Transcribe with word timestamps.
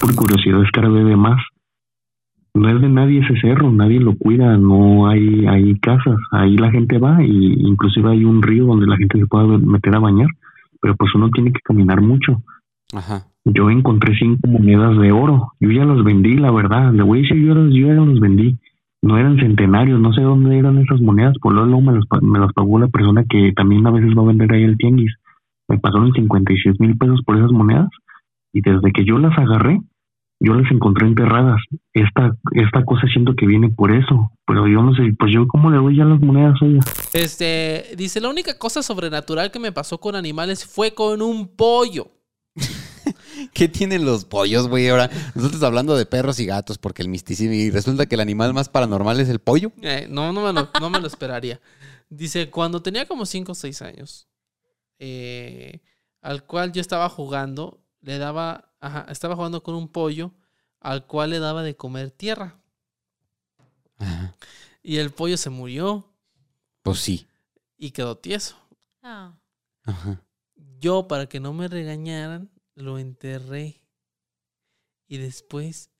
por 0.00 0.14
curiosidad 0.14 0.62
escarbé 0.62 1.16
más. 1.16 1.40
No 2.54 2.70
es 2.70 2.80
de 2.80 2.88
nadie 2.88 3.20
ese 3.20 3.38
cerro, 3.40 3.70
nadie 3.70 4.00
lo 4.00 4.16
cuida, 4.16 4.56
no 4.56 5.08
hay, 5.08 5.46
hay 5.46 5.78
casas, 5.78 6.18
ahí 6.32 6.56
la 6.56 6.70
gente 6.70 6.98
va 6.98 7.22
y 7.22 7.52
inclusive 7.52 8.10
hay 8.10 8.24
un 8.24 8.42
río 8.42 8.64
donde 8.64 8.86
la 8.86 8.96
gente 8.96 9.18
se 9.18 9.26
puede 9.26 9.58
meter 9.58 9.94
a 9.94 9.98
bañar, 9.98 10.28
pero 10.80 10.96
pues 10.96 11.14
uno 11.14 11.28
tiene 11.30 11.52
que 11.52 11.60
caminar 11.60 12.00
mucho. 12.00 12.42
Ajá. 12.94 13.24
Yo 13.44 13.70
encontré 13.70 14.16
cinco 14.18 14.48
monedas 14.48 14.98
de 14.98 15.12
oro, 15.12 15.52
yo 15.60 15.70
ya 15.70 15.84
los 15.84 16.02
vendí, 16.02 16.36
la 16.36 16.50
verdad, 16.50 16.92
le 16.92 17.02
voy 17.02 17.18
a 17.18 17.22
decir, 17.22 17.36
yo, 17.36 17.54
yo 17.68 17.86
ya 17.88 17.92
los 17.92 18.20
vendí, 18.20 18.58
no 19.02 19.18
eran 19.18 19.36
centenarios, 19.38 20.00
no 20.00 20.14
sé 20.14 20.22
dónde 20.22 20.58
eran 20.58 20.78
esas 20.78 21.00
monedas, 21.02 21.36
por 21.40 21.52
luego 21.52 21.80
me 21.82 21.92
los, 21.92 22.06
me 22.22 22.38
los 22.38 22.52
pagó 22.54 22.78
la 22.78 22.88
persona 22.88 23.24
que 23.28 23.52
también 23.54 23.86
a 23.86 23.90
veces 23.90 24.16
va 24.16 24.22
a 24.22 24.26
vender 24.26 24.50
ahí 24.52 24.62
el 24.62 24.78
tianguis, 24.78 25.14
me 25.68 25.78
pasaron 25.78 26.12
56 26.12 26.80
mil 26.80 26.96
pesos 26.96 27.20
por 27.24 27.36
esas 27.36 27.52
monedas 27.52 27.88
y 28.56 28.62
desde 28.62 28.90
que 28.90 29.04
yo 29.04 29.18
las 29.18 29.36
agarré, 29.36 29.78
yo 30.40 30.54
las 30.54 30.70
encontré 30.72 31.06
enterradas. 31.06 31.60
Esta, 31.92 32.34
esta 32.52 32.84
cosa 32.86 33.06
siento 33.12 33.34
que 33.36 33.46
viene 33.46 33.68
por 33.68 33.94
eso. 33.94 34.32
Pero 34.46 34.66
yo 34.66 34.82
no 34.82 34.94
sé, 34.94 35.02
pues 35.18 35.30
yo 35.30 35.46
cómo 35.46 35.70
le 35.70 35.76
doy 35.76 35.96
ya 35.98 36.04
las 36.04 36.20
monedas 36.20 36.54
a 36.62 37.18
Este, 37.18 37.94
dice, 37.98 38.20
la 38.22 38.30
única 38.30 38.56
cosa 38.58 38.82
sobrenatural 38.82 39.50
que 39.50 39.58
me 39.58 39.72
pasó 39.72 39.98
con 39.98 40.16
animales 40.16 40.64
fue 40.64 40.94
con 40.94 41.20
un 41.20 41.54
pollo. 41.54 42.08
¿Qué 43.52 43.68
tienen 43.68 44.06
los 44.06 44.24
pollos, 44.24 44.68
güey? 44.68 44.88
Ahora, 44.88 45.10
nosotros 45.34 45.62
hablando 45.62 45.94
de 45.94 46.06
perros 46.06 46.40
y 46.40 46.46
gatos, 46.46 46.78
porque 46.78 47.02
el 47.02 47.08
misticismo, 47.08 47.52
y 47.52 47.70
resulta 47.70 48.06
que 48.06 48.14
el 48.14 48.22
animal 48.22 48.54
más 48.54 48.70
paranormal 48.70 49.20
es 49.20 49.28
el 49.28 49.38
pollo. 49.38 49.70
Eh, 49.82 50.06
no, 50.08 50.32
no 50.32 50.46
me, 50.46 50.52
lo, 50.54 50.70
no 50.80 50.88
me 50.88 50.98
lo 50.98 51.06
esperaría. 51.06 51.60
Dice, 52.08 52.48
cuando 52.48 52.80
tenía 52.80 53.04
como 53.04 53.26
5 53.26 53.52
o 53.52 53.54
6 53.54 53.82
años, 53.82 54.28
eh, 54.98 55.80
al 56.22 56.44
cual 56.44 56.72
yo 56.72 56.80
estaba 56.80 57.08
jugando, 57.10 57.80
le 58.06 58.18
daba, 58.18 58.72
ajá, 58.78 59.04
estaba 59.10 59.34
jugando 59.34 59.64
con 59.64 59.74
un 59.74 59.88
pollo 59.88 60.32
al 60.78 61.06
cual 61.06 61.30
le 61.30 61.40
daba 61.40 61.64
de 61.64 61.74
comer 61.74 62.12
tierra. 62.12 62.56
Y 64.80 64.98
el 64.98 65.10
pollo 65.10 65.36
se 65.36 65.50
murió. 65.50 66.14
Pues 66.84 67.00
sí. 67.00 67.26
Y 67.76 67.90
quedó 67.90 68.16
tieso. 68.16 68.56
Ah. 69.02 69.36
Yo, 70.78 71.08
para 71.08 71.26
que 71.26 71.40
no 71.40 71.52
me 71.52 71.66
regañaran, 71.66 72.48
lo 72.76 73.00
enterré. 73.00 73.82
Y 75.08 75.18
después 75.18 75.90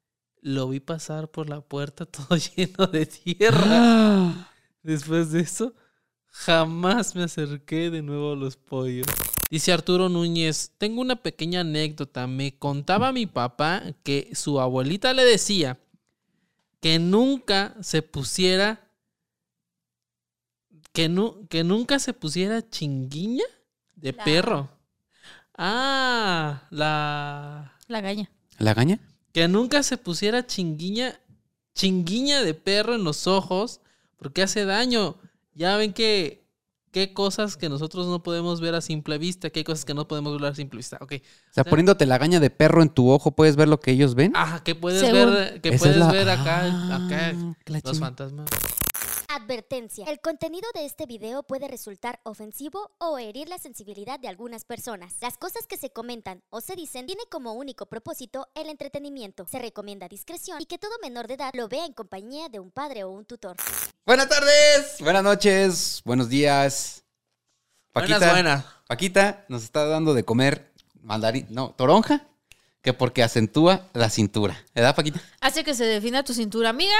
lo 0.40 0.68
vi 0.68 0.78
pasar 0.78 1.28
por 1.32 1.48
la 1.48 1.60
puerta 1.60 2.06
todo 2.06 2.36
lleno 2.36 2.86
de 2.86 3.06
tierra. 3.06 4.52
Después 4.84 5.32
de 5.32 5.40
eso, 5.40 5.74
jamás 6.26 7.16
me 7.16 7.24
acerqué 7.24 7.90
de 7.90 8.02
nuevo 8.02 8.34
a 8.34 8.36
los 8.36 8.56
pollos. 8.56 9.08
Dice 9.50 9.72
Arturo 9.72 10.08
Núñez, 10.08 10.72
tengo 10.76 11.00
una 11.00 11.16
pequeña 11.16 11.60
anécdota. 11.60 12.26
Me 12.26 12.58
contaba 12.58 13.12
mi 13.12 13.26
papá 13.26 13.82
que 14.02 14.30
su 14.34 14.60
abuelita 14.60 15.12
le 15.12 15.24
decía 15.24 15.78
que 16.80 16.98
nunca 16.98 17.74
se 17.80 18.02
pusiera... 18.02 18.82
Que, 20.92 21.14
que 21.48 21.62
nunca 21.62 21.98
se 21.98 22.14
pusiera 22.14 22.68
chinguiña 22.68 23.44
de 23.94 24.12
perro. 24.12 24.70
Ah, 25.56 26.66
la... 26.70 27.76
La 27.86 28.00
gaña. 28.00 28.30
¿La 28.58 28.74
gaña? 28.74 28.98
Que 29.32 29.46
nunca 29.46 29.82
se 29.82 29.98
pusiera 29.98 30.46
chinguiña, 30.46 31.20
chinguiña 31.74 32.42
de 32.42 32.54
perro 32.54 32.94
en 32.94 33.04
los 33.04 33.26
ojos 33.26 33.80
porque 34.16 34.42
hace 34.42 34.64
daño. 34.64 35.16
Ya 35.54 35.76
ven 35.76 35.92
que 35.92 36.45
qué 36.96 37.12
cosas 37.12 37.58
que 37.58 37.68
nosotros 37.68 38.06
no 38.06 38.22
podemos 38.22 38.62
ver 38.62 38.74
a 38.74 38.80
simple 38.80 39.18
vista, 39.18 39.50
qué 39.50 39.64
cosas 39.64 39.84
que 39.84 39.92
no 39.92 40.08
podemos 40.08 40.40
ver 40.40 40.50
a 40.50 40.54
simple 40.54 40.78
vista. 40.78 40.96
Okay. 41.02 41.18
O 41.18 41.52
sea, 41.52 41.62
poniéndote 41.62 42.06
la 42.06 42.16
gaña 42.16 42.40
de 42.40 42.48
perro 42.48 42.80
en 42.80 42.88
tu 42.88 43.10
ojo, 43.10 43.32
¿puedes 43.32 43.54
ver 43.54 43.68
lo 43.68 43.80
que 43.80 43.90
ellos 43.90 44.14
ven? 44.14 44.32
Ajá, 44.34 44.64
que 44.64 44.74
puedes 44.74 45.02
ver, 45.02 45.60
que 45.60 45.72
puedes 45.72 46.10
ver 46.10 46.30
acá, 46.30 46.62
ah, 46.64 47.04
acá 47.04 47.34
los 47.66 47.98
fantasmas. 47.98 48.48
Advertencia. 49.28 50.04
El 50.06 50.20
contenido 50.20 50.68
de 50.74 50.84
este 50.84 51.06
video 51.06 51.42
puede 51.42 51.68
resultar 51.68 52.20
ofensivo 52.22 52.92
o 52.98 53.18
herir 53.18 53.48
la 53.48 53.58
sensibilidad 53.58 54.18
de 54.18 54.28
algunas 54.28 54.64
personas. 54.64 55.14
Las 55.20 55.36
cosas 55.36 55.66
que 55.66 55.76
se 55.76 55.90
comentan 55.90 56.42
o 56.50 56.60
se 56.60 56.76
dicen 56.76 57.06
tiene 57.06 57.22
como 57.30 57.52
único 57.52 57.86
propósito 57.86 58.48
el 58.54 58.68
entretenimiento. 58.68 59.46
Se 59.46 59.58
recomienda 59.58 60.08
discreción 60.08 60.60
y 60.60 60.66
que 60.66 60.78
todo 60.78 60.92
menor 61.02 61.26
de 61.26 61.34
edad 61.34 61.50
lo 61.54 61.68
vea 61.68 61.86
en 61.86 61.92
compañía 61.92 62.48
de 62.48 62.60
un 62.60 62.70
padre 62.70 63.04
o 63.04 63.10
un 63.10 63.24
tutor. 63.24 63.56
Buenas 64.04 64.28
tardes, 64.28 64.96
buenas 65.00 65.22
noches, 65.22 66.02
buenos 66.04 66.28
días. 66.28 67.04
Paquita, 67.92 68.18
buenas, 68.18 68.34
buenas. 68.34 68.64
Paquita 68.86 69.44
nos 69.48 69.64
está 69.64 69.86
dando 69.86 70.14
de 70.14 70.24
comer 70.24 70.72
mandarín, 71.00 71.46
no, 71.50 71.70
toronja, 71.70 72.26
que 72.82 72.92
porque 72.92 73.22
acentúa 73.22 73.88
la 73.94 74.10
cintura. 74.10 74.64
¿Verdad, 74.74 74.94
Paquita? 74.94 75.20
Hace 75.40 75.64
que 75.64 75.74
se 75.74 75.84
defina 75.84 76.22
tu 76.22 76.34
cintura, 76.34 76.68
amiga. 76.68 76.96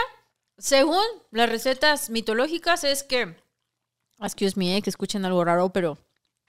Según 0.59 1.05
las 1.31 1.49
recetas 1.49 2.11
mitológicas 2.11 2.85
es 2.85 3.03
que, 3.03 3.37
excuse 4.21 4.59
me, 4.59 4.77
eh, 4.77 4.83
que 4.83 4.91
escuchen 4.91 5.25
algo 5.25 5.45
raro, 5.45 5.71
pero 5.71 5.99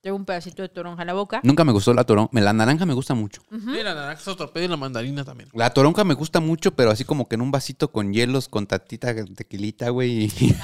tengo 0.02 0.16
un 0.16 0.26
pedacito 0.26 0.62
de 0.62 0.70
toronja 0.70 1.02
en 1.02 1.08
la 1.08 1.14
boca. 1.14 1.42
Nunca 1.44 1.66
me 1.66 1.74
gustó 1.74 1.94
la 1.94 2.06
toronja. 2.06 2.30
La 2.40 2.54
naranja 2.54 2.86
me 2.86 2.94
gusta 2.94 3.14
mucho. 3.14 3.42
Sí, 3.50 3.84
la 3.84 3.94
naranja 3.94 4.22
es 4.22 4.28
otro 4.28 4.54
pedo 4.54 4.66
y 4.66 4.68
la 4.70 4.78
mandarina 4.78 5.26
también. 5.26 5.50
La 5.54 5.74
toronja 5.74 6.06
me 6.06 6.14
gusta 6.14 6.40
mucho, 6.40 6.72
pero 6.72 6.92
así 6.92 7.04
como 7.04 7.28
que 7.28 7.36
en 7.36 7.42
un 7.42 7.52
vasito 7.52 7.92
con 7.92 8.14
hielos, 8.14 8.48
con 8.48 8.68
tatita, 8.68 9.14
tequilita, 9.36 9.90
güey. 9.90 10.32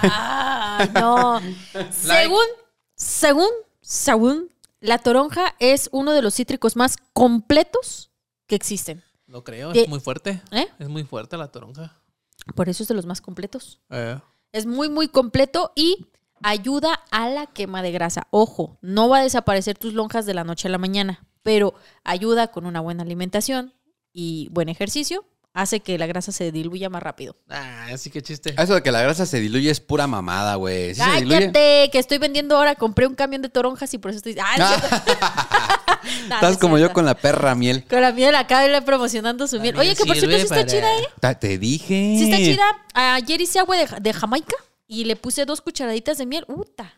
Ah, 0.75 0.90
no. 0.96 1.40
según, 1.92 2.46
según, 2.96 3.50
según, 3.81 4.50
la 4.80 4.98
toronja 4.98 5.54
es 5.60 5.88
uno 5.92 6.14
de 6.14 6.24
los 6.24 6.34
cítricos 6.34 6.75
más 6.75 6.98
completos 7.14 8.12
que 8.48 8.56
existen. 8.56 9.04
Lo 9.28 9.44
creo, 9.44 9.72
es 9.72 9.88
muy 9.88 10.00
fuerte. 10.00 10.42
¿Eh? 10.52 10.68
Es 10.80 10.90
muy 10.90 11.04
fuerte 11.04 11.38
la 11.38 11.52
toronja. 11.52 11.96
Por 12.56 12.70
eso 12.70 12.84
es 12.84 12.90
de 12.90 12.96
los 12.96 13.06
más 13.06 13.22
completos. 13.22 13.81
Eh. 13.90 14.20
Es 14.52 14.66
muy, 14.66 14.90
muy 14.90 15.08
completo 15.08 15.72
y 15.76 16.08
ayuda 16.44 17.02
a 17.12 17.30
la 17.30 17.48
quema 17.48 17.81
de 17.81 17.92
grasa. 17.92 18.28
Ojo, 18.30 18.78
no 18.81 19.09
va 19.09 19.18
a 19.20 19.24
desaparecer 19.24 19.78
tus 19.78 19.94
lonjas 19.94 20.26
de 20.26 20.34
la 20.34 20.44
noche 20.44 20.68
a 20.68 20.72
la 20.72 20.78
mañana, 20.78 21.26
pero 21.42 21.74
ayuda 22.04 22.50
con 22.50 22.66
una 22.66 22.81
buena 22.81 23.04
alimentación 23.04 23.74
y 24.12 24.50
buen 24.52 24.70
ejercicio. 24.70 25.26
Hace 25.53 25.81
que 25.81 26.00
la 26.00 26.08
grasa 26.08 26.31
se 26.31 26.52
diluya 26.52 26.90
más 26.90 27.03
rápido. 27.03 27.36
Ah, 27.47 27.86
así 27.94 28.09
que 28.09 28.24
chiste. 28.24 28.56
Eso 28.58 28.74
de 28.74 28.81
que 28.81 28.91
la 28.91 29.03
grasa 29.03 29.28
se 29.28 29.40
diluye 29.40 29.69
es 29.69 29.80
pura 29.80 30.08
mamada, 30.08 30.56
güey. 30.56 30.96
¿Sí 30.96 31.02
Cállate, 31.02 31.90
que 31.91 32.00
estoy 32.00 32.18
vendiendo 32.18 32.58
ahora. 32.58 32.74
Compré 32.74 33.06
un 33.06 33.14
camión 33.14 33.44
de 33.44 33.50
toronjas 33.50 33.94
y 33.94 34.00
por 34.00 34.09
eso 34.09 34.18
estoy. 34.18 34.36
¡Ah! 34.42 35.80
Estás 36.24 36.58
como 36.58 36.78
yo 36.78 36.92
con 36.92 37.06
la 37.06 37.16
perra 37.16 37.56
miel. 37.56 37.86
Con 37.88 38.02
la 38.02 38.12
miel 38.12 38.36
acá 38.36 38.68
le 38.68 38.81
promocionando 38.81 39.47
su 39.47 39.59
miel. 39.59 39.78
Oye, 39.78 39.96
que 39.96 40.06
por 40.06 40.16
cierto 40.16 40.36
sí 40.38 40.44
está 40.44 40.66
chida, 40.66 40.88
¿eh? 40.97 41.36
Te 41.36 41.58
dije. 41.58 42.16
Sí 42.18 42.24
está 42.31 42.38
chida. 42.38 42.63
Ayer 43.16 43.42
hice 43.42 43.59
agua 43.59 43.78
de, 43.78 44.13
Jamaica 44.13 44.56
y 44.88 45.06
le 45.06 45.16
puse 45.16 45.46
dos 45.46 45.62
cucharaditas 45.62 46.18
de 46.18 46.25
miel. 46.25 46.46
Uta. 46.47 46.94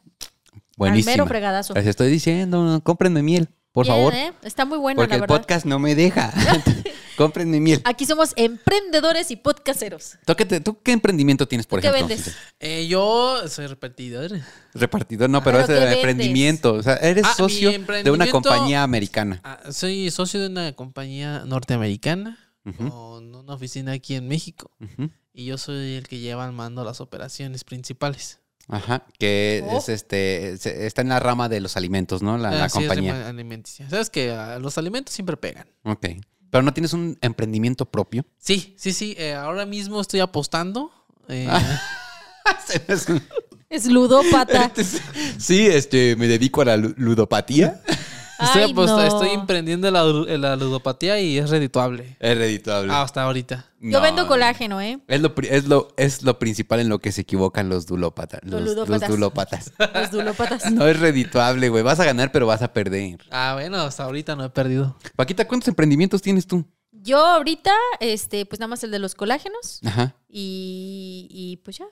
Buenísimo. 0.78 1.12
mero 1.12 1.28
fregadazo. 1.28 1.74
Les 1.74 1.88
estoy 1.88 2.10
diciendo, 2.10 2.82
cómprenme 2.84 3.22
miel, 3.22 3.50
por 3.76 3.86
favor. 3.86 4.14
¿eh? 4.16 4.34
Está 4.42 4.66
muy 4.66 4.78
bueno, 4.80 5.00
Porque 5.02 5.16
el 5.16 5.26
podcast 5.26 5.66
no 5.66 5.78
me 5.78 5.94
deja. 5.94 6.34
Cómprenme 7.18 7.60
miel. 7.60 7.82
Aquí 7.86 8.06
somos 8.06 8.34
emprendedores 8.36 9.32
y 9.32 9.36
podcasteros. 9.36 10.18
¿Tú 10.26 10.36
qué, 10.36 10.46
¿Tú 10.60 10.82
qué 10.82 10.92
emprendimiento 10.92 11.48
tienes, 11.48 11.66
por 11.68 11.80
¿Qué 11.80 11.88
ejemplo? 11.88 12.08
vendes? 12.08 12.36
Eh, 12.60 12.88
yo 12.88 13.48
soy 13.48 13.68
repartidor. 13.68 14.32
Repartidor, 14.74 15.30
no, 15.30 15.44
pero 15.44 15.60
es 15.60 15.68
de 15.68 15.94
emprendimiento. 15.94 16.74
O 16.74 16.84
sea, 16.84 16.96
eres 16.98 17.24
Ah, 17.26 17.34
socio 17.38 17.70
mi 17.70 17.78
de 17.78 17.80
una 17.84 17.94
emprendimiento- 17.94 18.32
compañía 18.32 18.84
americana. 18.84 19.40
Ah, 19.44 19.60
soy 19.72 20.10
socio 20.12 20.42
de 20.42 20.48
una 20.48 20.74
compañía 20.74 21.44
norteamericana 21.46 22.38
Ujú. 22.66 22.90
con 22.90 23.36
una 23.36 23.54
oficina 23.54 23.92
aquí 23.94 24.16
en 24.16 24.28
México. 24.28 24.72
Ujú. 24.82 25.10
Y 25.34 25.46
yo 25.46 25.58
soy 25.58 25.96
el 25.96 26.08
que 26.08 26.20
lleva 26.20 26.46
al 26.46 26.54
mando 26.54 26.84
las 26.84 27.02
operaciones 27.02 27.64
principales. 27.64 28.40
Ajá, 28.68 29.06
que 29.20 29.64
Oh. 29.68 29.78
es 29.78 29.90
este, 29.90 30.58
se- 30.58 30.88
está 30.88 31.02
en 31.02 31.10
la 31.10 31.20
rama 31.20 31.50
de 31.50 31.60
los 31.60 31.78
alimentos, 31.78 32.22
¿no? 32.24 32.38
La, 32.38 32.50
la 32.52 32.64
Ah, 32.66 32.70
sí, 32.70 32.80
compañía. 32.80 33.28
alimenticia. 33.30 33.88
Sabes 33.90 34.10
que 34.10 34.32
ah, 34.32 34.58
los 34.60 34.78
alimentos 34.78 35.14
siempre 35.14 35.38
pegan. 35.38 35.68
Ok. 35.84 36.08
Pero 36.50 36.62
no 36.64 36.74
tienes 36.74 36.94
un 36.94 37.18
emprendimiento 37.22 37.86
propio. 37.86 38.26
Sí, 38.40 38.76
sí, 38.78 38.94
sí. 38.94 39.16
eh, 39.18 39.34
ahora 39.34 39.66
mismo 39.66 40.00
estoy 40.02 40.20
apostando. 40.22 40.92
eh, 41.28 41.48
Es 43.70 43.88
ludópata. 43.88 44.72
sí, 45.40 45.66
este, 45.66 46.16
me 46.16 46.28
dedico 46.28 46.62
a 46.62 46.66
la 46.66 46.78
lu- 46.78 46.94
ludopatía. 46.98 47.82
estoy, 48.40 48.62
Ay, 48.64 48.72
aposta- 48.72 48.96
no. 48.98 49.04
estoy 49.04 49.30
emprendiendo 49.30 49.90
la, 49.92 50.04
la 50.04 50.56
ludopatía 50.56 51.20
y 51.20 51.38
es 51.38 51.50
redituable. 51.50 52.18
Es 52.20 52.38
redituable. 52.38 52.92
Hasta 52.94 53.24
ahorita. 53.24 53.66
Yo 53.80 54.02
vendo 54.02 54.28
colágeno, 54.28 54.82
¿eh? 54.82 55.00
Es 55.08 55.22
lo, 55.22 55.36
pri- 55.36 55.48
es, 55.52 55.68
lo, 55.68 55.90
es 55.98 56.24
lo 56.24 56.40
principal 56.40 56.80
en 56.80 56.90
lo 56.90 57.00
que 57.00 57.12
se 57.12 57.22
equivocan 57.22 57.70
los 57.70 57.86
dulópatas. 57.86 58.40
Los 58.44 58.62
Los, 58.62 58.70
ludópatas. 58.76 59.02
los 59.02 59.10
dulópatas. 59.10 59.72
Los 59.94 60.12
dulópatas. 60.12 60.72
No 60.72 60.88
es 60.88 61.00
redituable, 61.00 61.70
güey. 61.70 61.84
Vas 61.84 62.00
a 62.00 62.06
ganar, 62.06 62.32
pero 62.32 62.48
vas 62.48 62.62
a 62.62 62.74
perder. 62.74 63.20
Ah, 63.30 63.52
bueno, 63.54 63.78
hasta 63.78 64.04
ahorita 64.04 64.36
no 64.36 64.44
he 64.46 64.50
perdido. 64.50 64.96
Paquita, 65.16 65.48
¿cuántos 65.48 65.68
emprendimientos 65.68 66.22
tienes 66.22 66.48
tú? 66.48 66.66
Yo 66.92 67.20
ahorita, 67.24 67.72
este, 68.00 68.46
pues 68.48 68.60
nada 68.60 68.70
más 68.70 68.84
el 68.84 68.90
de 68.90 68.98
los 69.00 69.14
colágenos 69.14 69.80
Ajá. 69.86 70.16
y, 70.28 71.28
y 71.30 71.58
pues 71.58 71.78
ya. 71.78 71.86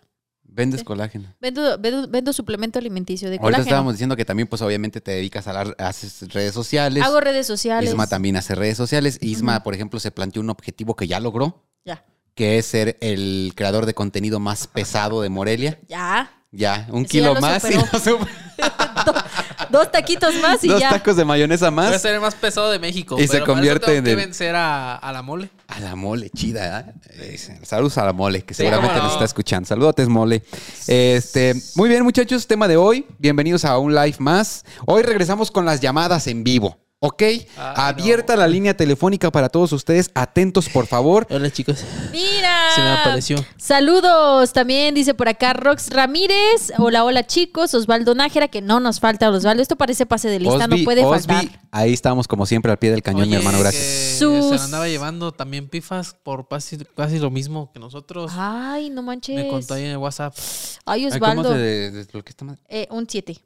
Vendes 0.56 0.82
Sí. 0.82 0.86
colágeno. 0.86 1.34
Vendo, 1.42 1.78
vendo, 1.80 2.08
vendo 2.08 2.32
suplemento 2.32 2.78
alimenticio 2.78 3.28
de 3.30 3.36
Ahorita 3.38 3.44
colágeno. 3.46 3.64
estábamos 3.66 3.94
diciendo 3.96 4.16
que 4.16 4.24
también, 4.24 4.48
pues 4.48 4.62
obviamente 4.62 5.02
te 5.02 5.12
dedicas 5.12 5.48
a 5.48 5.54
las 5.54 5.74
haces 5.80 6.32
redes 6.32 6.54
sociales. 6.54 7.04
Hago 7.04 7.20
redes 7.22 7.48
sociales. 7.48 7.90
Isma 7.90 8.06
también 8.08 8.38
hace 8.38 8.54
redes 8.54 8.78
sociales. 8.78 9.18
Isma, 9.22 9.64
por 9.64 9.74
ejemplo, 9.74 10.00
se 10.00 10.12
planteó 10.12 10.42
un 10.44 10.52
objetivo 10.52 10.96
que 10.96 11.08
ya 11.08 11.20
logró, 11.20 11.64
Ya. 11.86 12.06
que 12.36 12.60
es 12.60 12.68
ser 12.68 12.98
el 13.02 13.54
creador 13.56 13.88
de 13.88 13.96
contenido 13.96 14.40
más 14.40 14.68
pesado 14.68 15.22
de 15.24 15.30
Morelia. 15.30 15.80
Ya. 15.88 16.32
Ya, 16.52 16.88
un 16.92 17.06
kilo 17.06 17.34
ya 17.34 17.40
más 17.42 17.64
y 17.66 17.74
superó. 17.74 17.88
lo 17.94 18.00
super- 18.00 18.28
Dos 19.69 19.92
taquitos 19.92 20.36
más 20.42 20.63
y 20.63 20.68
dos 20.68 20.80
ya. 20.80 20.89
tacos 20.89 21.15
de 21.15 21.25
mayonesa 21.25 21.69
Voy 21.69 21.86
a 21.86 21.89
más. 21.92 22.01
ser 22.01 22.15
el 22.15 22.21
más 22.21 22.36
pesado 22.36 22.69
de 22.71 22.80
México. 22.80 23.15
Y 23.19 23.24
se 23.24 23.27
pero 23.27 23.31
para 23.31 23.44
eso 23.44 23.54
convierte 23.54 23.86
tengo 23.88 23.98
en 24.00 24.04
que 24.06 24.10
el- 24.12 24.15
vencer 24.18 24.56
a, 24.56 24.95
a 24.95 25.12
la 25.12 25.21
mole. 25.21 25.50
A 25.68 25.80
la 25.80 25.95
mole, 25.95 26.30
chida, 26.30 26.80
¿eh? 26.81 26.94
Eh, 27.36 27.38
Saludos 27.63 27.98
a 27.98 28.06
la 28.06 28.13
mole, 28.13 28.44
que 28.44 28.54
Sí, 28.54 28.57
seguramente 28.60 28.94
cómo 28.94 29.04
nos 29.04 29.12
no. 29.13 29.18
está 29.18 29.25
escuchando. 29.25 29.68
Saludotes, 29.68 30.07
mole. 30.07 30.44
Este, 30.88 31.56
muy 31.75 31.89
bien, 31.89 32.04
muchachos, 32.04 32.45
tema 32.48 32.68
de 32.68 32.77
hoy. 32.77 33.06
Bienvenidos 33.19 33.65
a 33.65 33.77
un 33.77 33.95
live 33.95 34.15
más. 34.19 34.65
Hoy 34.86 35.01
regresamos 35.04 35.50
con 35.51 35.65
las 35.65 35.80
llamadas 35.80 36.27
en 36.27 36.44
vivo. 36.44 36.77
¿Ok? 37.06 37.22
Abierta 37.58 38.38
la 38.38 38.48
línea 38.48 38.78
telefónica 38.78 39.30
para 39.30 39.50
todos 39.50 39.74
ustedes. 39.74 40.10
Atentos, 40.16 40.70
por 40.70 40.88
favor. 40.88 41.28
Hola, 41.30 41.52
chicos. 41.52 41.84
Mira. 42.14 42.58
Se 42.76 42.82
me 42.82 42.90
apareció. 42.92 43.46
Saludos. 43.58 44.54
También 44.54 44.96
dice 44.96 45.14
por 45.14 45.28
acá 45.28 45.52
Rox 45.52 45.90
Ramírez. 45.90 46.72
Hola, 46.78 47.04
hola 47.04 47.28
chicos. 47.28 47.74
Osvaldo 47.74 48.16
Nájera, 48.16 48.48
que 48.48 48.62
no 48.62 48.80
nos 48.80 49.02
falta 49.02 49.30
Osvaldo. 49.30 49.62
Esto 49.62 49.76
parece 49.76 50.06
pase 50.06 50.30
de 50.30 50.40
lista, 50.40 50.66
no 50.68 50.78
puede 50.86 51.04
Osby, 51.04 51.34
faltar. 51.34 51.60
ahí 51.72 51.92
estamos 51.92 52.26
como 52.26 52.46
siempre 52.46 52.72
al 52.72 52.80
pie 52.80 52.92
del 52.92 53.02
cañón, 53.04 53.30
mi 53.30 53.36
hermano. 53.36 53.60
Gracias. 53.60 54.18
Sus- 54.20 54.58
Se 54.58 54.64
andaba 54.64 54.88
llevando 54.88 55.34
también 55.34 55.68
pifas 55.68 56.16
por 56.24 56.48
casi, 56.48 56.78
casi 56.96 57.20
lo 57.20 57.30
mismo 57.30 57.70
que 57.74 57.82
nosotros. 57.82 58.32
Ay, 58.34 58.90
no 58.90 59.02
manches. 59.02 59.36
Me 59.36 59.50
contó 59.50 59.74
ahí 59.74 59.84
en 59.84 59.92
el 59.92 59.98
WhatsApp. 59.98 60.34
Ay, 60.86 61.04
Ay, 61.12 61.20
¿cómo 61.20 61.32
Osvaldo. 61.42 61.52
se 61.52 61.58
de- 61.58 61.92
de- 61.92 62.08
lo 62.14 62.24
que 62.24 62.30
está 62.30 62.46
mal? 62.46 62.58
Eh, 62.70 62.88
un 62.92 63.06
7. 63.10 63.38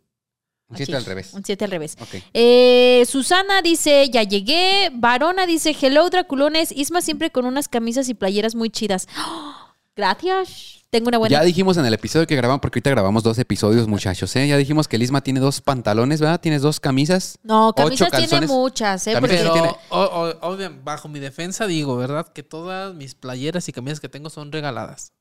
Un 0.69 0.75
siete 0.77 0.95
al 0.95 1.05
revés. 1.05 1.33
Un 1.33 1.45
7 1.45 1.63
al 1.65 1.71
revés. 1.71 1.95
Ok. 1.99 2.15
Eh, 2.33 3.05
Susana 3.07 3.61
dice, 3.61 4.09
ya 4.09 4.23
llegué. 4.23 4.91
Varona 4.93 5.45
dice, 5.45 5.75
hello, 5.81 6.09
Draculones. 6.09 6.71
Isma 6.73 7.01
siempre 7.01 7.31
con 7.31 7.45
unas 7.45 7.67
camisas 7.69 8.09
y 8.09 8.13
playeras 8.13 8.53
muy 8.55 8.69
chidas. 8.69 9.07
¡Oh! 9.17 9.53
Gracias. 9.95 10.73
Tengo 10.89 11.09
una 11.09 11.17
buena... 11.17 11.39
Ya 11.39 11.43
dijimos 11.43 11.75
en 11.77 11.85
el 11.85 11.93
episodio 11.93 12.27
que 12.27 12.35
grabamos, 12.35 12.61
porque 12.61 12.77
ahorita 12.77 12.91
grabamos 12.91 13.21
dos 13.23 13.37
episodios, 13.39 13.87
muchachos, 13.87 14.33
¿eh? 14.37 14.47
Ya 14.47 14.55
dijimos 14.55 14.87
que 14.87 14.97
Lisma 14.97 15.21
tiene 15.21 15.39
dos 15.41 15.59
pantalones, 15.59 16.21
¿verdad? 16.21 16.39
Tienes 16.39 16.61
dos 16.61 16.79
camisas. 16.79 17.37
no, 17.43 17.69
ocho 17.69 17.75
camisas 17.83 18.11
tiene 18.29 18.47
muchas, 18.47 19.05
¿eh? 19.07 19.13
Camisas 19.13 19.37
Porque- 19.41 19.51
Pero, 19.51 19.53
tiene- 19.53 19.77
o- 19.89 19.99
o- 20.41 20.47
obvio, 20.49 20.71
bajo 20.83 21.09
mi 21.09 21.19
defensa 21.19 21.67
digo, 21.67 21.97
¿verdad? 21.97 22.27
Que 22.31 22.41
todas 22.43 22.93
mis 22.95 23.15
playeras 23.15 23.67
y 23.67 23.73
camisas 23.73 23.99
que 23.99 24.07
tengo 24.07 24.29
son 24.29 24.51
regaladas. 24.51 25.11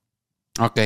Ok. 0.60 0.78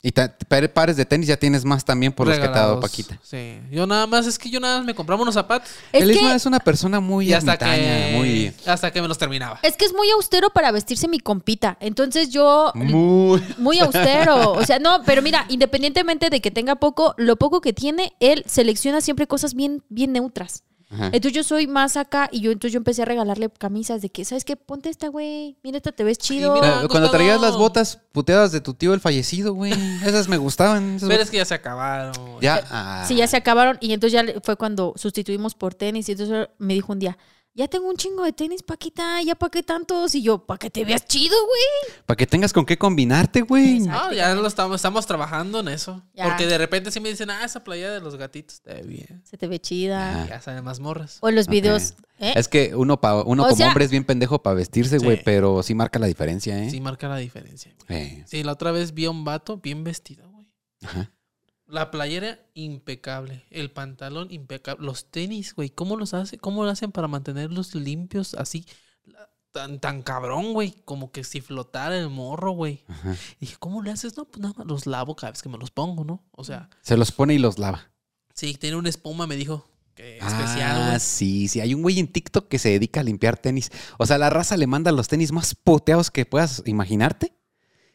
Y 0.00 0.12
pares 0.12 0.96
de 0.96 1.04
tenis 1.04 1.26
ya 1.26 1.36
tienes 1.36 1.64
más 1.64 1.84
también 1.84 2.12
por 2.12 2.28
los 2.28 2.36
que 2.36 2.42
te 2.42 2.48
ha 2.48 2.62
dado. 2.62 2.80
Paquita. 2.80 3.18
Sí. 3.20 3.58
Yo 3.68 3.84
nada 3.84 4.06
más, 4.06 4.28
es 4.28 4.38
que 4.38 4.48
yo 4.48 4.60
nada 4.60 4.78
más 4.78 4.86
me 4.86 4.94
compraba 4.94 5.20
unos 5.20 5.34
zapatos 5.34 5.68
Es 5.92 6.04
el 6.04 6.12
que, 6.12 6.34
es 6.34 6.46
una 6.46 6.60
persona 6.60 7.00
muy 7.00 7.30
y 7.30 7.32
hasta 7.32 7.56
que, 7.56 8.12
muy... 8.14 8.52
hasta 8.64 8.92
que 8.92 9.02
me 9.02 9.08
los 9.08 9.18
terminaba. 9.18 9.58
es 9.62 9.76
que 9.76 9.84
es 9.84 9.92
muy 9.92 10.08
austero 10.10 10.50
para 10.50 10.70
vestirse 10.70 11.08
mi 11.08 11.18
compita. 11.18 11.76
Entonces 11.80 12.30
yo... 12.30 12.70
Muy... 12.76 13.42
Muy 13.58 13.80
austero. 13.80 14.52
O 14.52 14.64
sea, 14.64 14.78
no, 14.78 15.02
pero 15.04 15.20
mira, 15.20 15.46
independientemente 15.48 16.30
de 16.30 16.40
que 16.40 16.52
tenga 16.52 16.76
poco, 16.76 17.14
lo 17.18 17.34
poco 17.34 17.60
que 17.60 17.72
tiene, 17.72 18.12
él 18.20 18.44
selecciona 18.46 19.00
siempre 19.00 19.26
cosas 19.26 19.54
bien, 19.54 19.82
bien 19.88 20.12
neutras. 20.12 20.62
Ajá. 20.90 21.06
Entonces 21.06 21.32
yo 21.32 21.44
soy 21.44 21.66
más 21.66 21.96
acá 21.96 22.28
y 22.32 22.40
yo 22.40 22.50
entonces 22.50 22.72
yo 22.72 22.78
empecé 22.78 23.02
a 23.02 23.04
regalarle 23.04 23.50
camisas 23.50 24.00
de 24.00 24.10
que, 24.10 24.24
¿sabes 24.24 24.44
qué? 24.44 24.56
Ponte 24.56 24.88
esta, 24.88 25.08
güey. 25.08 25.58
Mira, 25.62 25.76
esta 25.76 25.92
te 25.92 26.02
ves 26.02 26.18
chido. 26.18 26.54
mira, 26.54 26.80
han 26.80 26.88
Cuando 26.88 27.10
traías 27.10 27.40
las 27.40 27.56
botas 27.56 28.00
puteadas 28.12 28.52
de 28.52 28.60
tu 28.60 28.74
tío 28.74 28.94
el 28.94 29.00
fallecido, 29.00 29.52
güey. 29.52 29.72
Esas 30.04 30.28
me 30.28 30.38
gustaban. 30.38 30.96
esas 30.96 31.08
Pero 31.08 31.22
es 31.22 31.30
que 31.30 31.36
ya 31.36 31.44
se 31.44 31.54
acabaron. 31.54 32.14
Ya. 32.40 32.64
ah. 32.70 33.04
Sí, 33.06 33.16
ya 33.16 33.26
se 33.26 33.36
acabaron 33.36 33.76
y 33.80 33.92
entonces 33.92 34.12
ya 34.12 34.40
fue 34.42 34.56
cuando 34.56 34.94
sustituimos 34.96 35.54
por 35.54 35.74
tenis 35.74 36.08
y 36.08 36.12
entonces 36.12 36.48
me 36.58 36.74
dijo 36.74 36.92
un 36.92 36.98
día, 36.98 37.18
ya 37.58 37.68
tengo 37.68 37.88
un 37.88 37.96
chingo 37.96 38.22
de 38.24 38.32
tenis, 38.32 38.62
Paquita, 38.62 39.20
ya 39.20 39.34
para 39.34 39.50
qué 39.50 39.62
tantos 39.62 40.14
y 40.14 40.22
yo, 40.22 40.46
para 40.46 40.56
que 40.58 40.70
te 40.70 40.84
veas 40.84 41.04
chido, 41.06 41.36
güey. 41.44 41.96
Para 42.06 42.16
que 42.16 42.26
tengas 42.26 42.52
con 42.52 42.64
qué 42.64 42.78
combinarte, 42.78 43.42
güey. 43.42 43.80
No, 43.80 44.12
ya 44.12 44.34
lo 44.34 44.46
estamos, 44.46 44.76
estamos 44.76 45.06
trabajando 45.06 45.60
en 45.60 45.68
eso. 45.68 46.02
Ya. 46.14 46.24
Porque 46.24 46.46
de 46.46 46.56
repente 46.56 46.90
sí 46.90 47.00
me 47.00 47.08
dicen, 47.08 47.28
ah, 47.30 47.44
esa 47.44 47.64
playa 47.64 47.90
de 47.90 48.00
los 48.00 48.16
gatitos 48.16 48.62
te 48.62 48.74
ve 48.74 48.82
bien. 48.82 49.22
Se 49.24 49.36
te 49.36 49.46
ve 49.48 49.58
chida. 49.60 50.22
Ah. 50.22 50.26
Ya 50.28 50.40
salen 50.40 50.64
más 50.64 50.80
morras. 50.80 51.18
O 51.20 51.28
en 51.28 51.34
los 51.34 51.48
videos, 51.48 51.94
¿eh? 52.20 52.32
Es 52.36 52.46
que 52.48 52.74
uno, 52.76 53.00
pa- 53.00 53.22
uno 53.24 53.42
O 53.42 53.46
como 53.46 53.56
sea- 53.56 53.66
hombre 53.68 53.84
es 53.84 53.90
bien 53.90 54.04
pendejo 54.04 54.40
para 54.42 54.54
vestirse, 54.54 54.98
güey, 54.98 55.16
Sí. 55.16 55.22
pero 55.24 55.62
sí 55.64 55.74
marca 55.74 55.98
la 55.98 56.06
diferencia, 56.06 56.62
¿eh? 56.62 56.70
Sí 56.70 56.80
marca 56.80 57.08
la 57.08 57.16
diferencia. 57.16 57.74
güey. 57.88 58.00
Eh, 58.00 58.24
Sí, 58.26 58.42
la 58.44 58.52
otra 58.52 58.70
vez 58.70 58.94
vi 58.94 59.06
a 59.06 59.10
un 59.10 59.24
vato 59.24 59.56
bien 59.56 59.82
vestido, 59.82 60.30
güey. 60.30 60.46
ajá. 60.84 61.10
La 61.68 61.90
playera 61.90 62.40
impecable, 62.54 63.44
el 63.50 63.70
pantalón 63.70 64.28
impecable, 64.30 64.84
los 64.86 65.10
tenis, 65.10 65.54
güey, 65.54 65.68
¿cómo 65.68 65.96
los 65.96 66.14
hace? 66.14 66.38
¿Cómo 66.38 66.64
lo 66.64 66.70
hacen 66.70 66.90
para 66.92 67.08
mantenerlos 67.08 67.74
limpios 67.74 68.34
así? 68.34 68.64
Tan, 69.52 69.78
tan 69.80 70.02
cabrón, 70.02 70.52
güey, 70.52 70.72
como 70.84 71.10
que 71.12 71.24
si 71.24 71.40
flotara 71.40 71.98
el 71.98 72.08
morro, 72.10 72.52
güey. 72.52 72.84
Ajá. 72.88 73.14
Y 73.38 73.46
dije, 73.46 73.56
¿cómo 73.58 73.82
le 73.82 73.90
haces? 73.90 74.16
No, 74.16 74.24
pues 74.24 74.40
nada 74.40 74.54
más 74.56 74.66
los 74.66 74.86
lavo 74.86 75.14
cada 75.16 75.32
vez 75.32 75.42
que 75.42 75.48
me 75.48 75.58
los 75.58 75.70
pongo, 75.70 76.04
¿no? 76.04 76.24
O 76.32 76.44
sea, 76.44 76.68
Se 76.82 76.96
los 76.96 77.12
pone 77.12 77.34
y 77.34 77.38
los 77.38 77.58
lava. 77.58 77.90
sí, 78.34 78.54
tiene 78.54 78.76
una 78.76 78.88
espuma, 78.88 79.26
me 79.26 79.36
dijo. 79.36 79.66
Que 79.94 80.18
especial, 80.18 80.76
ah, 80.82 80.86
güey. 80.90 81.00
sí, 81.00 81.48
sí. 81.48 81.60
Hay 81.60 81.74
un 81.74 81.82
güey 81.82 81.98
en 81.98 82.06
TikTok 82.06 82.46
que 82.48 82.58
se 82.58 82.68
dedica 82.68 83.00
a 83.00 83.02
limpiar 83.02 83.36
tenis. 83.36 83.70
O 83.98 84.06
sea, 84.06 84.16
la 84.16 84.30
raza 84.30 84.56
le 84.56 84.66
manda 84.68 84.92
los 84.92 85.08
tenis 85.08 85.32
más 85.32 85.54
poteados 85.56 86.10
que 86.10 86.24
puedas 86.24 86.62
imaginarte. 86.64 87.32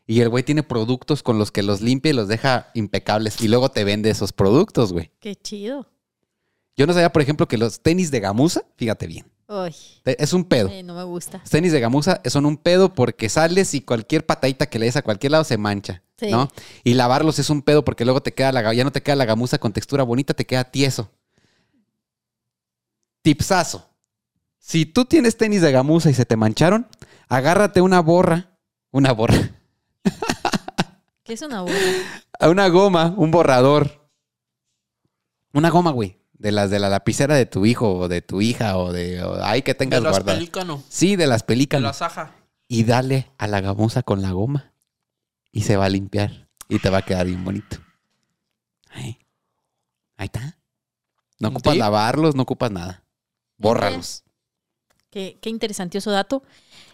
Y 0.05 0.19
el 0.21 0.29
güey 0.29 0.43
tiene 0.43 0.63
productos 0.63 1.23
con 1.23 1.37
los 1.39 1.51
que 1.51 1.63
los 1.63 1.81
limpia 1.81 2.09
y 2.09 2.13
los 2.13 2.27
deja 2.27 2.69
impecables. 2.73 3.39
Y 3.41 3.47
luego 3.47 3.69
te 3.69 3.83
vende 3.83 4.09
esos 4.09 4.33
productos, 4.33 4.91
güey. 4.91 5.11
Qué 5.19 5.35
chido. 5.35 5.87
Yo 6.75 6.85
no 6.87 6.93
sabía, 6.93 7.11
por 7.13 7.21
ejemplo, 7.21 7.47
que 7.47 7.57
los 7.57 7.79
tenis 7.81 8.11
de 8.11 8.19
gamuza, 8.19 8.63
fíjate 8.77 9.05
bien, 9.07 9.25
Uy, 9.47 9.73
es 10.05 10.33
un 10.33 10.43
pedo. 10.45 10.69
eh, 10.69 10.81
no 10.83 10.95
me 10.95 11.03
gusta. 11.03 11.37
Los 11.37 11.49
tenis 11.49 11.71
de 11.71 11.79
gamuza 11.79 12.19
son 12.25 12.45
un 12.47 12.57
pedo 12.57 12.93
porque 12.95 13.29
sales 13.29 13.73
y 13.75 13.81
cualquier 13.81 14.25
patadita 14.25 14.65
que 14.65 14.79
le 14.79 14.85
des 14.87 14.95
a 14.97 15.03
cualquier 15.03 15.31
lado 15.33 15.43
se 15.43 15.57
mancha, 15.57 16.01
Sí. 16.17 16.31
¿no? 16.31 16.49
Y 16.83 16.95
lavarlos 16.95 17.37
es 17.39 17.49
un 17.51 17.61
pedo 17.61 17.85
porque 17.85 18.05
luego 18.05 18.21
te 18.23 18.33
queda 18.33 18.51
la, 18.51 18.73
ya 18.73 18.83
no 18.83 18.91
te 18.91 19.03
queda 19.03 19.15
la 19.15 19.25
gamuza 19.25 19.59
con 19.59 19.71
textura 19.71 20.03
bonita, 20.03 20.33
te 20.33 20.45
queda 20.45 20.63
tieso. 20.63 21.11
Tipsazo. 23.21 23.87
Si 24.57 24.85
tú 24.85 25.05
tienes 25.05 25.37
tenis 25.37 25.61
de 25.61 25.71
gamuza 25.71 26.09
y 26.09 26.13
se 26.13 26.25
te 26.25 26.35
mancharon, 26.37 26.87
agárrate 27.27 27.81
una 27.81 27.99
borra, 27.99 28.57
una 28.91 29.11
borra, 29.11 29.51
¿Qué 31.23 31.33
es 31.33 31.41
una 31.41 31.61
burra? 31.61 31.75
a 32.39 32.49
una 32.49 32.67
goma, 32.69 33.13
un 33.17 33.31
borrador. 33.31 34.09
Una 35.53 35.69
goma, 35.69 35.91
güey, 35.91 36.19
de 36.33 36.51
las 36.51 36.69
de 36.69 36.79
la 36.79 36.89
lapicera 36.89 37.35
de 37.35 37.45
tu 37.45 37.65
hijo 37.65 37.93
o 37.95 38.07
de 38.07 38.21
tu 38.21 38.41
hija 38.41 38.77
o 38.77 38.91
de 38.91 39.21
o 39.23 39.43
ahí 39.43 39.61
que 39.61 39.71
De 39.73 39.75
tengas 39.75 40.01
las 40.01 40.11
guardadas. 40.13 40.35
pelícano, 40.39 40.83
Sí, 40.89 41.15
de 41.15 41.27
las 41.27 41.41
de 41.41 41.47
pelícanas. 41.47 41.83
la 41.83 41.93
saja. 41.93 42.35
y 42.67 42.83
dale 42.85 43.31
a 43.37 43.47
la 43.47 43.61
gamuza 43.61 44.01
con 44.03 44.21
la 44.21 44.31
goma 44.31 44.73
y 45.51 45.61
se 45.61 45.77
va 45.77 45.85
a 45.85 45.89
limpiar 45.89 46.47
y 46.69 46.79
te 46.79 46.89
va 46.89 46.99
a 46.99 47.01
quedar 47.03 47.27
bien 47.27 47.43
bonito. 47.45 47.77
Ahí, 48.89 49.19
ahí 50.17 50.25
está. 50.25 50.57
No 51.39 51.49
¿Un 51.49 51.55
ocupas 51.55 51.77
lavarlos, 51.77 52.35
no 52.35 52.43
ocupas 52.43 52.71
nada. 52.71 53.03
Bórralos. 53.57 54.23
Qué, 55.11 55.37
qué 55.41 55.49
interesantioso 55.51 56.09
dato. 56.09 56.41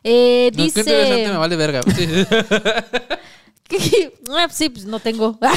Eh, 0.03 0.51
No, 0.53 0.63
dice... 0.63 0.83
qué 0.83 0.89
interesante, 0.91 1.27
me 1.29 1.38
vale 1.38 1.55
verga. 1.55 1.81
Sí. 1.95 2.07
Ah, 4.31 4.47
sí, 4.51 4.69
pues 4.69 4.85
no 4.85 4.99
tengo. 4.99 5.39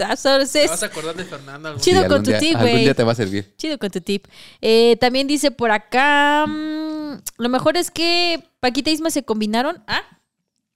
Ah, 0.00 0.14
Te 0.14 0.68
vas 0.68 0.82
a 0.84 0.86
acordar 0.86 1.16
de 1.16 1.24
Fernanda 1.24 1.70
algún 1.70 1.82
Chido 1.82 1.98
día. 2.02 2.06
con 2.08 2.18
algún 2.18 2.24
tu 2.24 2.30
día- 2.30 2.38
tip, 2.38 2.54
Algún 2.54 2.70
güey. 2.70 2.84
día 2.84 2.94
te 2.94 3.02
va 3.02 3.10
a 3.10 3.14
servir. 3.16 3.52
Chido 3.56 3.78
con 3.80 3.90
tu 3.90 4.00
tip. 4.00 4.28
Eh, 4.60 4.96
también 5.00 5.26
dice 5.26 5.50
por 5.50 5.72
acá. 5.72 6.46
mm, 6.46 7.14
lo 7.38 7.48
mejor 7.48 7.76
es 7.76 7.90
que 7.90 8.44
Paquita 8.60 8.90
y 8.90 8.92
Isma 8.92 9.10
se 9.10 9.24
combinaron. 9.24 9.82
Ah, 9.88 10.02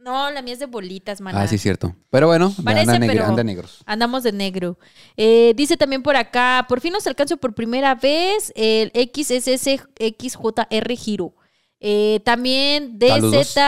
no, 0.01 0.29
la 0.33 0.43
mía 0.43 0.55
es 0.55 0.59
de 0.59 0.67
bolitas, 0.67 1.21
man. 1.21 1.37
Ah, 1.37 1.47
sí, 1.47 1.57
cierto. 1.57 1.95
Pero 2.11 2.27
bueno, 2.27 2.53
Parece, 2.65 2.81
anda, 2.91 2.99
negro, 2.99 3.15
pero- 3.15 3.27
anda 3.29 3.45
negros. 3.45 3.79
Andamos 3.87 4.25
de 4.25 4.33
negro. 4.33 4.77
Eh, 5.17 5.53
dice 5.55 5.77
también 5.77 6.03
por 6.03 6.17
acá, 6.17 6.67
por 6.69 6.81
fin 6.81 6.93
nos 6.93 7.07
alcanzo 7.07 7.37
por 7.37 7.55
primera 7.55 7.95
vez 7.95 8.53
el 8.57 8.91
XSSXJR 8.93 10.97
Giro. 10.97 11.33
Eh, 11.85 12.21
también. 12.25 12.97
DZ. 12.97 13.59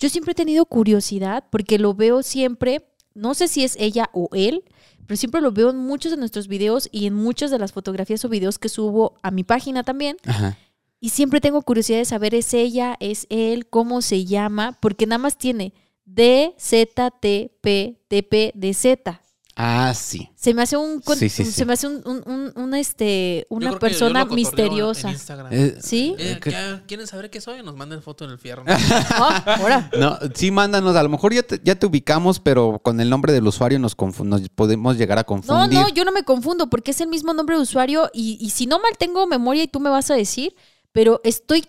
Yo 0.00 0.08
siempre 0.08 0.32
he 0.32 0.34
tenido 0.34 0.64
curiosidad 0.64 1.44
porque 1.50 1.78
lo 1.78 1.94
veo 1.94 2.24
siempre, 2.24 2.84
no 3.14 3.34
sé 3.34 3.46
si 3.46 3.62
es 3.62 3.76
ella 3.78 4.10
o 4.12 4.28
él, 4.32 4.64
pero 5.06 5.16
siempre 5.16 5.40
lo 5.40 5.52
veo 5.52 5.70
en 5.70 5.76
muchos 5.76 6.10
de 6.10 6.18
nuestros 6.18 6.48
videos 6.48 6.88
y 6.90 7.06
en 7.06 7.14
muchas 7.14 7.52
de 7.52 7.58
las 7.60 7.72
fotografías 7.72 8.24
o 8.24 8.28
videos 8.28 8.58
que 8.58 8.68
subo 8.68 9.14
a 9.22 9.30
mi 9.30 9.44
página 9.44 9.84
también. 9.84 10.16
Ajá. 10.26 10.58
Y 11.00 11.10
siempre 11.10 11.40
tengo 11.40 11.62
curiosidad 11.62 11.98
de 11.98 12.04
saber 12.04 12.34
es 12.34 12.52
ella, 12.54 12.96
es 12.98 13.28
él, 13.30 13.68
cómo 13.68 14.02
se 14.02 14.24
llama, 14.24 14.76
porque 14.80 15.06
nada 15.06 15.18
más 15.18 15.38
tiene 15.38 15.72
D, 16.04 16.54
Z, 16.58 17.12
T, 17.20 17.52
P, 17.60 18.00
T, 18.08 18.22
P, 18.24 18.52
D, 18.56 18.74
Z. 18.74 19.22
Ah, 19.60 19.92
sí. 19.92 20.30
Se 20.36 20.54
me 20.54 20.62
hace 20.62 20.76
un, 20.76 21.00
con- 21.00 21.18
Sí, 21.18 21.28
sí, 21.28 21.44
sí. 21.44 21.50
se 21.50 21.64
me 21.64 21.72
hace 21.72 21.88
un, 21.88 22.00
un- 22.06 22.22
un- 22.26 22.52
un, 22.54 22.74
este, 22.74 23.44
una 23.50 23.76
persona 23.76 24.24
misteriosa. 24.24 25.10
Eh, 25.50 25.76
¿Sí? 25.82 26.14
Eh, 26.16 26.38
¿ya 26.46 26.84
¿Quieren 26.86 27.08
saber 27.08 27.28
qué 27.28 27.40
soy? 27.40 27.60
Nos 27.64 27.74
manden 27.74 28.00
foto 28.00 28.24
en 28.24 28.30
el 28.30 28.38
fierro. 28.38 28.62
Ah, 29.10 29.56
ahora. 29.58 29.90
No, 29.98 30.16
sí, 30.32 30.52
mándanos. 30.52 30.94
A 30.94 31.02
lo 31.02 31.08
mejor 31.08 31.34
ya 31.34 31.42
te, 31.42 31.60
ya 31.64 31.74
te 31.74 31.86
ubicamos, 31.86 32.38
pero 32.38 32.78
con 32.84 33.00
el 33.00 33.10
nombre 33.10 33.32
del 33.32 33.48
usuario 33.48 33.80
nos, 33.80 33.96
nos 34.22 34.48
podemos 34.50 34.96
llegar 34.96 35.18
a 35.18 35.22
No, 35.22 35.26
confundir. 35.26 35.80
no, 35.80 35.88
yo 35.88 36.04
no 36.04 36.12
me 36.12 36.22
confundo 36.22 36.70
porque 36.70 36.92
es 36.92 37.00
el 37.00 37.08
mismo 37.08 37.34
nombre 37.34 37.56
de 37.56 37.62
usuario 37.62 38.10
y, 38.14 38.38
y 38.40 38.50
si 38.50 38.66
no 38.66 38.78
mal 38.78 38.92
tengo 38.96 39.26
memoria 39.26 39.64
y 39.64 39.68
tú 39.68 39.80
me 39.80 39.90
vas 39.90 40.08
a 40.12 40.14
decir, 40.14 40.54
pero 40.92 41.20
estoy 41.24 41.64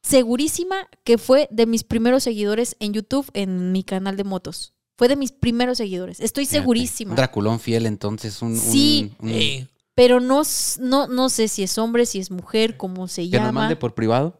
segurísima 0.00 0.76
que 1.04 1.18
fue 1.18 1.48
de 1.50 1.66
mis 1.66 1.84
primeros 1.84 2.22
seguidores 2.22 2.76
en 2.80 2.92
YouTube 2.92 3.28
en 3.34 3.72
mi 3.72 3.82
canal 3.84 4.16
de 4.16 4.24
motos. 4.24 4.72
Fue 4.96 5.08
de 5.08 5.16
mis 5.16 5.30
primeros 5.32 5.78
seguidores. 5.78 6.20
Estoy 6.20 6.44
Fíjate, 6.46 6.60
segurísima. 6.62 7.10
Un 7.10 7.16
Draculón 7.16 7.60
fiel, 7.60 7.86
entonces. 7.86 8.40
Un, 8.42 8.56
Sí. 8.56 9.12
un- 9.20 9.28
Eh, 9.30 9.66
Pero 9.94 10.20
no, 10.20 10.42
no, 10.80 11.06
no 11.06 11.28
sé 11.30 11.48
si 11.48 11.62
es 11.62 11.78
hombre, 11.78 12.04
si 12.06 12.18
es 12.18 12.30
mujer, 12.30 12.76
cómo 12.76 13.08
se 13.08 13.22
que 13.22 13.36
nos 13.38 13.46
llama. 13.46 13.60
mande 13.62 13.76
por 13.76 13.94
privado. 13.94 14.38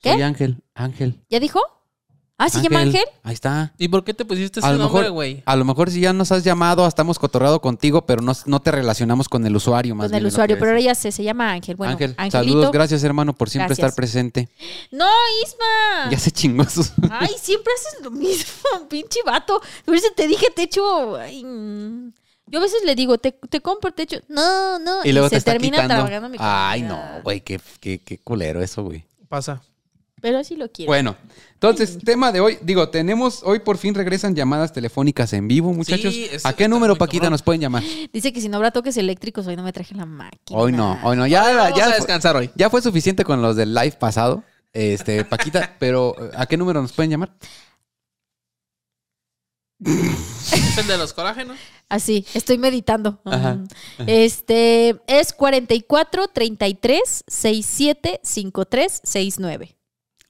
¿Qué? 0.00 0.12
Soy 0.12 0.22
Ángel. 0.22 0.62
Ángel. 0.74 1.20
¿Ya 1.30 1.38
dijo? 1.40 1.60
Ah, 2.44 2.48
¿se 2.48 2.60
llama 2.60 2.80
Ángel? 2.80 3.04
Ahí 3.22 3.34
está. 3.34 3.72
¿Y 3.78 3.88
por 3.88 4.02
qué 4.04 4.14
te 4.14 4.24
pusiste 4.24 4.60
ese 4.60 4.68
A 4.68 4.72
lo 4.72 4.78
nombre, 4.78 5.00
mejor, 5.02 5.12
güey? 5.12 5.42
a 5.46 5.56
lo 5.56 5.64
mejor 5.64 5.90
si 5.90 6.00
ya 6.00 6.12
nos 6.12 6.32
has 6.32 6.42
llamado, 6.44 6.84
hasta 6.84 7.02
hemos 7.02 7.18
cotorreado 7.18 7.60
contigo, 7.60 8.04
pero 8.04 8.20
no, 8.22 8.32
no 8.46 8.60
te 8.60 8.70
relacionamos 8.72 9.28
con 9.28 9.46
el 9.46 9.54
usuario 9.54 9.94
más 9.94 10.06
Con 10.06 10.12
bien 10.12 10.22
el 10.22 10.26
usuario, 10.26 10.56
pero 10.58 10.70
ahora 10.72 10.80
ya 10.80 10.94
sé, 10.94 11.12
se 11.12 11.22
llama 11.22 11.52
Ángel. 11.52 11.76
Bueno, 11.76 11.92
Ángel, 11.92 12.14
Angelito. 12.16 12.38
saludos, 12.38 12.72
gracias 12.72 13.04
hermano 13.04 13.32
por 13.32 13.48
siempre 13.48 13.68
Gracias. 13.68 13.86
estar 13.88 13.96
presente. 13.96 14.48
No, 14.90 15.06
Isma. 15.44 16.10
Ya 16.10 16.18
se 16.18 16.30
chingó 16.30 16.64
sus... 16.64 16.92
Ay, 17.10 17.30
siempre 17.40 17.72
haces 17.74 18.02
lo 18.02 18.10
mismo, 18.10 18.52
pinche 18.90 19.20
vato. 19.24 19.60
Por 19.84 19.94
eso 19.94 20.08
te 20.16 20.26
dije, 20.26 20.46
te 20.54 20.62
echo. 20.64 21.16
ay, 21.16 21.44
mm. 21.44 22.12
yo 22.46 22.58
a 22.58 22.62
veces 22.62 22.82
le 22.84 22.94
digo, 22.94 23.18
te, 23.18 23.32
te 23.32 23.60
compro, 23.60 23.92
te 23.92 24.02
echo. 24.02 24.18
No, 24.28 24.78
no. 24.78 25.04
Y 25.04 25.12
luego 25.12 25.28
te 25.28 25.36
se 25.36 25.38
está 25.38 25.52
termina 25.52 25.82
quitando. 25.82 26.04
tragando 26.04 26.28
mi 26.28 26.36
Ay, 26.40 26.80
comida. 26.82 27.12
no, 27.16 27.22
güey, 27.22 27.40
qué, 27.40 27.60
qué, 27.80 27.98
qué 28.00 28.18
culero 28.18 28.60
eso, 28.62 28.82
güey. 28.82 29.04
Pasa. 29.28 29.62
Pero 30.22 30.38
así 30.38 30.56
lo 30.56 30.70
quiero. 30.70 30.88
Bueno, 30.88 31.16
entonces, 31.54 31.98
tema 32.04 32.30
de 32.30 32.40
hoy, 32.40 32.56
digo, 32.62 32.88
tenemos, 32.90 33.42
hoy 33.42 33.58
por 33.58 33.76
fin 33.76 33.92
regresan 33.94 34.36
llamadas 34.36 34.72
telefónicas 34.72 35.32
en 35.32 35.48
vivo, 35.48 35.72
muchachos. 35.72 36.14
Sí, 36.14 36.28
eso 36.30 36.46
¿A 36.46 36.52
qué 36.52 36.62
está 36.64 36.68
número, 36.74 36.94
muy 36.94 36.98
Paquita, 37.00 37.22
cabrón. 37.22 37.32
nos 37.32 37.42
pueden 37.42 37.60
llamar? 37.60 37.82
Dice 38.12 38.32
que 38.32 38.40
si 38.40 38.48
no 38.48 38.56
habrá 38.56 38.70
toques 38.70 38.96
eléctricos, 38.96 39.46
hoy 39.48 39.56
no 39.56 39.64
me 39.64 39.72
traje 39.72 39.96
la 39.96 40.06
máquina. 40.06 40.58
Hoy 40.58 40.70
no, 40.72 40.96
hoy 41.02 41.16
no. 41.16 41.26
Ya, 41.26 41.42
Vamos 41.42 41.76
ya, 41.76 41.86
a 41.86 41.94
descansar 41.96 42.36
hoy. 42.36 42.50
ya 42.54 42.70
fue 42.70 42.80
suficiente 42.80 43.24
con 43.24 43.42
los 43.42 43.56
del 43.56 43.74
live 43.74 43.96
pasado, 43.98 44.44
este, 44.72 45.24
Paquita, 45.26 45.74
pero 45.80 46.14
¿a 46.36 46.46
qué 46.46 46.56
número 46.56 46.80
nos 46.80 46.92
pueden 46.92 47.10
llamar? 47.10 47.34
¿Es 49.84 50.78
el 50.78 50.86
de 50.86 50.96
los 50.98 51.12
colágenos? 51.12 51.58
Así, 51.88 52.24
estoy 52.34 52.58
meditando. 52.58 53.20
Ajá. 53.24 53.54
Mm. 53.54 54.04
Este 54.06 55.00
es 55.08 55.32
44 55.32 56.28
33 56.28 57.24
67 57.26 58.20
53 58.22 59.00
69. 59.02 59.76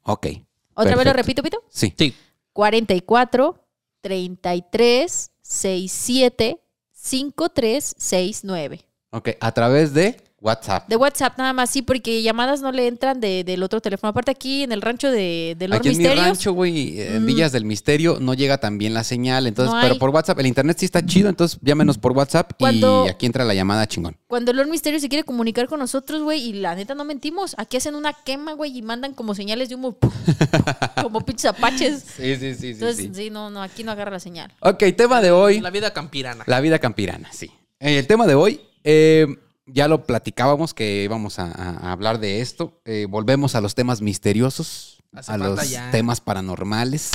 Ok. 0.04 0.26
¿Otra 0.74 0.96
vez 0.96 1.06
lo 1.06 1.12
Perfecto. 1.12 1.12
repito, 1.14 1.42
Pito? 1.42 1.64
Sí. 1.68 1.92
Sí. 1.96 2.14
44 2.52 3.58
33 4.00 5.30
67 5.42 6.60
53 6.92 7.94
69. 7.98 8.80
Ok, 9.10 9.30
a 9.40 9.52
través 9.52 9.92
de 9.92 10.16
WhatsApp. 10.42 10.88
De 10.88 10.96
WhatsApp 10.96 11.38
nada 11.38 11.52
más, 11.52 11.70
sí, 11.70 11.82
porque 11.82 12.20
llamadas 12.22 12.60
no 12.60 12.72
le 12.72 12.88
entran 12.88 13.20
de- 13.20 13.44
del 13.44 13.62
otro 13.62 13.80
teléfono. 13.80 14.10
Aparte 14.10 14.30
aquí 14.32 14.64
en 14.64 14.72
el 14.72 14.82
rancho 14.82 15.10
de, 15.10 15.54
de 15.58 15.68
Lord 15.68 15.78
Aquí 15.78 15.90
en 15.90 15.98
mi 15.98 16.06
rancho, 16.08 16.52
güey, 16.52 17.00
en 17.00 17.22
Mm. 17.22 17.26
Villas 17.26 17.52
del 17.52 17.64
Misterio, 17.64 18.18
no 18.20 18.34
llega 18.34 18.58
tan 18.58 18.76
bien 18.76 18.92
la 18.92 19.04
señal. 19.04 19.46
Entonces, 19.46 19.72
No 19.74 19.80
pero 19.80 19.98
por 19.98 20.10
WhatsApp, 20.10 20.38
el 20.40 20.46
internet 20.48 20.76
sí 20.80 20.84
está 20.84 21.04
chido, 21.06 21.28
entonces 21.28 21.58
llámenos 21.62 21.96
por 21.98 22.12
WhatsApp 22.12 22.52
Cuando- 22.58 23.04
y 23.06 23.08
aquí 23.08 23.26
entra 23.26 23.44
la 23.44 23.54
llamada 23.54 23.86
chingón. 23.86 24.16
Cuando 24.26 24.52
Lord 24.52 24.68
Misterio 24.68 24.98
se 24.98 25.08
quiere 25.08 25.24
comunicar 25.24 25.68
con 25.68 25.78
nosotros, 25.78 26.22
güey, 26.22 26.40
y 26.42 26.52
la 26.54 26.74
neta 26.74 26.94
no 26.94 27.04
mentimos, 27.04 27.54
aquí 27.58 27.76
hacen 27.76 27.94
una 27.94 28.12
quema, 28.12 28.54
güey, 28.54 28.76
y 28.76 28.82
mandan 28.82 29.14
como 29.14 29.34
señales 29.34 29.68
de 29.68 29.76
humo, 29.76 29.96
como 31.02 31.20
pinches 31.20 31.46
apaches. 31.46 32.04
Sí, 32.16 32.36
sí, 32.36 32.54
sí, 32.54 32.70
Entonces, 32.70 33.10
sí. 33.14 33.30
no, 33.30 33.50
no, 33.50 33.62
aquí 33.62 33.84
no 33.84 33.92
agarra 33.92 34.10
la 34.12 34.20
señal. 34.20 34.52
Ok, 34.60 34.82
tema 34.96 35.20
de 35.20 35.30
hoy. 35.30 35.60
La 35.60 35.70
vida 35.70 35.92
campirana. 35.92 36.44
La 36.46 36.60
vida 36.60 36.78
campirana, 36.78 37.28
sí. 37.32 37.50
Eh, 37.80 37.98
El 37.98 38.06
tema 38.06 38.26
de 38.26 38.34
hoy, 38.34 38.60
eh, 38.84 39.26
ya 39.66 39.88
lo 39.88 40.04
platicábamos 40.04 40.74
que 40.74 41.02
íbamos 41.04 41.38
a, 41.38 41.92
hablar 41.92 42.18
de 42.18 42.40
esto. 42.40 42.80
Eh, 42.84 43.06
volvemos 43.08 43.54
a 43.54 43.60
los 43.60 43.74
temas 43.74 44.00
misteriosos, 44.00 45.02
Hace 45.12 45.32
a 45.32 45.36
los 45.38 45.70
ya. 45.70 45.90
temas 45.90 46.20
paranormales. 46.20 47.10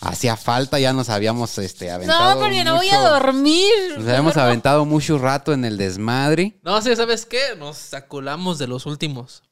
Hacía 0.00 0.36
falta, 0.36 0.78
ya 0.78 0.92
nos 0.92 1.08
habíamos 1.08 1.56
este, 1.58 1.90
aventado. 1.90 2.34
No, 2.34 2.40
porque 2.40 2.64
no 2.64 2.76
voy 2.76 2.88
a 2.90 2.98
mucho- 2.98 3.10
dormir. 3.10 3.72
Nos 3.96 4.06
habíamos 4.06 4.36
aventado 4.36 4.84
mucho 4.84 5.18
rato 5.18 5.52
en 5.52 5.64
el 5.64 5.78
desmadre. 5.78 6.58
No 6.62 6.80
sé, 6.82 6.94
¿sabes 6.96 7.24
qué? 7.24 7.40
Nos 7.58 7.78
saculamos 7.78 8.58
de 8.58 8.66
los 8.66 8.84
últimos. 8.84 9.42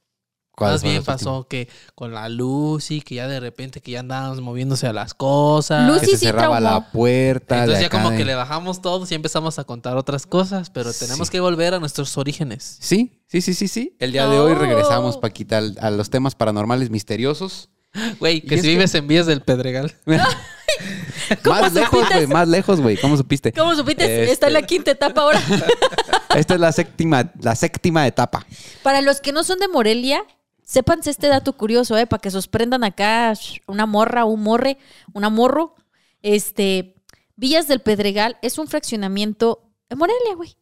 ¿Cuáles 0.57 0.83
Más 0.85 0.91
bien 0.91 1.03
pasó 1.05 1.39
últimos? 1.39 1.47
que 1.47 1.69
con 1.95 2.13
la 2.15 2.29
Lucy, 2.29 3.01
que 3.01 3.17
ya 3.17 3.27
de 3.27 3.41
repente 3.41 3.81
que 3.81 3.91
ya 3.93 4.01
andábamos 4.01 4.41
moviéndose 4.41 4.87
a 4.87 4.93
las 4.93 5.13
cosas. 5.15 5.89
Lucy 5.89 6.01
Que 6.01 6.07
se 6.13 6.17
sí 6.19 6.27
cerraba 6.27 6.59
traumó. 6.61 6.79
la 6.79 6.93
puerta. 6.93 7.61
Entonces 7.61 7.83
ya 7.83 7.91
como 7.91 8.11
de- 8.11 8.17
que 8.19 8.25
le 8.25 8.35
bajamos 8.35 8.81
todos 8.81 9.11
y 9.11 9.15
empezamos 9.17 9.59
a 9.59 9.65
contar 9.65 9.97
otras 9.97 10.27
cosas, 10.27 10.71
pero 10.71 10.93
tenemos 10.93 11.29
Sí. 11.29 11.33
que 11.33 11.41
volver 11.41 11.75
a 11.75 11.81
nuestros 11.81 12.17
orígenes. 12.19 12.77
Sí, 12.81 13.21
sí, 13.27 13.41
sí, 13.41 13.55
sí, 13.55 13.67
sí. 13.69 13.97
El 13.99 14.13
día 14.13 14.29
de 14.29 14.39
hoy 14.39 14.55
regresamos, 14.55 15.17
Paquita, 15.17 15.61
a 15.81 15.91
los 15.91 16.11
temas 16.11 16.35
paranormales 16.35 16.91
misteriosos. 16.91 17.69
Güey, 18.21 18.41
que 18.41 18.57
si 18.57 18.63
que- 18.63 18.69
vives 18.69 18.95
en 18.95 19.07
vías 19.09 19.27
del 19.27 19.41
Pedregal. 19.43 19.95
¿Cómo 21.45 21.61
más 21.61 21.73
lejos, 21.73 22.09
güey, 22.13 22.27
más 22.27 22.49
lejos, 22.49 22.81
güey. 22.81 22.97
¿Cómo 22.97 23.17
supiste? 23.17 23.53
¿Cómo 23.53 23.75
supiste? 23.75 24.05
Este- 24.05 24.33
Está 24.33 24.47
en 24.49 24.53
la 24.55 24.63
quinta 24.63 24.91
etapa 24.91 25.23
ahora. 25.23 25.41
Esta 26.35 26.55
es 26.55 26.61
la 26.61 26.73
séptima, 26.73 27.31
la 27.41 27.55
séptima 27.55 28.07
etapa. 28.07 28.45
Para 28.83 29.01
los 29.01 29.21
que 29.21 29.31
no 29.33 29.45
son 29.45 29.59
de 29.61 29.69
Morelia, 29.69 30.25
sépanse 30.65 31.11
este 31.11 31.29
dato 31.29 31.53
curioso, 31.57 31.97
¿eh? 31.97 32.07
Para 32.07 32.21
que 32.21 32.31
sorprendan 32.31 32.85
acá 32.85 33.33
una 33.67 33.87
morra, 33.87 34.25
un 34.25 34.43
morre, 34.43 34.79
una 35.13 35.29
morro. 35.31 35.75
Este, 36.23 36.97
Villas 37.37 37.69
del 37.69 37.81
Pedregal 37.81 38.39
es 38.43 38.59
un 38.59 38.67
fraccionamiento 38.67 39.71
en 39.89 39.99
Morelia, 39.99 40.35
güey. 40.37 40.57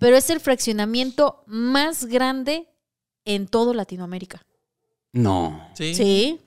Pero 0.00 0.16
es 0.16 0.30
el 0.30 0.40
fraccionamiento 0.40 1.42
más 1.46 2.06
grande 2.06 2.66
en 3.26 3.46
todo 3.46 3.74
Latinoamérica. 3.74 4.40
No. 5.12 5.68
Sí. 5.74 5.94
Sí. 5.94 6.40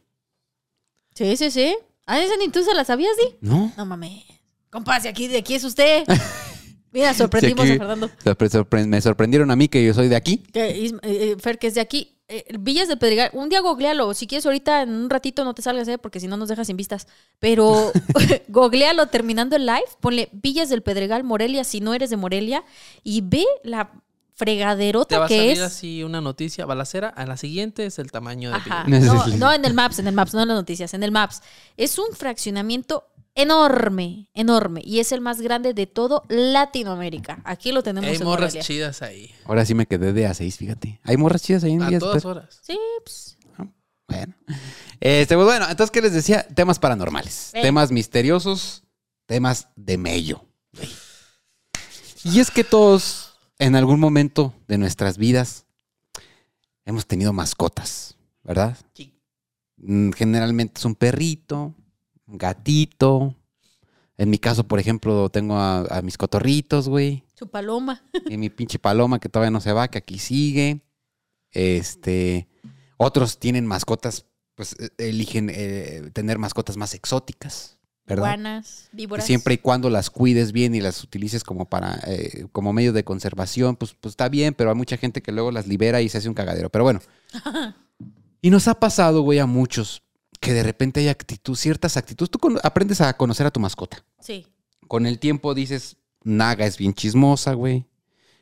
Sí, 1.13 1.37
sí, 1.37 1.51
sí. 1.51 1.75
Ah, 2.07 2.19
esa 2.19 2.37
ni 2.37 2.47
tú 2.49 2.63
se 2.63 2.73
la 2.73 2.85
sabías, 2.85 3.15
Di. 3.17 3.35
¿No? 3.41 3.71
No 3.77 3.85
mames. 3.85 4.23
Compa, 4.71 4.99
si 4.99 5.07
aquí, 5.07 5.27
de 5.27 5.37
aquí 5.39 5.53
es 5.55 5.63
usted. 5.63 6.05
Mira, 6.91 7.13
sorprendimos 7.13 7.65
Sí, 7.65 7.71
aquí- 7.73 7.77
a 7.77 7.85
Fernando. 7.87 8.09
Sorpre- 8.23 8.49
sorpre- 8.49 8.87
me 8.87 8.99
sorprendieron 9.01 9.51
a 9.51 9.55
mí 9.55 9.67
que 9.67 9.85
yo 9.85 9.93
soy 9.93 10.07
de 10.07 10.15
aquí. 10.15 10.37
Que 10.37 10.85
eh, 10.87 10.91
eh, 11.03 11.35
Fer, 11.39 11.59
que 11.59 11.67
es 11.67 11.75
de 11.75 11.81
aquí. 11.81 12.18
Eh, 12.31 12.45
Villas 12.59 12.87
del 12.87 12.99
Pedregal. 12.99 13.31
Un 13.33 13.49
día 13.49 13.59
googlealo. 13.59 14.13
Si 14.13 14.27
quieres 14.27 14.45
ahorita, 14.45 14.83
en 14.83 14.91
un 14.91 15.09
ratito 15.09 15.43
no 15.43 15.55
te 15.55 15.63
salgas, 15.63 15.87
¿eh? 15.87 15.97
Porque 15.97 16.19
si 16.19 16.27
no 16.27 16.37
nos 16.37 16.47
dejas 16.47 16.67
sin 16.67 16.77
vistas. 16.77 17.07
Pero 17.39 17.91
googlealo 18.47 19.07
terminando 19.07 19.55
el 19.55 19.65
live. 19.65 19.85
Ponle 19.99 20.29
Villas 20.31 20.69
del 20.69 20.83
Pedregal, 20.83 21.23
Morelia, 21.23 21.63
si 21.63 21.81
no 21.81 21.93
eres 21.95 22.11
de 22.11 22.17
Morelia. 22.17 22.63
Y 23.03 23.21
ve 23.21 23.45
la 23.63 23.91
Te 23.91 23.99
fregaderota 24.35 25.19
va 25.19 25.25
a 25.25 25.27
que 25.27 25.37
salir 25.37 25.51
es. 25.53 25.59
así 25.61 26.03
una 26.03 26.21
noticia 26.21 26.65
balacera. 26.67 27.09
A 27.09 27.25
la 27.25 27.35
siguiente 27.35 27.85
es 27.87 27.97
el 27.97 28.11
tamaño 28.11 28.51
de 28.51 28.57
Ajá. 28.57 28.83
No, 28.87 29.25
no, 29.37 29.51
en 29.51 29.65
el 29.65 29.73
Maps, 29.73 29.97
en 29.97 30.07
el 30.07 30.13
Maps, 30.13 30.33
no 30.35 30.43
en 30.43 30.49
las 30.49 30.57
noticias, 30.57 30.93
en 30.93 31.01
el 31.01 31.11
Maps. 31.11 31.41
Es 31.77 31.97
un 31.97 32.13
fraccionamiento 32.15 33.05
enorme, 33.41 34.29
enorme. 34.33 34.81
Y 34.83 34.99
es 34.99 35.11
el 35.11 35.21
más 35.21 35.41
grande 35.41 35.73
de 35.73 35.87
todo 35.87 36.23
Latinoamérica. 36.29 37.41
Aquí 37.45 37.71
lo 37.71 37.83
tenemos 37.83 38.09
Hay 38.09 38.17
en 38.17 38.23
morras 38.23 38.53
Morelia. 38.53 38.61
chidas 38.63 39.01
ahí. 39.01 39.33
Ahora 39.45 39.65
sí 39.65 39.73
me 39.73 39.85
quedé 39.85 40.13
de 40.13 40.27
A6, 40.27 40.51
fíjate. 40.57 40.99
Hay 41.03 41.17
morras 41.17 41.41
chidas 41.43 41.63
ahí 41.63 41.73
en 41.73 41.81
A 41.83 41.99
todas 41.99 42.25
horas. 42.25 42.59
Sí, 42.61 42.77
pues. 43.03 43.37
Bueno. 44.07 44.33
Este, 44.99 45.35
pues 45.35 45.45
bueno, 45.45 45.65
entonces, 45.69 45.91
¿qué 45.91 46.01
les 46.01 46.13
decía? 46.13 46.45
Temas 46.47 46.79
paranormales. 46.79 47.51
Eh. 47.53 47.61
Temas 47.61 47.91
misteriosos. 47.91 48.83
Temas 49.27 49.67
de 49.75 49.97
mello. 49.97 50.43
Y 52.23 52.39
es 52.39 52.49
que 52.51 52.63
todos, 52.63 53.37
en 53.59 53.75
algún 53.75 53.99
momento 53.99 54.53
de 54.67 54.77
nuestras 54.79 55.17
vidas, 55.17 55.65
hemos 56.85 57.05
tenido 57.05 57.31
mascotas, 57.33 58.17
¿verdad? 58.43 58.75
Sí. 58.93 59.13
Mm, 59.77 60.11
Generalmente 60.11 60.79
es 60.79 60.85
un 60.85 60.95
perrito, 60.95 61.75
gatito. 62.37 63.35
En 64.17 64.29
mi 64.29 64.37
caso, 64.37 64.67
por 64.67 64.79
ejemplo, 64.79 65.29
tengo 65.29 65.55
a, 65.55 65.81
a 65.81 66.01
mis 66.01 66.17
cotorritos, 66.17 66.89
güey. 66.89 67.23
Su 67.35 67.47
paloma. 67.47 68.03
Y 68.29 68.37
mi 68.37 68.49
pinche 68.49 68.77
paloma 68.77 69.19
que 69.19 69.29
todavía 69.29 69.51
no 69.51 69.61
se 69.61 69.71
va, 69.71 69.87
que 69.87 69.97
aquí 69.97 70.19
sigue. 70.19 70.81
Este. 71.51 72.47
Otros 72.97 73.39
tienen 73.39 73.65
mascotas, 73.65 74.25
pues 74.55 74.75
eh, 74.77 74.89
eligen 74.97 75.49
eh, 75.49 76.09
tener 76.11 76.37
mascotas 76.37 76.75
más 76.75 76.93
exóticas, 76.93 77.77
¿verdad? 78.05 78.25
Iguanas, 78.25 78.89
Que 78.91 78.97
víboras. 78.97 79.25
siempre 79.25 79.53
y 79.53 79.57
cuando 79.57 79.89
las 79.89 80.09
cuides 80.09 80.51
bien 80.51 80.75
y 80.75 80.81
las 80.81 81.01
utilices 81.01 81.45
como 81.45 81.69
para 81.69 81.97
eh, 82.07 82.47
como 82.51 82.73
medio 82.73 82.91
de 82.91 83.05
conservación, 83.05 83.77
pues, 83.77 83.95
pues 83.97 84.11
está 84.11 84.27
bien, 84.27 84.53
pero 84.53 84.69
hay 84.69 84.75
mucha 84.75 84.97
gente 84.97 85.21
que 85.21 85.31
luego 85.31 85.51
las 85.51 85.65
libera 85.65 86.01
y 86.01 86.09
se 86.09 86.17
hace 86.17 86.27
un 86.27 86.35
cagadero. 86.35 86.69
Pero 86.69 86.83
bueno. 86.83 86.99
y 88.41 88.49
nos 88.49 88.67
ha 88.67 88.77
pasado, 88.77 89.21
güey, 89.21 89.39
a 89.39 89.45
muchos 89.45 90.03
que 90.39 90.53
de 90.53 90.63
repente 90.63 90.99
hay 91.01 91.07
actitud, 91.09 91.55
ciertas 91.55 91.97
actitudes. 91.97 92.29
Tú 92.29 92.39
aprendes 92.63 93.01
a 93.01 93.15
conocer 93.15 93.45
a 93.45 93.51
tu 93.51 93.59
mascota. 93.59 94.03
Sí. 94.19 94.47
Con 94.87 95.05
el 95.05 95.19
tiempo 95.19 95.53
dices, 95.53 95.97
Naga 96.23 96.65
es 96.65 96.77
bien 96.77 96.93
chismosa, 96.93 97.53
güey. 97.53 97.85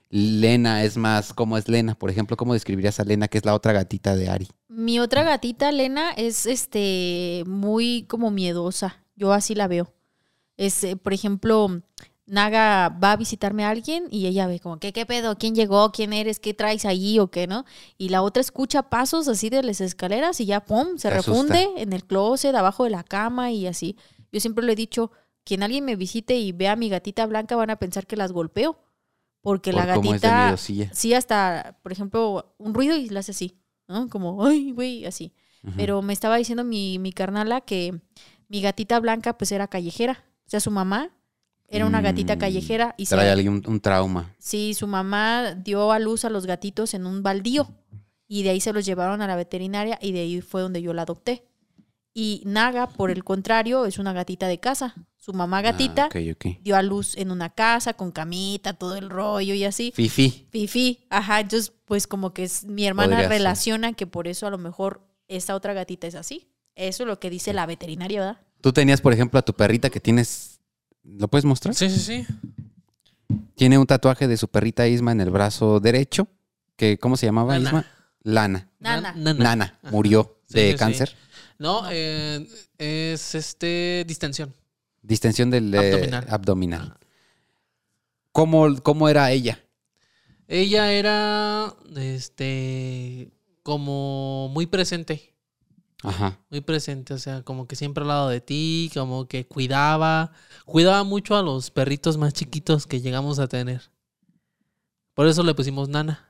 Lena 0.09 0.83
es 0.83 0.95
más, 0.95 1.33
¿cómo 1.33 1.57
es 1.57 1.67
Lena? 1.67 1.95
Por 1.95 2.09
ejemplo, 2.09 2.37
¿cómo 2.37 2.53
describirías 2.53 2.99
a 2.99 3.03
Lena, 3.03 3.27
que 3.27 3.39
es 3.39 3.45
la 3.45 3.53
otra 3.53 3.73
gatita 3.73 4.15
de 4.15 4.29
Ari? 4.29 4.47
Mi 4.69 4.99
otra 4.99 5.23
gatita, 5.23 5.71
Lena, 5.71 6.11
es 6.11 6.45
este 6.45 7.43
muy 7.45 8.05
como 8.07 8.31
miedosa. 8.31 9.03
Yo 9.15 9.33
así 9.33 9.53
la 9.53 9.67
veo. 9.67 9.93
Es, 10.55 10.83
eh, 10.83 10.95
por 10.95 11.13
ejemplo, 11.13 11.81
Naga 12.27 12.89
va 12.89 13.13
a 13.13 13.15
visitarme 13.15 13.63
a 13.63 13.69
alguien 13.69 14.07
y 14.11 14.27
ella 14.27 14.47
ve 14.47 14.59
como, 14.59 14.79
¿qué, 14.79 14.91
qué 14.91 15.05
pedo? 15.05 15.37
¿Quién 15.37 15.55
llegó? 15.55 15.93
¿Quién 15.93 16.11
eres? 16.11 16.39
¿Qué 16.39 16.53
traes 16.53 16.83
allí 16.83 17.19
o 17.19 17.31
qué, 17.31 17.47
no? 17.47 17.63
Y 17.97 18.09
la 18.09 18.21
otra 18.21 18.41
escucha 18.41 18.83
pasos 18.83 19.29
así 19.29 19.49
de 19.49 19.63
las 19.63 19.79
escaleras 19.79 20.41
y 20.41 20.45
ya, 20.45 20.59
pum, 20.59 20.97
se 20.97 21.09
refunde 21.09 21.69
en 21.77 21.93
el 21.93 22.03
closet, 22.03 22.53
abajo 22.53 22.83
de 22.83 22.89
la 22.89 23.03
cama 23.03 23.51
y 23.51 23.65
así. 23.65 23.95
Yo 24.31 24.41
siempre 24.41 24.65
le 24.65 24.73
he 24.73 24.75
dicho, 24.75 25.11
quien 25.45 25.63
alguien 25.63 25.85
me 25.85 25.95
visite 25.95 26.35
y 26.35 26.51
vea 26.51 26.73
a 26.73 26.75
mi 26.75 26.89
gatita 26.89 27.25
blanca 27.25 27.55
van 27.55 27.69
a 27.69 27.79
pensar 27.79 28.05
que 28.05 28.17
las 28.17 28.33
golpeo. 28.33 28.77
Porque 29.39 29.71
la 29.71 29.85
Por 29.85 30.03
gatita, 30.03 30.57
sí, 30.57 31.13
hasta, 31.13 31.79
por 31.81 31.93
ejemplo, 31.93 32.53
un 32.57 32.73
ruido 32.73 32.97
y 32.97 33.07
la 33.07 33.21
hace 33.21 33.31
así, 33.31 33.57
¿no? 33.87 34.09
Como, 34.09 34.45
ay, 34.45 34.71
güey, 34.71 35.05
así. 35.05 35.33
Pero 35.77 36.01
me 36.01 36.11
estaba 36.11 36.37
diciendo 36.37 36.63
mi, 36.63 36.99
mi 36.99 37.13
carnala 37.13 37.61
que 37.61 38.01
mi 38.49 38.61
gatita 38.61 38.99
blanca 38.99 39.37
pues 39.37 39.51
era 39.53 39.67
callejera. 39.67 40.25
O 40.45 40.49
sea, 40.49 40.59
su 40.59 40.71
mamá 40.71 41.16
era 41.67 41.85
una 41.85 42.01
gatita 42.01 42.35
Mm, 42.35 42.39
callejera 42.39 42.95
y 42.97 43.05
se- 43.05 43.15
Trae 43.15 43.29
alguien 43.29 43.53
un, 43.53 43.63
un 43.67 43.79
trauma. 43.79 44.33
sí, 44.39 44.73
su 44.73 44.87
mamá 44.87 45.53
dio 45.53 45.91
a 45.91 45.99
luz 45.99 46.23
a 46.25 46.29
los 46.29 46.45
gatitos 46.45 46.93
en 46.93 47.05
un 47.05 47.23
baldío 47.23 47.67
y 48.27 48.43
de 48.43 48.51
ahí 48.51 48.61
se 48.61 48.73
los 48.73 48.85
llevaron 48.85 49.21
a 49.21 49.27
la 49.27 49.35
veterinaria 49.35 49.97
y 50.01 50.11
de 50.11 50.21
ahí 50.21 50.41
fue 50.41 50.61
donde 50.61 50.81
yo 50.81 50.93
la 50.93 51.01
adopté. 51.03 51.43
Y 52.13 52.41
Naga, 52.45 52.87
por 52.87 53.11
el 53.11 53.23
contrario, 53.23 53.85
es 53.85 53.99
una 53.99 54.11
gatita 54.11 54.47
de 54.47 54.59
casa. 54.59 54.95
Su 55.17 55.33
mamá 55.33 55.61
gatita 55.61 56.05
Ah, 56.05 56.07
ok, 56.07 56.15
ok. 56.33 56.45
dio 56.63 56.75
a 56.75 56.81
luz 56.81 57.15
en 57.15 57.29
una 57.31 57.49
casa 57.51 57.93
con 57.93 58.11
camita, 58.11 58.73
todo 58.73 58.95
el 58.95 59.09
rollo 59.09 59.53
y 59.53 59.63
así. 59.65 59.91
Fifi. 59.93 60.47
Fifi, 60.49 61.05
ajá, 61.11 61.41
entonces 61.41 61.71
pues 61.85 62.07
como 62.07 62.33
que 62.33 62.43
es, 62.45 62.63
mi 62.65 62.87
hermana 62.87 63.09
Podría 63.17 63.27
ser. 63.29 63.37
relaciona 63.37 63.93
que 63.93 64.07
por 64.07 64.27
eso 64.27 64.47
a 64.47 64.49
lo 64.49 64.57
mejor 64.57 65.01
esta 65.27 65.53
otra 65.53 65.73
gatita 65.73 66.07
es 66.07 66.15
así. 66.15 66.47
Eso 66.75 67.03
es 67.03 67.07
lo 67.07 67.19
que 67.19 67.29
dice 67.29 67.53
la 67.53 67.65
veterinaria, 67.67 68.19
¿verdad? 68.21 68.41
Tú 68.61 68.73
tenías, 68.73 68.99
por 69.01 69.13
ejemplo, 69.13 69.37
a 69.39 69.43
tu 69.43 69.53
perrita 69.53 69.89
que 69.91 69.99
tienes. 69.99 70.56
¿Lo 71.07 71.27
puedes 71.27 71.45
mostrar? 71.45 71.73
Sí, 71.73 71.89
sí, 71.89 71.99
sí. 71.99 72.25
Tiene 73.55 73.77
un 73.77 73.87
tatuaje 73.87 74.27
de 74.27 74.37
su 74.37 74.47
perrita 74.49 74.87
Isma 74.87 75.11
en 75.11 75.21
el 75.21 75.29
brazo 75.31 75.79
derecho. 75.79 76.27
Que, 76.75 76.97
¿Cómo 76.99 77.17
se 77.17 77.25
llamaba 77.25 77.53
Nana. 77.53 77.67
Isma? 77.69 77.85
Lana. 78.23 78.69
Nana. 78.79 79.13
Nana. 79.15 79.79
Murió 79.91 80.37
Sí, 80.47 80.59
de 80.59 80.65
sí, 80.67 80.71
sí. 80.73 80.77
cáncer. 80.77 81.15
No, 81.59 81.83
eh, 81.89 82.47
es 82.77 83.35
este 83.35 84.03
distensión. 84.07 84.53
Distensión 85.01 85.49
del 85.49 85.73
eh, 85.73 85.77
Abdominal. 85.93 86.25
abdominal. 86.29 86.97
¿Cómo, 88.31 88.75
¿Cómo 88.83 89.09
era 89.09 89.31
ella? 89.31 89.59
Ella 90.47 90.91
era 90.91 91.73
este 91.95 93.31
como 93.63 94.49
muy 94.49 94.67
presente. 94.67 95.33
Ajá. 96.03 96.39
Muy 96.49 96.61
presente, 96.61 97.13
o 97.13 97.17
sea, 97.17 97.41
como 97.43 97.67
que 97.67 97.75
siempre 97.75 98.03
al 98.03 98.09
lado 98.09 98.29
de 98.29 98.39
ti, 98.39 98.91
como 98.93 99.27
que 99.27 99.47
cuidaba, 99.47 100.31
cuidaba 100.65 101.03
mucho 101.03 101.35
a 101.35 101.41
los 101.41 101.71
perritos 101.71 102.17
más 102.17 102.33
chiquitos 102.33 102.85
que 102.85 103.01
llegamos 103.01 103.39
a 103.39 103.47
tener. 103.47 103.89
Por 105.13 105.27
eso 105.27 105.41
le 105.43 105.55
pusimos 105.55 105.89
nana, 105.89 106.29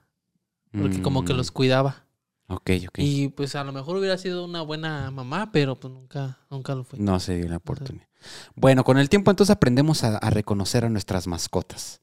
porque 0.72 1.02
como 1.02 1.26
que 1.26 1.34
Mm, 1.34 1.38
los 1.38 1.52
cuidaba. 1.52 2.06
Ok, 2.48 2.72
ok. 2.88 3.00
Y 3.00 3.28
pues 3.28 3.56
a 3.56 3.64
lo 3.66 3.74
mejor 3.74 3.98
hubiera 3.98 4.18
sido 4.18 4.46
una 4.46 4.62
buena 4.62 5.12
mamá, 5.12 5.52
pero 5.52 5.78
pues 5.78 5.94
nunca, 5.94 6.40
nunca 6.50 6.74
lo 6.74 6.86
fue. 6.86 6.98
No 6.98 7.20
se 7.20 7.36
dio 7.36 7.50
la 7.50 7.58
oportunidad. 7.58 8.08
Bueno, 8.56 8.86
con 8.86 8.98
el 8.98 9.10
tiempo 9.10 9.32
entonces 9.32 9.54
aprendemos 9.54 10.06
a, 10.06 10.18
a 10.18 10.30
reconocer 10.30 10.86
a 10.86 10.90
nuestras 10.90 11.28
mascotas. 11.28 12.00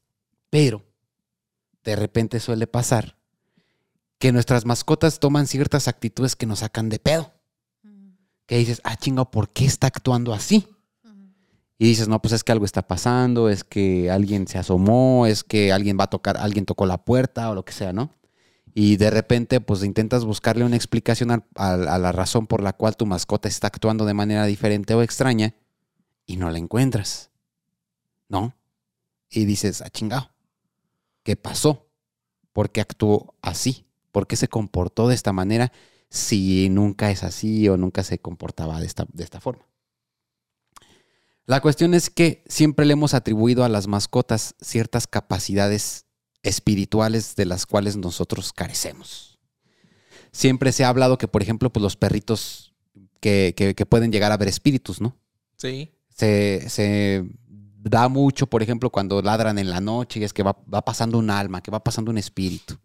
Pero 0.51 0.83
de 1.83 1.95
repente 1.95 2.39
suele 2.39 2.67
pasar 2.67 3.17
que 4.19 4.31
nuestras 4.31 4.65
mascotas 4.65 5.19
toman 5.19 5.47
ciertas 5.47 5.87
actitudes 5.87 6.35
que 6.35 6.45
nos 6.45 6.59
sacan 6.59 6.89
de 6.89 6.99
pedo. 6.99 7.33
Que 8.45 8.57
dices, 8.57 8.81
ah, 8.83 8.95
chinga, 8.95 9.25
¿por 9.25 9.49
qué 9.49 9.65
está 9.65 9.87
actuando 9.87 10.33
así? 10.33 10.67
Y 11.77 11.87
dices, 11.87 12.07
no, 12.07 12.21
pues 12.21 12.33
es 12.33 12.43
que 12.43 12.51
algo 12.51 12.63
está 12.63 12.87
pasando, 12.87 13.49
es 13.49 13.63
que 13.63 14.09
alguien 14.09 14.47
se 14.47 14.57
asomó, 14.57 15.25
es 15.25 15.43
que 15.43 15.73
alguien 15.73 15.97
va 15.99 16.05
a 16.05 16.09
tocar, 16.09 16.37
alguien 16.37 16.65
tocó 16.65 16.85
la 16.85 17.03
puerta 17.03 17.49
o 17.49 17.55
lo 17.55 17.65
que 17.65 17.73
sea, 17.73 17.91
¿no? 17.91 18.11
Y 18.73 18.97
de 18.97 19.09
repente, 19.09 19.59
pues 19.59 19.83
intentas 19.83 20.23
buscarle 20.23 20.63
una 20.63 20.75
explicación 20.75 21.31
a, 21.31 21.43
a 21.55 21.97
la 21.97 22.11
razón 22.11 22.47
por 22.47 22.61
la 22.61 22.73
cual 22.73 22.95
tu 22.95 23.05
mascota 23.05 23.47
está 23.47 23.67
actuando 23.67 24.05
de 24.05 24.13
manera 24.13 24.45
diferente 24.45 24.93
o 24.93 25.01
extraña 25.01 25.55
y 26.25 26.37
no 26.37 26.49
la 26.49 26.57
encuentras, 26.57 27.31
¿no? 28.29 28.55
Y 29.29 29.45
dices, 29.45 29.81
ah, 29.81 29.89
chingado, 29.89 30.31
¿qué 31.23 31.35
pasó? 31.35 31.87
¿Por 32.53 32.71
qué 32.71 32.81
actuó 32.81 33.35
así? 33.41 33.85
¿Por 34.11 34.27
qué 34.27 34.37
se 34.37 34.47
comportó 34.47 35.09
de 35.09 35.15
esta 35.15 35.33
manera 35.33 35.73
si 36.09 36.69
nunca 36.69 37.11
es 37.11 37.23
así 37.23 37.67
o 37.69 37.77
nunca 37.77 38.03
se 38.03 38.19
comportaba 38.19 38.79
de 38.79 38.85
esta, 38.85 39.05
de 39.11 39.23
esta 39.23 39.39
forma? 39.41 39.65
La 41.45 41.61
cuestión 41.61 41.93
es 41.93 42.09
que 42.09 42.43
siempre 42.47 42.85
le 42.85 42.93
hemos 42.93 43.13
atribuido 43.13 43.63
a 43.63 43.69
las 43.69 43.87
mascotas 43.87 44.55
ciertas 44.61 45.05
capacidades 45.05 46.05
espirituales 46.41 47.35
de 47.35 47.45
las 47.45 47.65
cuales 47.65 47.97
nosotros 47.97 48.51
carecemos. 48.53 49.37
Siempre 50.31 50.71
se 50.71 50.83
ha 50.83 50.89
hablado 50.89 51.17
que, 51.17 51.27
por 51.27 51.41
ejemplo, 51.43 51.71
pues 51.71 51.81
los 51.83 51.95
perritos 51.95 52.73
que, 53.19 53.53
que- 53.55 53.75
que 53.75 53.85
pueden 53.85 54.11
llegar 54.11 54.31
a 54.31 54.37
ver 54.37 54.47
espíritus, 54.47 55.01
¿no? 55.01 55.15
Sí. 55.57 55.91
Se, 56.09 56.67
se 56.69 57.23
da 57.47 58.09
mucho, 58.09 58.47
por 58.47 58.63
ejemplo, 58.63 58.89
cuando 58.89 59.21
ladran 59.21 59.57
en 59.59 59.69
la 59.69 59.81
noche 59.81 60.19
y 60.19 60.23
es 60.23 60.33
que 60.33 60.43
va, 60.43 60.57
va 60.71 60.83
pasando 60.83 61.17
un 61.19 61.29
alma, 61.29 61.61
que 61.61 61.71
va 61.71 61.83
pasando 61.83 62.09
un 62.11 62.17
espíritu. 62.17 62.77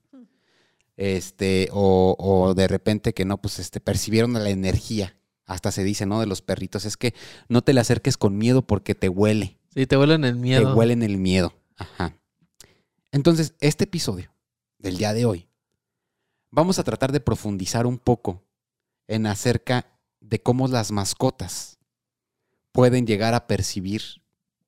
Este, 1.03 1.71
o, 1.73 2.15
o 2.19 2.53
de 2.53 2.69
repente 2.69 3.15
que 3.15 3.25
no, 3.25 3.41
pues 3.41 3.59
este, 3.59 3.81
percibieron 3.81 4.35
la 4.35 4.51
energía. 4.51 5.17
Hasta 5.47 5.73
se 5.73 5.83
dice, 5.83 6.05
¿no? 6.05 6.21
De 6.21 6.27
los 6.27 6.43
perritos, 6.43 6.85
es 6.85 6.99
que 6.99 7.15
no 7.49 7.63
te 7.63 7.73
le 7.73 7.81
acerques 7.81 8.19
con 8.19 8.37
miedo 8.37 8.61
porque 8.67 8.95
te 8.95 9.09
huele. 9.09 9.59
Sí, 9.75 9.87
te 9.87 9.97
huelen 9.97 10.25
el 10.25 10.35
Te 10.35 10.41
miedo. 10.41 10.77
huelen 10.77 11.03
el 11.03 11.17
miedo. 11.17 11.55
Ajá. 11.77 12.15
Entonces, 13.13 13.55
este 13.61 13.85
episodio 13.85 14.31
del 14.79 14.99
día 14.99 15.15
de 15.15 15.25
hoy, 15.25 15.49
vamos 16.51 16.79
a 16.79 16.85
tratar 16.85 17.13
de 17.13 17.21
profundizar 17.21 17.87
un 17.87 17.99
poco 17.99 18.45
en 19.09 19.27
acerca 19.27 19.87
de 20.21 20.43
cómo 20.43 20.69
las 20.69 20.93
mascotas 20.93 21.79
pueden 22.73 23.07
llegar 23.07 23.33
a 23.33 23.47
percibir 23.47 24.03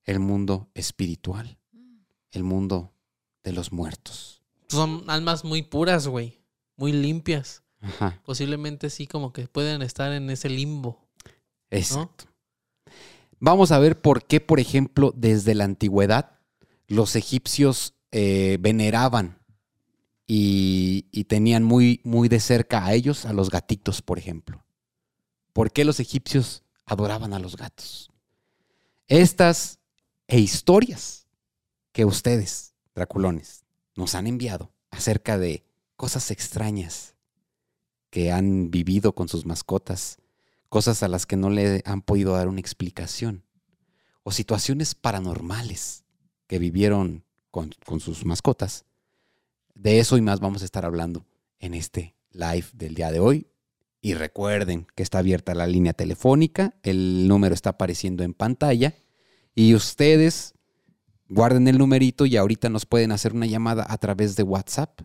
el 0.05 0.19
mundo 0.19 0.71
espiritual, 0.73 1.59
el 2.31 2.43
mundo 2.43 2.95
de 3.45 3.53
los 3.53 3.71
muertos. 3.71 4.42
Son 4.73 5.05
almas 5.09 5.45
muy 5.45 5.63
puras, 5.63 6.09
güey. 6.09 6.41
Muy 6.77 6.93
limpias. 6.93 7.63
Ajá. 7.81 8.21
Posiblemente 8.25 8.91
sí, 8.91 9.07
como 9.07 9.33
que 9.33 9.49
pueden 9.49 9.83
estar 9.83 10.13
en 10.13 10.31
ese 10.31 10.49
limbo. 10.49 11.09
Exacto. 11.71 12.25
Vamos 13.41 13.73
a 13.73 13.79
ver 13.79 14.01
por 14.01 14.25
qué, 14.25 14.41
por 14.41 14.61
ejemplo, 14.61 15.13
desde 15.17 15.55
la 15.55 15.65
antigüedad 15.65 16.39
los 16.87 17.17
egipcios 17.17 17.95
eh, 18.11 18.59
veneraban 18.61 19.39
y, 20.27 21.07
y 21.11 21.25
tenían 21.25 21.65
muy, 21.65 22.01
muy 22.05 22.29
de 22.29 22.39
cerca 22.39 22.85
a 22.85 22.93
ellos, 22.93 23.25
a 23.25 23.33
los 23.33 23.51
gatitos, 23.51 24.03
por 24.03 24.19
ejemplo. 24.19 24.65
¿Por 25.53 25.73
qué 25.73 25.85
los 25.85 26.01
egipcios 26.01 26.63
adoraban 26.85 27.33
a 27.33 27.39
los 27.39 27.57
gatos? 27.57 28.11
Estas 29.09 29.79
e 30.29 30.39
historias 30.39 31.27
que 31.93 32.05
ustedes, 32.05 32.75
draculones, 32.95 33.62
nos 33.95 34.15
han 34.15 34.27
enviado 34.27 34.73
acerca 34.91 35.39
de 35.39 35.65
cosas 35.97 36.31
extrañas 36.31 37.15
que 38.11 38.31
han 38.31 38.71
vivido 38.71 39.15
con 39.15 39.29
sus 39.29 39.47
mascotas, 39.47 40.19
cosas 40.69 41.03
a 41.03 41.09
las 41.09 41.27
que 41.27 41.37
no 41.37 41.51
le 41.51 41.83
han 41.87 42.03
podido 42.03 42.35
dar 42.35 42.49
una 42.49 42.61
explicación, 42.61 43.45
o 44.23 44.33
situaciones 44.33 44.95
paranormales 44.95 46.05
que 46.47 46.59
vivieron 46.59 47.25
con, 47.51 47.73
sus 48.01 48.25
mascotas. 48.25 48.85
De 49.75 49.99
eso 49.99 50.17
y 50.17 50.21
más 50.21 50.41
vamos 50.41 50.63
a 50.63 50.65
estar 50.65 50.85
hablando 50.85 51.25
en 51.61 51.75
este 51.75 52.15
live 52.33 52.67
del 52.73 52.95
día 52.95 53.11
de 53.11 53.21
hoy. 53.21 53.47
Y 54.01 54.15
recuerden 54.15 54.87
que 54.95 55.03
está 55.03 55.19
abierta 55.19 55.55
la 55.55 55.67
línea 55.67 55.93
telefónica, 55.93 56.75
el 56.83 57.29
número 57.29 57.55
está 57.55 57.71
apareciendo 57.71 58.25
en 58.25 58.35
pantalla 58.35 58.95
y 59.55 59.75
ustedes 59.75 60.55
guarden 61.33 61.67
el 61.67 61.79
numerito 61.79 62.27
y 62.27 62.37
ahorita 62.37 62.69
nos 62.69 62.85
pueden 62.85 63.11
hacer 63.11 63.33
una 63.33 63.47
llamada 63.47 63.87
a 63.89 63.97
través 63.97 64.37
de 64.37 64.43
WhatsApp 64.43 65.01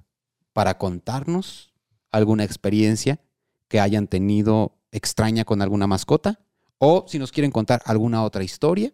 para 0.51 0.77
contarnos 0.77 1.73
alguna 2.11 2.43
experiencia 2.43 3.19
que 3.69 3.79
hayan 3.79 4.07
tenido 4.07 4.77
extraña 4.91 5.45
con 5.45 5.61
alguna 5.61 5.87
mascota 5.87 6.39
o 6.79 7.05
si 7.07 7.17
nos 7.17 7.31
quieren 7.31 7.51
contar 7.51 7.81
alguna 7.85 8.23
otra 8.23 8.43
historia, 8.43 8.93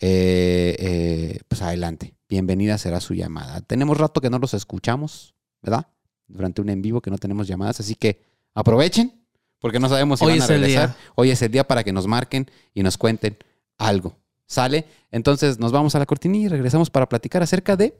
eh, 0.00 0.76
eh, 0.78 1.40
pues 1.46 1.60
adelante. 1.60 2.14
Bienvenida 2.28 2.78
será 2.78 3.00
su 3.00 3.14
llamada. 3.14 3.60
Tenemos 3.60 3.98
rato 3.98 4.20
que 4.20 4.30
no 4.30 4.38
los 4.38 4.54
escuchamos, 4.54 5.34
¿verdad? 5.60 5.88
Durante 6.26 6.62
un 6.62 6.70
en 6.70 6.80
vivo 6.80 7.02
que 7.02 7.10
no 7.10 7.18
tenemos 7.18 7.48
llamadas, 7.48 7.80
así 7.80 7.94
que 7.94 8.22
aprovechen 8.54 9.26
porque 9.58 9.78
no 9.78 9.90
sabemos 9.90 10.20
si 10.20 10.24
Hoy 10.24 10.38
van 10.38 10.42
a 10.42 10.46
regresar. 10.46 10.88
día. 10.88 10.96
Hoy 11.16 11.30
es 11.30 11.42
el 11.42 11.52
día 11.52 11.68
para 11.68 11.84
que 11.84 11.92
nos 11.92 12.06
marquen 12.06 12.50
y 12.72 12.82
nos 12.82 12.96
cuenten 12.96 13.36
algo. 13.76 14.19
¿Sale? 14.50 14.84
Entonces 15.12 15.60
nos 15.60 15.70
vamos 15.70 15.94
a 15.94 16.00
la 16.00 16.06
cortinilla 16.06 16.46
y 16.46 16.48
regresamos 16.48 16.90
para 16.90 17.08
platicar 17.08 17.40
acerca 17.40 17.76
de 17.76 17.96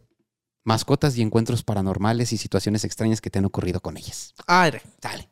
mascotas 0.65 1.17
y 1.17 1.23
encuentros 1.23 1.63
paranormales 1.63 2.33
y 2.33 2.39
situaciones 2.39 2.83
extrañas 2.85 3.21
que 3.21 3.31
te 3.31 3.39
han 3.39 3.45
ocurrido 3.45 3.79
con 3.79 3.97
ellas. 3.97 4.35
Aire. 4.49 4.83
Sale. 5.01 5.29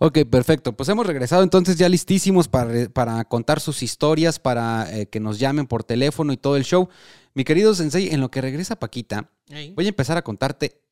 Ok, 0.00 0.18
perfecto. 0.30 0.76
Pues 0.76 0.88
hemos 0.88 1.06
regresado 1.06 1.44
entonces 1.44 1.76
ya 1.76 1.88
listísimos 1.88 2.48
para, 2.48 2.88
para 2.88 3.24
contar 3.24 3.60
sus 3.60 3.82
historias, 3.84 4.40
para 4.40 4.92
eh, 4.92 5.06
que 5.06 5.20
nos 5.20 5.38
llamen 5.38 5.68
por 5.68 5.84
teléfono 5.84 6.32
y 6.32 6.36
todo 6.36 6.56
el 6.56 6.64
show. 6.64 6.88
Mi 7.38 7.44
querido 7.44 7.72
Sensei, 7.72 8.08
en 8.08 8.20
lo 8.20 8.32
que 8.32 8.40
regresa 8.40 8.74
Paquita, 8.80 9.30
voy 9.76 9.86
a 9.86 9.90
empezar 9.90 10.16
a 10.16 10.22
contarte 10.22 10.82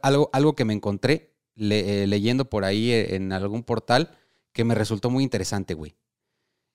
algo, 0.00 0.30
algo 0.32 0.54
que 0.56 0.64
me 0.64 0.72
encontré 0.72 1.34
le- 1.54 2.04
eh, 2.04 2.06
leyendo 2.06 2.46
por 2.48 2.64
ahí 2.64 2.90
en 2.90 3.30
algún 3.30 3.62
portal 3.62 4.16
que 4.54 4.64
me 4.64 4.74
resultó 4.74 5.10
muy 5.10 5.22
interesante, 5.22 5.74
güey. 5.74 5.94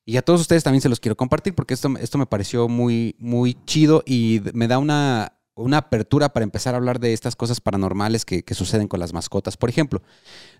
Y 0.05 0.17
a 0.17 0.21
todos 0.21 0.41
ustedes 0.41 0.63
también 0.63 0.83
se 0.83 0.89
los 0.89 0.99
quiero 0.99 1.17
compartir 1.17 1.55
porque 1.55 1.73
esto, 1.73 1.89
esto 1.99 2.19
me 2.19 2.27
pareció 2.27 2.67
muy, 2.67 3.15
muy 3.17 3.57
chido 3.65 4.03
y 4.05 4.39
me 4.53 4.67
da 4.67 4.77
una, 4.77 5.39
una 5.55 5.77
apertura 5.79 6.29
para 6.31 6.43
empezar 6.43 6.75
a 6.75 6.77
hablar 6.77 6.99
de 6.99 7.13
estas 7.13 7.35
cosas 7.35 7.59
paranormales 7.59 8.23
que, 8.23 8.43
que 8.43 8.53
suceden 8.53 8.87
con 8.87 8.99
las 8.99 9.13
mascotas. 9.13 9.57
Por 9.57 9.71
ejemplo, 9.71 10.03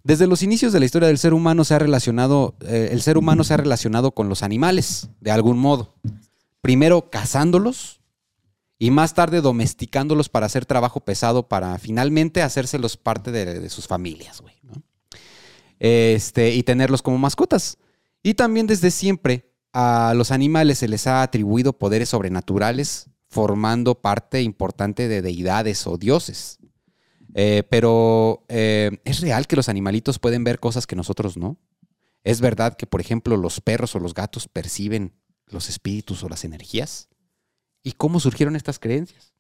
desde 0.04 0.26
los 0.26 0.42
inicios 0.42 0.74
de 0.74 0.80
la 0.80 0.86
historia 0.88 1.10
del 1.10 1.20
ser 1.20 1.36
humano 1.36 1.64
se 1.64 1.76
ha 1.76 1.80
relacionado, 1.80 2.56
eh, 2.62 2.90
el 2.92 3.04
ser 3.04 3.20
humano 3.20 3.44
se 3.44 3.54
ha 3.54 3.58
relacionado 3.58 4.14
con 4.14 4.30
los 4.30 4.42
animales, 4.42 5.10
de 5.22 5.30
algún 5.30 5.60
modo. 5.60 5.94
Primero 6.62 7.12
cazándolos 7.12 8.02
y 8.80 8.92
más 8.92 9.14
tarde 9.14 9.42
domesticándolos 9.42 10.30
para 10.30 10.46
hacer 10.46 10.66
trabajo 10.66 11.00
pesado 11.00 11.48
para 11.48 11.78
finalmente 11.80 12.42
hacérselos 12.42 12.98
parte 12.98 13.32
de, 13.32 13.70
sus 13.70 13.88
familias, 13.88 14.42
güey. 14.42 14.56
¿no? 14.64 14.84
Este, 15.80 16.54
y 16.54 16.64
tenerlos 16.64 17.02
como 17.02 17.18
mascotas. 17.18 17.78
Y 18.22 18.36
también 18.36 18.68
desde 18.68 18.92
siempre 18.92 19.52
a 19.74 20.14
los 20.16 20.32
animales 20.32 20.80
se 20.80 20.88
les 20.88 21.08
ha 21.08 21.24
atribuido 21.24 21.74
poderes 21.74 22.10
sobrenaturales, 22.10 23.10
formando 23.30 23.96
parte 23.96 24.42
importante 24.42 25.08
de 25.08 25.22
deidades 25.22 25.86
o 25.88 25.98
dioses. 25.98 26.60
Eh, 27.34 27.64
pero 27.70 28.46
eh, 28.48 29.00
¿es 29.06 29.22
real 29.22 29.48
que 29.48 29.56
los 29.56 29.70
animalitos 29.70 30.18
pueden 30.18 30.44
ver 30.44 30.60
cosas 30.60 30.88
que 30.88 30.96
nosotros 30.96 31.38
no? 31.38 31.58
¿Es 32.24 32.42
verdad 32.42 32.76
que, 32.76 32.88
por 32.88 33.02
ejemplo, 33.02 33.38
los 33.38 33.62
perros 33.62 33.96
o 33.96 34.00
los 34.00 34.14
gatos 34.14 34.48
perciben 34.48 35.14
los 35.46 35.70
espíritus 35.70 36.24
o 36.24 36.30
las 36.30 36.44
energías? 36.44 37.10
¿Y 37.88 37.94
cómo 37.94 38.20
surgieron 38.20 38.58
estas 38.58 38.80
creencias? 38.80 39.32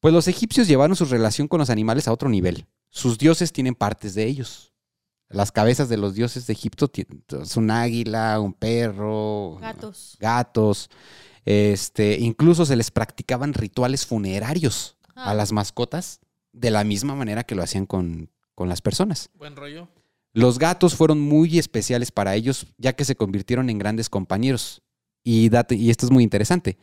Pues 0.00 0.14
los 0.14 0.28
egipcios 0.28 0.66
llevaron 0.66 0.96
su 0.96 1.04
relación 1.04 1.46
con 1.46 1.58
los 1.58 1.68
animales 1.68 2.08
a 2.08 2.12
otro 2.12 2.28
nivel. 2.30 2.66
Sus 2.88 3.18
dioses 3.18 3.52
tienen 3.52 3.74
partes 3.74 4.14
de 4.14 4.24
ellos. 4.24 4.72
Las 5.28 5.52
cabezas 5.52 5.90
de 5.90 5.98
los 5.98 6.14
dioses 6.14 6.46
de 6.46 6.54
Egipto 6.54 6.90
es 7.42 7.56
un 7.58 7.70
águila, 7.70 8.40
un 8.40 8.54
perro, 8.54 9.58
Gatos. 9.60 10.16
gatos. 10.18 10.88
Este, 11.44 12.18
incluso 12.18 12.64
se 12.64 12.76
les 12.76 12.90
practicaban 12.90 13.52
rituales 13.52 14.06
funerarios 14.06 14.96
Ah. 15.14 15.30
a 15.32 15.34
las 15.34 15.52
mascotas 15.52 16.20
de 16.52 16.70
la 16.70 16.82
misma 16.84 17.14
manera 17.14 17.44
que 17.44 17.54
lo 17.56 17.62
hacían 17.62 17.84
con, 17.84 18.30
con 18.54 18.68
las 18.70 18.80
personas. 18.80 19.28
Buen 19.34 19.54
rollo. 19.56 19.88
Los 20.32 20.58
gatos 20.58 20.94
fueron 20.94 21.20
muy 21.20 21.58
especiales 21.58 22.10
para 22.10 22.34
ellos, 22.36 22.66
ya 22.78 22.94
que 22.94 23.04
se 23.04 23.16
convirtieron 23.16 23.68
en 23.68 23.78
grandes 23.78 24.08
compañeros. 24.08 24.80
Y, 25.24 25.50
date- 25.50 25.74
y 25.76 25.90
esto 25.90 26.06
es 26.06 26.12
muy 26.12 26.22
interesante. 26.22 26.78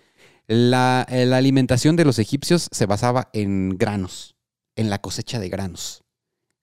La, 0.47 1.05
eh, 1.09 1.25
la 1.25 1.37
alimentación 1.37 1.95
de 1.95 2.05
los 2.05 2.19
egipcios 2.19 2.69
se 2.71 2.85
basaba 2.85 3.29
en 3.33 3.77
granos, 3.77 4.35
en 4.75 4.89
la 4.89 4.99
cosecha 4.99 5.39
de 5.39 5.49
granos. 5.49 6.03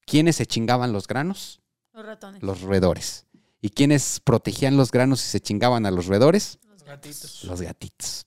¿Quiénes 0.06 0.36
se 0.36 0.46
chingaban 0.46 0.92
los 0.92 1.06
granos? 1.06 1.60
Los 1.92 2.06
ratones. 2.06 2.42
Los 2.42 2.60
roedores. 2.62 3.26
¿Y 3.60 3.70
quiénes 3.70 4.20
protegían 4.20 4.76
los 4.76 4.90
granos 4.90 5.24
y 5.24 5.28
se 5.28 5.40
chingaban 5.40 5.86
a 5.86 5.90
los 5.90 6.06
roedores? 6.06 6.58
Los 6.66 6.82
gatitos. 6.84 7.44
Los 7.44 7.62
gatitos. 7.62 8.24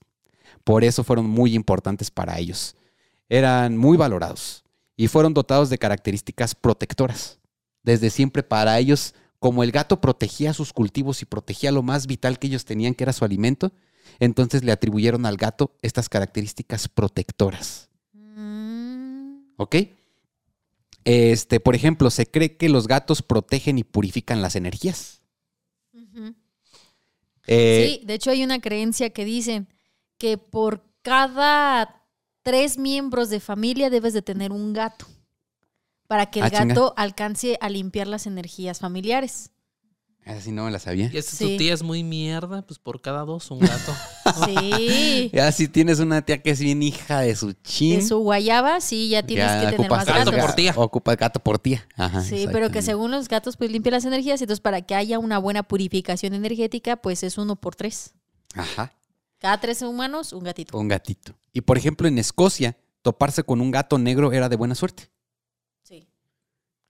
Por 0.63 0.83
eso 0.83 1.03
fueron 1.03 1.29
muy 1.29 1.53
importantes 1.53 2.09
para 2.09 2.39
ellos. 2.39 2.75
Eran 3.29 3.77
muy 3.77 3.97
valorados 3.97 4.63
y 4.95 5.07
fueron 5.07 5.33
dotados 5.33 5.69
de 5.69 5.77
características 5.77 6.55
protectoras. 6.55 7.39
Desde 7.83 8.09
siempre 8.09 8.43
para 8.43 8.79
ellos, 8.79 9.13
como 9.39 9.63
el 9.63 9.71
gato 9.71 10.01
protegía 10.01 10.53
sus 10.53 10.73
cultivos 10.73 11.21
y 11.21 11.25
protegía 11.25 11.71
lo 11.71 11.83
más 11.83 12.07
vital 12.07 12.39
que 12.39 12.47
ellos 12.47 12.65
tenían, 12.65 12.95
que 12.95 13.03
era 13.03 13.13
su 13.13 13.25
alimento, 13.25 13.73
entonces 14.19 14.63
le 14.63 14.71
atribuyeron 14.71 15.25
al 15.25 15.37
gato 15.37 15.75
estas 15.81 16.09
características 16.09 16.87
protectoras. 16.87 17.89
Mm, 18.13 19.39
¿Ok? 19.57 19.75
Este, 21.03 21.59
por 21.59 21.75
ejemplo, 21.75 22.09
se 22.09 22.25
cree 22.25 22.57
que 22.57 22.67
los 22.69 22.87
gatos 22.87 23.21
protegen 23.21 23.77
y 23.77 23.83
purifican 23.83 24.41
las 24.41 24.55
energías. 24.55 25.21
Eh, 27.47 27.97
sí, 27.99 28.05
de 28.05 28.13
hecho 28.15 28.31
hay 28.31 28.43
una 28.43 28.59
creencia 28.59 29.11
que 29.11 29.23
dicen 29.23 29.67
que 30.17 30.37
por 30.37 30.83
cada 31.03 32.01
tres 32.41 32.77
miembros 32.77 33.29
de 33.29 33.39
familia 33.39 33.89
debes 33.89 34.13
de 34.13 34.21
tener 34.23 34.51
un 34.51 34.73
gato 34.73 35.05
para 36.07 36.31
que 36.31 36.39
el 36.39 36.45
Ah, 36.45 36.49
chinga. 36.49 36.65
gato 36.65 36.93
alcance 36.97 37.57
a 37.61 37.69
limpiar 37.69 38.07
las 38.07 38.25
energías 38.25 38.79
familiares. 38.79 39.51
Esa 40.25 40.41
sí 40.41 40.51
no 40.51 40.65
me 40.65 40.71
la 40.71 40.79
sabía. 40.79 41.09
Y 41.13 41.17
esta 41.17 41.31
Sí. 41.35 41.51
tu 41.51 41.57
tía 41.57 41.73
es 41.73 41.83
muy 41.83 42.03
mierda, 42.03 42.63
pues 42.63 42.79
por 42.79 42.99
cada 42.99 43.21
dos 43.25 43.51
un 43.51 43.59
gato. 43.59 43.93
Sí. 44.45 45.29
Ya 45.33 45.51
si 45.51 45.67
tienes 45.67 45.99
una 45.99 46.21
tía 46.23 46.41
que 46.41 46.49
es 46.49 46.59
bien 46.59 46.81
hija 46.83 47.19
de 47.21 47.35
su 47.35 47.53
chin. 47.53 47.99
De 47.99 48.05
su 48.05 48.17
guayaba, 48.17 48.81
sí, 48.81 49.07
ya 49.09 49.23
tienes 49.23 49.45
ya 49.47 49.59
que 49.59 49.65
tener 49.77 49.81
ocupas 49.91 50.07
más 50.07 50.17
gato 50.17 50.31
gatos. 50.31 50.45
por 50.47 50.55
tía. 50.55 50.73
Ocupa 50.75 51.15
gato 51.15 51.39
por 51.39 51.59
tía. 51.59 51.87
Ajá, 51.95 52.21
Sí, 52.21 52.47
pero 52.51 52.71
que 52.71 52.81
según 52.81 53.11
los 53.11 53.27
gatos, 53.27 53.55
pues 53.55 53.71
limpia 53.71 53.91
las 53.91 54.03
energías. 54.05 54.41
Entonces, 54.41 54.61
para 54.61 54.81
que 54.81 54.95
haya 54.95 55.19
una 55.19 55.37
buena 55.37 55.61
purificación 55.63 56.33
energética, 56.33 56.97
pues 56.97 57.21
es 57.23 57.37
uno 57.37 57.55
por 57.55 57.75
tres. 57.75 58.13
Ajá, 58.55 58.93
Cada 59.37 59.59
tres 59.59 59.81
humanos, 59.83 60.33
un 60.33 60.43
gatito. 60.43 60.77
un 60.77 60.87
gatito. 60.87 61.35
Y 61.53 61.61
por 61.61 61.77
ejemplo, 61.77 62.07
en 62.07 62.17
Escocia, 62.17 62.77
toparse 63.03 63.43
con 63.43 63.61
un 63.61 63.69
gato 63.69 63.99
negro 63.99 64.31
era 64.33 64.49
de 64.49 64.55
buena 64.55 64.73
suerte. 64.75 65.09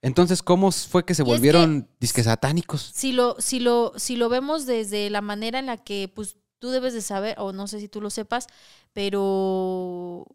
Entonces, 0.02 0.42
¿cómo 0.42 0.70
fue 0.72 1.04
que 1.04 1.14
se 1.14 1.22
Y 1.22 1.24
es 1.24 1.28
volvieron 1.28 1.88
disque 2.00 2.22
satánicos? 2.22 2.92
Si 2.94 3.12
lo, 3.12 3.36
si 3.40 3.60
lo, 3.60 3.92
si 3.96 4.16
lo 4.16 4.28
vemos 4.28 4.66
desde 4.66 5.10
la 5.10 5.20
manera 5.20 5.58
en 5.58 5.66
la 5.66 5.78
que, 5.78 6.10
pues, 6.14 6.36
tú 6.58 6.70
debes 6.70 6.94
de 6.94 7.02
saber, 7.02 7.36
o 7.38 7.52
no 7.52 7.66
sé 7.66 7.80
si 7.80 7.88
tú 7.88 8.00
lo 8.00 8.10
sepas, 8.10 8.46
pero 8.92 10.26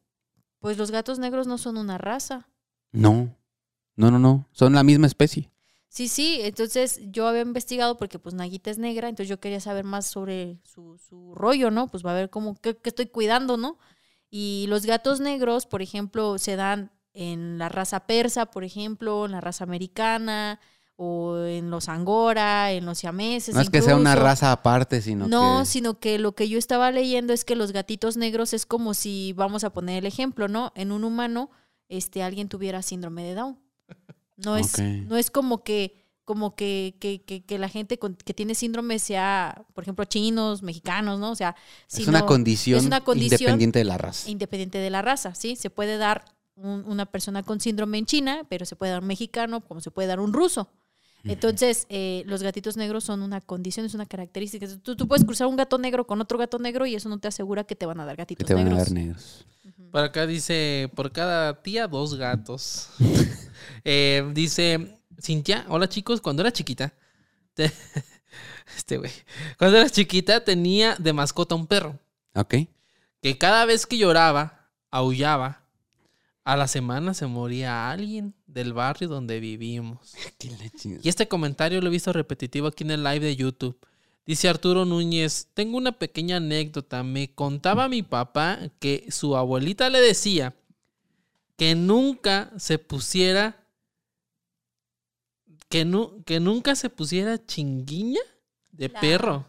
pues 0.60 0.78
los 0.78 0.92
gatos 0.92 1.20
negros 1.20 1.48
no 1.48 1.58
son 1.58 1.78
una 1.78 1.98
raza. 1.98 2.48
No, 2.92 3.36
no, 3.96 4.12
no, 4.12 4.20
no. 4.20 4.48
Son 4.52 4.74
la 4.74 4.84
misma 4.84 5.08
especie. 5.08 5.50
Sí, 5.90 6.08
sí, 6.08 6.40
entonces 6.44 7.02
yo 7.12 7.28
había 7.28 7.42
investigado 7.42 7.98
porque 7.98 8.18
pues 8.18 8.34
Naguita 8.34 8.72
es 8.72 8.78
negra, 8.78 9.10
entonces 9.10 9.28
yo 9.28 9.40
quería 9.42 9.60
saber 9.60 9.84
más 9.84 10.06
sobre 10.06 10.62
su, 10.64 10.98
su 10.98 11.36
rollo, 11.36 11.70
¿no? 11.70 11.88
Pues 11.88 12.06
va 12.06 12.12
a 12.12 12.16
ver 12.16 12.30
cómo, 12.30 12.56
qué, 12.62 12.78
qué 12.78 12.90
estoy 12.90 13.08
cuidando, 13.08 13.58
¿no? 13.58 13.78
Y 14.30 14.68
los 14.70 14.86
gatos 14.86 15.20
negros, 15.20 15.66
por 15.66 15.82
ejemplo, 15.82 16.38
se 16.38 16.56
dan 16.56 16.92
en 17.14 17.58
la 17.58 17.70
raza 17.70 18.02
persa, 18.02 18.46
por 18.48 18.64
ejemplo, 18.64 19.26
en 19.26 19.32
la 19.34 19.42
raza 19.42 19.64
americana, 19.64 20.60
o 21.04 21.38
en 21.46 21.72
los 21.72 21.90
angora, 21.90 22.72
en 22.74 22.86
los 22.86 23.00
siameses. 23.00 23.56
No 23.56 23.62
es 23.62 23.72
que 23.72 23.82
sea 23.82 23.96
una 23.96 24.16
raza 24.16 24.52
aparte, 24.52 25.02
sino 25.02 25.28
No, 25.28 25.62
que... 25.62 25.66
sino 25.66 26.00
que 26.00 26.20
lo 26.20 26.34
que 26.36 26.48
yo 26.48 26.60
estaba 26.60 26.92
leyendo 26.92 27.34
es 27.34 27.44
que 27.44 27.56
los 27.56 27.72
gatitos 27.72 28.18
negros 28.18 28.54
es 28.54 28.68
como 28.68 28.94
si, 28.94 29.34
vamos 29.34 29.64
a 29.64 29.72
poner 29.74 29.98
el 29.98 30.06
ejemplo, 30.06 30.48
¿no? 30.48 30.72
En 30.76 30.92
un 30.92 31.04
humano, 31.04 31.50
este, 31.90 32.22
alguien 32.22 32.50
tuviera 32.50 32.84
síndrome 32.84 33.24
de 33.24 33.34
Down. 33.34 33.58
No 34.38 34.58
es, 34.58 34.78
no 34.80 35.18
es 35.18 35.32
como 35.32 35.64
que, 35.64 36.06
como 36.24 36.56
que, 36.56 36.96
que, 37.00 37.24
que, 37.24 37.44
que 37.46 37.58
la 37.58 37.68
gente 37.68 37.98
con- 37.98 38.16
que 38.16 38.34
tiene 38.36 38.54
síndrome 38.54 39.00
sea, 39.00 39.66
por 39.74 39.84
ejemplo, 39.84 40.06
chinos, 40.06 40.62
mexicanos, 40.62 41.20
¿no? 41.20 41.32
O 41.32 41.36
sea, 41.36 41.56
es 41.90 41.96
sino 41.96 42.10
una 42.10 42.26
condición 42.28 42.80
es 42.80 42.86
una 42.86 43.04
condición 43.04 43.40
independiente 43.42 43.80
de 43.80 43.86
la 43.86 43.98
raza. 43.98 44.30
independiente 44.30 44.78
de 44.78 44.90
la 44.92 45.02
raza, 45.02 45.34
¿sí? 45.36 45.56
Se 45.56 45.70
puede 45.72 45.98
dar 45.98 46.26
un- 46.56 46.84
una 46.86 47.06
persona 47.06 47.44
con 47.44 47.60
síndrome 47.60 47.98
en 47.98 48.06
China, 48.06 48.46
pero 48.50 48.66
se 48.66 48.76
puede 48.76 48.92
dar 48.92 49.02
un 49.02 49.08
mexicano, 49.08 49.62
como 49.62 49.82
se 49.82 49.92
puede 49.92 50.08
dar 50.08 50.20
un 50.20 50.34
ruso. 50.34 50.70
Entonces, 51.24 51.86
eh, 51.90 52.24
los 52.26 52.42
gatitos 52.42 52.78
negros 52.78 53.04
son 53.04 53.22
una 53.22 53.42
condición, 53.42 53.86
es 53.86 53.94
una 53.94 54.08
característica. 54.08 54.66
Tú, 54.82 54.96
tú 54.96 55.08
puedes 55.08 55.24
cruzar 55.24 55.46
un 55.46 55.56
gato 55.56 55.78
negro 55.78 56.08
con 56.08 56.20
otro 56.20 56.38
gato 56.40 56.58
negro 56.58 56.88
y 56.88 56.96
eso 56.96 57.10
no 57.10 57.20
te 57.20 57.28
asegura 57.28 57.64
que 57.64 57.76
te 57.76 57.86
van 57.86 58.00
a 58.00 58.06
dar 58.06 58.16
Que 58.16 58.22
gatitos 58.24 58.48
te 58.48 58.56
van 58.56 58.64
a 58.66 58.70
negros. 58.70 58.86
dar 58.88 58.92
negros. 58.94 59.46
Por 59.92 60.02
acá 60.04 60.26
dice, 60.26 60.90
por 60.96 61.12
cada 61.12 61.62
tía, 61.62 61.88
dos 61.88 62.16
gatos. 62.16 62.90
Eh, 63.84 64.28
dice, 64.34 65.00
Cintia, 65.22 65.66
hola 65.70 65.88
chicos, 65.88 66.20
cuando 66.22 66.42
era 66.42 66.52
chiquita, 66.52 66.92
te- 67.54 67.72
este 68.76 68.98
güey, 68.98 69.12
cuando 69.58 69.78
era 69.78 69.90
chiquita 69.90 70.44
tenía 70.44 70.96
de 70.98 71.14
mascota 71.14 71.54
un 71.56 71.68
perro, 71.68 72.00
¿Ok? 72.34 72.56
que 73.22 73.38
cada 73.38 73.66
vez 73.66 73.86
que 73.86 73.98
lloraba, 74.00 74.68
aullaba, 74.90 75.61
a 76.44 76.58
la 76.58 76.68
semana 76.68 77.14
se 77.14 77.28
moría 77.28 77.90
alguien 77.92 78.34
del 78.48 78.74
barrio 78.74 79.08
donde 79.08 79.40
vivimos. 79.40 80.14
Y 81.04 81.08
este 81.10 81.28
comentario 81.28 81.80
lo 81.82 81.88
he 81.88 81.92
visto 81.92 82.12
repetitivo 82.14 82.68
aquí 82.68 82.84
en 82.84 82.92
el 82.92 83.04
live 83.04 83.20
de 83.26 83.36
YouTube. 83.36 83.78
Dice 84.26 84.50
Arturo 84.50 84.86
Núñez, 84.86 85.48
tengo 85.54 85.78
una 85.78 85.92
pequeña 85.94 86.38
anécdota. 86.38 87.04
Me 87.04 87.34
contaba 87.34 87.88
mi 87.90 88.02
papá 88.04 88.60
que 88.80 89.08
su 89.12 89.36
abuelita 89.36 89.90
le 89.90 90.00
decía 90.02 90.56
que 91.58 91.76
nunca 91.76 92.52
se 92.58 92.78
pusiera. 92.80 93.58
Que, 95.70 95.86
nu- 95.86 96.24
que 96.26 96.40
nunca 96.40 96.76
se 96.76 96.90
pusiera 96.90 97.44
chinguiña 97.46 98.20
de 98.72 98.90
La- 98.90 99.00
perro. 99.00 99.46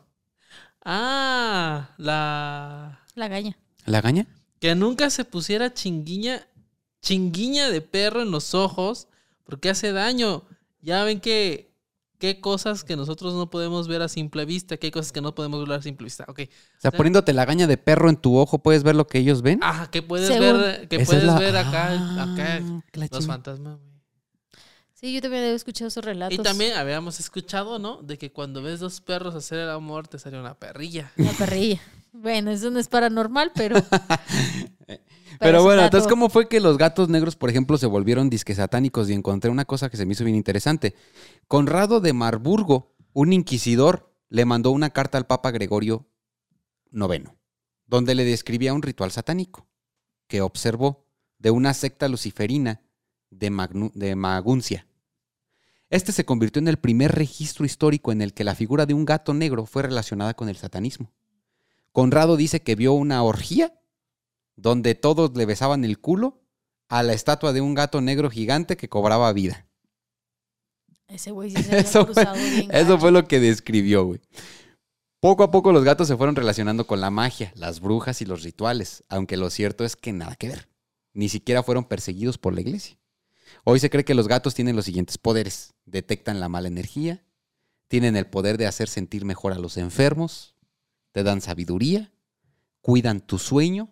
Ah, 0.85 1.95
la. 1.99 3.01
La 3.15 3.29
gaña. 3.29 3.57
¿La 3.87 4.01
gaña? 4.01 4.27
Que 4.61 4.75
nunca 4.75 5.11
se 5.11 5.25
pusiera 5.25 5.73
chinguiña, 5.75 6.47
chinguiña 7.03 7.69
de 7.71 7.81
perro 7.83 8.23
en 8.23 8.31
los 8.31 8.55
ojos, 8.55 9.09
porque 9.45 9.69
hace 9.71 9.93
daño. 9.93 10.45
Ya 10.81 11.05
ven 11.05 11.21
que 11.21 11.71
qué 12.19 12.41
cosas 12.41 12.85
que 12.85 12.95
nosotros 12.97 13.35
no 13.35 13.51
podemos 13.51 13.89
ver 13.89 14.01
a 14.01 14.09
simple 14.09 14.45
vista, 14.45 14.77
qué 14.77 14.91
cosas 14.93 15.11
que 15.13 15.21
no 15.21 15.35
podemos 15.35 15.67
ver 15.69 15.79
a 15.79 15.83
simple 15.83 16.05
vista. 16.05 16.25
Ok. 16.29 16.41
O 16.79 16.81
sea, 16.81 16.93
poniéndote 16.93 17.33
la 17.33 17.45
gaña 17.45 17.67
de 17.67 17.77
perro 17.77 18.09
en 18.09 18.17
tu 18.17 18.37
ojo, 18.39 18.61
¿puedes 18.61 18.85
ver 18.85 18.95
lo 18.95 19.07
que 19.09 19.19
ellos 19.19 19.43
ven? 19.43 19.59
Ah, 19.63 19.89
que 19.91 20.03
puedes 20.03 20.29
Según- 20.29 20.61
ver, 20.61 20.89
que 20.89 21.01
puedes 21.05 21.25
la- 21.25 21.39
ver 21.39 21.57
acá, 21.57 21.89
Ah, 21.91 22.33
acá 22.33 22.61
los 23.11 23.27
fantasmas. 23.27 23.79
güey. 23.79 23.93
Sí, 24.95 25.13
yo 25.13 25.21
también 25.21 25.43
he 25.43 25.53
escuchado 25.55 25.89
esos 25.89 26.05
relatos. 26.05 26.39
Y 26.39 26.41
también 26.43 26.75
habíamos 26.77 27.19
escuchado, 27.19 27.81
¿no? 27.81 28.01
De 28.03 28.19
que 28.19 28.31
cuando 28.31 28.63
ves 28.63 28.79
dos 28.79 29.01
perros 29.01 29.35
hacer 29.35 29.59
el 29.59 29.71
amor 29.71 30.07
te 30.07 30.17
sale 30.21 30.39
una 30.39 30.55
perrilla. 30.55 31.11
La 31.17 31.33
perrilla. 31.33 31.81
Bueno, 32.13 32.51
eso 32.51 32.71
no 32.71 32.79
es 32.79 32.89
paranormal, 32.89 33.53
pero. 33.55 33.77
Pero, 35.41 35.63
bueno, 35.65 35.83
entonces. 35.83 36.09
¿cómo 36.09 36.29
fue 36.29 36.49
que 36.49 36.61
los 36.61 36.79
gatos 36.79 37.09
negros, 37.09 37.35
por 37.35 37.51
ejemplo, 37.51 37.77
se 37.77 37.87
volvieron 37.87 38.31
disque 38.31 38.55
satánicos? 38.55 39.11
Y 39.11 39.13
encontré 39.15 39.51
una 39.51 39.65
cosa 39.65 39.91
que 39.91 39.97
se 39.97 40.07
me 40.07 40.13
hizo 40.13 40.23
bien 40.23 40.37
interesante. 40.37 40.95
Conrado 41.49 42.01
de 42.01 42.13
Marburgo, 42.13 42.95
un 43.13 43.33
inquisidor, 43.33 44.15
le 44.29 44.45
mandó 44.45 44.71
una 44.71 44.91
carta 44.91 45.19
al 45.19 45.27
Papa 45.27 45.51
Gregorio 45.51 46.07
IX, 46.93 47.31
donde 47.87 48.15
le 48.15 48.25
describía 48.25 48.73
un 48.73 48.83
ritual 48.83 49.11
satánico 49.11 49.67
que 50.29 50.43
observó 50.43 51.07
de 51.39 51.51
una 51.51 51.75
secta 51.75 52.07
luciferina 52.07 52.83
de, 53.31 53.51
Magnu- 53.51 53.93
de 53.95 54.15
Maguncia. 54.15 54.87
Este 55.91 56.13
se 56.13 56.25
convirtió 56.25 56.61
en 56.61 56.69
el 56.69 56.77
primer 56.77 57.13
registro 57.13 57.65
histórico 57.65 58.13
en 58.13 58.23
el 58.23 58.33
que 58.33 58.45
la 58.45 58.55
figura 58.55 58.87
de 58.87 58.95
un 58.95 59.07
gato 59.07 59.35
negro 59.35 59.67
fue 59.67 59.83
relacionada 59.83 60.35
con 60.35 60.49
el 60.49 60.57
satanismo. 60.57 61.11
Conrado 61.93 62.37
dice 62.37 62.63
que 62.63 62.75
vio 62.75 62.93
una 62.95 63.23
orgía 63.23 63.79
donde 64.57 64.95
todos 64.95 65.37
le 65.37 65.47
besaban 65.47 65.85
el 65.85 65.99
culo 65.99 66.43
a 66.89 67.03
la 67.03 67.13
estatua 67.13 67.53
de 67.53 67.61
un 67.61 67.75
gato 67.75 68.01
negro 68.01 68.31
gigante 68.31 68.77
que 68.77 68.89
cobraba 68.89 69.33
vida. 69.33 69.67
Ese 71.09 71.31
güey 71.31 71.51
sí 71.51 71.63
se 71.63 71.79
Eso 71.79 72.07
fue, 72.07 72.27
bien 72.35 72.71
eso 72.73 72.99
fue 72.99 73.13
lo 73.13 73.27
que 73.29 73.41
describió, 73.41 74.05
güey. 74.05 74.21
Poco 75.21 75.45
a 75.45 75.51
poco 75.51 75.73
los 75.73 75.85
gatos 75.85 76.09
se 76.09 76.17
fueron 76.17 76.35
relacionando 76.35 76.87
con 76.87 77.01
la 77.01 77.11
magia, 77.11 77.53
las 77.55 77.81
brujas 77.81 78.23
y 78.23 78.25
los 78.25 78.43
rituales, 78.43 79.05
aunque 79.09 79.37
lo 79.37 79.51
cierto 79.51 79.85
es 79.85 79.95
que 79.95 80.13
nada 80.13 80.35
que 80.35 80.49
ver. 80.49 80.69
Ni 81.13 81.29
siquiera 81.29 81.63
fueron 81.63 81.85
perseguidos 81.85 82.39
por 82.39 82.55
la 82.55 82.63
iglesia. 82.63 82.99
Hoy 83.65 83.79
se 83.79 83.91
cree 83.91 84.05
que 84.05 84.15
los 84.15 84.27
gatos 84.27 84.55
tienen 84.55 84.75
los 84.75 84.87
siguientes 84.87 85.19
poderes. 85.19 85.75
Detectan 85.85 86.41
la 86.41 86.49
mala 86.49 86.69
energía, 86.69 87.23
tienen 87.89 88.17
el 88.17 88.27
poder 88.27 88.59
de 88.59 88.67
hacer 88.67 88.89
sentir 88.89 89.25
mejor 89.25 89.53
a 89.53 89.59
los 89.59 89.77
enfermos, 89.77 90.57
te 91.13 91.23
dan 91.23 91.41
sabiduría, 91.41 92.11
cuidan 92.81 93.21
tu 93.21 93.39
sueño 93.39 93.89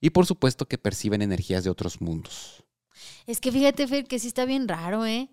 y 0.00 0.10
por 0.10 0.26
supuesto 0.26 0.66
que 0.66 0.78
perciben 0.78 1.22
energías 1.22 1.64
de 1.64 1.70
otros 1.70 2.00
mundos. 2.00 2.64
Es 3.26 3.40
que 3.40 3.52
fíjate, 3.52 3.86
Fer, 3.86 4.06
que 4.06 4.18
sí 4.18 4.28
está 4.28 4.44
bien 4.44 4.68
raro, 4.68 5.04
¿eh? 5.06 5.28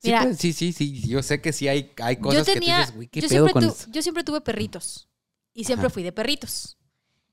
Sí, 0.00 0.08
Mira. 0.08 0.32
sí, 0.34 0.52
sí, 0.52 0.72
sí, 0.72 1.00
yo 1.08 1.22
sé 1.22 1.40
que 1.40 1.52
sí 1.52 1.66
hay, 1.68 1.92
hay 2.02 2.16
Yo 2.16 2.22
cosas 2.22 2.46
que 2.46 2.52
tú 2.54 2.58
tenía. 2.60 2.78
dices, 2.80 2.94
güey, 2.94 3.08
¿qué 3.08 3.20
yo, 3.20 3.28
pedo 3.28 3.46
siempre 3.46 3.52
con 3.52 3.74
tu- 3.86 3.90
yo 3.92 4.02
siempre 4.02 4.24
tuve 4.24 4.40
perritos. 4.40 5.08
Y 5.54 5.64
siempre 5.64 5.86
Ajá. 5.86 5.94
fui 5.94 6.02
de 6.04 6.12
perritos. 6.12 6.76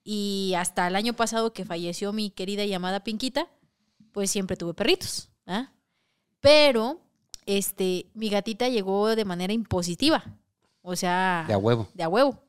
Y 0.04 0.54
hasta 0.58 0.88
el 0.88 0.96
año 0.96 1.14
pasado 1.14 1.54
que 1.54 1.64
falleció 1.66 2.12
mi 2.12 2.32
querida 2.32 2.64
y 2.66 2.74
amada 2.74 3.04
Pinquita, 3.04 3.48
pues 4.12 4.32
siempre 4.32 4.58
tuve 4.58 4.74
perritos. 4.74 5.30
¿ah? 5.46 5.72
Pero, 6.40 7.02
este, 7.46 8.08
mi 8.16 8.30
gatita 8.30 8.68
llegó 8.70 9.16
de 9.16 9.26
manera 9.26 9.54
impositiva. 9.54 10.38
O 10.82 10.96
sea, 10.96 11.46
De 11.48 11.54
a 11.54 11.58
huevo. 11.58 11.88
de 11.94 12.04
a 12.04 12.10
huevo. 12.10 12.42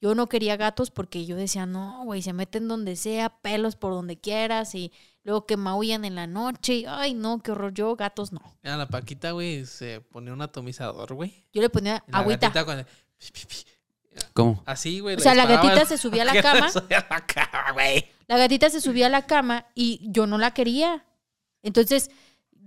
Yo 0.00 0.14
no 0.14 0.28
quería 0.28 0.56
gatos 0.56 0.90
porque 0.90 1.26
yo 1.26 1.34
decía, 1.36 1.66
no, 1.66 2.04
güey, 2.04 2.22
se 2.22 2.32
meten 2.32 2.68
donde 2.68 2.94
sea, 2.96 3.30
pelos 3.30 3.74
por 3.76 3.92
donde 3.92 4.16
quieras 4.18 4.74
y 4.74 4.92
luego 5.24 5.44
que 5.46 5.56
maullan 5.56 6.04
en 6.04 6.14
la 6.14 6.26
noche. 6.26 6.74
y, 6.76 6.84
Ay, 6.86 7.14
no, 7.14 7.40
qué 7.42 7.50
horror. 7.50 7.74
Yo, 7.74 7.96
gatos 7.96 8.32
no. 8.32 8.40
Mira, 8.62 8.76
la 8.76 8.86
Paquita, 8.86 9.32
güey, 9.32 9.66
se 9.66 10.00
ponía 10.00 10.32
un 10.32 10.40
atomizador, 10.42 11.14
güey. 11.14 11.44
Yo 11.52 11.62
le 11.62 11.68
ponía 11.68 12.04
la 12.06 12.18
agüita. 12.18 12.46
gatita 12.48 12.64
cuando- 12.64 12.84
¿Cómo? 14.32 14.62
Así, 14.66 15.00
güey. 15.00 15.16
O 15.16 15.20
sea, 15.20 15.34
la 15.34 15.46
gatita 15.46 15.84
se 15.84 15.98
subía 15.98 16.22
a 16.22 16.26
la 16.26 16.42
cama. 16.42 16.68
se 16.70 16.80
subía 16.80 16.98
a 16.98 17.06
la 17.14 17.26
cama, 17.26 17.72
güey. 17.72 18.04
La 18.26 18.36
gatita 18.36 18.70
se 18.70 18.80
subía 18.80 19.06
a 19.06 19.10
la 19.10 19.26
cama 19.26 19.66
y 19.74 20.00
yo 20.10 20.26
no 20.26 20.38
la 20.38 20.52
quería. 20.52 21.04
Entonces, 21.62 22.10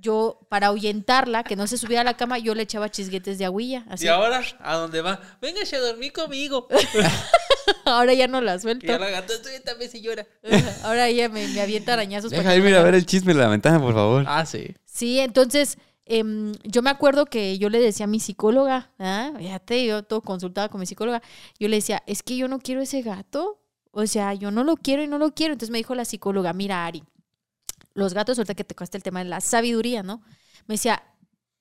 yo, 0.01 0.39
para 0.49 0.67
ahuyentarla, 0.67 1.43
que 1.43 1.55
no 1.55 1.67
se 1.67 1.77
subiera 1.77 2.01
a 2.01 2.03
la 2.03 2.17
cama, 2.17 2.37
yo 2.39 2.55
le 2.55 2.63
echaba 2.63 2.89
chisguetes 2.89 3.37
de 3.37 3.45
agüilla. 3.45 3.85
Así. 3.89 4.05
Y 4.05 4.07
ahora, 4.09 4.41
¿a 4.59 4.75
dónde 4.75 5.01
va? 5.01 5.21
Véngase 5.41 5.75
a 5.75 5.79
dormir 5.79 6.11
conmigo. 6.11 6.67
Ahora 7.85 8.13
ya 8.13 8.27
no 8.27 8.41
la 8.41 8.55
Y 8.55 8.59
suelto. 8.59 8.85
ya 8.85 8.97
la 8.97 9.09
gata 9.09 9.33
también 9.63 9.89
si 9.91 10.01
llora. 10.01 10.25
Ahora 10.83 11.07
ella 11.07 11.29
me, 11.29 11.47
me 11.47 11.61
avienta 11.61 11.93
arañazos. 11.93 12.31
Deja 12.31 12.55
irme 12.55 12.71
la 12.71 12.79
a 12.79 12.83
ver 12.83 12.95
el 12.95 13.05
chisme 13.05 13.33
de 13.33 13.39
la 13.39 13.47
ventana, 13.47 13.79
por 13.79 13.93
favor. 13.93 14.23
Ah, 14.27 14.45
sí. 14.45 14.73
Sí, 14.85 15.19
entonces, 15.19 15.77
em, 16.05 16.53
yo 16.63 16.81
me 16.81 16.89
acuerdo 16.89 17.25
que 17.25 17.57
yo 17.57 17.69
le 17.69 17.79
decía 17.79 18.05
a 18.05 18.07
mi 18.07 18.19
psicóloga, 18.19 18.91
¿ah? 18.99 19.31
fíjate, 19.37 19.85
yo 19.85 20.03
todo 20.03 20.21
consultaba 20.21 20.69
con 20.69 20.79
mi 20.79 20.85
psicóloga, 20.85 21.21
yo 21.59 21.67
le 21.67 21.77
decía, 21.77 22.01
es 22.07 22.23
que 22.23 22.35
yo 22.37 22.47
no 22.47 22.59
quiero 22.59 22.81
ese 22.81 23.01
gato. 23.01 23.57
O 23.93 24.07
sea, 24.07 24.33
yo 24.33 24.51
no 24.51 24.63
lo 24.63 24.77
quiero 24.77 25.03
y 25.03 25.07
no 25.07 25.17
lo 25.17 25.33
quiero. 25.33 25.51
Entonces 25.53 25.69
me 25.71 25.77
dijo 25.77 25.95
la 25.95 26.05
psicóloga, 26.05 26.53
mira, 26.53 26.85
Ari, 26.85 27.03
los 27.93 28.13
gatos, 28.13 28.37
ahorita 28.37 28.55
que 28.55 28.63
te 28.63 28.75
cuesta 28.75 28.97
el 28.97 29.03
tema 29.03 29.19
de 29.19 29.29
la 29.29 29.41
sabiduría, 29.41 30.03
¿no? 30.03 30.21
Me 30.67 30.75
decía, 30.75 31.03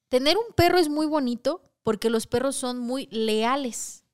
tener 0.08 0.36
un 0.36 0.52
perro 0.54 0.78
es 0.78 0.88
muy 0.88 1.06
bonito 1.06 1.72
porque 1.82 2.10
los 2.10 2.26
perros 2.26 2.56
son 2.56 2.78
muy 2.78 3.06
leales. 3.06 4.04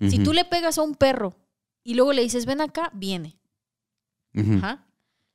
Si 0.00 0.18
tú 0.18 0.32
le 0.32 0.44
pegas 0.44 0.78
a 0.78 0.82
un 0.82 0.96
perro 0.96 1.36
y 1.84 1.94
luego 1.94 2.12
le 2.12 2.22
dices, 2.22 2.44
ven 2.44 2.60
acá, 2.60 2.90
viene. 2.92 3.38
Ajá. 4.34 4.88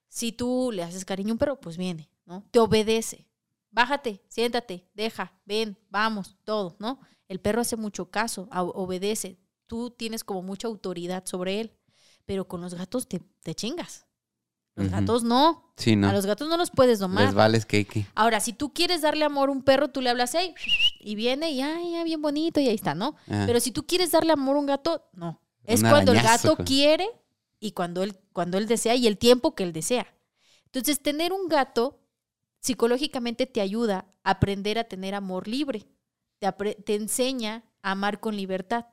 Si 0.10 0.34
tú 0.34 0.72
le 0.74 0.84
haces 0.84 1.06
cariño 1.06 1.32
a 1.32 1.36
un 1.36 1.38
perro, 1.38 1.62
pues 1.62 1.78
viene, 1.78 2.10
¿no? 2.26 2.44
Te 2.52 2.60
obedece. 2.60 3.30
Bájate, 3.72 4.22
siéntate, 4.28 4.90
deja, 4.94 5.40
ven, 5.46 5.78
vamos, 5.90 6.36
todo, 6.44 6.76
¿no? 6.80 7.00
El 7.30 7.40
perro 7.40 7.62
hace 7.62 7.78
mucho 7.78 8.10
caso, 8.10 8.50
obedece. 8.52 9.40
Tú 9.68 9.92
tienes 9.92 10.24
como 10.24 10.42
mucha 10.42 10.68
autoridad 10.68 11.26
sobre 11.26 11.62
él. 11.62 11.78
Pero 12.26 12.48
con 12.48 12.62
los 12.62 12.74
gatos 12.74 13.08
te, 13.08 13.22
te 13.42 13.56
chingas. 13.56 14.07
Los 14.78 14.92
gatos 14.92 15.24
no. 15.24 15.72
Sí, 15.76 15.96
no. 15.96 16.08
A 16.10 16.14
los 16.14 16.26
gatos 16.26 16.48
no 16.48 16.56
los 16.56 16.70
puedes 16.72 17.00
domar. 17.00 17.26
Les 17.26 17.34
vales 17.34 17.66
que 17.66 18.06
Ahora, 18.16 18.40
si 18.40 18.54
tú 18.54 18.74
quieres 18.74 19.02
darle 19.02 19.26
amor 19.26 19.50
a 19.50 19.52
un 19.52 19.64
perro, 19.64 19.90
tú 19.90 20.02
le 20.02 20.10
hablas 20.10 20.36
ahí 20.36 20.54
y 21.00 21.16
viene 21.16 21.52
y 21.52 21.62
ay, 21.62 21.94
ya, 21.94 22.04
bien 22.04 22.22
bonito 22.22 22.60
y 22.60 22.68
ahí 22.68 22.76
está, 22.76 22.94
¿no? 22.96 23.16
Pero 23.26 23.60
si 23.60 23.72
tú 23.72 23.86
quieres 23.86 24.12
darle 24.12 24.34
amor 24.34 24.56
a 24.56 24.60
un 24.60 24.66
gato, 24.68 25.10
no. 25.14 25.42
Es 25.64 25.82
Un 25.82 25.90
cuando 25.90 26.12
el 26.14 26.22
gato 26.22 26.56
con- 26.56 26.66
quiere 26.66 27.08
y 27.60 27.72
cuando 27.72 28.04
él, 28.04 28.18
cuando 28.34 28.58
él 28.58 28.68
desea 28.68 28.96
y 28.96 29.08
el 29.08 29.18
tiempo 29.18 29.56
que 29.56 29.64
él 29.64 29.74
desea. 29.74 30.08
Entonces, 30.66 31.02
tener 31.02 31.34
un 31.34 31.48
gato 31.48 32.00
psicológicamente 32.60 33.46
te 33.46 33.62
ayuda 33.62 34.06
a 34.24 34.32
aprender 34.32 34.78
a 34.78 34.84
tener 34.84 35.16
amor 35.16 35.48
libre. 35.48 35.88
Te, 36.40 36.52
te 36.52 36.96
enseña 36.96 37.64
a 37.82 37.92
amar 37.92 38.20
con 38.20 38.36
libertad. 38.36 38.86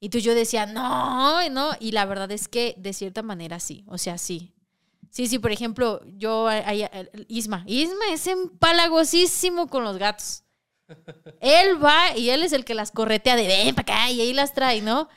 Y 0.00 0.06
entonces 0.06 0.24
yo 0.24 0.34
decía, 0.34 0.66
no, 0.66 1.48
no. 1.50 1.70
Y 1.80 1.92
la 1.92 2.04
verdad 2.04 2.30
es 2.32 2.48
que 2.48 2.74
de 2.78 2.92
cierta 2.92 3.22
manera 3.22 3.60
sí. 3.60 3.84
O 3.88 3.98
sea, 3.98 4.18
sí. 4.18 4.54
Sí, 5.10 5.26
sí, 5.26 5.38
por 5.38 5.50
ejemplo, 5.52 6.00
yo, 6.16 6.48
Isma, 7.28 7.64
Isma 7.66 8.04
es 8.12 8.26
empalagosísimo 8.26 9.68
con 9.68 9.84
los 9.84 9.98
gatos. 9.98 10.44
Él 11.40 11.82
va 11.84 12.16
y 12.16 12.30
él 12.30 12.42
es 12.42 12.52
el 12.52 12.64
que 12.64 12.74
las 12.74 12.90
corretea 12.92 13.36
de 13.36 13.46
ven 13.46 13.74
para 13.74 13.94
acá 13.94 14.10
y 14.10 14.20
ahí 14.20 14.32
las 14.32 14.54
trae, 14.54 14.80
¿no? 14.80 15.08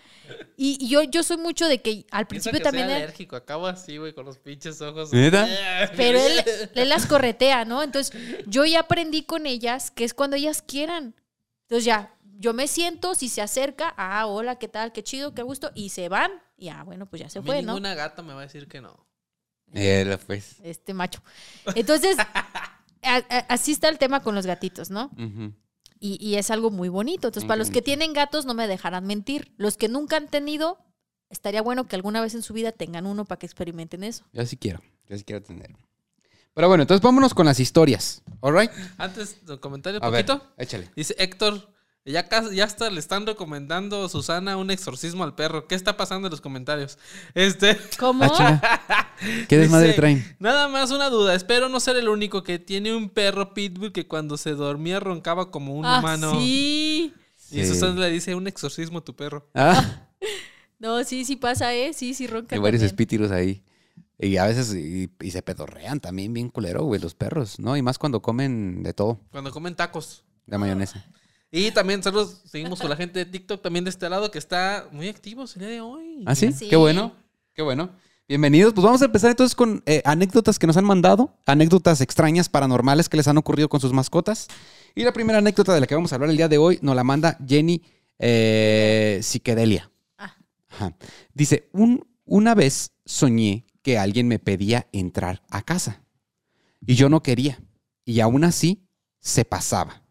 Y, 0.57 0.77
y 0.79 0.87
yo, 0.89 1.03
yo 1.03 1.23
soy 1.23 1.37
mucho 1.37 1.67
de 1.67 1.81
que 1.81 2.05
al 2.11 2.27
principio 2.27 2.59
que 2.59 2.63
también... 2.63 2.85
soy 2.87 2.95
era- 2.95 3.03
alérgico. 3.03 3.35
Acabo 3.35 3.67
así, 3.67 3.97
güey, 3.97 4.13
con 4.13 4.25
los 4.25 4.37
pinches 4.37 4.81
ojos. 4.81 5.11
¿Neta? 5.11 5.47
pero 5.95 6.19
él, 6.19 6.43
él 6.75 6.89
las 6.89 7.05
corretea, 7.05 7.65
¿no? 7.65 7.83
Entonces, 7.83 8.17
yo 8.47 8.65
ya 8.65 8.81
aprendí 8.81 9.23
con 9.23 9.45
ellas 9.45 9.91
que 9.91 10.03
es 10.03 10.13
cuando 10.13 10.35
ellas 10.37 10.61
quieran. 10.61 11.15
Entonces, 11.63 11.85
ya, 11.85 12.15
yo 12.37 12.53
me 12.53 12.67
siento, 12.67 13.13
si 13.15 13.27
se 13.29 13.41
acerca, 13.41 13.93
ah, 13.97 14.25
hola, 14.25 14.57
¿qué 14.57 14.67
tal? 14.67 14.91
Qué 14.93 15.03
chido, 15.03 15.33
qué 15.33 15.41
gusto. 15.41 15.71
Y 15.75 15.89
se 15.89 16.07
van, 16.09 16.31
y 16.57 16.69
ah, 16.69 16.83
bueno, 16.83 17.05
pues 17.07 17.21
ya 17.21 17.29
se 17.29 17.39
A 17.39 17.41
mí 17.41 17.45
fue, 17.47 17.61
¿no? 17.61 17.73
ninguna 17.73 17.93
gata 17.95 18.21
me 18.21 18.33
va 18.33 18.39
a 18.41 18.43
decir 18.43 18.67
que 18.67 18.79
no. 18.81 19.05
Eh, 19.73 20.17
pues. 20.27 20.57
Este 20.63 20.93
macho. 20.93 21.21
Entonces, 21.75 22.17
a- 22.19 22.45
a- 23.03 23.45
así 23.49 23.71
está 23.71 23.89
el 23.89 23.97
tema 23.97 24.21
con 24.21 24.35
los 24.35 24.45
gatitos, 24.45 24.89
¿no? 24.89 25.11
Y, 25.99 26.17
y 26.25 26.35
es 26.35 26.49
algo 26.51 26.71
muy 26.71 26.89
bonito. 26.89 27.27
Entonces, 27.27 27.47
para 27.47 27.57
los 27.59 27.69
que 27.69 27.81
tienen 27.81 28.13
gatos, 28.13 28.45
no 28.45 28.53
me 28.53 28.67
dejarán 28.67 29.05
mentir. 29.05 29.53
Los 29.57 29.77
que 29.77 29.87
nunca 29.87 30.17
han 30.17 30.27
tenido, 30.27 30.79
estaría 31.29 31.61
bueno 31.61 31.87
que 31.87 31.95
alguna 31.95 32.21
vez 32.21 32.33
en 32.33 32.41
su 32.41 32.53
vida 32.53 32.71
tengan 32.71 33.05
uno 33.05 33.25
para 33.25 33.37
que 33.39 33.45
experimenten 33.45 34.03
eso. 34.03 34.25
Yo 34.33 34.45
sí 34.45 34.57
quiero. 34.57 34.81
Yo 35.07 35.17
sí 35.17 35.23
quiero 35.23 35.43
tener. 35.43 35.75
Pero 36.53 36.67
bueno, 36.67 36.83
entonces 36.83 37.01
vámonos 37.03 37.33
con 37.33 37.45
las 37.45 37.59
historias. 37.59 38.23
¿All 38.41 38.57
right? 38.57 38.71
Antes, 38.97 39.37
un 39.47 39.57
comentario 39.59 39.99
ver, 40.01 40.25
poquito. 40.25 40.53
échale. 40.57 40.89
Dice 40.95 41.15
Héctor, 41.17 41.71
ya, 42.05 42.27
casi- 42.27 42.55
ya 42.55 42.65
hasta 42.65 42.89
le 42.89 42.99
están 42.99 43.25
recomendando 43.27 44.07
Susana 44.09 44.57
un 44.57 44.71
exorcismo 44.71 45.23
al 45.23 45.35
perro. 45.35 45.67
¿Qué 45.67 45.75
está 45.75 45.97
pasando 45.97 46.27
en 46.27 46.31
los 46.31 46.41
comentarios? 46.41 46.97
Este, 47.35 47.77
¿Cómo? 47.99 48.25
Ah. 48.39 49.09
¿Qué 49.47 49.57
desmadre 49.57 49.87
Dice, 49.89 49.97
traen? 49.99 50.35
Nada 50.39 50.67
más 50.67 50.91
una 50.91 51.09
duda. 51.09 51.35
Espero 51.35 51.69
no 51.69 51.79
ser 51.79 51.95
el 51.97 52.09
único 52.09 52.41
que 52.43 52.57
tiene 52.59 52.95
un 52.95 53.09
perro 53.09 53.53
pitbull 53.53 53.91
que 53.91 54.07
cuando 54.07 54.37
se 54.37 54.51
dormía 54.51 54.99
roncaba 54.99 55.51
como 55.51 55.75
un 55.75 55.85
Ah, 55.85 55.99
humano. 55.99 56.31
sí. 56.39 57.13
Y 57.51 57.59
Sí. 57.63 57.65
Susana 57.67 57.99
le 57.99 58.09
dice 58.09 58.33
un 58.33 58.47
exorcismo 58.47 58.99
a 58.99 59.03
tu 59.03 59.15
perro. 59.15 59.47
Ah, 59.53 60.07
No, 60.79 61.03
sí, 61.03 61.25
sí 61.25 61.35
pasa, 61.35 61.73
¿eh? 61.75 61.93
Sí, 61.93 62.13
sí 62.15 62.25
ronca 62.25 62.55
hay 62.55 62.61
varios 62.61 62.81
espíritus 62.81 63.29
ahí. 63.29 63.63
Y 64.17 64.37
a 64.37 64.45
veces 64.45 64.73
y, 64.73 65.11
y 65.19 65.31
se 65.31 65.41
pedorrean 65.43 65.99
también 65.99 66.33
bien 66.33 66.49
culero, 66.49 66.83
güey, 66.83 66.99
los 67.01 67.13
perros, 67.13 67.59
¿no? 67.59 67.75
Y 67.77 67.81
más 67.83 67.97
cuando 67.99 68.21
comen 68.21 68.81
de 68.81 68.93
todo, 68.93 69.19
Cuando 69.31 69.51
comen 69.51 69.75
tacos. 69.75 70.23
de 70.47 70.57
mayonesa. 70.57 71.05
Y 71.53 71.71
también 71.71 72.01
saludos, 72.01 72.41
seguimos 72.45 72.79
con 72.79 72.89
la 72.89 72.95
gente 72.95 73.19
de 73.19 73.25
TikTok 73.25 73.61
también 73.61 73.83
de 73.83 73.89
este 73.89 74.09
lado 74.09 74.31
que 74.31 74.37
está 74.39 74.87
muy 74.93 75.09
activos 75.09 75.53
el 75.57 75.59
día 75.59 75.69
de 75.69 75.81
hoy. 75.81 76.23
¿Ah, 76.25 76.33
sí? 76.33 76.53
Sí. 76.53 76.69
Qué 76.69 76.77
bueno, 76.77 77.13
qué 77.53 77.61
bueno. 77.61 77.89
Bienvenidos. 78.25 78.73
Pues 78.73 78.85
vamos 78.85 79.01
a 79.01 79.05
empezar 79.05 79.31
entonces 79.31 79.53
con 79.53 79.83
eh, 79.85 80.01
anécdotas 80.05 80.57
que 80.57 80.65
nos 80.65 80.77
han 80.77 80.85
mandado, 80.85 81.35
anécdotas 81.45 81.99
extrañas, 81.99 82.47
paranormales 82.47 83.09
que 83.09 83.17
les 83.17 83.27
han 83.27 83.37
ocurrido 83.37 83.67
con 83.67 83.81
sus 83.81 83.91
mascotas. 83.91 84.47
Y 84.95 85.03
la 85.03 85.11
primera 85.11 85.39
anécdota 85.39 85.73
de 85.73 85.81
la 85.81 85.87
que 85.87 85.95
vamos 85.95 86.13
a 86.13 86.15
hablar 86.15 86.29
el 86.29 86.37
día 86.37 86.47
de 86.47 86.57
hoy 86.57 86.79
nos 86.81 86.95
la 86.95 87.03
manda 87.03 87.37
Jenny 87.45 87.81
eh, 88.17 89.19
Psiquedelia. 89.21 89.91
Ah. 90.17 90.37
Ajá. 90.69 90.95
Dice, 91.33 91.67
un, 91.73 92.07
una 92.23 92.55
vez 92.55 92.93
soñé 93.03 93.65
que 93.81 93.97
alguien 93.97 94.29
me 94.29 94.39
pedía 94.39 94.87
entrar 94.93 95.41
a 95.49 95.63
casa 95.63 96.01
y 96.87 96.95
yo 96.95 97.09
no 97.09 97.21
quería 97.21 97.59
y 98.05 98.21
aún 98.21 98.45
así 98.45 98.87
se 99.19 99.43
pasaba. 99.43 100.01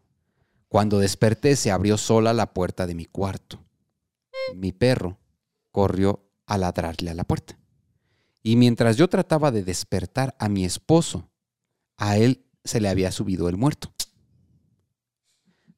Cuando 0.71 0.99
desperté 0.99 1.57
se 1.57 1.69
abrió 1.69 1.97
sola 1.97 2.31
la 2.31 2.53
puerta 2.53 2.87
de 2.87 2.95
mi 2.95 3.03
cuarto. 3.03 3.59
Mi 4.55 4.71
perro 4.71 5.19
corrió 5.69 6.31
a 6.45 6.57
ladrarle 6.57 7.11
a 7.11 7.13
la 7.13 7.25
puerta. 7.25 7.59
Y 8.41 8.55
mientras 8.55 8.95
yo 8.95 9.09
trataba 9.09 9.51
de 9.51 9.65
despertar 9.65 10.33
a 10.39 10.47
mi 10.47 10.63
esposo, 10.63 11.29
a 11.97 12.15
él 12.15 12.45
se 12.63 12.79
le 12.79 12.87
había 12.87 13.11
subido 13.11 13.49
el 13.49 13.57
muerto. 13.57 13.93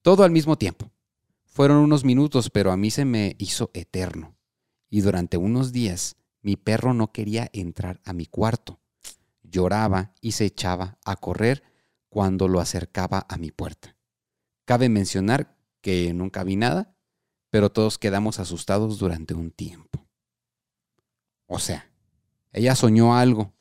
Todo 0.04 0.24
al 0.24 0.30
mismo 0.30 0.60
tiempo. 0.60 0.92
Fueron 1.46 1.78
unos 1.78 2.04
minutos, 2.04 2.52
pero 2.52 2.72
a 2.72 2.78
mí 2.78 2.92
se 2.92 3.04
me 3.04 3.36
hizo 3.40 3.72
eterno. 3.74 4.38
Y 4.92 5.02
durante 5.02 5.38
unos 5.38 5.72
días 5.72 6.18
mi 6.44 6.56
perro 6.56 6.94
no 6.94 7.12
quería 7.12 7.50
entrar 7.52 8.00
a 8.06 8.14
mi 8.14 8.28
cuarto. 8.28 8.80
Lloraba 9.42 10.14
y 10.22 10.34
se 10.34 10.46
echaba 10.46 11.00
a 11.04 11.16
correr 11.16 11.64
cuando 12.10 12.48
lo 12.48 12.60
acercaba 12.60 13.26
a 13.28 13.38
mi 13.38 13.50
puerta. 13.50 13.93
Cabe 14.66 14.90
mencionar 14.90 15.58
que 15.82 16.14
nunca 16.14 16.44
vi 16.44 16.56
nada, 16.56 16.96
pero 17.50 17.72
todos 17.72 17.98
quedamos 17.98 18.40
asustados 18.40 18.98
durante 19.00 19.34
un 19.34 19.52
tiempo. 19.52 20.08
O 21.48 21.60
sea, 21.60 21.90
ella 22.52 22.76
soñó 22.76 23.16
algo 23.16 23.54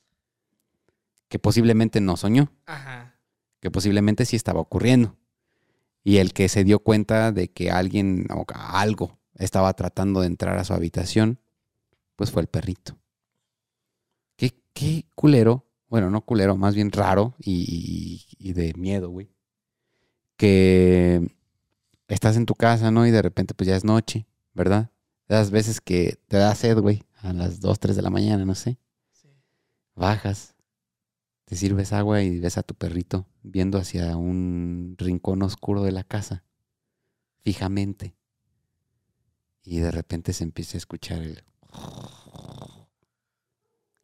que 1.29 1.39
posiblemente 1.39 2.01
no 2.01 2.17
soñó, 2.17 2.53
Ajá. 2.67 3.19
que 3.61 3.71
posiblemente 3.71 4.25
sí 4.25 4.37
estaba 4.37 4.61
ocurriendo. 4.61 5.17
Y 6.05 6.19
el 6.19 6.33
que 6.33 6.49
se 6.49 6.65
dio 6.65 6.81
cuenta 6.81 7.33
de 7.33 7.49
que 7.53 7.71
alguien 7.71 8.27
o 8.33 8.45
algo 8.55 9.19
estaba 9.35 9.73
tratando 9.75 10.21
de 10.21 10.27
entrar 10.27 10.59
a 10.59 10.65
su 10.65 10.73
habitación, 10.75 11.41
pues 12.17 12.31
fue 12.31 12.43
el 12.43 12.49
perrito. 12.49 12.99
Qué, 14.37 14.53
qué 14.73 15.07
culero, 15.15 15.67
bueno, 15.89 16.11
no 16.11 16.21
culero, 16.25 16.57
más 16.57 16.75
bien 16.75 16.91
raro 16.93 17.35
y, 17.39 18.27
y- 18.39 18.49
y 18.49 18.53
de 18.53 18.75
miedo, 18.75 19.11
güey. 19.11 19.32
Que 20.43 21.37
estás 22.09 22.37
en 22.37 22.47
tu 22.47 22.57
casa, 22.57 22.91
¿no? 22.91 23.07
Y 23.07 23.13
de 23.13 23.23
repente 23.23 23.55
pues 23.55 23.69
ya 23.69 23.77
es 23.77 23.85
noche, 23.85 24.27
¿verdad? 24.55 24.91
Las 25.29 25.53
veces 25.53 25.81
que 25.81 26.19
te 26.27 26.37
da 26.37 26.53
sed, 26.57 26.81
güey, 26.81 27.05
a 27.19 27.33
las 27.33 27.61
2, 27.61 27.79
3 27.79 27.95
de 27.95 28.03
la 28.03 28.11
mañana, 28.11 28.45
no 28.45 28.57
sé. 28.57 28.77
Bajas, 29.95 30.57
te 31.45 31.55
sirves 31.55 31.93
agua 31.93 32.23
y 32.23 32.41
ves 32.41 32.59
a 32.59 32.65
tu 32.65 32.75
perrito 32.75 33.29
viendo 33.45 33.79
hacia 33.79 34.17
un 34.17 34.97
rincón 34.99 35.43
oscuro 35.43 35.85
de 35.85 35.93
la 35.93 36.03
casa, 36.03 36.43
fijamente. 37.43 38.17
Y 39.63 39.79
de 39.79 39.93
repente 39.93 40.33
se 40.33 40.43
empieza 40.43 40.77
a 40.77 40.79
escuchar 40.79 41.23
el... 41.23 41.45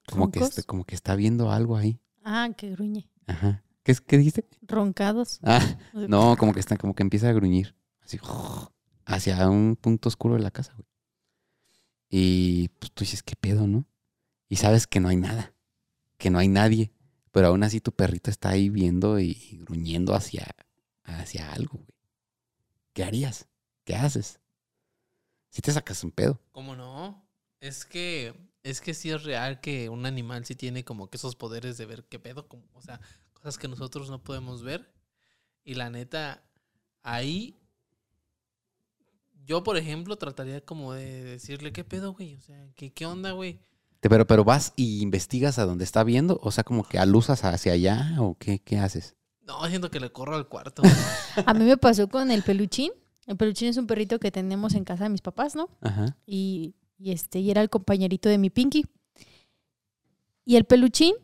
Como 0.08 0.30
que, 0.30 0.38
está, 0.38 0.62
como 0.62 0.84
que 0.84 0.94
está 0.94 1.16
viendo 1.16 1.50
algo 1.50 1.76
ahí. 1.76 1.98
Ah, 2.22 2.48
que 2.56 2.70
gruñe. 2.70 3.10
Ajá. 3.26 3.64
¿Qué, 3.88 3.92
es- 3.92 4.02
qué 4.02 4.18
dijiste? 4.18 4.46
Roncados. 4.60 5.40
Ah, 5.42 5.78
no, 5.94 6.36
como 6.38 6.52
que 6.52 6.60
está, 6.60 6.76
como 6.76 6.94
que 6.94 7.02
empieza 7.02 7.30
a 7.30 7.32
gruñir. 7.32 7.74
Así, 8.02 8.18
hacia 9.06 9.48
un 9.48 9.76
punto 9.76 10.10
oscuro 10.10 10.34
de 10.34 10.40
la 10.42 10.50
casa, 10.50 10.74
güey. 10.74 10.86
Y 12.10 12.68
pues 12.68 12.92
tú 12.92 13.04
dices, 13.04 13.22
¿qué 13.22 13.34
pedo, 13.34 13.66
no? 13.66 13.86
Y 14.50 14.56
sabes 14.56 14.86
que 14.86 15.00
no 15.00 15.08
hay 15.08 15.16
nada, 15.16 15.54
que 16.18 16.28
no 16.28 16.38
hay 16.38 16.48
nadie. 16.48 16.92
Pero 17.32 17.46
aún 17.46 17.62
así 17.62 17.80
tu 17.80 17.92
perrito 17.92 18.30
está 18.30 18.50
ahí 18.50 18.68
viendo 18.68 19.18
y 19.20 19.58
gruñendo 19.62 20.14
hacia, 20.14 20.46
hacia 21.04 21.50
algo, 21.50 21.78
güey. 21.78 21.98
¿Qué 22.92 23.04
harías? 23.04 23.48
¿Qué 23.84 23.96
haces? 23.96 24.38
Si 25.48 25.62
te 25.62 25.72
sacas 25.72 26.04
un 26.04 26.10
pedo. 26.10 26.42
¿Cómo 26.52 26.76
no? 26.76 27.26
Es 27.60 27.86
que 27.86 28.34
es 28.62 28.82
que 28.82 28.92
sí 28.92 29.08
es 29.08 29.22
real 29.22 29.62
que 29.62 29.88
un 29.88 30.04
animal 30.04 30.44
sí 30.44 30.54
tiene 30.54 30.84
como 30.84 31.08
que 31.08 31.16
esos 31.16 31.36
poderes 31.36 31.78
de 31.78 31.86
ver 31.86 32.04
qué 32.04 32.18
pedo, 32.18 32.48
como, 32.48 32.64
o 32.74 32.82
sea, 32.82 33.00
cosas 33.48 33.58
que 33.58 33.68
nosotros 33.68 34.10
no 34.10 34.22
podemos 34.22 34.62
ver. 34.62 34.92
Y 35.64 35.74
la 35.74 35.88
neta, 35.88 36.42
ahí 37.02 37.56
yo, 39.46 39.62
por 39.62 39.78
ejemplo, 39.78 40.16
trataría 40.16 40.60
como 40.60 40.92
de 40.92 41.24
decirle, 41.24 41.72
¿qué 41.72 41.82
pedo, 41.82 42.12
güey? 42.12 42.34
O 42.34 42.40
sea, 42.42 42.68
¿qué, 42.76 42.92
qué 42.92 43.06
onda, 43.06 43.32
güey? 43.32 43.58
Te- 44.00 44.10
Pero, 44.10 44.26
pero 44.26 44.44
vas 44.44 44.74
y 44.76 45.00
investigas 45.00 45.58
a 45.58 45.64
dónde 45.64 45.84
está 45.84 46.04
viendo, 46.04 46.38
o 46.42 46.50
sea, 46.50 46.62
como 46.62 46.84
que 46.86 46.98
alusas 46.98 47.42
hacia 47.44 47.72
allá, 47.72 48.16
o 48.20 48.36
qué, 48.38 48.58
qué 48.58 48.76
haces. 48.78 49.16
No, 49.46 49.66
siento 49.66 49.90
que 49.90 49.98
le 50.00 50.12
corro 50.12 50.36
al 50.36 50.46
cuarto. 50.48 50.82
A 51.46 51.54
mí 51.54 51.64
me 51.64 51.78
pasó 51.78 52.06
con 52.08 52.30
el 52.30 52.42
peluchín. 52.42 52.92
El 53.26 53.38
peluchín 53.38 53.68
es 53.68 53.78
un 53.78 53.86
perrito 53.86 54.18
que 54.20 54.30
tenemos 54.30 54.74
en 54.74 54.84
casa 54.84 55.04
de 55.04 55.10
mis 55.10 55.22
papás, 55.22 55.54
¿no? 55.56 55.70
Ajá. 55.80 56.14
Y, 56.26 56.74
y 56.98 57.12
este, 57.12 57.38
y 57.40 57.50
era 57.50 57.62
el 57.62 57.70
compañerito 57.70 58.28
de 58.28 58.36
mi 58.36 58.50
Pinky. 58.50 58.84
Y 60.44 60.56
el 60.56 60.64
peluchín, 60.64 61.14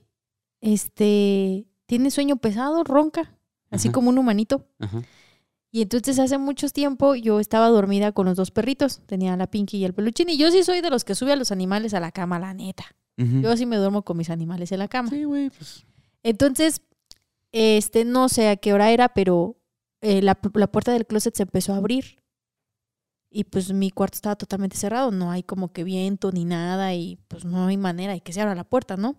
este, 0.62 1.66
tiene 1.94 2.10
sueño 2.10 2.36
pesado, 2.36 2.82
ronca, 2.84 3.36
así 3.70 3.88
como 3.90 4.10
un 4.10 4.18
humanito. 4.18 4.66
Ajá. 4.78 5.02
Y 5.70 5.82
entonces 5.82 6.18
hace 6.18 6.38
mucho 6.38 6.68
tiempo 6.68 7.14
yo 7.16 7.40
estaba 7.40 7.68
dormida 7.68 8.12
con 8.12 8.26
los 8.26 8.36
dos 8.36 8.50
perritos. 8.50 9.00
Tenía 9.06 9.36
la 9.36 9.48
Pinky 9.48 9.78
y 9.78 9.84
el 9.84 9.92
peluchín. 9.94 10.28
Y 10.28 10.36
yo 10.36 10.50
sí 10.50 10.62
soy 10.62 10.80
de 10.80 10.90
los 10.90 11.04
que 11.04 11.14
sube 11.16 11.32
a 11.32 11.36
los 11.36 11.50
animales 11.50 11.94
a 11.94 12.00
la 12.00 12.12
cama, 12.12 12.38
la 12.38 12.54
neta. 12.54 12.84
Yo 13.16 13.56
sí 13.56 13.64
me 13.66 13.76
duermo 13.76 14.02
con 14.02 14.16
mis 14.16 14.30
animales 14.30 14.70
en 14.72 14.78
la 14.80 14.88
cama. 14.88 15.08
Sí, 15.10 15.24
güey, 15.24 15.50
pues. 15.50 15.84
Entonces, 16.22 16.80
este, 17.52 18.04
no 18.04 18.28
sé 18.28 18.48
a 18.48 18.56
qué 18.56 18.72
hora 18.72 18.90
era, 18.92 19.08
pero 19.10 19.56
eh, 20.00 20.20
la, 20.22 20.38
la 20.54 20.66
puerta 20.68 20.92
del 20.92 21.06
closet 21.06 21.34
se 21.34 21.42
empezó 21.44 21.72
a 21.74 21.76
abrir. 21.76 22.20
Y 23.30 23.44
pues 23.44 23.72
mi 23.72 23.90
cuarto 23.90 24.14
estaba 24.16 24.36
totalmente 24.36 24.76
cerrado, 24.76 25.10
no 25.10 25.30
hay 25.32 25.42
como 25.42 25.72
que 25.72 25.82
viento 25.82 26.30
ni 26.30 26.44
nada 26.44 26.94
y 26.94 27.18
pues 27.26 27.44
no 27.44 27.66
hay 27.66 27.76
manera 27.76 28.12
de 28.12 28.20
que 28.20 28.32
se 28.32 28.40
abra 28.40 28.54
la 28.54 28.62
puerta, 28.64 28.96
¿no? 28.96 29.16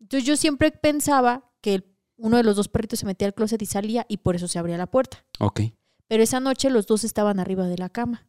Entonces 0.00 0.26
yo 0.26 0.36
siempre 0.36 0.72
pensaba 0.72 1.48
que 1.60 1.74
el- 1.76 1.95
uno 2.16 2.36
de 2.36 2.42
los 2.42 2.56
dos 2.56 2.68
perritos 2.68 2.98
se 3.00 3.06
metía 3.06 3.26
al 3.28 3.34
closet 3.34 3.60
y 3.62 3.66
salía 3.66 4.06
y 4.08 4.18
por 4.18 4.36
eso 4.36 4.48
se 4.48 4.58
abría 4.58 4.78
la 4.78 4.86
puerta. 4.86 5.24
Ok. 5.38 5.60
Pero 6.08 6.22
esa 6.22 6.40
noche 6.40 6.70
los 6.70 6.86
dos 6.86 7.04
estaban 7.04 7.40
arriba 7.40 7.66
de 7.66 7.78
la 7.78 7.88
cama. 7.88 8.26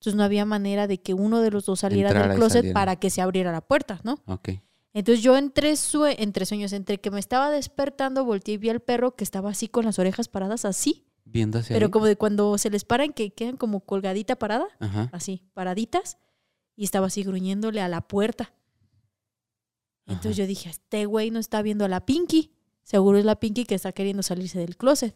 Entonces 0.00 0.16
no 0.16 0.22
había 0.22 0.44
manera 0.44 0.86
de 0.86 1.00
que 1.02 1.12
uno 1.14 1.40
de 1.40 1.50
los 1.50 1.66
dos 1.66 1.80
saliera 1.80 2.10
Entrara 2.10 2.28
del 2.28 2.36
closet 2.38 2.72
para 2.72 2.96
que 2.96 3.10
se 3.10 3.20
abriera 3.20 3.50
la 3.52 3.60
puerta, 3.60 4.00
¿no? 4.04 4.18
Ok. 4.26 4.50
Entonces 4.94 5.22
yo 5.22 5.36
entre, 5.36 5.74
sue- 5.76 6.16
entre 6.22 6.46
sueños, 6.46 6.72
entre 6.72 6.98
que 7.00 7.10
me 7.10 7.18
estaba 7.20 7.50
despertando, 7.50 8.24
volteé 8.24 8.54
y 8.54 8.58
vi 8.58 8.68
al 8.70 8.80
perro 8.80 9.16
que 9.16 9.24
estaba 9.24 9.50
así 9.50 9.68
con 9.68 9.84
las 9.84 9.98
orejas 9.98 10.28
paradas, 10.28 10.64
así. 10.64 11.04
Viendo 11.24 11.58
hacia 11.58 11.74
Pero 11.74 11.86
ahí. 11.86 11.90
como 11.90 12.06
de 12.06 12.16
cuando 12.16 12.56
se 12.56 12.70
les 12.70 12.84
paran, 12.84 13.12
que 13.12 13.30
quedan 13.34 13.56
como 13.56 13.80
colgadita 13.80 14.36
parada, 14.36 14.66
Ajá. 14.78 15.10
así, 15.12 15.44
paraditas. 15.52 16.16
Y 16.76 16.84
estaba 16.84 17.08
así 17.08 17.22
gruñéndole 17.24 17.80
a 17.80 17.88
la 17.88 18.00
puerta. 18.02 18.54
Entonces 20.06 20.32
Ajá. 20.32 20.38
yo 20.38 20.46
dije, 20.46 20.70
este 20.70 21.04
güey 21.06 21.30
no 21.30 21.38
está 21.38 21.60
viendo 21.60 21.84
a 21.84 21.88
la 21.88 22.06
Pinky. 22.06 22.52
Seguro 22.88 23.18
es 23.18 23.26
la 23.26 23.38
Pinky 23.38 23.66
que 23.66 23.74
está 23.74 23.92
queriendo 23.92 24.22
salirse 24.22 24.58
del 24.58 24.78
closet. 24.78 25.14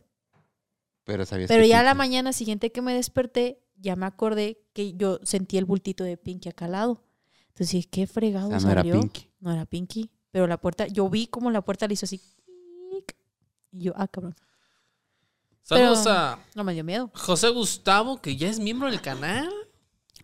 Pero 1.05 1.25
sabías 1.25 1.49
Pero 1.49 1.63
que 1.63 1.69
ya 1.69 1.81
a 1.81 1.83
la 1.83 1.95
mañana 1.95 2.35
siguiente 2.35 2.71
que 2.71 2.83
me 2.83 2.93
desperté, 2.93 3.63
ya 3.77 3.97
me 3.97 4.05
acordé 4.05 4.61
que 4.75 4.93
yo 4.93 5.21
sentí 5.23 5.57
el 5.57 5.65
bultito 5.65 6.05
de 6.05 6.19
Pinky 6.19 6.51
acá 6.51 6.67
al 6.67 6.73
lado. 6.73 7.03
Entonces 7.49 7.71
dije, 7.71 7.89
¿qué 7.89 8.03
O 8.03 8.07
fregado 8.07 8.51
sea, 8.51 8.59
no 8.61 8.71
era 8.71 8.83
salió? 8.83 9.01
Pinky. 9.01 9.31
No 9.41 9.51
era 9.51 9.65
Pinky, 9.65 10.11
pero 10.31 10.47
la 10.47 10.59
puerta, 10.59 10.87
yo 10.87 11.09
vi 11.09 11.27
como 11.29 11.51
la 11.51 11.63
puerta 11.63 11.89
le 11.89 11.95
hizo 11.95 12.05
así. 12.05 12.21
Y 13.71 13.85
yo, 13.85 13.95
ah, 13.97 14.07
cabrón. 14.07 14.35
Saludos 15.63 16.01
Pero- 16.05 16.15
a 16.15 16.45
No 16.55 16.65
me 16.65 16.75
dio 16.75 16.85
miedo. 16.85 17.11
José 17.15 17.49
Gustavo, 17.49 18.21
que 18.21 18.37
ya 18.37 18.51
es 18.51 18.59
miembro 18.61 18.91
del 18.91 19.01
canal. 19.01 19.51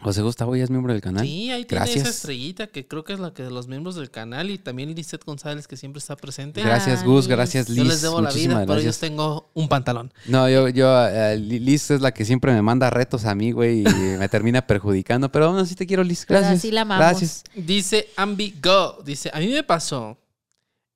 José 0.00 0.22
Gustavo 0.22 0.54
ya 0.54 0.62
es 0.64 0.70
miembro 0.70 0.92
del 0.92 1.02
canal. 1.02 1.24
Sí, 1.26 1.50
ahí 1.50 1.64
tiene 1.64 1.80
Gracias. 1.84 2.02
esa 2.02 2.10
estrellita 2.10 2.66
que 2.68 2.86
creo 2.86 3.02
que 3.02 3.12
es 3.14 3.18
la 3.18 3.34
que 3.34 3.42
de 3.42 3.50
los 3.50 3.66
miembros 3.66 3.96
del 3.96 4.10
canal 4.10 4.48
y 4.50 4.56
también 4.58 4.94
Lizeth 4.94 5.24
González 5.24 5.66
que 5.66 5.76
siempre 5.76 5.98
está 5.98 6.16
presente. 6.16 6.62
Gracias, 6.62 7.04
Gus. 7.04 7.26
Gracias, 7.26 7.68
Liz. 7.68 7.78
Yo 7.78 7.84
les 7.84 8.02
debo 8.02 8.20
la 8.20 8.28
Muchísimas 8.28 8.56
vida, 8.58 8.66
pero 8.66 8.78
yo 8.78 8.84
gracias. 8.84 9.00
tengo 9.00 9.50
un 9.54 9.68
pantalón. 9.68 10.12
No, 10.26 10.48
yo, 10.48 10.68
yo, 10.68 10.96
Li- 11.36 11.58
Liz 11.58 11.90
es 11.90 12.00
la 12.00 12.12
que 12.12 12.24
siempre 12.24 12.52
me 12.52 12.62
manda 12.62 12.90
retos 12.90 13.24
a 13.24 13.34
mí, 13.34 13.50
güey, 13.50 13.80
y 13.80 13.84
me 14.18 14.28
termina 14.28 14.66
perjudicando. 14.66 15.32
Pero 15.32 15.46
aún 15.46 15.58
así 15.58 15.74
te 15.74 15.86
quiero, 15.86 16.04
Liz. 16.04 16.24
Pero 16.28 16.40
Gracias. 16.40 16.58
así 16.60 16.70
la 16.70 16.82
amamos. 16.82 17.04
Gracias. 17.04 17.44
Dice 17.56 18.08
Ambi 18.16 18.54
Go, 18.62 19.02
dice, 19.04 19.30
a 19.34 19.40
mí 19.40 19.48
me 19.48 19.62
pasó 19.64 20.16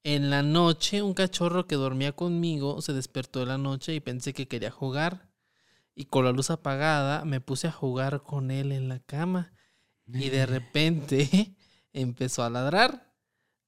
En 0.04 0.30
la 0.30 0.42
noche, 0.42 1.00
un 1.02 1.14
cachorro 1.14 1.66
que 1.66 1.74
dormía 1.76 2.12
conmigo 2.12 2.80
se 2.82 2.92
despertó 2.92 3.40
de 3.40 3.46
la 3.46 3.58
noche 3.58 3.94
y 3.94 4.00
pensé 4.00 4.32
que 4.32 4.48
quería 4.48 4.70
jugar. 4.70 5.28
Y 5.94 6.06
con 6.06 6.24
la 6.24 6.32
luz 6.32 6.50
apagada 6.50 7.24
me 7.24 7.40
puse 7.40 7.68
a 7.68 7.72
jugar 7.72 8.22
con 8.22 8.50
él 8.50 8.72
en 8.72 8.88
la 8.88 8.98
cama. 9.00 9.52
Y 10.06 10.30
de 10.30 10.46
repente 10.46 11.54
empezó 11.92 12.42
a 12.42 12.50
ladrar 12.50 13.12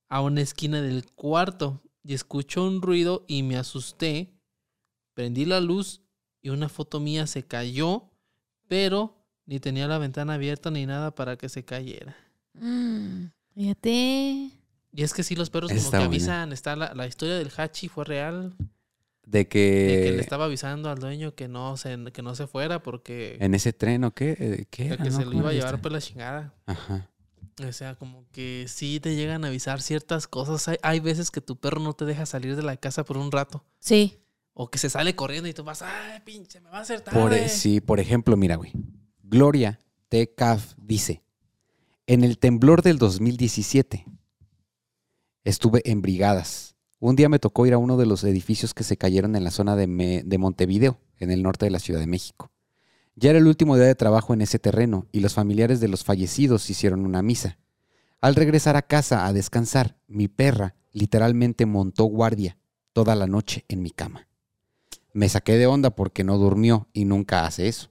a 0.09 0.21
una 0.21 0.41
esquina 0.41 0.81
del 0.81 1.07
cuarto. 1.13 1.83
Y 2.03 2.15
escuchó 2.15 2.65
un 2.65 2.83
ruido 2.83 3.25
y 3.29 3.43
me 3.43 3.57
asusté. 3.57 4.35
Prendí 5.15 5.45
la 5.45 5.61
luz 5.61 6.03
y 6.43 6.51
una 6.51 6.69
foto 6.69 7.01
mía 7.01 7.27
se 7.27 7.47
cayó, 7.47 8.11
pero 8.69 9.25
ni 9.47 9.61
tenía 9.61 9.89
la 9.89 9.99
ventana 9.99 10.35
abierta 10.35 10.71
ni 10.71 10.85
nada 10.87 11.15
para 11.15 11.37
que 11.37 11.49
se 11.49 11.65
cayera. 11.65 12.17
Mm, 12.55 13.27
fíjate. 13.55 14.51
Y 14.93 15.03
es 15.03 15.13
que 15.13 15.23
sí, 15.23 15.35
los 15.35 15.51
perros 15.51 15.71
como 15.71 15.83
que 15.83 15.89
buena. 15.89 16.05
avisan, 16.05 16.53
está 16.53 16.77
la, 16.77 16.95
la 16.95 17.07
historia 17.07 17.37
del 17.37 17.51
Hachi 17.57 17.89
fue 17.89 18.05
real, 18.05 18.55
De 19.27 19.39
de 19.39 19.49
que 19.49 20.07
le 20.11 20.17
que 20.17 20.21
estaba 20.21 20.45
avisando 20.45 20.91
al 20.91 20.99
dueño 20.99 21.35
que 21.35 21.49
no 21.49 21.77
se, 21.77 21.99
que 22.13 22.23
no 22.23 22.35
se 22.35 22.47
fuera 22.47 22.83
porque, 22.83 23.37
en 23.41 23.55
ese 23.55 23.73
tren 23.73 24.05
o 24.05 24.13
qué, 24.15 24.37
Eh, 24.39 24.67
¿qué 24.71 24.87
que 24.89 24.95
era? 24.95 25.05
No, 25.05 25.11
se 25.11 25.25
lo 25.25 25.31
¿cómo 25.31 25.41
iba 25.41 25.51
a 25.51 25.53
llevar 25.53 25.75
esta? 25.75 25.83
por 25.83 25.93
la 25.93 26.01
chingada. 26.01 26.55
Ajá. 26.67 27.11
O 27.67 27.73
sea, 27.73 27.95
como 27.95 28.27
que 28.33 28.67
sí 28.69 28.99
te 29.01 29.15
llegan 29.15 29.45
a 29.45 29.49
avisar 29.49 29.81
ciertas 29.81 30.27
cosas. 30.27 30.67
Hay, 30.69 30.77
hay 30.83 31.01
veces 31.01 31.31
que 31.31 31.41
tu 31.41 31.57
perro 31.57 31.81
no 31.81 31.93
te 31.95 32.05
deja 32.05 32.27
salir 32.27 32.57
de 32.57 32.63
la 32.63 32.77
casa 32.77 33.05
por 33.05 33.17
un 33.17 33.31
rato. 33.31 33.65
Sí. 33.79 34.19
O 34.55 34.71
que 34.71 34.79
se 34.79 34.91
sale 34.91 35.15
corriendo 35.17 35.49
y 35.49 35.55
tú 35.55 35.63
vas, 35.65 35.83
ay, 35.83 36.21
pinche, 36.25 36.61
me 36.61 36.69
va 36.71 36.79
a 36.79 36.83
hacer 36.83 37.01
tarde. 37.01 37.19
Por, 37.21 37.33
e- 37.33 37.49
sí, 37.49 37.81
por 37.81 38.01
ejemplo, 38.01 38.37
mira, 38.37 38.57
güey. 38.57 38.73
Gloria 39.23 39.79
T. 40.09 40.35
Caf 40.35 40.75
dice, 40.77 41.23
en 42.07 42.25
el 42.25 42.39
temblor 42.39 42.83
del 42.83 42.99
2017 42.99 44.05
estuve 45.45 45.81
en 45.91 46.03
brigadas. 46.03 46.74
Un 47.07 47.17
día 47.17 47.29
me 47.29 47.39
tocó 47.39 47.67
ir 47.67 47.75
a 47.75 47.77
uno 47.77 47.99
de 47.99 48.07
los 48.07 48.25
edificios 48.25 48.73
que 48.73 48.83
se 48.83 48.97
cayeron 48.97 49.37
en 49.37 49.45
la 49.45 49.51
zona 49.51 49.77
de, 49.77 49.87
Me- 49.87 50.23
de 50.25 50.39
Montevideo, 50.39 50.99
en 51.19 51.31
el 51.31 51.43
norte 51.43 51.67
de 51.67 51.71
la 51.71 51.79
Ciudad 51.79 52.01
de 52.01 52.07
México. 52.07 52.51
Ya 53.15 53.29
era 53.29 53.39
el 53.39 53.47
último 53.47 53.77
día 53.77 53.85
de 53.85 53.95
trabajo 53.95 54.33
en 54.33 54.41
ese 54.41 54.59
terreno 54.59 55.07
y 55.13 55.21
los 55.21 55.35
familiares 55.35 55.81
de 55.81 55.89
los 55.89 56.03
fallecidos 56.03 56.71
hicieron 56.71 57.05
una 57.05 57.21
misa. 57.21 57.59
Al 58.23 58.35
regresar 58.35 58.77
a 58.77 58.87
casa 58.87 59.27
a 59.27 59.35
descansar, 59.35 59.99
mi 60.09 60.29
perra 60.29 60.77
literalmente 60.93 61.67
montó 61.67 62.05
guardia 62.05 62.57
toda 62.95 63.15
la 63.15 63.27
noche 63.27 63.67
en 63.69 63.83
mi 63.83 63.91
cama. 63.91 64.27
Me 65.13 65.29
saqué 65.29 65.59
de 65.59 65.67
onda 65.67 65.91
porque 65.91 66.25
no 66.25 66.39
durmió 66.39 66.89
y 66.95 67.05
nunca 67.05 67.45
hace 67.45 67.69
eso. 67.69 67.91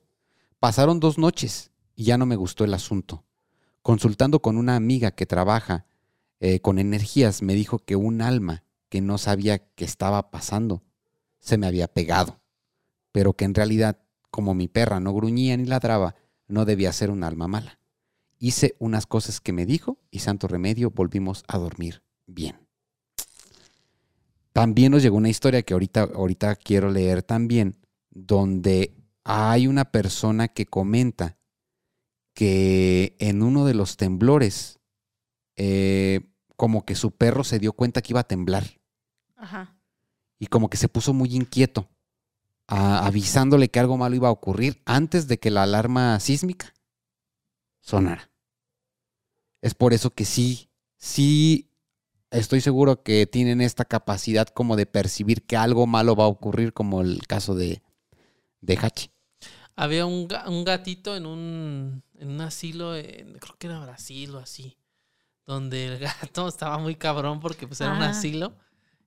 Pasaron 0.59 0.99
dos 0.99 1.19
noches 1.19 1.69
y 1.95 2.05
ya 2.05 2.17
no 2.17 2.25
me 2.25 2.35
gustó 2.35 2.63
el 2.63 2.73
asunto. 2.73 3.23
Consultando 3.83 4.41
con 4.41 4.57
una 4.57 4.75
amiga 4.75 5.11
que 5.11 5.27
trabaja 5.27 5.85
eh, 6.39 6.61
con 6.61 6.79
energías, 6.79 7.43
me 7.43 7.53
dijo 7.53 7.77
que 7.77 7.95
un 7.95 8.23
alma 8.23 8.63
que 8.93 9.01
no 9.01 9.17
sabía 9.17 9.57
qué 9.57 9.85
estaba 9.85 10.29
pasando 10.29 10.83
se 11.39 11.57
me 11.57 11.65
había 11.65 11.87
pegado, 11.87 12.39
pero 13.11 13.33
que 13.33 13.43
en 13.43 13.55
realidad, 13.55 13.97
como 14.29 14.53
mi 14.53 14.67
perra 14.67 14.99
no 14.99 15.15
gruñía 15.15 15.57
ni 15.57 15.65
ladraba, 15.65 16.13
no 16.47 16.63
debía 16.63 16.93
ser 16.93 17.09
un 17.09 17.23
alma 17.23 17.47
mala. 17.47 17.79
Hice 18.37 18.75
unas 18.77 19.07
cosas 19.07 19.41
que 19.41 19.51
me 19.51 19.65
dijo 19.65 19.97
y 20.11 20.19
santo 20.19 20.47
remedio 20.47 20.91
volvimos 20.91 21.43
a 21.47 21.57
dormir 21.57 22.03
bien. 22.27 22.67
También 24.51 24.91
nos 24.91 25.01
llegó 25.01 25.17
una 25.17 25.29
historia 25.29 25.63
que 25.63 25.73
ahorita, 25.73 26.11
ahorita 26.13 26.55
quiero 26.55 26.91
leer 26.91 27.23
también, 27.23 27.79
donde 28.11 28.93
hay 29.23 29.65
una 29.65 29.85
persona 29.85 30.49
que 30.49 30.67
comenta 30.67 31.39
que 32.35 33.15
en 33.17 33.41
uno 33.41 33.65
de 33.65 33.73
los 33.73 33.97
temblores, 33.97 34.77
eh, 35.55 36.29
como 36.55 36.85
que 36.85 36.93
su 36.93 37.09
perro 37.09 37.43
se 37.43 37.57
dio 37.57 37.73
cuenta 37.73 38.03
que 38.03 38.13
iba 38.13 38.19
a 38.19 38.27
temblar 38.27 38.82
Ajá. 39.43 39.75
y 40.39 40.47
como 40.47 40.69
que 40.69 40.77
se 40.77 40.89
puso 40.89 41.13
muy 41.13 41.35
inquieto, 41.35 41.89
a- 42.67 43.05
avisándole 43.05 43.69
que 43.69 43.79
algo 43.79 43.97
malo 43.97 44.15
iba 44.15 44.27
a 44.29 44.31
ocurrir 44.31 44.81
antes 44.85 45.27
de 45.27 45.37
que 45.39 45.51
la 45.51 45.63
alarma 45.63 46.19
sísmica 46.19 46.73
sonara. 47.81 48.29
Es 49.61 49.73
por 49.73 49.93
eso 49.93 50.09
que 50.11 50.25
sí, 50.25 50.69
sí, 50.97 51.69
estoy 52.31 52.61
seguro 52.61 53.03
que 53.03 53.25
tienen 53.27 53.61
esta 53.61 53.85
capacidad 53.85 54.47
como 54.47 54.75
de 54.75 54.85
percibir 54.85 55.43
que 55.43 55.55
algo 55.57 55.87
malo 55.87 56.15
va 56.15 56.25
a 56.25 56.27
ocurrir, 56.27 56.73
como 56.73 57.01
el 57.01 57.25
caso 57.27 57.55
de, 57.55 57.81
de 58.61 58.77
Hachi. 58.77 59.09
Había 59.75 60.05
un, 60.05 60.27
un 60.47 60.63
gatito 60.65 61.15
en 61.15 61.25
un, 61.25 62.03
en 62.17 62.29
un 62.29 62.41
asilo, 62.41 62.95
en- 62.95 63.39
creo 63.39 63.55
que 63.57 63.67
era 63.67 63.79
Brasil 63.79 64.35
o 64.35 64.39
así, 64.39 64.77
donde 65.45 65.87
el 65.87 65.99
gato 65.99 66.47
estaba 66.49 66.77
muy 66.77 66.95
cabrón 66.95 67.39
porque 67.39 67.67
pues 67.67 67.79
era 67.81 67.93
un 67.93 68.01
asilo 68.03 68.55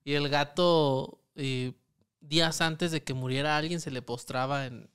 y 0.07 0.13
el 0.13 0.29
gato 0.29 1.19
eh, 1.35 1.73
días 2.21 2.61
antes 2.61 2.91
de 2.91 3.03
que 3.03 3.13
muriera 3.13 3.57
alguien 3.57 3.81
se 3.81 3.91
le 3.91 4.01
postraba 4.01 4.65
en, 4.65 4.89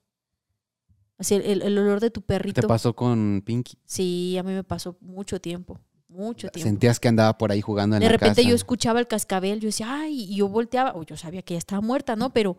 O 1.18 1.22
sea, 1.24 1.38
el, 1.38 1.62
el 1.62 1.78
olor 1.78 2.00
de 2.00 2.10
tu 2.10 2.20
¿Qué 2.22 2.26
perrito. 2.26 2.60
te 2.60 2.66
pasó 2.66 2.94
con 2.96 3.42
Pinky? 3.46 3.78
Sí, 3.84 4.36
a 4.38 4.42
mí 4.42 4.52
me 4.52 4.64
pasó 4.64 4.96
mucho 5.00 5.40
tiempo. 5.40 5.78
Mucho 6.08 6.48
tiempo. 6.48 6.68
Sentías 6.68 6.98
que 6.98 7.06
andaba 7.08 7.38
por 7.38 7.52
ahí 7.52 7.60
jugando 7.60 7.94
en 7.96 8.00
De 8.00 8.06
la 8.06 8.12
repente 8.12 8.42
casa. 8.42 8.48
yo 8.48 8.56
escuchaba 8.56 8.98
el 8.98 9.06
cascabel, 9.06 9.60
yo 9.60 9.66
decía, 9.66 9.86
ay, 10.00 10.22
y 10.32 10.36
yo 10.36 10.48
volteaba, 10.48 10.94
o 10.96 11.04
yo 11.04 11.16
sabía 11.16 11.42
que 11.42 11.54
ya 11.54 11.58
estaba 11.58 11.80
muerta, 11.80 12.16
¿no? 12.16 12.32
Pero 12.32 12.56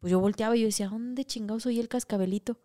pues 0.00 0.10
yo 0.10 0.20
volteaba 0.20 0.56
y 0.56 0.60
yo 0.60 0.66
decía, 0.66 0.88
¿dónde 0.88 1.24
chingados 1.24 1.66
oí 1.66 1.78
el 1.80 1.88
cascabelito? 1.88 2.58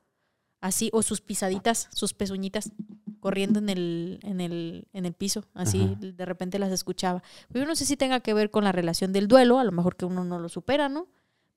Así, 0.61 0.89
o 0.93 1.01
sus 1.03 1.19
pisaditas, 1.21 1.89
sus 1.93 2.13
pezuñitas 2.13 2.71
corriendo 3.19 3.59
en 3.59 3.69
el, 3.69 4.19
en 4.23 4.39
el, 4.41 4.87
en 4.93 5.05
el 5.05 5.13
piso, 5.13 5.45
así 5.53 5.81
Ajá. 5.81 5.95
de 5.99 6.25
repente 6.25 6.57
las 6.59 6.71
escuchaba. 6.71 7.21
Yo 7.49 7.65
no 7.65 7.75
sé 7.75 7.85
si 7.85 7.97
tenga 7.97 8.19
que 8.21 8.33
ver 8.33 8.49
con 8.49 8.63
la 8.63 8.71
relación 8.71 9.11
del 9.13 9.27
duelo, 9.27 9.59
a 9.59 9.63
lo 9.65 9.71
mejor 9.73 9.95
que 9.97 10.05
uno 10.05 10.23
no 10.23 10.39
lo 10.39 10.47
supera, 10.49 10.87
¿no? 10.89 11.07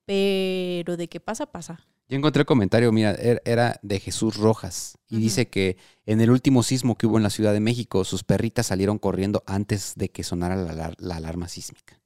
Pero 0.05 0.97
de 0.97 1.07
qué 1.09 1.19
pasa, 1.19 1.45
pasa. 1.47 1.79
Yo 2.09 2.15
encontré 2.17 2.41
el 2.41 2.45
comentario, 2.45 2.91
mira, 2.93 3.13
er- 3.17 3.41
era 3.43 3.79
de 3.81 3.99
Jesús 3.99 4.37
Rojas. 4.37 4.97
Y 5.09 5.17
dice 5.17 5.49
que 5.49 5.75
en 6.05 6.21
el 6.21 6.29
último 6.31 6.63
sismo 6.63 6.97
que 6.97 7.05
hubo 7.07 7.17
en 7.17 7.23
la 7.23 7.29
Ciudad 7.29 7.51
de 7.51 7.59
México, 7.59 8.05
sus 8.05 8.23
perritas 8.23 8.67
salieron 8.67 8.97
corriendo 8.97 9.43
antes 9.45 9.93
de 9.97 10.09
que 10.09 10.23
sonara 10.23 10.55
la 10.55 11.15
alarma 11.15 11.49
sísmica. 11.49 11.99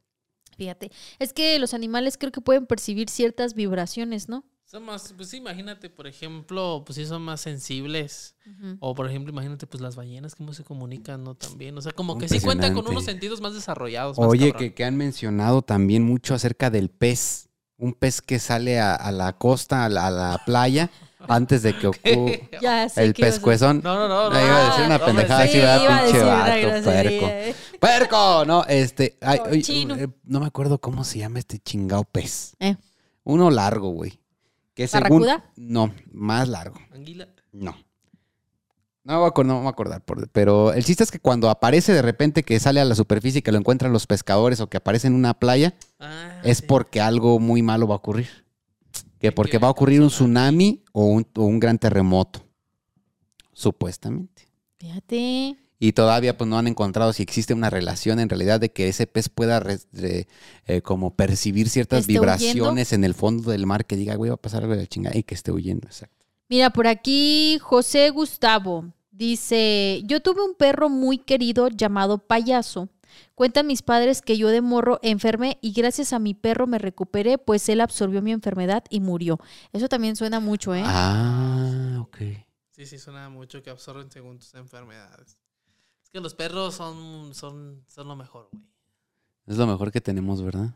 Fíjate, 0.62 0.92
es 1.18 1.34
que 1.34 1.58
los 1.58 1.74
animales 1.74 2.20
creo 2.20 2.32
que 2.32 2.40
pueden 2.40 2.68
percibir 2.68 3.10
ciertas 3.10 3.56
vibraciones, 3.56 4.30
¿no? 4.30 4.46
Son 4.64 4.84
más, 4.86 5.12
pues 5.18 5.30
sí, 5.30 5.38
imagínate, 5.38 5.90
por 5.90 6.06
ejemplo, 6.06 6.84
pues 6.86 6.98
sí 6.98 7.06
son 7.08 7.24
más 7.24 7.42
sensibles. 7.42 8.36
O 8.80 8.94
por 8.94 9.10
ejemplo, 9.10 9.34
imagínate, 9.34 9.66
pues 9.66 9.82
las 9.82 9.96
ballenas, 9.96 10.36
cómo 10.36 10.54
se 10.54 10.64
comunican, 10.64 11.24
¿no? 11.24 11.34
También. 11.34 11.76
O 11.80 11.82
sea, 11.82 11.94
como 11.94 12.20
que 12.20 12.30
sí 12.30 12.40
cuentan 12.40 12.76
con 12.76 12.88
unos 12.88 13.06
sentidos 13.06 13.42
más 13.42 13.56
desarrollados. 13.56 14.20
más 14.20 14.28
Oye, 14.28 14.54
que, 14.54 14.76
que 14.76 14.86
han 14.86 14.98
mencionado 14.98 15.64
también 15.64 16.04
mucho 16.04 16.36
acerca 16.36 16.70
del 16.70 16.92
pez. 16.92 17.50
Un 17.78 17.94
pez 17.94 18.22
que 18.22 18.38
sale 18.38 18.80
a, 18.80 18.94
a 18.94 19.12
la 19.12 19.34
costa, 19.34 19.86
a 19.86 19.90
la, 19.90 20.06
a 20.06 20.12
la 20.12 20.42
playa, 20.46 20.92
antes 21.28 21.64
de 21.64 21.78
que 21.78 21.88
ocurra 21.88 22.88
el 22.96 23.14
pescuezón. 23.14 23.82
No, 23.84 23.96
no, 23.96 24.08
no. 24.08 24.30
no, 24.30 24.30
No, 24.32 24.46
iba 24.46 24.58
a 24.58 24.70
decir 24.70 24.86
una 24.86 24.98
no, 24.98 25.06
pendejada 25.06 25.42
hombre, 25.44 25.50
así, 25.50 25.54
Sí, 25.54 25.60
¿verdad? 25.60 25.82
iba 25.84 25.98
a 25.98 26.04
Pinche 26.04 26.24
vato, 26.24 26.84
puerco. 26.84 27.26
eh. 27.28 27.56
¡Puerco! 27.80 28.46
No, 28.46 28.64
este. 28.66 29.18
ay, 29.22 29.40
oye, 29.46 29.62
Cochino. 29.62 29.96
eh, 29.96 30.08
no 30.24 30.40
me 30.40 30.46
acuerdo 30.48 30.80
cómo 30.80 31.04
se 31.04 31.20
llama 31.20 31.40
este 31.40 31.60
chingado 31.60 32.04
pez. 32.04 32.56
Eh. 32.60 32.76
Uno 33.24 33.50
largo, 33.52 33.90
güey. 33.90 34.20
Que. 34.74 34.88
No, 35.58 35.94
más 36.12 36.48
largo. 36.48 36.80
Anguila. 36.94 37.28
No. 37.52 37.76
No 39.04 39.14
me, 39.14 39.20
voy 39.20 39.28
a 39.30 39.34
acor- 39.34 39.46
no 39.46 39.54
me 39.56 39.60
voy 39.62 39.68
a 39.68 39.72
acordar. 39.72 40.02
por- 40.06 40.30
pero 40.30 40.74
el 40.74 40.86
chiste 40.86 41.04
es 41.04 41.10
que 41.10 41.20
cuando 41.20 41.50
aparece 41.50 41.92
de 41.92 42.04
repente 42.04 42.44
que 42.44 42.60
sale 42.60 42.80
a 42.80 42.86
la 42.86 42.94
superficie 42.94 43.40
y 43.40 43.42
que 43.42 43.52
lo 43.52 43.58
encuentran 43.58 43.92
los 43.92 44.06
pescadores 44.06 44.60
o 44.62 44.68
que 44.70 44.78
aparece 44.78 45.08
en 45.08 45.16
una 45.16 45.34
playa, 45.34 45.74
Ah, 46.00 46.40
es 46.44 46.60
sí. 46.60 46.66
porque 46.68 47.02
algo 47.02 47.40
muy 47.40 47.64
malo 47.64 47.88
va 47.88 47.96
a 47.96 47.98
ocurrir. 47.98 48.41
Que 49.22 49.28
Que 49.30 49.32
porque 49.32 49.58
va 49.60 49.68
a 49.68 49.72
ocurrir 49.72 50.02
un 50.02 50.10
tsunami. 50.10 50.84
o 50.92 51.06
un, 51.06 51.26
o 51.36 51.44
un 51.46 51.60
gran 51.60 51.78
terremoto. 51.78 52.42
Supuestamente. 53.54 54.48
Fíjate. 54.78 55.58
Y 55.80 55.94
todavía 55.94 56.38
pues 56.38 56.48
no 56.50 56.58
han 56.60 56.68
encontrado 56.68 57.12
si 57.12 57.24
existe 57.24 57.54
una 57.54 57.70
relación 57.72 58.20
en 58.20 58.30
realidad 58.30 58.60
de 58.60 58.72
que 58.72 58.88
ese 58.88 59.08
pez 59.08 59.30
pueda 59.30 59.60
re- 59.60 59.80
re- 59.94 60.28
eh, 60.68 60.82
como 60.82 61.16
percibir 61.16 61.70
ciertas 61.70 62.02
¿Esté 62.02 62.14
vibraciones 62.14 62.94
en 62.94 63.04
el 63.04 63.16
fondo 63.16 63.50
del 63.52 63.66
mar 63.66 63.86
que 63.86 63.96
diga, 63.96 64.16
güey, 64.16 64.30
va 64.30 64.36
a 64.36 64.42
pasar 64.42 64.62
algo 64.62 64.76
de 64.76 64.82
la 64.82 64.88
chingada 64.88 65.18
y 65.18 65.24
que 65.24 65.34
esté 65.34 65.52
huyendo. 65.52 65.88
Exacto. 65.88 66.26
Mira, 66.50 66.70
por 66.70 66.86
aquí 66.86 67.58
José 67.62 68.10
Gustavo 68.12 68.94
dice, 69.12 70.02
yo 70.06 70.20
tuve 70.22 70.44
un 70.44 70.54
perro 70.54 70.88
muy 70.90 71.18
querido 71.18 71.68
llamado 71.70 72.20
Payaso. 72.20 72.90
Cuentan 73.36 73.68
mis 73.68 73.82
padres 73.82 74.22
que 74.22 74.38
yo 74.38 74.48
de 74.50 74.62
morro 74.62 75.00
enfermé 75.02 75.58
y 75.62 75.74
gracias 75.74 76.14
a 76.14 76.20
mi 76.20 76.34
perro 76.34 76.68
me 76.68 76.78
recuperé, 76.78 77.38
pues 77.38 77.68
él 77.70 77.82
absorbió 77.82 78.22
mi 78.22 78.32
enfermedad 78.32 78.84
y 78.90 79.00
murió. 79.00 79.40
Eso 79.74 79.88
también 79.90 80.16
suena 80.16 80.40
mucho, 80.40 80.74
¿eh? 80.76 80.84
Ah, 80.86 81.98
ok. 82.02 82.18
Sí, 82.72 82.86
sí, 82.86 82.98
suena 82.98 83.30
mucho 83.30 83.62
que 83.62 83.70
absorben 83.70 84.10
según 84.12 84.40
tus 84.40 84.54
enfermedades. 84.56 85.38
Es 86.04 86.10
que 86.10 86.20
los 86.20 86.34
perros 86.34 86.76
son, 86.76 87.34
son, 87.36 87.84
son 87.88 88.08
lo 88.08 88.16
mejor, 88.16 88.50
güey. 88.52 88.64
Es 89.48 89.58
lo 89.58 89.68
mejor 89.68 89.92
que 89.92 90.02
tenemos, 90.02 90.42
¿verdad? 90.42 90.70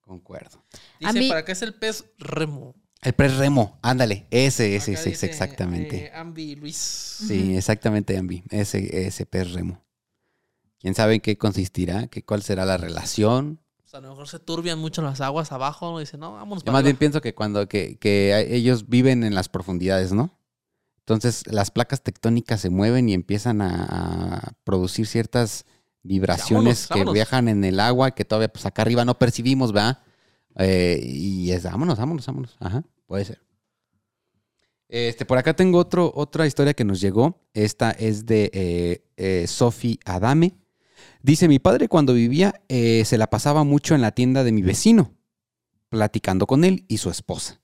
Concuerdo. 0.00 0.62
A 1.02 1.12
Dice, 1.12 1.18
mí- 1.18 1.28
¿para 1.28 1.44
qué 1.44 1.52
es 1.52 1.62
el 1.62 1.74
pez 1.74 2.04
remo? 2.18 2.74
El 3.00 3.12
pez 3.12 3.36
remo, 3.36 3.78
ándale, 3.82 4.26
ese, 4.30 4.76
ese, 4.76 4.92
Acá 4.92 5.00
ese, 5.00 5.10
dice, 5.10 5.26
exactamente. 5.26 6.06
eh, 6.06 6.10
Ambi 6.14 6.56
Luis. 6.56 6.76
Sí, 6.76 7.54
exactamente, 7.54 8.16
Ambi. 8.16 8.42
Ese, 8.50 9.06
ese 9.06 9.26
pez 9.26 9.52
remo. 9.52 9.83
¿Quién 10.84 10.94
sabe 10.94 11.14
en 11.14 11.22
qué 11.22 11.38
consistirá? 11.38 12.08
¿Qué, 12.08 12.22
¿Cuál 12.22 12.42
será 12.42 12.66
la 12.66 12.76
relación? 12.76 13.58
O 13.86 13.88
sea, 13.88 14.00
a 14.00 14.02
lo 14.02 14.10
mejor 14.10 14.28
se 14.28 14.38
turbian 14.38 14.78
mucho 14.78 15.00
las 15.00 15.22
aguas 15.22 15.50
abajo. 15.50 15.90
¿no? 15.92 15.98
Dicen, 15.98 16.20
no, 16.20 16.34
vámonos 16.34 16.62
Yo 16.62 16.66
para 16.66 16.74
más 16.74 16.84
bien 16.84 16.98
pienso 16.98 17.22
que 17.22 17.34
cuando 17.34 17.66
que, 17.66 17.96
que 17.96 18.54
ellos 18.54 18.86
viven 18.86 19.24
en 19.24 19.34
las 19.34 19.48
profundidades, 19.48 20.12
¿no? 20.12 20.38
Entonces 20.98 21.46
las 21.46 21.70
placas 21.70 22.02
tectónicas 22.02 22.60
se 22.60 22.68
mueven 22.68 23.08
y 23.08 23.14
empiezan 23.14 23.62
a, 23.62 23.84
a 23.86 24.52
producir 24.62 25.06
ciertas 25.06 25.64
vibraciones 26.02 26.50
Vámonos, 26.50 26.88
que 26.88 26.94
vámonos. 26.94 27.14
viajan 27.14 27.48
en 27.48 27.64
el 27.64 27.80
agua 27.80 28.10
que 28.10 28.26
todavía 28.26 28.48
pues 28.52 28.66
acá 28.66 28.82
arriba 28.82 29.06
no 29.06 29.18
percibimos, 29.18 29.72
¿verdad? 29.72 30.02
Eh, 30.56 31.00
y 31.02 31.50
es, 31.52 31.62
vámonos, 31.62 31.98
vámonos, 31.98 32.26
vámonos. 32.26 32.56
Ajá, 32.60 32.84
puede 33.06 33.24
ser. 33.24 33.40
Este, 34.88 35.24
por 35.24 35.38
acá 35.38 35.56
tengo 35.56 35.78
otro, 35.78 36.12
otra 36.14 36.46
historia 36.46 36.74
que 36.74 36.84
nos 36.84 37.00
llegó. 37.00 37.40
Esta 37.54 37.90
es 37.90 38.26
de 38.26 38.50
eh, 38.52 39.04
eh, 39.16 39.46
Sophie 39.46 39.98
Adame. 40.04 40.58
Dice, 41.22 41.48
mi 41.48 41.58
padre 41.58 41.88
cuando 41.88 42.12
vivía 42.14 42.62
eh, 42.68 43.04
se 43.04 43.18
la 43.18 43.28
pasaba 43.28 43.64
mucho 43.64 43.94
en 43.94 44.00
la 44.00 44.12
tienda 44.12 44.44
de 44.44 44.52
mi 44.52 44.62
vecino, 44.62 45.12
platicando 45.88 46.46
con 46.46 46.64
él 46.64 46.84
y 46.88 46.98
su 46.98 47.10
esposa. 47.10 47.60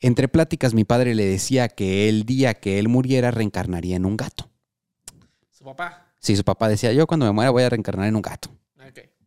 Entre 0.00 0.28
pláticas 0.28 0.74
mi 0.74 0.84
padre 0.84 1.14
le 1.14 1.24
decía 1.24 1.68
que 1.68 2.08
el 2.08 2.24
día 2.24 2.54
que 2.54 2.78
él 2.78 2.88
muriera 2.88 3.30
reencarnaría 3.30 3.96
en 3.96 4.06
un 4.06 4.16
gato. 4.16 4.50
Su 5.50 5.64
papá. 5.64 6.12
Sí, 6.20 6.36
su 6.36 6.44
papá 6.44 6.68
decía, 6.68 6.92
yo 6.92 7.06
cuando 7.06 7.26
me 7.26 7.32
muera 7.32 7.50
voy 7.50 7.62
a 7.64 7.70
reencarnar 7.70 8.06
en 8.06 8.16
un 8.16 8.22
gato. 8.22 8.50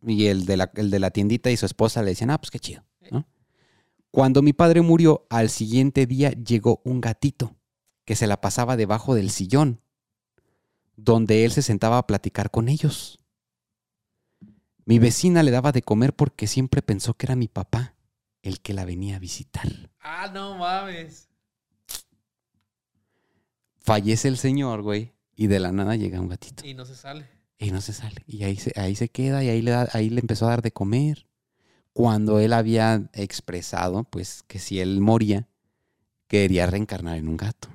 Y 0.04 0.26
el 0.26 0.46
de 0.46 0.56
la, 0.56 0.70
el 0.74 0.90
de 0.90 0.98
la 0.98 1.10
tiendita 1.10 1.50
y 1.50 1.56
su 1.56 1.66
esposa 1.66 2.02
le 2.02 2.10
decían, 2.10 2.30
ah, 2.30 2.38
pues 2.38 2.50
qué 2.50 2.58
chido. 2.58 2.82
¿no? 3.10 3.24
Cuando 4.10 4.42
mi 4.42 4.52
padre 4.52 4.80
murió, 4.80 5.26
al 5.30 5.48
siguiente 5.48 6.06
día 6.06 6.30
llegó 6.30 6.80
un 6.84 7.00
gatito 7.00 7.54
que 8.04 8.16
se 8.16 8.26
la 8.26 8.40
pasaba 8.40 8.76
debajo 8.76 9.14
del 9.14 9.30
sillón, 9.30 9.80
donde 11.04 11.44
él 11.44 11.52
se 11.52 11.62
sentaba 11.62 11.98
a 11.98 12.06
platicar 12.06 12.50
con 12.50 12.68
ellos. 12.68 13.18
Mi 14.84 14.98
vecina 14.98 15.42
le 15.42 15.50
daba 15.50 15.72
de 15.72 15.82
comer 15.82 16.14
porque 16.14 16.46
siempre 16.46 16.82
pensó 16.82 17.14
que 17.14 17.26
era 17.26 17.36
mi 17.36 17.48
papá 17.48 17.94
el 18.42 18.60
que 18.60 18.72
la 18.74 18.84
venía 18.84 19.16
a 19.16 19.20
visitar. 19.20 19.90
Ah, 20.00 20.30
no 20.32 20.56
mames. 20.58 21.28
Fallece 23.80 24.28
el 24.28 24.36
señor, 24.36 24.82
güey, 24.82 25.12
y 25.34 25.48
de 25.48 25.58
la 25.60 25.72
nada 25.72 25.96
llega 25.96 26.20
un 26.20 26.28
gatito. 26.28 26.66
Y 26.66 26.74
no 26.74 26.84
se 26.84 26.94
sale. 26.94 27.26
Y 27.58 27.70
no 27.70 27.80
se 27.80 27.92
sale. 27.92 28.22
Y 28.26 28.44
ahí 28.44 28.56
se, 28.56 28.72
ahí 28.80 28.94
se 28.94 29.08
queda 29.08 29.42
y 29.44 29.48
ahí 29.48 29.62
le, 29.62 29.70
da- 29.72 29.88
ahí 29.92 30.08
le 30.10 30.20
empezó 30.20 30.46
a 30.46 30.50
dar 30.50 30.62
de 30.62 30.72
comer. 30.72 31.26
Cuando 31.92 32.38
él 32.40 32.52
había 32.52 33.10
expresado, 33.12 34.04
pues, 34.04 34.42
que 34.46 34.58
si 34.58 34.80
él 34.80 35.00
moría, 35.00 35.48
quería 36.26 36.66
reencarnar 36.66 37.18
en 37.18 37.28
un 37.28 37.36
gato. 37.36 37.68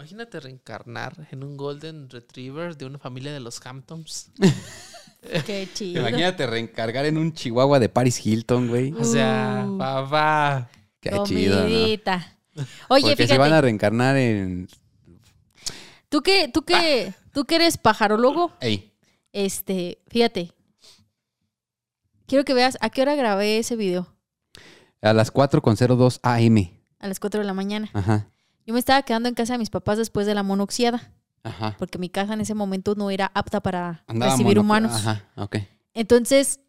Imagínate 0.00 0.40
reencarnar 0.40 1.28
en 1.30 1.44
un 1.44 1.58
Golden 1.58 2.08
Retriever 2.08 2.74
de 2.74 2.86
una 2.86 2.98
familia 2.98 3.34
de 3.34 3.40
los 3.40 3.64
Hamptons. 3.66 4.30
Qué 5.44 5.68
chido. 5.74 6.00
Imagínate 6.00 6.46
reencargar 6.46 7.04
en 7.04 7.18
un 7.18 7.34
chihuahua 7.34 7.78
de 7.78 7.90
Paris 7.90 8.24
Hilton, 8.24 8.68
güey. 8.68 8.92
O 8.92 9.04
sea, 9.04 9.66
Uh. 9.68 9.76
papá. 9.76 10.70
Qué 11.00 11.10
chido, 11.26 11.60
¿no? 11.60 11.66
Oye, 11.66 11.98
Porque 12.88 13.00
fíjate, 13.16 13.26
se 13.28 13.38
van 13.38 13.52
a 13.52 13.60
reencarnar 13.60 14.16
en... 14.16 14.68
tú 16.08 16.22
que, 16.22 16.48
tú 16.48 16.62
que, 16.62 17.12
tú 17.34 17.44
que 17.44 17.56
eres 17.56 17.76
pajarólogo, 17.76 18.52
Ey, 18.60 18.94
este, 19.34 19.98
fíjate. 20.08 20.52
Quiero 22.26 22.44
que 22.46 22.54
veas 22.54 22.78
a 22.80 22.88
qué 22.88 23.02
hora 23.02 23.14
grabé 23.16 23.58
ese 23.58 23.76
video. 23.76 24.14
a 25.02 25.12
las 25.12 25.30
4.02 25.32 26.20
AM. 26.22 26.70
A 27.00 27.08
las 27.08 27.20
4 27.20 27.40
de 27.40 27.46
la 27.46 27.54
mañana. 27.54 27.90
Ajá, 27.92 28.28
Yo 28.70 28.74
me 28.74 28.78
estaba 28.78 29.02
quedando 29.02 29.28
en 29.28 29.34
casa 29.34 29.54
de 29.54 29.58
mis 29.58 29.68
papás 29.68 29.98
después 29.98 30.28
de 30.28 30.34
la 30.36 30.44
monoxiada, 30.44 31.12
ajá. 31.42 31.74
porque 31.76 31.98
mi 31.98 32.08
casa 32.08 32.34
en 32.34 32.40
ese 32.40 32.54
momento 32.54 32.94
no 32.94 33.10
era 33.10 33.32
apta 33.34 33.60
para 33.60 34.04
Andaba 34.06 34.30
recibir 34.30 34.60
humanos. 34.60 34.92
Ajá, 34.94 35.28
ok. 35.34 35.56
Entonces, 35.92 36.60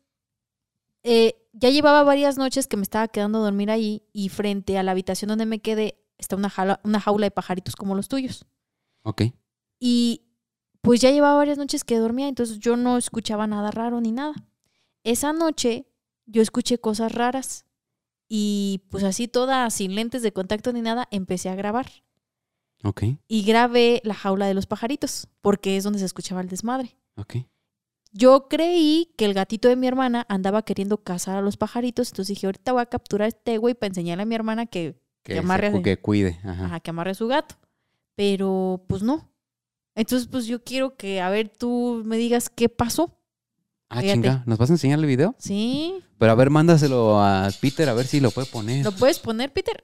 eh, 1.03 1.47
ya 1.53 1.69
llevaba 1.69 2.01
varias 2.01 2.39
noches 2.39 2.65
que 2.65 2.75
me 2.75 2.81
estaba 2.81 3.07
quedando 3.07 3.37
a 3.37 3.41
dormir 3.43 3.69
ahí 3.69 4.01
y 4.13 4.29
frente 4.29 4.79
a 4.79 4.81
la 4.81 4.93
habitación 4.93 5.29
donde 5.29 5.45
me 5.45 5.59
quedé 5.59 6.03
está 6.17 6.35
una 6.35 6.49
jaula, 6.49 6.79
una 6.83 6.99
jaula 6.99 7.27
de 7.27 7.29
pajaritos 7.29 7.75
como 7.75 7.93
los 7.93 8.07
tuyos. 8.07 8.47
Ok. 9.03 9.25
Y 9.79 10.23
pues 10.81 11.01
ya 11.01 11.11
llevaba 11.11 11.37
varias 11.37 11.59
noches 11.59 11.83
que 11.83 11.99
dormía, 11.99 12.29
entonces 12.29 12.57
yo 12.57 12.77
no 12.77 12.97
escuchaba 12.97 13.45
nada 13.45 13.69
raro 13.69 14.01
ni 14.01 14.11
nada. 14.11 14.33
Esa 15.03 15.33
noche 15.33 15.85
yo 16.25 16.41
escuché 16.41 16.79
cosas 16.79 17.11
raras 17.11 17.67
y 18.33 18.83
pues 18.89 19.03
así 19.03 19.27
toda 19.27 19.69
sin 19.71 19.93
lentes 19.93 20.21
de 20.21 20.31
contacto 20.31 20.71
ni 20.71 20.81
nada, 20.81 21.05
empecé 21.11 21.49
a 21.49 21.55
grabar. 21.55 21.87
Ok, 22.83 23.03
Y 23.27 23.43
grabé 23.43 23.99
la 24.05 24.13
jaula 24.13 24.47
de 24.47 24.53
los 24.53 24.67
pajaritos, 24.67 25.27
porque 25.41 25.75
es 25.75 25.83
donde 25.83 25.99
se 25.99 26.05
escuchaba 26.05 26.39
el 26.41 26.47
desmadre. 26.47 26.95
ok. 27.15 27.35
Yo 28.13 28.47
creí 28.49 29.13
que 29.17 29.23
el 29.25 29.33
gatito 29.33 29.67
de 29.69 29.75
mi 29.77 29.87
hermana 29.87 30.25
andaba 30.29 30.63
queriendo 30.63 30.97
cazar 30.97 31.37
a 31.37 31.41
los 31.41 31.55
pajaritos, 31.57 32.09
entonces 32.09 32.35
dije, 32.35 32.45
ahorita 32.47 32.71
voy 32.73 32.81
a 32.81 32.85
capturar 32.85 33.25
a 33.25 33.29
este 33.29 33.57
güey 33.57 33.73
para 33.73 33.87
enseñarle 33.89 34.23
a 34.23 34.25
mi 34.25 34.35
hermana 34.35 34.65
que, 34.65 34.95
Que, 35.23 35.33
Que 35.33 35.39
amarre 35.39 35.67
así. 35.67 35.81
que 35.81 35.97
cuide. 35.97 36.39
Ajá. 36.43 36.65
ajá, 36.65 36.79
que 36.81 36.89
amarre 36.89 37.11
a 37.11 37.15
su 37.15 37.27
gato. 37.27 37.55
Pero 38.15 38.83
pues 38.87 39.01
no. 39.03 39.29
Entonces 39.95 40.27
pues 40.27 40.45
yo 40.45 40.63
quiero 40.63 40.95
que, 40.97 41.21
a 41.21 41.29
ver, 41.29 41.49
tú 41.49 42.01
me 42.05 42.17
digas 42.17 42.49
qué 42.49 42.67
pasó. 42.69 43.17
Ah, 43.91 44.01
fíjate. 44.01 44.13
chinga. 44.13 44.43
¿Nos 44.45 44.57
vas 44.57 44.69
a 44.69 44.73
enseñar 44.73 44.99
el 44.99 45.05
video? 45.05 45.35
¿Sí? 45.37 46.03
Pero 46.17 46.31
a 46.31 46.35
ver, 46.35 46.49
mándaselo 46.49 47.21
a 47.21 47.49
Peter 47.59 47.87
a 47.89 47.93
ver 47.93 48.05
si 48.07 48.19
lo 48.19 48.31
puede 48.31 48.47
poner. 48.47 48.83
¿Lo 48.85 48.91
puedes 48.91 49.19
poner, 49.19 49.51
Peter? 49.51 49.83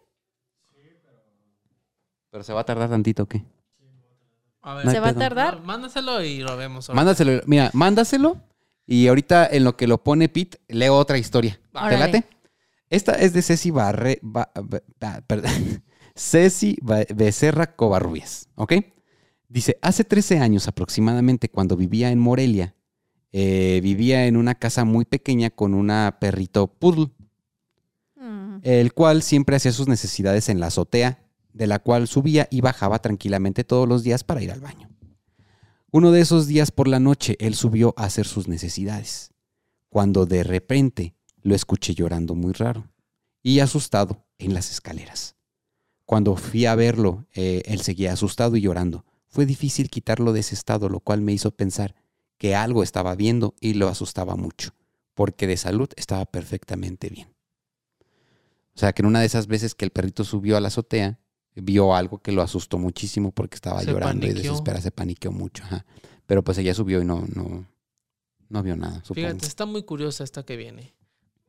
Pero 2.32 2.44
se 2.44 2.54
va 2.54 2.62
a 2.62 2.66
tardar 2.66 2.90
tantito, 2.90 3.24
¿o 3.24 3.26
qué? 3.26 3.44
A 4.62 4.76
ver, 4.76 4.86
No 4.86 4.92
hay 4.92 4.96
¿Se 4.96 5.00
va 5.00 5.08
a 5.10 5.12
pedo. 5.12 5.20
tardar? 5.22 5.60
no, 5.60 5.66
mándaselo 5.66 6.24
y 6.24 6.40
lo 6.40 6.58
vemos. 6.58 6.90
ahora. 6.90 6.96
Mándaselo, 6.98 7.42
mira, 7.46 7.70
mándaselo 7.74 8.42
y 8.86 9.08
ahorita 9.08 9.48
en 9.48 9.64
lo 9.64 9.76
que 9.78 9.88
lo 9.88 10.04
pone 10.04 10.30
Pete, 10.30 10.60
leo 10.68 10.96
otra 10.96 11.18
historia. 11.18 11.60
¿Te 11.72 11.78
Órale. 11.78 11.98
late? 12.00 12.24
Esta 12.90 13.14
es 13.14 13.34
de 13.34 13.42
Ceci 13.42 13.72
Barre... 13.72 14.20
Ba- 14.22 14.52
ba- 14.56 14.82
ba- 15.00 15.22
perdón. 15.26 15.52
Ceci 16.16 16.78
Ba- 16.82 17.06
Becerra 17.14 17.76
Covarrubias, 17.76 18.50
¿ok? 18.56 18.74
Dice, 19.50 19.78
hace 19.82 20.04
13 20.04 20.40
años 20.40 20.68
aproximadamente 20.68 21.50
cuando 21.50 21.76
vivía 21.78 22.12
en 22.12 22.20
Morelia, 22.20 22.76
eh, 23.32 23.80
vivía 23.84 24.26
en 24.28 24.38
una 24.38 24.56
casa 24.56 24.86
muy 24.86 25.06
pequeña 25.06 25.50
con 25.50 25.74
una 25.74 26.18
perrito 26.20 26.68
poodle, 26.68 27.12
Mm. 28.20 28.60
el 28.64 28.94
cual 28.94 29.22
siempre 29.22 29.56
hacía 29.56 29.72
sus 29.72 29.88
necesidades 29.88 30.50
en 30.50 30.60
la 30.60 30.68
azotea, 30.68 31.24
de 31.54 31.68
la 31.68 31.80
cual 31.80 32.08
subía 32.08 32.48
y 32.52 32.62
bajaba 32.62 33.00
tranquilamente 33.00 33.64
todos 33.64 33.88
los 33.88 34.04
días 34.04 34.24
para 34.24 34.42
ir 34.42 34.52
al 34.52 34.60
baño. 34.60 34.90
Uno 35.92 36.12
de 36.12 36.22
esos 36.22 36.48
días 36.48 36.72
por 36.72 36.88
la 36.88 37.00
noche 37.00 37.36
él 37.40 37.56
subió 37.56 37.94
a 37.98 38.06
hacer 38.06 38.28
sus 38.28 38.48
necesidades, 38.48 39.32
cuando 39.90 40.26
de 40.26 40.44
repente 40.44 41.16
lo 41.42 41.56
escuché 41.56 41.94
llorando 41.94 42.36
muy 42.36 42.54
raro 42.54 42.92
y 43.42 43.60
asustado 43.60 44.26
en 44.38 44.54
las 44.54 44.72
escaleras. 44.72 45.36
Cuando 46.06 46.36
fui 46.36 46.66
a 46.66 46.76
verlo, 46.76 47.26
eh, 47.34 47.64
él 47.66 47.82
seguía 47.82 48.14
asustado 48.14 48.56
y 48.56 48.62
llorando. 48.62 49.06
Fue 49.28 49.46
difícil 49.46 49.90
quitarlo 49.90 50.34
de 50.34 50.42
ese 50.42 50.56
estado, 50.56 50.90
lo 50.90 51.00
cual 51.00 51.22
me 51.22 51.34
hizo 51.34 51.52
pensar 51.52 51.96
que 52.38 52.56
algo 52.56 52.84
estaba 52.84 53.16
viendo 53.16 53.56
y 53.60 53.74
lo 53.74 53.88
asustaba 53.88 54.36
mucho, 54.36 54.72
porque 55.14 55.48
de 55.48 55.58
salud 55.58 55.90
estaba 55.96 56.26
perfectamente 56.26 57.10
bien. 57.10 57.30
O 58.76 58.80
sea, 58.80 58.94
que 58.94 59.02
en 59.02 59.08
una 59.08 59.20
de 59.22 59.26
esas 59.26 59.48
veces 59.48 59.74
que 59.74 59.86
el 59.86 59.92
perrito 59.92 60.24
subió 60.24 60.56
a 60.56 60.62
la 60.62 60.68
azotea, 60.68 61.20
vio 61.56 61.96
algo 61.96 62.20
que 62.20 62.32
lo 62.32 62.44
asustó 62.44 62.78
muchísimo 62.78 63.32
porque 63.32 63.56
estaba 63.56 63.82
Se 63.82 63.92
llorando 63.92 64.28
y 64.28 64.34
desesperado, 64.34 64.84
se 64.84 64.92
paniqueó 64.92 65.32
mucho. 65.32 65.64
ajá. 65.64 65.86
Pero 66.28 66.44
pues 66.44 66.58
ella 66.60 66.74
subió 66.76 67.02
y 67.02 67.06
no, 67.06 67.26
no, 67.34 67.66
no 68.50 68.64
vio 68.64 68.76
nada, 68.76 69.02
supongo. 69.04 69.28
Fíjate, 69.28 69.46
está 69.48 69.66
muy 69.66 69.82
curiosa 69.84 70.24
esta 70.24 70.44
que 70.44 70.58
viene. 70.58 70.94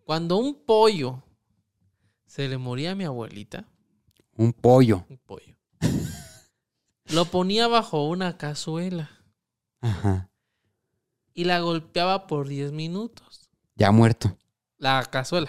Cuando 0.05 0.39
un 0.39 0.55
pollo 0.65 1.23
se 2.27 2.49
le 2.49 2.57
moría 2.57 2.93
a 2.93 2.95
mi 2.95 3.05
abuelita, 3.05 3.67
Un 4.37 4.53
pollo. 4.55 5.05
un 5.11 5.19
pollo, 5.19 5.55
lo 7.13 7.25
ponía 7.27 7.69
bajo 7.69 8.07
una 8.09 8.39
cazuela 8.39 9.11
Ajá. 9.81 10.31
Y 11.39 11.45
la 11.45 11.61
golpeaba 11.61 12.27
por 12.27 12.49
10 12.49 12.73
minutos. 12.73 13.49
Ya 13.77 13.93
muerto. 13.93 14.37
La 14.77 15.05
cazuela. 15.05 15.49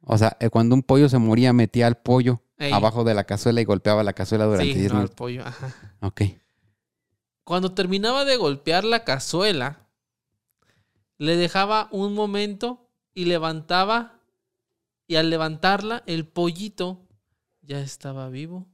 O 0.00 0.16
sea, 0.16 0.36
eh, 0.38 0.48
cuando 0.48 0.76
un 0.76 0.84
pollo 0.84 1.08
se 1.08 1.18
moría, 1.18 1.52
metía 1.52 1.88
al 1.88 1.96
pollo 1.96 2.40
Ey. 2.56 2.72
abajo 2.72 3.02
de 3.02 3.14
la 3.14 3.24
cazuela 3.24 3.60
y 3.60 3.64
golpeaba 3.64 4.04
la 4.04 4.12
cazuela 4.12 4.44
durante 4.44 4.72
Sí, 4.74 4.78
10 4.78 4.92
no, 4.92 4.98
minutos. 4.98 5.16
pollo, 5.16 5.44
ajá. 5.44 5.96
Ok. 6.02 6.22
Cuando 7.42 7.72
terminaba 7.74 8.24
de 8.24 8.36
golpear 8.36 8.84
la 8.84 9.02
cazuela, 9.02 9.88
le 11.16 11.34
dejaba 11.36 11.88
un 11.90 12.14
momento 12.14 12.88
y 13.12 13.24
levantaba. 13.24 14.20
Y 15.08 15.16
al 15.16 15.30
levantarla, 15.30 16.04
el 16.06 16.28
pollito 16.28 17.08
ya 17.62 17.80
estaba 17.80 18.28
vivo. 18.28 18.68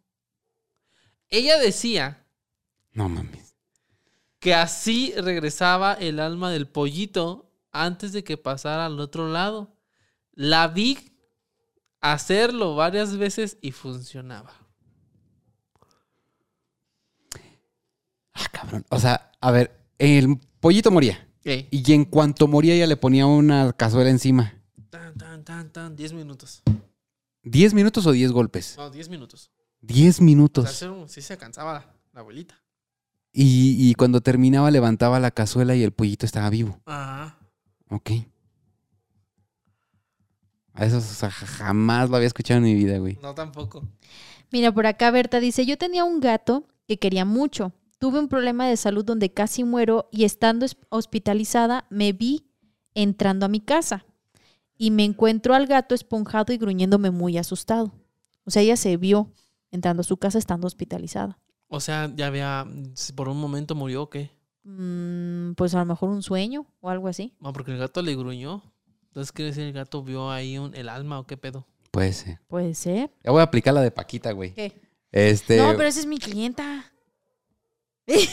Ella 1.30 1.56
decía 1.58 2.26
No 2.92 3.08
mames. 3.08 3.53
Que 4.44 4.52
así 4.54 5.14
regresaba 5.16 5.94
el 5.94 6.20
alma 6.20 6.50
del 6.50 6.68
pollito 6.68 7.50
antes 7.72 8.12
de 8.12 8.24
que 8.24 8.36
pasara 8.36 8.84
al 8.84 9.00
otro 9.00 9.26
lado. 9.32 9.74
La 10.34 10.68
vi 10.68 10.98
hacerlo 12.02 12.74
varias 12.74 13.16
veces 13.16 13.56
y 13.62 13.72
funcionaba. 13.72 14.52
Ah, 18.34 18.46
cabrón. 18.52 18.84
O 18.90 18.98
sea, 18.98 19.32
a 19.40 19.50
ver, 19.50 19.74
el 19.98 20.38
pollito 20.60 20.90
moría. 20.90 21.26
Y 21.42 21.92
en 21.94 22.04
cuanto 22.04 22.46
moría, 22.46 22.74
ella 22.74 22.86
le 22.86 22.98
ponía 22.98 23.24
una 23.24 23.72
cazuela 23.72 24.10
encima. 24.10 24.62
Tan, 24.90 25.14
tan, 25.16 25.42
tan, 25.42 25.72
tan. 25.72 25.96
10 25.96 26.12
minutos. 26.12 26.62
¿10 27.44 27.72
minutos 27.72 28.06
o 28.06 28.12
10 28.12 28.30
golpes? 28.30 28.74
No, 28.76 28.90
10 28.90 29.08
minutos. 29.08 29.50
10 29.80 30.16
O 30.16 30.18
sea, 30.18 30.24
minutos. 30.26 30.82
un- 30.82 31.08
sí 31.08 31.22
se 31.22 31.38
cansaba 31.38 31.72
la, 31.72 31.94
la 32.12 32.20
abuelita. 32.20 32.60
Y, 33.36 33.90
y 33.90 33.94
cuando 33.94 34.20
terminaba, 34.20 34.70
levantaba 34.70 35.18
la 35.18 35.32
cazuela 35.32 35.74
y 35.74 35.82
el 35.82 35.90
pollito 35.92 36.24
estaba 36.24 36.48
vivo. 36.50 36.80
Ajá. 36.86 37.36
Ok. 37.90 38.10
A 40.72 40.86
eso 40.86 40.98
o 40.98 41.00
sea, 41.00 41.30
ja- 41.30 41.46
jamás 41.46 42.10
lo 42.10 42.16
había 42.16 42.26
escuchado 42.26 42.58
en 42.58 42.64
mi 42.64 42.74
vida, 42.74 42.98
güey. 42.98 43.18
No, 43.22 43.34
tampoco. 43.34 43.84
Mira, 44.50 44.72
por 44.72 44.86
acá 44.86 45.10
Berta 45.10 45.40
dice, 45.40 45.66
yo 45.66 45.76
tenía 45.78 46.04
un 46.04 46.20
gato 46.20 46.66
que 46.86 46.98
quería 46.98 47.24
mucho. 47.24 47.72
Tuve 47.98 48.18
un 48.18 48.28
problema 48.28 48.66
de 48.68 48.76
salud 48.76 49.04
donde 49.04 49.32
casi 49.32 49.64
muero 49.64 50.08
y 50.12 50.24
estando 50.24 50.64
es- 50.64 50.76
hospitalizada 50.88 51.86
me 51.90 52.12
vi 52.12 52.46
entrando 52.94 53.46
a 53.46 53.48
mi 53.48 53.60
casa 53.60 54.04
y 54.76 54.90
me 54.90 55.04
encuentro 55.04 55.54
al 55.54 55.66
gato 55.66 55.94
esponjado 55.94 56.52
y 56.52 56.58
gruñéndome 56.58 57.10
muy 57.10 57.38
asustado. 57.38 57.92
O 58.44 58.50
sea, 58.50 58.62
ella 58.62 58.76
se 58.76 58.96
vio 58.96 59.32
entrando 59.70 60.02
a 60.02 60.04
su 60.04 60.16
casa 60.18 60.38
estando 60.38 60.66
hospitalizada. 60.66 61.38
O 61.68 61.80
sea, 61.80 62.10
ya 62.14 62.26
había. 62.28 62.66
si 62.94 63.12
Por 63.12 63.28
un 63.28 63.38
momento 63.40 63.74
murió 63.74 64.02
o 64.04 64.10
qué. 64.10 64.30
Mm, 64.64 65.52
pues 65.54 65.74
a 65.74 65.78
lo 65.80 65.84
mejor 65.84 66.08
un 66.10 66.22
sueño 66.22 66.66
o 66.80 66.88
algo 66.90 67.08
así. 67.08 67.34
No, 67.40 67.52
porque 67.52 67.72
el 67.72 67.78
gato 67.78 68.00
le 68.02 68.14
gruñó. 68.16 68.62
Entonces, 69.08 69.30
¿quiere 69.32 69.50
decir 69.50 69.64
el 69.64 69.72
gato 69.72 70.02
vio 70.02 70.30
ahí 70.30 70.58
un- 70.58 70.74
el 70.74 70.88
alma 70.88 71.18
o 71.20 71.26
qué 71.26 71.36
pedo? 71.36 71.66
Puede 71.90 72.12
ser. 72.12 72.40
Puede 72.48 72.74
ser. 72.74 73.10
Ya 73.22 73.30
voy 73.30 73.40
a 73.40 73.44
aplicar 73.44 73.72
la 73.74 73.80
de 73.82 73.90
Paquita, 73.90 74.32
güey. 74.32 74.52
¿Qué? 74.54 74.80
Este. 75.12 75.56
No, 75.58 75.76
pero 75.76 75.84
esa 75.88 76.00
es 76.00 76.06
mi 76.06 76.18
clienta. 76.18 76.90
Es- 78.06 78.28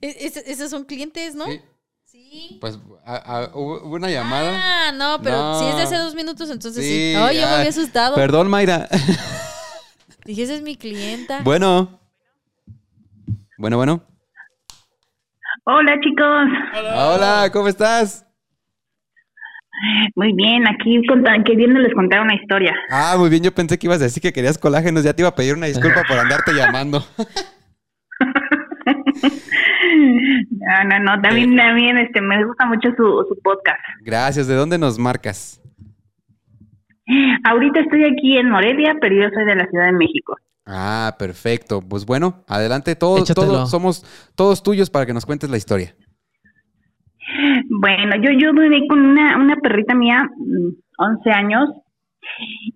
es- 0.00 0.36
esos 0.48 0.70
son 0.70 0.84
clientes, 0.84 1.34
¿no? 1.34 1.46
Sí, 1.46 1.60
Sí. 2.04 2.58
Pues 2.60 2.78
a- 3.06 3.16
a- 3.44 3.50
hubo 3.56 3.94
una 3.94 4.10
llamada. 4.10 4.88
Ah, 4.88 4.92
no, 4.92 5.20
pero 5.22 5.36
No. 5.36 5.58
si 5.60 5.66
es 5.66 5.76
de 5.76 5.82
hace 5.82 5.96
dos 5.96 6.14
minutos, 6.14 6.50
entonces 6.50 6.84
sí. 6.84 6.90
Sí, 6.90 7.14
Ay, 7.16 7.36
yo 7.36 7.42
me 7.46 7.52
había 7.54 7.70
asustado. 7.70 8.14
Perdón, 8.16 8.48
Mayra. 8.50 8.88
Dije, 10.26 10.42
esa 10.42 10.54
es 10.54 10.62
mi 10.62 10.76
clienta. 10.76 11.40
bueno. 11.42 12.00
Bueno, 13.62 13.76
bueno. 13.76 14.02
Hola 15.62 16.00
chicos, 16.00 16.48
Hola, 16.96 17.48
¿cómo 17.52 17.68
estás? 17.68 18.26
muy 20.16 20.32
bien, 20.32 20.66
aquí 20.66 21.00
queriéndoles 21.44 21.94
contar 21.94 22.22
una 22.22 22.34
historia. 22.34 22.74
Ah, 22.90 23.14
muy 23.16 23.30
bien, 23.30 23.44
yo 23.44 23.54
pensé 23.54 23.78
que 23.78 23.86
ibas 23.86 24.00
a 24.00 24.04
decir 24.04 24.20
que 24.20 24.32
querías 24.32 24.58
colágenos, 24.58 25.04
ya 25.04 25.14
te 25.14 25.22
iba 25.22 25.28
a 25.28 25.36
pedir 25.36 25.54
una 25.54 25.66
disculpa 25.66 26.02
por 26.08 26.18
andarte 26.18 26.52
llamando. 26.56 27.04
No, 30.58 30.84
no, 30.88 30.98
no, 30.98 31.22
también, 31.22 31.54
también 31.54 31.98
este, 31.98 32.20
me 32.20 32.44
gusta 32.44 32.66
mucho 32.66 32.88
su, 32.96 33.26
su 33.28 33.40
podcast. 33.44 33.78
Gracias, 34.00 34.48
¿de 34.48 34.56
dónde 34.56 34.76
nos 34.76 34.98
marcas? 34.98 35.62
Ahorita 37.44 37.78
estoy 37.78 38.06
aquí 38.06 38.38
en 38.38 38.50
Morelia, 38.50 38.96
pero 39.00 39.14
yo 39.14 39.28
soy 39.32 39.44
de 39.44 39.54
la 39.54 39.68
Ciudad 39.68 39.86
de 39.86 39.92
México. 39.92 40.34
Ah, 40.64 41.16
perfecto. 41.18 41.80
Pues 41.80 42.06
bueno, 42.06 42.44
adelante, 42.48 42.94
todos, 42.94 43.32
todos 43.34 43.70
somos 43.70 44.04
todos 44.36 44.62
tuyos 44.62 44.90
para 44.90 45.06
que 45.06 45.14
nos 45.14 45.26
cuentes 45.26 45.50
la 45.50 45.56
historia. 45.56 45.94
Bueno, 47.68 48.16
yo, 48.16 48.30
yo 48.38 48.52
viví 48.52 48.86
con 48.86 49.00
una, 49.00 49.36
una 49.38 49.56
perrita 49.56 49.94
mía, 49.94 50.28
mm, 50.36 50.68
11 50.98 51.30
años, 51.30 51.68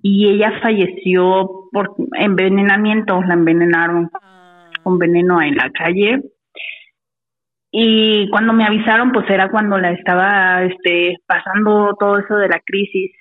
y 0.03 0.29
ella 0.29 0.61
falleció 0.63 1.69
por 1.73 1.95
envenenamiento, 2.19 3.23
la 3.23 3.35
envenenaron 3.35 4.11
con 4.83 4.99
veneno 4.99 5.41
en 5.43 5.57
la 5.57 5.71
calle. 5.71 6.23
Y 7.71 8.29
cuando 8.31 8.53
me 8.53 8.65
avisaron, 8.65 9.13
pues 9.13 9.29
era 9.29 9.51
cuando 9.51 9.79
la 9.79 9.93
estaba 9.93 10.63
este, 10.63 11.19
pasando 11.27 11.95
todo 11.99 12.19
eso 12.19 12.37
de 12.37 12.49
la 12.49 12.61
crisis. 12.65 13.13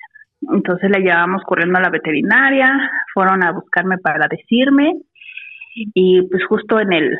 Entonces 0.54 0.90
la 0.90 1.00
llevamos 1.00 1.44
corriendo 1.44 1.78
a 1.80 1.82
la 1.82 1.90
veterinaria, 1.90 2.92
fueron 3.14 3.44
a 3.44 3.52
buscarme 3.52 3.98
para 3.98 4.28
decirme 4.28 4.94
y 5.76 6.22
pues 6.30 6.46
justo 6.46 6.80
en 6.80 6.94
el 6.94 7.18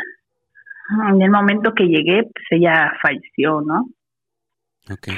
en 1.12 1.22
el 1.22 1.32
momento 1.32 1.74
que 1.74 1.88
llegué, 1.88 2.24
pues 2.24 2.46
ella 2.52 2.94
falleció, 3.02 3.62
¿no? 3.62 3.88
Ok. 4.92 5.10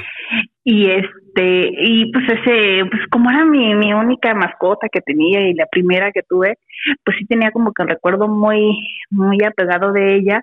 Y 0.64 0.90
este, 0.90 1.70
y 1.78 2.10
pues 2.12 2.24
ese, 2.28 2.84
pues 2.90 3.02
como 3.10 3.30
era 3.30 3.44
mi, 3.44 3.74
mi 3.74 3.92
única 3.92 4.34
mascota 4.34 4.88
que 4.90 5.00
tenía 5.00 5.48
y 5.48 5.54
la 5.54 5.66
primera 5.66 6.10
que 6.12 6.22
tuve, 6.22 6.58
pues 7.04 7.16
sí 7.18 7.26
tenía 7.26 7.50
como 7.50 7.72
que 7.72 7.82
un 7.82 7.88
recuerdo 7.88 8.28
muy, 8.28 8.78
muy 9.10 9.38
apegado 9.44 9.92
de 9.92 10.16
ella. 10.16 10.42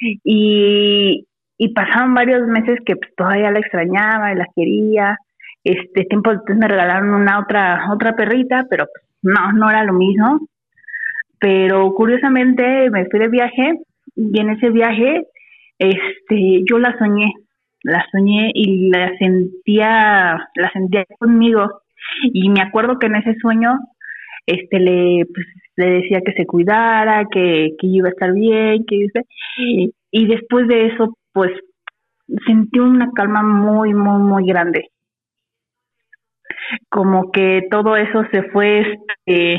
Y, 0.00 1.26
y 1.56 1.68
pasaron 1.72 2.14
varios 2.14 2.46
meses 2.48 2.78
que 2.84 2.96
pues 2.96 3.14
todavía 3.16 3.50
la 3.50 3.60
extrañaba 3.60 4.32
y 4.32 4.36
la 4.36 4.46
quería. 4.54 5.18
Este 5.64 6.04
tiempo 6.04 6.30
después 6.30 6.58
me 6.58 6.68
regalaron 6.68 7.14
una 7.14 7.40
otra, 7.40 7.90
otra 7.90 8.14
perrita, 8.14 8.66
pero 8.70 8.86
pues 8.86 9.04
no, 9.22 9.52
no 9.52 9.70
era 9.70 9.84
lo 9.84 9.94
mismo. 9.94 10.40
Pero 11.40 11.92
curiosamente 11.94 12.90
me 12.90 13.06
fui 13.06 13.18
de 13.18 13.28
viaje 13.28 13.74
y 14.14 14.38
en 14.38 14.50
ese 14.50 14.70
viaje, 14.70 15.26
este, 15.78 16.62
yo 16.68 16.78
la 16.78 16.96
soñé 16.98 17.32
la 17.84 18.04
soñé 18.10 18.50
y 18.54 18.90
la 18.90 19.16
sentía, 19.18 20.48
la 20.54 20.72
sentía 20.72 21.04
conmigo. 21.18 21.82
Y 22.32 22.48
me 22.48 22.62
acuerdo 22.62 22.98
que 22.98 23.06
en 23.06 23.16
ese 23.16 23.34
sueño, 23.40 23.78
este, 24.46 24.80
le, 24.80 25.26
pues, 25.26 25.46
le 25.76 25.90
decía 26.00 26.20
que 26.24 26.32
se 26.32 26.46
cuidara, 26.46 27.26
que, 27.30 27.74
que 27.78 27.86
iba 27.86 28.08
a 28.08 28.12
estar 28.12 28.32
bien, 28.32 28.84
que 28.86 29.06
y 30.10 30.26
después 30.26 30.66
de 30.66 30.86
eso, 30.86 31.16
pues, 31.32 31.52
sentí 32.46 32.78
una 32.78 33.10
calma 33.14 33.42
muy, 33.42 33.92
muy, 33.92 34.22
muy 34.22 34.46
grande. 34.46 34.88
Como 36.88 37.30
que 37.32 37.62
todo 37.70 37.96
eso 37.96 38.24
se 38.32 38.42
fue, 38.50 38.80
este, 38.80 39.58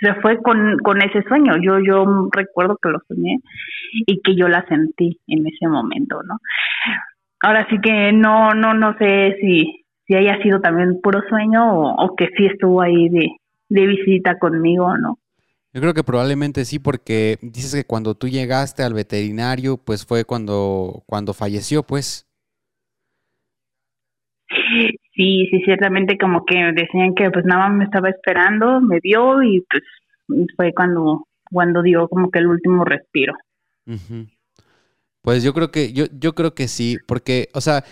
se 0.00 0.14
fue 0.22 0.38
con, 0.42 0.78
con 0.78 1.02
ese 1.02 1.22
sueño. 1.22 1.54
Yo, 1.62 1.78
yo 1.80 2.28
recuerdo 2.32 2.78
que 2.82 2.90
lo 2.90 3.00
soñé 3.08 3.38
y 4.06 4.20
que 4.22 4.36
yo 4.36 4.48
la 4.48 4.64
sentí 4.66 5.20
en 5.26 5.46
ese 5.46 5.68
momento, 5.68 6.22
¿no? 6.22 6.38
ahora 7.42 7.66
sí 7.70 7.76
que 7.82 8.12
no, 8.12 8.52
no, 8.54 8.74
no 8.74 8.96
sé 8.98 9.36
si, 9.40 9.84
si 10.06 10.14
haya 10.14 10.40
sido 10.42 10.60
también 10.60 11.00
puro 11.02 11.20
sueño 11.28 11.72
o, 11.72 12.04
o 12.04 12.16
que 12.16 12.28
sí 12.36 12.46
estuvo 12.46 12.80
ahí 12.80 13.08
de, 13.08 13.28
de 13.68 13.86
visita 13.86 14.38
conmigo 14.38 14.96
no. 14.96 15.18
Yo 15.72 15.82
creo 15.82 15.92
que 15.92 16.02
probablemente 16.02 16.64
sí, 16.64 16.78
porque 16.78 17.36
dices 17.42 17.74
que 17.74 17.84
cuando 17.84 18.14
tú 18.14 18.26
llegaste 18.26 18.82
al 18.82 18.94
veterinario, 18.94 19.76
pues 19.76 20.06
fue 20.06 20.24
cuando, 20.24 21.02
cuando 21.06 21.34
falleció, 21.34 21.82
pues. 21.82 22.26
Sí, 25.18 25.48
sí, 25.50 25.60
ciertamente 25.64 26.16
como 26.16 26.44
que 26.44 26.54
decían 26.76 27.12
que 27.16 27.28
pues 27.32 27.44
nada 27.44 27.68
más 27.68 27.76
me 27.76 27.84
estaba 27.84 28.08
esperando, 28.08 28.80
me 28.80 29.00
vio 29.00 29.42
y 29.42 29.64
pues 29.68 29.82
fue 30.54 30.72
cuando, 30.72 31.26
cuando 31.50 31.82
dio 31.82 32.06
como 32.06 32.30
que 32.30 32.38
el 32.38 32.46
último 32.46 32.84
respiro. 32.84 33.34
Pues 35.22 35.42
yo 35.42 35.52
creo 35.52 35.72
que, 35.72 35.92
yo, 35.92 36.04
yo 36.16 36.36
creo 36.36 36.54
que 36.54 36.68
sí, 36.68 36.98
porque, 37.04 37.48
o 37.52 37.60
sea, 37.60 37.82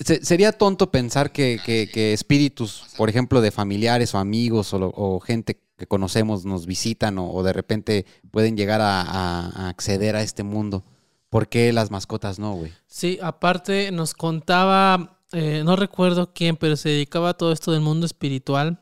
se- 0.00 0.24
sería 0.24 0.50
tonto 0.50 0.90
pensar 0.90 1.30
que, 1.30 1.60
que- 1.64 1.88
que 1.94 2.12
espíritus, 2.12 2.92
por 2.96 3.08
ejemplo, 3.08 3.40
de 3.40 3.52
familiares 3.52 4.12
o 4.16 4.18
amigos 4.18 4.74
o, 4.74 4.80
lo- 4.80 4.92
o 4.96 5.20
gente 5.20 5.60
que 5.76 5.86
conocemos 5.86 6.44
nos 6.44 6.66
visitan 6.66 7.18
o, 7.18 7.30
o 7.30 7.44
de 7.44 7.52
repente 7.52 8.04
pueden 8.32 8.56
llegar 8.56 8.80
a, 8.80 9.00
a- 9.02 9.46
a 9.54 9.68
acceder 9.68 10.16
a 10.16 10.22
este 10.22 10.42
mundo. 10.42 10.82
¿Por 11.30 11.48
qué 11.48 11.72
las 11.72 11.92
mascotas 11.92 12.40
no, 12.40 12.54
güey? 12.54 12.72
Sí, 12.86 13.18
aparte 13.22 13.92
nos 13.92 14.14
contaba, 14.14 15.17
eh, 15.32 15.62
no 15.64 15.76
recuerdo 15.76 16.32
quién, 16.32 16.56
pero 16.56 16.76
se 16.76 16.90
dedicaba 16.90 17.30
a 17.30 17.34
todo 17.34 17.52
esto 17.52 17.72
del 17.72 17.80
mundo 17.80 18.06
espiritual, 18.06 18.80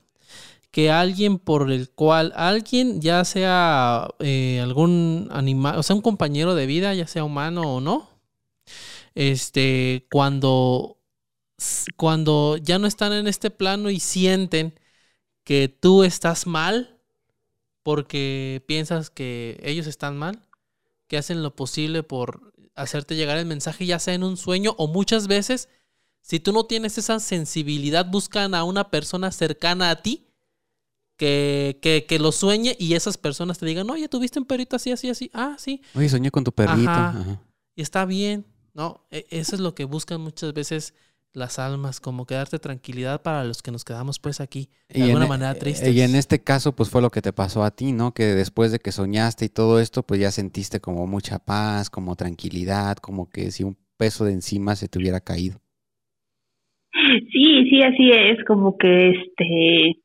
que 0.70 0.90
alguien 0.90 1.38
por 1.38 1.72
el 1.72 1.90
cual, 1.90 2.32
alguien, 2.36 3.00
ya 3.00 3.24
sea 3.24 4.08
eh, 4.20 4.60
algún 4.62 5.28
animal, 5.32 5.78
o 5.78 5.82
sea, 5.82 5.96
un 5.96 6.02
compañero 6.02 6.54
de 6.54 6.66
vida, 6.66 6.94
ya 6.94 7.06
sea 7.06 7.24
humano 7.24 7.62
o 7.62 7.80
no, 7.80 8.10
este, 9.14 10.06
cuando, 10.10 10.98
cuando 11.96 12.58
ya 12.58 12.78
no 12.78 12.86
están 12.86 13.12
en 13.12 13.26
este 13.26 13.50
plano 13.50 13.90
y 13.90 14.00
sienten 14.00 14.78
que 15.44 15.68
tú 15.68 16.04
estás 16.04 16.46
mal, 16.46 16.98
porque 17.82 18.62
piensas 18.66 19.10
que 19.10 19.58
ellos 19.62 19.86
están 19.86 20.16
mal, 20.18 20.42
que 21.08 21.16
hacen 21.16 21.42
lo 21.42 21.54
posible 21.56 22.02
por 22.02 22.52
hacerte 22.74 23.16
llegar 23.16 23.38
el 23.38 23.46
mensaje, 23.46 23.86
ya 23.86 23.98
sea 23.98 24.14
en 24.14 24.24
un 24.24 24.36
sueño 24.36 24.74
o 24.76 24.88
muchas 24.88 25.28
veces, 25.28 25.68
si 26.26 26.40
tú 26.40 26.52
no 26.52 26.66
tienes 26.66 26.98
esa 26.98 27.20
sensibilidad, 27.20 28.04
buscan 28.04 28.56
a 28.56 28.64
una 28.64 28.90
persona 28.90 29.30
cercana 29.30 29.90
a 29.90 30.02
ti 30.02 30.26
que, 31.16 31.78
que, 31.80 32.04
que 32.04 32.18
lo 32.18 32.32
sueñe 32.32 32.74
y 32.80 32.94
esas 32.94 33.16
personas 33.16 33.58
te 33.58 33.66
digan, 33.66 33.88
oye, 33.90 34.08
tuviste 34.08 34.40
un 34.40 34.44
perrito 34.44 34.74
así, 34.74 34.90
así, 34.90 35.08
así. 35.08 35.30
Ah, 35.32 35.54
sí. 35.56 35.82
Oye, 35.94 36.08
soñé 36.08 36.32
con 36.32 36.42
tu 36.42 36.50
perrito. 36.50 36.90
Ajá. 36.90 37.10
Ajá. 37.10 37.42
Y 37.76 37.82
está 37.82 38.04
bien, 38.06 38.44
¿no? 38.74 39.06
E- 39.12 39.24
Eso 39.30 39.54
es 39.54 39.60
lo 39.60 39.76
que 39.76 39.84
buscan 39.84 40.20
muchas 40.20 40.52
veces 40.52 40.94
las 41.32 41.60
almas, 41.60 42.00
como 42.00 42.26
quedarte 42.26 42.58
tranquilidad 42.58 43.22
para 43.22 43.44
los 43.44 43.62
que 43.62 43.70
nos 43.70 43.84
quedamos 43.84 44.18
pues 44.18 44.40
aquí 44.40 44.68
de 44.88 45.04
alguna 45.04 45.26
en, 45.26 45.28
manera 45.28 45.52
eh, 45.52 45.54
tristes. 45.60 45.94
Y 45.94 46.00
en 46.00 46.16
este 46.16 46.42
caso, 46.42 46.74
pues 46.74 46.90
fue 46.90 47.02
lo 47.02 47.10
que 47.10 47.22
te 47.22 47.32
pasó 47.32 47.62
a 47.62 47.70
ti, 47.70 47.92
¿no? 47.92 48.14
Que 48.14 48.34
después 48.34 48.72
de 48.72 48.80
que 48.80 48.90
soñaste 48.90 49.44
y 49.44 49.48
todo 49.48 49.78
esto, 49.78 50.02
pues 50.02 50.20
ya 50.20 50.32
sentiste 50.32 50.80
como 50.80 51.06
mucha 51.06 51.38
paz, 51.38 51.88
como 51.88 52.16
tranquilidad, 52.16 52.96
como 52.96 53.30
que 53.30 53.52
si 53.52 53.62
un 53.62 53.78
peso 53.96 54.24
de 54.24 54.32
encima 54.32 54.74
se 54.74 54.88
te 54.88 54.98
hubiera 54.98 55.20
caído. 55.20 55.60
Sí, 57.32 57.68
sí, 57.68 57.82
así 57.82 58.10
es, 58.10 58.42
como 58.44 58.76
que 58.78 59.10
este, 59.10 59.96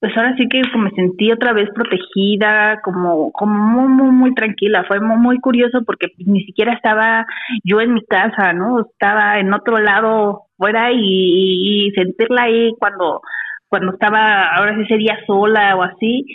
pues 0.00 0.16
ahora 0.16 0.34
sí 0.36 0.48
que 0.48 0.62
me 0.76 0.90
sentí 0.90 1.32
otra 1.32 1.52
vez 1.52 1.68
protegida, 1.74 2.80
como, 2.82 3.32
como 3.32 3.54
muy, 3.54 3.88
muy, 3.88 4.10
muy 4.10 4.34
tranquila. 4.34 4.84
Fue 4.86 5.00
muy, 5.00 5.16
muy 5.16 5.38
curioso 5.38 5.82
porque 5.86 6.08
pues, 6.08 6.26
ni 6.28 6.44
siquiera 6.44 6.74
estaba 6.74 7.24
yo 7.64 7.80
en 7.80 7.94
mi 7.94 8.04
casa, 8.04 8.52
¿no? 8.52 8.80
Estaba 8.80 9.38
en 9.38 9.52
otro 9.52 9.78
lado 9.78 10.42
fuera 10.56 10.90
y, 10.92 11.90
sentirla 11.94 12.44
ahí 12.44 12.72
cuando 12.78 13.20
cuando 13.68 13.92
estaba 13.94 14.54
ahora 14.54 14.76
sí 14.76 14.84
sería 14.84 15.18
sola 15.26 15.74
o 15.76 15.82
así, 15.82 16.26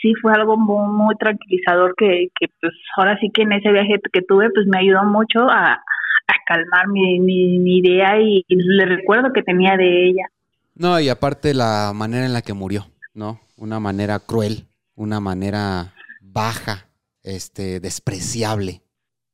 sí 0.00 0.14
fue 0.22 0.32
algo 0.32 0.56
muy, 0.56 0.88
muy 0.88 1.14
tranquilizador 1.16 1.94
que 1.94 2.28
pues 2.38 2.72
ahora 2.96 3.18
sí 3.20 3.28
que 3.34 3.42
en 3.42 3.52
ese 3.52 3.70
viaje 3.70 4.00
que 4.10 4.22
tuve 4.22 4.48
pues 4.50 4.66
me 4.66 4.78
ayudó 4.78 5.04
mucho 5.04 5.40
a, 5.50 5.78
a 6.26 6.34
calmar 6.46 6.88
mi, 6.88 7.20
mi, 7.20 7.78
idea 7.78 8.20
y, 8.20 8.44
el 8.48 8.88
recuerdo 8.88 9.32
que 9.32 9.42
tenía 9.42 9.76
de 9.76 10.08
ella. 10.08 10.26
No, 10.74 11.00
y 11.00 11.08
aparte 11.08 11.54
la 11.54 11.92
manera 11.94 12.26
en 12.26 12.32
la 12.32 12.42
que 12.42 12.52
murió, 12.52 12.90
¿no? 13.14 13.40
Una 13.56 13.80
manera 13.80 14.18
cruel, 14.18 14.66
una 14.94 15.20
manera 15.20 15.94
baja, 16.20 16.88
este, 17.22 17.80
despreciable, 17.80 18.82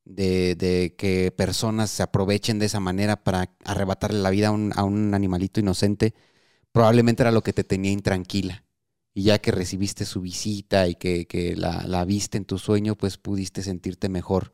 de, 0.04 0.54
de 0.54 0.94
que 0.96 1.32
personas 1.32 1.90
se 1.90 2.02
aprovechen 2.02 2.58
de 2.58 2.66
esa 2.66 2.80
manera 2.80 3.16
para 3.16 3.50
arrebatarle 3.64 4.20
la 4.20 4.30
vida 4.30 4.48
a 4.48 4.50
un, 4.50 4.72
a 4.74 4.84
un 4.84 5.14
animalito 5.14 5.60
inocente, 5.60 6.14
probablemente 6.72 7.22
era 7.22 7.30
lo 7.30 7.42
que 7.42 7.52
te 7.52 7.64
tenía 7.64 7.92
intranquila. 7.92 8.64
Y 9.14 9.24
ya 9.24 9.38
que 9.38 9.50
recibiste 9.50 10.06
su 10.06 10.22
visita 10.22 10.88
y 10.88 10.94
que, 10.94 11.26
que 11.26 11.54
la, 11.54 11.84
la 11.86 12.04
viste 12.04 12.38
en 12.38 12.46
tu 12.46 12.58
sueño, 12.58 12.94
pues 12.94 13.18
pudiste 13.18 13.62
sentirte 13.62 14.08
mejor. 14.08 14.52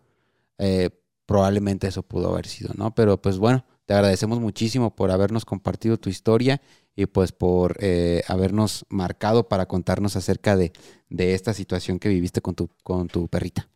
Eh, 0.59 0.91
probablemente 1.29 1.87
eso 1.87 2.03
pudo 2.03 2.31
haber 2.33 2.47
sido, 2.47 2.73
¿no? 2.75 2.95
Pero 2.95 3.21
pues 3.21 3.37
bueno, 3.39 3.67
te 3.85 3.93
agradecemos 3.93 4.41
muchísimo 4.41 4.97
por 4.97 5.11
habernos 5.11 5.45
compartido 5.45 5.99
tu 5.99 6.09
historia 6.09 6.63
y 6.97 7.05
pues 7.05 7.33
por 7.33 7.77
eh, 7.81 8.23
habernos 8.29 8.87
marcado 8.89 9.47
para 9.47 9.67
contarnos 9.67 10.17
acerca 10.17 10.57
de, 10.57 10.73
de 11.11 11.35
esta 11.35 11.53
situación 11.53 11.99
que 11.99 12.09
viviste 12.09 12.41
con 12.41 12.55
tu, 12.55 12.71
con 12.83 13.09
tu 13.09 13.29
perrita. 13.29 13.69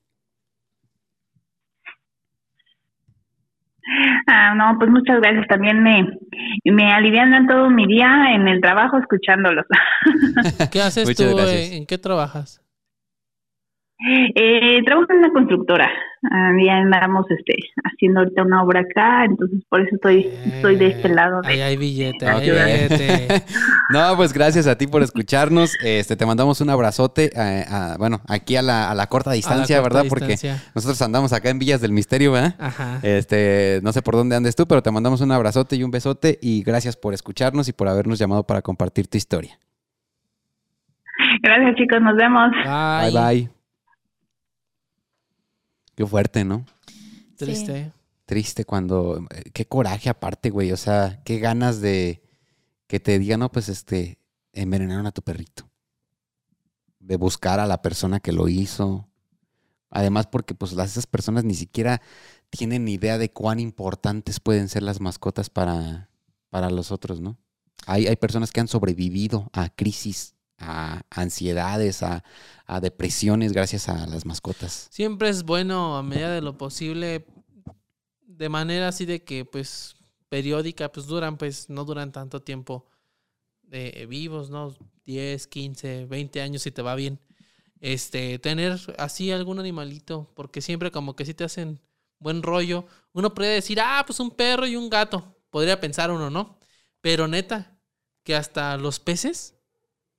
Ah, 4.27 4.55
no, 4.55 4.79
pues 4.79 4.91
muchas 4.91 5.21
gracias. 5.21 5.47
También 5.49 5.83
me, 5.83 6.07
me 6.65 6.93
alivianan 6.93 7.47
todo 7.47 7.69
mi 7.69 7.87
día 7.87 8.33
en 8.35 8.49
el 8.49 8.61
trabajo 8.61 8.97
escuchándolos. 8.99 9.67
¿Qué 10.73 10.81
haces 10.81 11.05
Muchas 11.09 11.31
tú? 11.31 11.37
gracias. 11.37 11.61
eh, 11.71 11.77
¿En 11.77 11.87
qué 11.87 11.99
trabajas? 11.99 12.63
Eh, 14.35 14.83
trabajo 14.85 15.13
en 15.13 15.19
una 15.19 15.31
constructora. 15.33 15.89
Ah, 16.31 16.51
ya 16.65 16.75
andamos 16.79 17.25
este, 17.31 17.55
haciendo 17.85 18.21
ahorita 18.21 18.43
una 18.43 18.63
obra 18.63 18.81
acá, 18.81 19.25
entonces 19.25 19.61
por 19.69 19.81
eso 19.81 19.95
estoy, 19.97 20.29
estoy 20.47 20.77
de 20.77 20.87
este 20.89 21.09
lado. 21.09 21.41
Ahí 21.45 21.57
De, 21.57 21.63
hay 21.63 21.77
billete, 21.77 22.27
ahí 22.27 22.51
hay 22.51 22.89
billete. 22.89 23.45
no, 23.91 24.17
pues 24.17 24.33
gracias 24.33 24.67
a 24.67 24.77
ti 24.79 24.87
por 24.87 25.03
escucharnos. 25.03 25.77
Este, 25.85 26.17
te 26.17 26.27
mandamos 26.27 26.61
un 26.61 26.71
abrazote, 26.71 27.31
eh, 27.35 27.65
a- 27.69 27.97
bueno, 27.99 28.21
aquí 28.29 28.57
a 28.57 28.63
la, 28.63 28.91
a 28.91 28.95
la 28.95 29.07
corta 29.09 29.33
distancia, 29.33 29.77
A 29.77 29.79
la 29.79 29.83
corta 29.85 29.99
¿verdad? 29.99 30.09
Porque 30.09 30.27
distancia. 30.33 30.73
nosotros 30.75 31.01
andamos 31.03 31.33
acá 31.33 31.51
en 31.51 31.59
Villas 31.59 31.81
del 31.81 31.93
Misterio, 31.93 32.33
¿verdad? 32.33 32.55
Ajá. 32.59 32.99
Este, 33.03 33.81
no 33.83 33.93
sé 33.93 34.03
por 34.03 34.15
dónde 34.15 34.37
andes 34.37 34.55
tú, 34.57 34.67
pero 34.67 34.83
te 34.83 34.91
mandamos 34.91 35.21
un 35.21 35.33
abrazote 35.33 35.77
y 35.77 35.83
un 35.85 35.91
besote 35.91 36.39
y 36.41 36.63
gracias 36.63 36.97
por 36.97 37.15
escucharnos 37.15 37.69
y 37.69 37.73
por 37.73 37.89
habernos 37.89 38.19
llamado 38.19 38.45
para 38.47 38.63
compartir 38.63 39.07
tu 39.09 39.17
historia. 39.17 39.59
gracias 41.43 41.77
chicos, 41.77 42.01
nos 42.01 42.17
vemos. 42.17 42.51
Bye 42.65 43.11
bye. 43.13 43.62
Qué 45.95 46.07
fuerte, 46.07 46.45
¿no? 46.45 46.65
Triste. 47.37 47.93
Triste 48.27 48.65
cuando. 48.65 49.27
eh, 49.31 49.51
Qué 49.53 49.67
coraje 49.67 50.09
aparte, 50.09 50.51
güey. 50.51 50.73
O 50.73 50.77
sea, 50.77 51.23
qué 51.25 51.39
ganas 51.39 51.81
de 51.81 52.23
que 52.87 53.01
te 53.01 53.19
digan, 53.19 53.41
no, 53.41 53.51
pues 53.51 53.69
este, 53.69 54.19
envenenaron 54.53 55.07
a 55.07 55.13
tu 55.13 55.23
perrito. 55.23 55.69
De 56.99 57.17
buscar 57.17 57.59
a 57.61 57.67
la 57.67 57.83
persona 57.83 58.21
que 58.21 58.33
lo 58.33 58.49
hizo. 58.49 59.09
Además, 59.91 60.27
porque 60.29 60.55
pues 60.55 60.73
las- 60.73 60.93
esas 60.93 61.07
personas 61.07 61.45
ni 61.45 61.55
siquiera 61.55 62.01
tienen 62.51 62.85
ni 62.85 62.95
idea 62.95 63.19
de 63.19 63.31
cuán 63.31 63.61
importantes 63.61 64.41
pueden 64.41 64.69
ser 64.69 64.83
las 64.83 65.01
mascotas 65.01 65.51
para, 65.51 66.09
para 66.49 66.71
los 66.71 66.91
otros, 66.93 67.21
¿no? 67.21 67.37
Hay, 67.87 68.07
hay 68.07 68.17
personas 68.17 68.53
que 68.53 68.61
han 68.61 68.69
sobrevivido 68.69 69.51
a 69.53 69.69
crisis, 69.69 70.35
a 70.63 71.03
ansiedades, 71.11 72.03
a, 72.03 72.25
a 72.67 72.81
depresiones 72.81 73.53
gracias 73.53 73.89
a 73.89 74.07
las 74.07 74.25
mascotas. 74.25 74.89
Siempre 74.91 75.29
es 75.29 75.43
bueno, 75.43 75.97
a 75.97 76.03
medida 76.03 76.33
de 76.33 76.41
lo 76.41 76.57
posible, 76.57 77.27
de 78.23 78.49
manera 78.49 78.89
así 78.89 79.05
de 79.05 79.25
que, 79.25 79.45
pues, 79.45 79.95
periódica, 80.29 80.91
pues 80.91 81.07
duran, 81.07 81.37
pues, 81.37 81.69
no 81.69 81.85
duran 81.85 82.13
tanto 82.13 82.41
tiempo 82.41 82.87
de 83.63 84.07
vivos, 84.09 84.51
¿no? 84.51 84.75
10, 85.05 85.47
15, 85.47 86.07
20 86.07 86.41
años 86.41 86.63
si 86.63 86.71
te 86.71 86.83
va 86.83 86.95
bien. 86.95 87.19
Este, 87.81 88.39
tener 88.39 88.79
así 88.99 89.33
algún 89.33 89.59
animalito, 89.59 90.31
porque 90.35 90.61
siempre 90.61 90.91
como 90.91 91.17
que 91.17 91.25
si 91.25 91.35
te 91.35 91.45
hacen 91.45 91.81
buen 92.23 92.43
rollo. 92.43 92.87
Uno 93.13 93.35
puede 93.35 93.55
decir, 93.55 93.81
ah, 93.81 94.05
pues 94.07 94.21
un 94.21 94.31
perro 94.31 94.67
y 94.67 94.77
un 94.77 94.89
gato. 94.89 95.37
Podría 95.51 95.81
pensar 95.81 96.11
uno, 96.11 96.31
¿no? 96.31 96.59
Pero 97.01 97.29
neta, 97.29 97.77
que 98.23 98.35
hasta 98.35 98.77
los 98.77 99.01
peces 99.01 99.57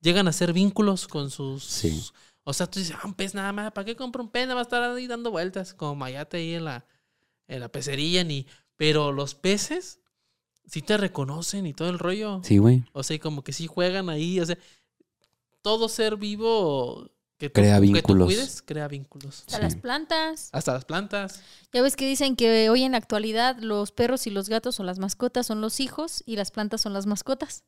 llegan 0.03 0.27
a 0.27 0.29
hacer 0.29 0.53
vínculos 0.53 1.07
con 1.07 1.31
sus... 1.31 1.63
Sí. 1.63 2.03
O 2.43 2.53
sea, 2.53 2.67
tú 2.67 2.79
dices, 2.79 2.95
ah, 2.95 3.07
un 3.07 3.13
pez 3.15 3.33
nada 3.33 3.51
más, 3.53 3.71
¿para 3.71 3.85
qué 3.85 3.95
compro 3.95 4.21
un 4.21 4.29
pez? 4.29 4.43
Nada 4.43 4.55
más 4.55 4.67
estar 4.67 4.83
ahí 4.83 5.07
dando 5.07 5.31
vueltas, 5.31 5.73
como 5.73 5.95
mayate 5.95 6.37
ahí 6.37 6.53
en 6.55 6.65
la, 6.65 6.85
en 7.47 7.59
la 7.61 7.69
pecería, 7.69 8.23
ni... 8.23 8.45
Pero 8.75 9.11
los 9.11 9.33
peces 9.33 9.99
sí 10.65 10.81
te 10.81 10.97
reconocen 10.97 11.65
y 11.65 11.73
todo 11.73 11.89
el 11.89 11.99
rollo. 11.99 12.41
Sí, 12.43 12.57
güey. 12.57 12.83
O 12.91 13.01
sea, 13.03 13.15
y 13.15 13.19
como 13.19 13.43
que 13.43 13.53
sí 13.53 13.65
juegan 13.67 14.09
ahí, 14.09 14.39
o 14.39 14.45
sea, 14.45 14.57
todo 15.61 15.87
ser 15.89 16.17
vivo 16.17 17.09
Que 17.37 17.49
tú- 17.49 17.61
Crea 17.61 17.79
que 17.79 17.87
tú 17.87 17.93
vínculos. 17.93 18.25
cuides, 18.27 18.61
crea 18.61 18.87
vínculos. 18.87 19.39
Hasta 19.41 19.57
Sí. 19.57 19.61
las 19.63 19.75
plantas. 19.75 20.49
Hasta 20.53 20.73
las 20.73 20.85
plantas. 20.85 21.41
Ya 21.73 21.81
ves 21.81 21.95
que 21.95 22.07
dicen 22.07 22.35
que 22.35 22.69
hoy 22.69 22.83
en 22.83 22.93
la 22.93 22.97
actualidad 22.97 23.57
los 23.59 23.91
perros 23.91 24.27
y 24.27 24.29
los 24.31 24.49
gatos 24.49 24.79
o 24.79 24.83
las 24.83 24.99
mascotas 24.99 25.45
son 25.47 25.59
los 25.61 25.79
hijos 25.79 26.23
y 26.25 26.35
las 26.35 26.51
plantas 26.51 26.81
son 26.81 26.93
las 26.93 27.05
mascotas. 27.05 27.63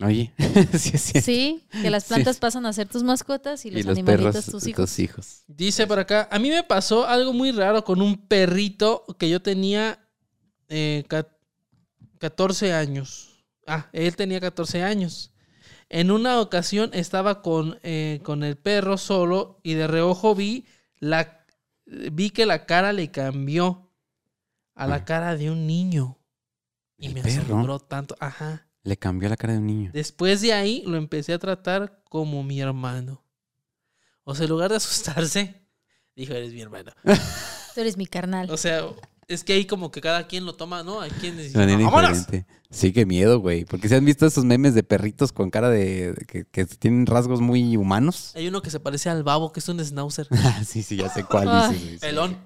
Oye, 0.00 0.32
sí, 0.78 0.90
es 0.94 1.02
cierto. 1.02 1.26
Sí, 1.26 1.64
que 1.82 1.90
las 1.90 2.04
Sí. 2.04 2.08
plantas 2.14 2.38
pasan 2.38 2.66
a 2.66 2.72
ser 2.72 2.88
tus 2.88 3.02
mascotas 3.02 3.64
y 3.64 3.70
los, 3.72 3.80
y 3.80 3.82
los 3.82 3.92
animalitos 3.98 4.32
perros, 4.32 4.46
tus 4.46 4.66
hijos. 4.68 4.84
tus 4.90 4.98
hijos. 5.00 5.42
Dice 5.48 5.86
por 5.88 5.98
acá, 5.98 6.28
a 6.30 6.38
mí 6.38 6.50
me 6.50 6.62
pasó 6.62 7.06
algo 7.06 7.32
muy 7.32 7.50
raro 7.50 7.82
con 7.84 8.00
un 8.00 8.16
perrito 8.28 9.04
que 9.18 9.28
yo 9.28 9.42
tenía 9.42 9.98
eh, 10.68 11.04
ca- 11.08 11.28
14 12.18 12.72
años. 12.72 13.44
Ah, 13.66 13.88
él 13.92 14.14
tenía 14.14 14.38
14 14.40 14.82
años. 14.84 15.32
En 15.88 16.10
una 16.12 16.40
ocasión 16.40 16.90
estaba 16.92 17.42
con, 17.42 17.80
eh, 17.82 18.20
con 18.22 18.44
el 18.44 18.56
perro 18.56 18.98
solo 18.98 19.58
y 19.64 19.74
de 19.74 19.86
reojo 19.88 20.34
vi, 20.34 20.64
la, 21.00 21.44
vi 21.86 22.30
que 22.30 22.46
la 22.46 22.66
cara 22.66 22.92
le 22.92 23.10
cambió 23.10 23.90
a 24.76 24.86
la 24.86 25.04
cara 25.04 25.34
de 25.36 25.50
un 25.50 25.66
niño. 25.66 26.18
Y 26.98 27.06
¿El 27.08 27.14
me 27.14 27.22
perro? 27.22 27.42
asombró 27.42 27.78
tanto. 27.80 28.14
Ajá. 28.20 28.67
Le 28.88 28.96
cambió 28.96 29.28
la 29.28 29.36
cara 29.36 29.52
de 29.52 29.58
un 29.58 29.66
niño. 29.66 29.90
Después 29.92 30.40
de 30.40 30.54
ahí 30.54 30.82
lo 30.86 30.96
empecé 30.96 31.34
a 31.34 31.38
tratar 31.38 32.00
como 32.08 32.42
mi 32.42 32.58
hermano. 32.58 33.22
O 34.24 34.34
sea, 34.34 34.44
en 34.44 34.50
lugar 34.50 34.70
de 34.70 34.76
asustarse, 34.76 35.60
dijo, 36.16 36.32
eres 36.32 36.54
mi 36.54 36.62
hermano. 36.62 36.92
Tú 37.74 37.80
eres 37.82 37.98
mi 37.98 38.06
carnal. 38.06 38.50
O 38.50 38.56
sea, 38.56 38.86
es 39.26 39.44
que 39.44 39.52
ahí 39.52 39.66
como 39.66 39.90
que 39.90 40.00
cada 40.00 40.26
quien 40.26 40.46
lo 40.46 40.54
toma, 40.54 40.84
¿no? 40.84 41.02
Hay 41.02 41.10
quien 41.10 41.36
dice, 41.36 41.50
De 41.50 41.58
manera 41.66 41.84
¡vámonos! 41.84 42.18
diferente. 42.18 42.46
Sí, 42.70 42.94
qué 42.94 43.04
miedo, 43.04 43.40
güey. 43.40 43.66
Porque 43.66 43.90
se 43.90 43.96
han 43.96 44.06
visto 44.06 44.24
esos 44.24 44.46
memes 44.46 44.72
de 44.74 44.82
perritos 44.82 45.32
con 45.32 45.50
cara 45.50 45.68
de. 45.68 46.14
que, 46.26 46.46
que 46.46 46.64
tienen 46.64 47.04
rasgos 47.04 47.42
muy 47.42 47.76
humanos. 47.76 48.32
Hay 48.36 48.48
uno 48.48 48.62
que 48.62 48.70
se 48.70 48.80
parece 48.80 49.10
al 49.10 49.22
babo, 49.22 49.52
que 49.52 49.60
es 49.60 49.68
un 49.68 49.84
schnauzer. 49.84 50.28
Ah, 50.30 50.62
sí, 50.66 50.82
sí, 50.82 50.96
ya 50.96 51.10
sé 51.10 51.24
cuál 51.24 51.74
sí. 51.74 51.98
Pelón. 52.00 52.38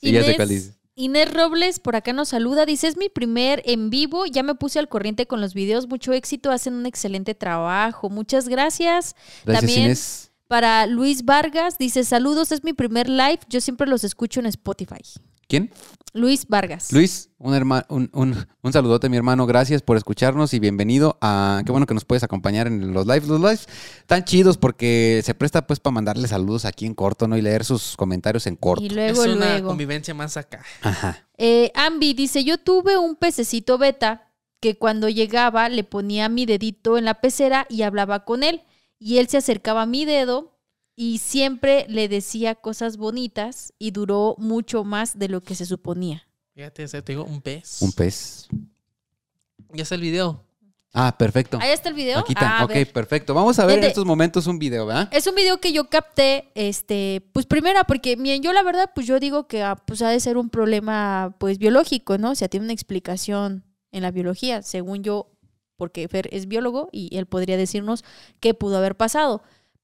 Sí, 0.00 0.10
ya 0.10 0.24
sé 0.24 0.36
cuál 0.36 0.48
dices. 0.48 0.78
Inés 0.94 1.32
Robles 1.32 1.80
por 1.80 1.96
acá 1.96 2.12
nos 2.12 2.28
saluda. 2.30 2.66
Dice, 2.66 2.86
es 2.88 2.96
mi 2.96 3.08
primer 3.08 3.62
en 3.64 3.88
vivo. 3.90 4.26
Ya 4.26 4.42
me 4.42 4.54
puse 4.54 4.78
al 4.78 4.88
corriente 4.88 5.26
con 5.26 5.40
los 5.40 5.54
videos. 5.54 5.88
Mucho 5.88 6.12
éxito. 6.12 6.50
Hacen 6.50 6.74
un 6.74 6.86
excelente 6.86 7.34
trabajo. 7.34 8.10
Muchas 8.10 8.48
gracias. 8.48 9.16
Gracias, 9.44 9.60
También- 9.60 9.84
Inés. 9.86 10.28
Para 10.48 10.86
Luis 10.86 11.24
Vargas, 11.24 11.78
dice, 11.78 12.04
saludos, 12.04 12.52
es 12.52 12.62
mi 12.62 12.74
primer 12.74 13.08
live. 13.08 13.38
Yo 13.48 13.62
siempre 13.62 13.86
los 13.86 14.04
escucho 14.04 14.38
en 14.38 14.44
Spotify. 14.46 15.00
¿Quién? 15.48 15.70
Luis 16.14 16.46
Vargas. 16.46 16.92
Luis, 16.92 17.30
un, 17.38 17.54
herma- 17.54 17.86
un, 17.88 18.10
un, 18.12 18.36
un 18.62 18.72
saludote, 18.72 19.08
mi 19.08 19.16
hermano. 19.16 19.46
Gracias 19.46 19.80
por 19.80 19.96
escucharnos 19.96 20.52
y 20.52 20.58
bienvenido 20.58 21.16
a. 21.22 21.62
Qué 21.64 21.72
bueno 21.72 21.86
que 21.86 21.94
nos 21.94 22.04
puedes 22.04 22.22
acompañar 22.22 22.66
en 22.66 22.92
los 22.92 23.06
lives. 23.06 23.28
Los 23.28 23.40
lives 23.40 23.66
tan 24.06 24.22
chidos 24.24 24.58
porque 24.58 25.22
se 25.24 25.34
presta 25.34 25.66
pues 25.66 25.80
para 25.80 25.94
mandarle 25.94 26.28
saludos 26.28 26.66
aquí 26.66 26.84
en 26.84 26.94
corto, 26.94 27.28
¿no? 27.28 27.36
Y 27.38 27.40
leer 27.40 27.64
sus 27.64 27.96
comentarios 27.96 28.46
en 28.46 28.56
corto. 28.56 28.84
Y 28.84 28.90
luego, 28.90 29.22
es 29.24 29.30
una 29.30 29.52
luego. 29.52 29.68
convivencia 29.68 30.12
más 30.12 30.36
acá. 30.36 30.62
Ajá. 30.82 31.26
Eh, 31.38 31.72
Ambi 31.74 32.12
dice, 32.12 32.44
yo 32.44 32.58
tuve 32.58 32.98
un 32.98 33.16
pececito 33.16 33.78
beta 33.78 34.28
que 34.60 34.76
cuando 34.76 35.08
llegaba 35.08 35.70
le 35.70 35.82
ponía 35.82 36.28
mi 36.28 36.44
dedito 36.44 36.98
en 36.98 37.06
la 37.06 37.14
pecera 37.22 37.66
y 37.70 37.82
hablaba 37.82 38.24
con 38.26 38.42
él. 38.42 38.62
Y 38.98 39.16
él 39.18 39.28
se 39.28 39.38
acercaba 39.38 39.82
a 39.82 39.86
mi 39.86 40.04
dedo 40.04 40.58
y 40.96 41.18
siempre 41.18 41.86
le 41.88 42.08
decía 42.08 42.54
cosas 42.54 42.96
bonitas 42.96 43.72
y 43.78 43.92
duró 43.92 44.34
mucho 44.38 44.84
más 44.84 45.18
de 45.18 45.28
lo 45.28 45.40
que 45.40 45.54
se 45.54 45.66
suponía. 45.66 46.26
Fíjate, 46.54 46.86
te 46.86 47.12
digo, 47.12 47.24
un 47.24 47.40
pez. 47.40 47.80
Un 47.80 47.92
pez. 47.92 48.48
Ya 49.72 49.82
está 49.82 49.94
el 49.94 50.02
video. 50.02 50.44
Ah, 50.94 51.16
perfecto. 51.16 51.58
Ahí 51.60 51.70
está 51.70 51.88
el 51.88 51.94
video. 51.94 52.18
Aquí 52.18 52.32
está. 52.32 52.58
Ah, 52.58 52.64
ok, 52.64 52.74
ver. 52.74 52.92
perfecto. 52.92 53.32
Vamos 53.32 53.58
a 53.58 53.64
ver 53.64 53.78
en 53.78 53.84
estos 53.84 54.04
momentos 54.04 54.46
un 54.46 54.58
video, 54.58 54.84
¿verdad? 54.84 55.08
Es 55.10 55.26
un 55.26 55.34
video 55.34 55.58
que 55.58 55.72
yo 55.72 55.88
capté, 55.88 56.50
este, 56.54 57.26
pues 57.32 57.46
primera, 57.46 57.84
porque 57.84 58.18
miren, 58.18 58.42
yo 58.42 58.52
la 58.52 58.62
verdad, 58.62 58.90
pues 58.94 59.06
yo 59.06 59.18
digo 59.18 59.46
que 59.46 59.62
ah, 59.62 59.76
pues 59.76 60.02
ha 60.02 60.10
de 60.10 60.20
ser 60.20 60.36
un 60.36 60.50
problema, 60.50 61.34
pues 61.38 61.56
biológico, 61.58 62.18
¿no? 62.18 62.32
O 62.32 62.34
sea, 62.34 62.48
tiene 62.48 62.64
una 62.64 62.74
explicación 62.74 63.64
en 63.90 64.02
la 64.02 64.10
biología, 64.10 64.60
según 64.60 65.02
yo, 65.02 65.30
porque 65.76 66.06
Fer 66.08 66.28
es 66.30 66.46
biólogo 66.46 66.90
y 66.92 67.16
él 67.16 67.24
podría 67.24 67.56
decirnos 67.56 68.04
qué 68.40 68.52
pudo 68.52 68.76
haber 68.76 68.94
pasado. 68.94 69.42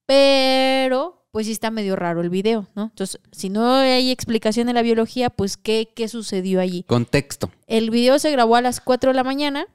Pero, 0.09 1.23
pues 1.33 1.45
sí 1.47 1.53
está 1.53 1.71
medio 1.71 1.95
raro 1.95 2.23
el 2.23 2.31
video, 2.31 2.67
¿no? 2.75 2.85
Entonces, 2.85 3.21
si 3.31 3.51
no 3.51 3.75
hay 3.75 4.11
explicación 4.11 4.71
en 4.71 4.75
la 4.75 4.81
biología, 4.83 5.29
pues 5.29 5.59
qué, 5.59 5.93
qué 5.95 6.09
sucedió 6.09 6.61
allí. 6.61 6.83
Contexto. 6.85 7.51
El 7.67 7.91
video 7.91 8.19
se 8.19 8.31
grabó 8.31 8.57
a 8.57 8.63
las 8.63 8.81
4 8.81 9.11
de 9.11 9.15
la 9.15 9.23
mañana. 9.23 9.67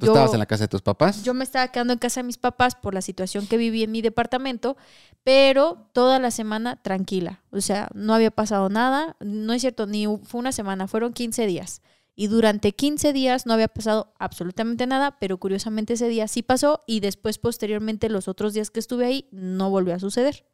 Tú 0.00 0.06
Yo- 0.06 0.12
estabas 0.12 0.32
en 0.32 0.38
la 0.38 0.46
casa 0.46 0.64
de 0.64 0.68
tus 0.68 0.80
papás. 0.80 1.22
yo 1.22 1.34
me 1.34 1.44
estaba 1.44 1.68
quedando 1.68 1.92
en 1.92 1.98
casa 1.98 2.20
de 2.20 2.24
mis 2.24 2.38
papás 2.38 2.74
por 2.74 2.94
la 2.94 3.02
situación 3.02 3.46
que 3.46 3.58
viví 3.58 3.82
en 3.82 3.92
mi 3.92 4.00
departamento, 4.00 4.78
pero 5.24 5.90
toda 5.92 6.18
la 6.18 6.30
semana 6.30 6.76
tranquila. 6.82 7.42
O 7.50 7.60
sea, 7.60 7.88
no 7.92 8.14
había 8.14 8.30
pasado 8.30 8.70
nada. 8.70 9.16
No 9.20 9.52
es 9.52 9.60
cierto, 9.60 9.86
ni 9.86 10.06
fue 10.24 10.38
una 10.40 10.52
semana, 10.52 10.88
fueron 10.88 11.12
15 11.12 11.46
días. 11.46 11.82
Y 12.14 12.26
durante 12.26 12.72
15 12.72 13.12
días 13.12 13.46
no 13.46 13.54
había 13.54 13.68
pasado 13.68 14.12
absolutamente 14.18 14.86
nada, 14.86 15.18
pero 15.18 15.38
curiosamente 15.38 15.94
ese 15.94 16.08
día 16.08 16.28
sí 16.28 16.42
pasó 16.42 16.80
y 16.86 17.00
después 17.00 17.38
posteriormente 17.38 18.08
los 18.10 18.28
otros 18.28 18.52
días 18.52 18.70
que 18.70 18.80
estuve 18.80 19.06
ahí 19.06 19.28
no 19.32 19.70
volvió 19.70 19.94
a 19.94 19.98
suceder. 19.98 20.44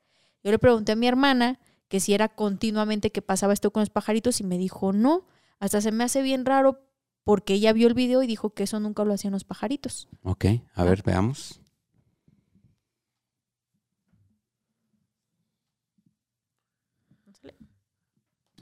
Yo 0.44 0.52
le 0.52 0.58
pregunté 0.58 0.92
a 0.92 0.96
mi 0.96 1.08
hermana 1.08 1.58
que 1.88 2.00
si 2.00 2.14
era 2.14 2.28
continuamente 2.28 3.10
que 3.10 3.22
pasaba 3.22 3.52
esto 3.52 3.72
con 3.72 3.80
los 3.80 3.90
pajaritos 3.90 4.40
y 4.40 4.44
me 4.44 4.58
dijo 4.58 4.92
no. 4.92 5.26
Hasta 5.58 5.80
se 5.80 5.90
me 5.90 6.04
hace 6.04 6.22
bien 6.22 6.44
raro 6.44 6.80
porque 7.24 7.54
ella 7.54 7.72
vio 7.72 7.88
el 7.88 7.94
video 7.94 8.22
y 8.22 8.26
dijo 8.26 8.54
que 8.54 8.62
eso 8.62 8.78
nunca 8.78 9.04
lo 9.04 9.12
hacían 9.12 9.32
los 9.32 9.44
pajaritos. 9.44 10.08
Ok, 10.22 10.46
a 10.74 10.84
ver, 10.84 11.02
veamos. 11.02 11.60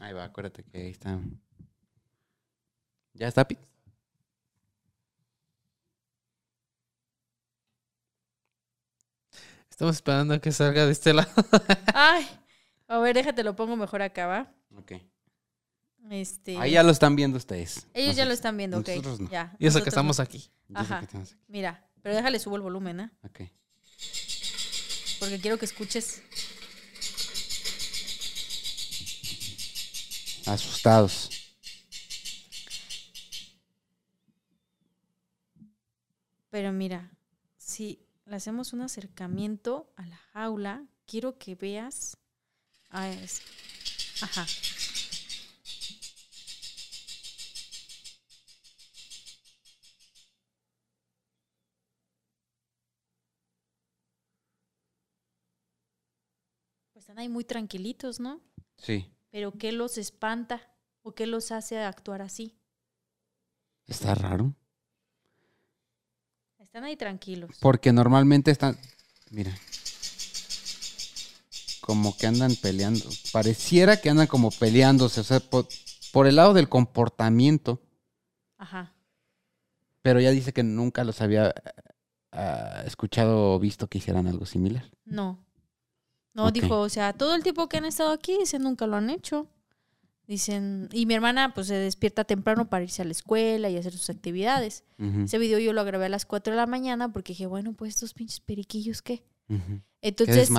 Ahí 0.01 0.13
va, 0.13 0.25
acuérdate 0.25 0.63
que 0.63 0.79
ahí 0.79 0.91
está. 0.91 1.21
¿Ya 3.17 3.29
está, 3.29 3.49
Pi? 3.49 3.57
Estamos 9.71 9.97
esperando 9.97 10.35
a 10.35 10.39
que 10.39 10.53
salga 10.53 10.87
de 10.87 10.93
este 10.93 11.12
lado. 11.12 11.31
Ay, 11.95 12.27
a 12.89 12.99
ver, 12.99 13.14
déjate, 13.14 13.43
lo 13.43 13.57
pongo 13.57 13.77
mejor 13.77 14.03
acá, 14.03 14.27
¿va? 14.27 14.53
Ok. 14.77 14.93
Este, 16.11 16.57
Ahí 16.59 16.73
ya 16.73 16.83
lo 16.83 16.93
están 16.93 17.17
viendo 17.17 17.37
ustedes. 17.37 17.87
ellos 17.93 18.14
ya 18.17 18.25
lo 18.25 18.33
están 18.33 18.57
viendo, 18.57 18.79
ok. 18.79 18.89
nosotros 18.89 19.21
no. 19.21 19.31
Ya. 19.31 19.55
Y 19.59 19.67
eso 19.67 19.83
que 19.83 19.89
estamos 19.89 20.19
no. 20.19 20.25
aquí. 20.25 20.51
Ajá. 20.73 21.01
que 21.01 21.05
estamos 21.07 21.33
aquí. 21.33 21.41
Mira, 21.49 21.85
pero 22.03 22.14
déjale 22.14 22.39
subo 22.39 22.57
el 22.57 22.62
volumen, 22.62 23.01
¿eh? 23.01 23.11
Ok. 23.25 23.41
Porque 25.19 25.41
quiero 25.41 25.59
que 25.59 25.64
escuches. 25.64 26.23
Asustados. 30.47 31.36
Pero 36.57 36.73
mira, 36.73 37.11
si 37.59 38.09
le 38.25 38.37
hacemos 38.37 38.73
un 38.73 38.81
acercamiento 38.81 39.93
a 39.95 40.07
la 40.07 40.17
jaula, 40.33 40.87
quiero 41.05 41.37
que 41.37 41.55
veas. 41.55 42.17
Ah, 42.89 43.11
es- 43.11 43.43
Ajá. 44.23 44.47
Pues 56.93 57.03
están 57.05 57.19
ahí 57.19 57.29
muy 57.29 57.45
tranquilitos, 57.45 58.21
¿no? 58.21 58.41
Sí. 58.79 59.11
Pero 59.31 59.53
¿qué 59.53 59.73
los 59.73 59.99
espanta 59.99 60.75
o 61.03 61.15
qué 61.15 61.27
los 61.27 61.53
hace 61.53 61.79
actuar 61.79 62.23
así? 62.23 62.59
Está 63.87 64.15
raro. 64.15 64.55
Están 66.77 66.89
ahí 66.89 66.97
tranquilos. 66.99 67.57
Porque 67.59 67.91
normalmente 67.91 68.51
están. 68.51 68.77
Mira. 69.31 69.51
Como 71.81 72.14
que 72.18 72.27
andan 72.27 72.55
peleando. 72.57 73.03
Pareciera 73.33 73.97
que 73.97 74.11
andan 74.11 74.27
como 74.27 74.51
peleándose. 74.51 75.22
O 75.22 75.24
sea, 75.24 75.41
por, 75.41 75.66
por 76.12 76.27
el 76.27 76.37
lado 76.37 76.53
del 76.53 76.68
comportamiento. 76.68 77.81
Ajá. 78.59 78.93
Pero 80.03 80.20
ya 80.20 80.31
dice 80.33 80.53
que 80.53 80.64
nunca 80.64 81.03
los 81.03 81.22
había 81.22 81.55
ah, 82.33 82.83
escuchado 82.85 83.55
o 83.55 83.59
visto 83.59 83.87
que 83.87 83.97
hicieran 83.97 84.27
algo 84.27 84.45
similar. 84.45 84.85
No. 85.07 85.43
No, 86.35 86.51
dijo, 86.51 86.81
o 86.81 86.91
sea, 86.91 87.14
todo 87.14 87.35
el 87.37 87.43
tiempo 87.43 87.70
que 87.70 87.79
han 87.79 87.87
estado 87.87 88.11
aquí, 88.11 88.37
dicen, 88.39 88.61
nunca 88.61 88.87
lo 88.87 88.97
han 88.97 89.09
hecho. 89.09 89.49
Dicen, 90.27 90.89
y 90.93 91.07
mi 91.07 91.14
hermana 91.14 91.55
pues 91.55 91.68
se 91.68 91.74
despierta 91.74 92.24
temprano 92.24 92.68
para 92.68 92.83
irse 92.83 93.01
a 93.03 93.05
la 93.05 93.12
escuela 93.12 93.70
y 93.70 93.77
hacer 93.77 93.93
sus 93.93 94.11
actividades. 94.11 94.83
Ese 94.99 95.39
video 95.39 95.59
yo 95.61 95.72
lo 95.72 95.85
grabé 95.85 96.07
a 96.07 96.09
las 96.09 96.27
4 96.27 96.53
de 96.53 96.57
la 96.57 96.66
mañana 96.66 97.12
porque 97.12 97.33
dije, 97.33 97.47
bueno, 97.47 97.74
pues 97.74 97.95
estos 97.95 98.12
pinches 98.12 98.41
periquillos, 98.41 99.03
¿qué? 99.03 99.22
ujú. 99.49 99.81
¿Qué 100.01 100.09
Entonces, 100.09 100.51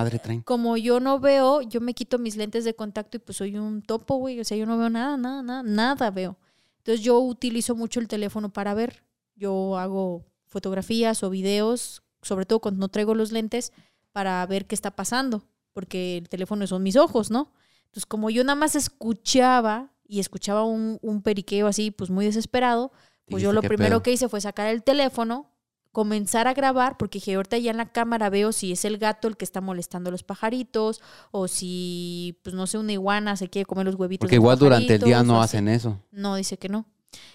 como 0.46 0.78
yo 0.78 1.00
no 1.00 1.20
veo, 1.20 1.62
yo 1.62 1.82
me 1.82 1.94
quito 1.94 2.18
mis 2.18 2.38
lentes 2.38 2.64
de 2.64 2.76
contacto 2.76 3.18
y 3.18 3.20
pues 3.20 3.38
soy 3.38 3.58
un 3.58 3.82
topo, 3.82 4.16
güey. 4.16 4.40
O 4.40 4.44
sea, 4.46 4.58
yo 4.58 4.66
no 4.66 4.78
veo 4.78 4.90
nada, 4.90 5.18
nada, 5.18 5.44
nada, 5.44 5.64
nada 5.64 6.12
veo. 6.12 6.38
Entonces 6.80 7.04
yo 7.04 7.20
utilizo 7.20 7.76
mucho 7.76 8.00
el 8.00 8.08
teléfono 8.08 8.52
para 8.52 8.74
ver. 8.74 9.04
Yo 9.36 9.78
hago 9.78 10.26
fotografías 10.46 11.24
o 11.24 11.30
videos, 11.30 12.04
sobre 12.22 12.46
todo 12.46 12.60
cuando 12.60 12.80
no 12.80 12.88
traigo 12.88 13.14
los 13.16 13.32
lentes, 13.34 13.74
para 14.14 14.46
ver 14.46 14.66
qué 14.66 14.76
está 14.76 14.96
pasando. 14.96 15.44
porque 15.74 16.18
el 16.18 16.28
teléfono 16.28 16.66
son 16.66 16.82
mis 16.82 16.96
ojos, 16.96 17.30
¿no? 17.30 17.52
Entonces, 17.88 18.06
como 18.06 18.30
yo 18.30 18.44
nada 18.44 18.56
más 18.56 18.76
escuchaba 18.76 19.92
y 20.08 20.20
escuchaba 20.20 20.64
un, 20.64 21.00
un 21.02 21.22
periqueo 21.22 21.68
así, 21.68 21.92
pues 21.92 22.10
muy 22.10 22.26
desesperado, 22.26 22.92
pues 23.30 23.44
yo 23.44 23.52
lo 23.54 23.62
"¿Qué 23.62 23.68
primero 23.68 23.96
pedo?". 23.98 24.04
que 24.04 24.12
hice 24.14 24.30
fue 24.30 24.40
sacar 24.40 24.68
el 24.68 24.84
teléfono, 24.84 25.50
comenzar 25.92 26.48
a 26.48 26.54
grabar, 26.54 26.96
porque 26.98 27.18
dije, 27.18 27.34
ahorita 27.36 27.58
ya 27.58 27.72
en 27.72 27.78
la 27.78 27.92
cámara 27.92 28.30
veo 28.30 28.52
si 28.52 28.72
es 28.72 28.86
el 28.86 28.98
gato 29.00 29.28
el 29.28 29.36
que 29.36 29.44
está 29.46 29.62
molestando 29.62 30.10
a 30.10 30.12
los 30.12 30.24
pajaritos, 30.24 31.02
o 31.32 31.48
si, 31.48 32.40
pues 32.44 32.56
no 32.56 32.68
sé, 32.68 32.78
una 32.78 32.94
iguana 32.94 33.36
se 33.36 33.50
quiere 33.50 33.66
comer 33.66 33.86
los 33.88 33.96
huevitos. 33.96 34.26
Porque 34.26 34.36
de 34.36 34.42
igual 34.42 34.60
durante 34.60 34.94
el 34.96 35.02
día 35.02 35.24
no 35.24 35.42
hacen 35.42 35.68
eso. 35.68 36.00
No, 36.12 36.36
dice 36.36 36.58
que 36.58 36.70
no. 36.70 36.86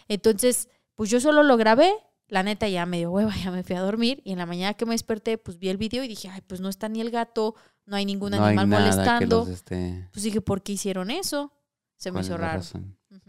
Entonces, 0.09 0.69
pues 0.95 1.11
yo 1.11 1.21
solo 1.21 1.43
lo 1.43 1.57
grabé. 1.57 1.93
La 2.33 2.43
neta 2.43 2.67
ya 2.67 2.87
me 2.87 2.97
dio 2.97 3.11
hueva, 3.11 3.35
ya 3.45 3.51
me 3.51 3.63
fui 3.63 3.77
a 3.77 3.81
dormir. 3.83 4.23
Y 4.25 4.33
en 4.33 4.39
la 4.39 4.47
mañana 4.47 4.73
que 4.75 4.87
me 4.87 4.95
desperté, 4.95 5.37
pues 5.37 5.59
vi 5.59 5.69
el 5.69 5.77
video 5.77 6.03
y 6.03 6.09
dije, 6.09 6.29
ay, 6.31 6.41
pues 6.47 6.61
no 6.63 6.69
está 6.71 6.89
ni 6.89 7.01
el 7.03 7.11
gato, 7.11 7.55
no 7.85 7.95
hay 7.97 8.07
ningún 8.07 8.31
no 8.31 8.43
hay 8.43 8.57
animal 8.57 8.67
que 8.69 8.91
molestando. 8.91 9.39
los 9.41 9.49
esté... 9.49 10.09
Pues 10.13 10.23
dije, 10.25 10.41
¿por 10.41 10.63
qué 10.63 10.73
hicieron 10.73 11.11
eso? 11.11 11.53
Se 11.99 12.11
me 12.11 12.15
¿Cuál 12.15 12.25
hizo 12.25 12.37
raro. 12.39 12.63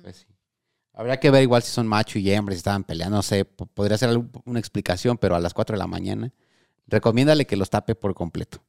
Pues 0.01 0.15
sí. 0.15 0.25
Habría 0.93 1.19
que 1.19 1.31
ver 1.31 1.43
igual 1.43 1.61
si 1.63 1.71
son 1.71 1.85
macho 1.87 2.17
y 2.17 2.31
hembra, 2.31 2.53
si 2.53 2.59
estaban 2.59 2.83
peleando, 2.85 3.17
no 3.17 3.23
sé, 3.23 3.43
po- 3.45 3.65
podría 3.65 3.97
ser 3.97 4.17
una 4.45 4.59
explicación, 4.59 5.17
pero 5.17 5.35
a 5.35 5.39
las 5.39 5.53
4 5.53 5.73
de 5.73 5.79
la 5.79 5.87
mañana, 5.87 6.31
recomiéndale 6.87 7.45
que 7.45 7.57
los 7.57 7.69
tape 7.69 7.95
por 7.95 8.13
completo, 8.13 8.63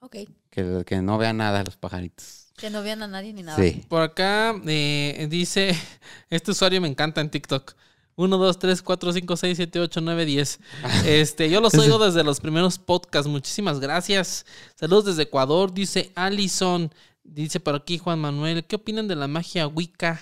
Ok. 0.00 0.16
que, 0.50 0.84
que 0.86 1.00
no 1.02 1.16
vean 1.18 1.38
nada 1.38 1.64
los 1.64 1.76
pajaritos. 1.76 2.52
Que 2.56 2.70
no 2.70 2.82
vean 2.82 3.02
a 3.02 3.06
nadie 3.08 3.32
ni 3.32 3.42
nada. 3.42 3.56
Sí. 3.62 3.84
Por 3.88 4.02
acá 4.02 4.54
eh, 4.66 5.26
dice, 5.30 5.74
este 6.30 6.50
usuario 6.52 6.80
me 6.80 6.88
encanta 6.88 7.20
en 7.20 7.30
TikTok. 7.30 7.74
1, 8.16 8.38
2, 8.38 8.58
3, 8.58 8.82
4, 8.82 9.12
5, 9.12 9.36
6, 9.36 9.56
7, 9.56 9.80
8, 9.80 10.00
9, 10.00 10.24
10. 10.24 10.60
Este, 11.06 11.50
yo 11.50 11.60
los 11.60 11.74
oigo 11.74 11.98
desde 11.98 12.24
los 12.24 12.40
primeros 12.40 12.78
podcasts. 12.78 13.28
Muchísimas 13.28 13.78
gracias. 13.78 14.46
Saludos 14.74 15.04
desde 15.04 15.24
Ecuador, 15.24 15.72
dice 15.72 16.10
Alison. 16.14 16.90
Dice 17.22 17.60
por 17.60 17.74
aquí 17.74 17.98
Juan 17.98 18.18
Manuel. 18.18 18.64
¿Qué 18.64 18.76
opinan 18.76 19.06
de 19.06 19.16
la 19.16 19.28
magia 19.28 19.66
Wicca? 19.66 20.20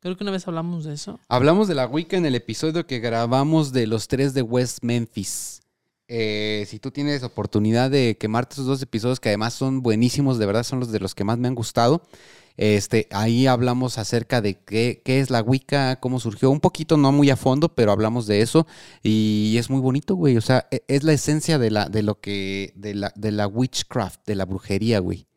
Creo 0.00 0.16
que 0.16 0.24
una 0.24 0.32
vez 0.32 0.48
hablamos 0.48 0.84
de 0.84 0.94
eso. 0.94 1.20
Hablamos 1.28 1.68
de 1.68 1.74
la 1.74 1.86
Wicca 1.86 2.16
en 2.16 2.26
el 2.26 2.34
episodio 2.34 2.86
que 2.86 2.98
grabamos 2.98 3.72
de 3.72 3.86
los 3.86 4.08
tres 4.08 4.34
de 4.34 4.42
West 4.42 4.78
Memphis. 4.82 5.60
Eh, 6.08 6.64
si 6.68 6.78
tú 6.78 6.90
tienes 6.90 7.22
oportunidad 7.22 7.90
de 7.90 8.16
quemarte 8.18 8.54
esos 8.54 8.66
dos 8.66 8.82
episodios, 8.82 9.20
que 9.20 9.28
además 9.28 9.54
son 9.54 9.82
buenísimos, 9.82 10.38
de 10.38 10.46
verdad 10.46 10.64
son 10.64 10.80
los 10.80 10.90
de 10.90 11.00
los 11.00 11.14
que 11.14 11.24
más 11.24 11.38
me 11.38 11.48
han 11.48 11.54
gustado. 11.54 12.02
Este, 12.58 13.06
ahí 13.12 13.46
hablamos 13.46 13.98
acerca 13.98 14.40
de 14.40 14.56
qué, 14.56 15.00
qué 15.04 15.20
es 15.20 15.30
la 15.30 15.42
Wicca, 15.42 16.00
cómo 16.00 16.18
surgió, 16.18 16.50
un 16.50 16.58
poquito, 16.58 16.96
no 16.96 17.12
muy 17.12 17.30
a 17.30 17.36
fondo, 17.36 17.72
pero 17.74 17.92
hablamos 17.92 18.26
de 18.26 18.42
eso. 18.42 18.66
Y 19.00 19.54
es 19.58 19.70
muy 19.70 19.80
bonito, 19.80 20.16
güey. 20.16 20.36
O 20.36 20.40
sea, 20.40 20.66
e- 20.72 20.82
es 20.88 21.04
la 21.04 21.12
esencia 21.12 21.58
de 21.58 21.70
la, 21.70 21.88
de 21.88 22.02
lo 22.02 22.20
que, 22.20 22.72
de 22.74 22.94
la, 22.94 23.12
de 23.14 23.30
la 23.30 23.46
witchcraft, 23.46 24.26
de 24.26 24.34
la 24.34 24.44
brujería, 24.44 24.98
güey. 24.98 25.28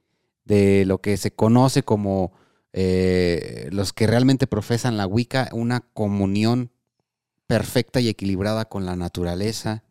De 0.46 0.84
lo 0.86 1.00
que 1.00 1.16
se 1.18 1.32
conoce 1.32 1.84
como 1.84 2.34
eh, 2.74 3.70
los 3.72 3.94
que 3.94 4.08
realmente 4.08 4.48
profesan 4.48 4.98
la 4.98 5.06
Wicca, 5.06 5.50
una 5.54 5.82
comunión 5.82 6.72
perfecta 7.46 8.00
y 8.02 8.10
equilibrada 8.10 8.66
con 8.66 8.88
la 8.88 8.96
naturaleza. 8.96 9.84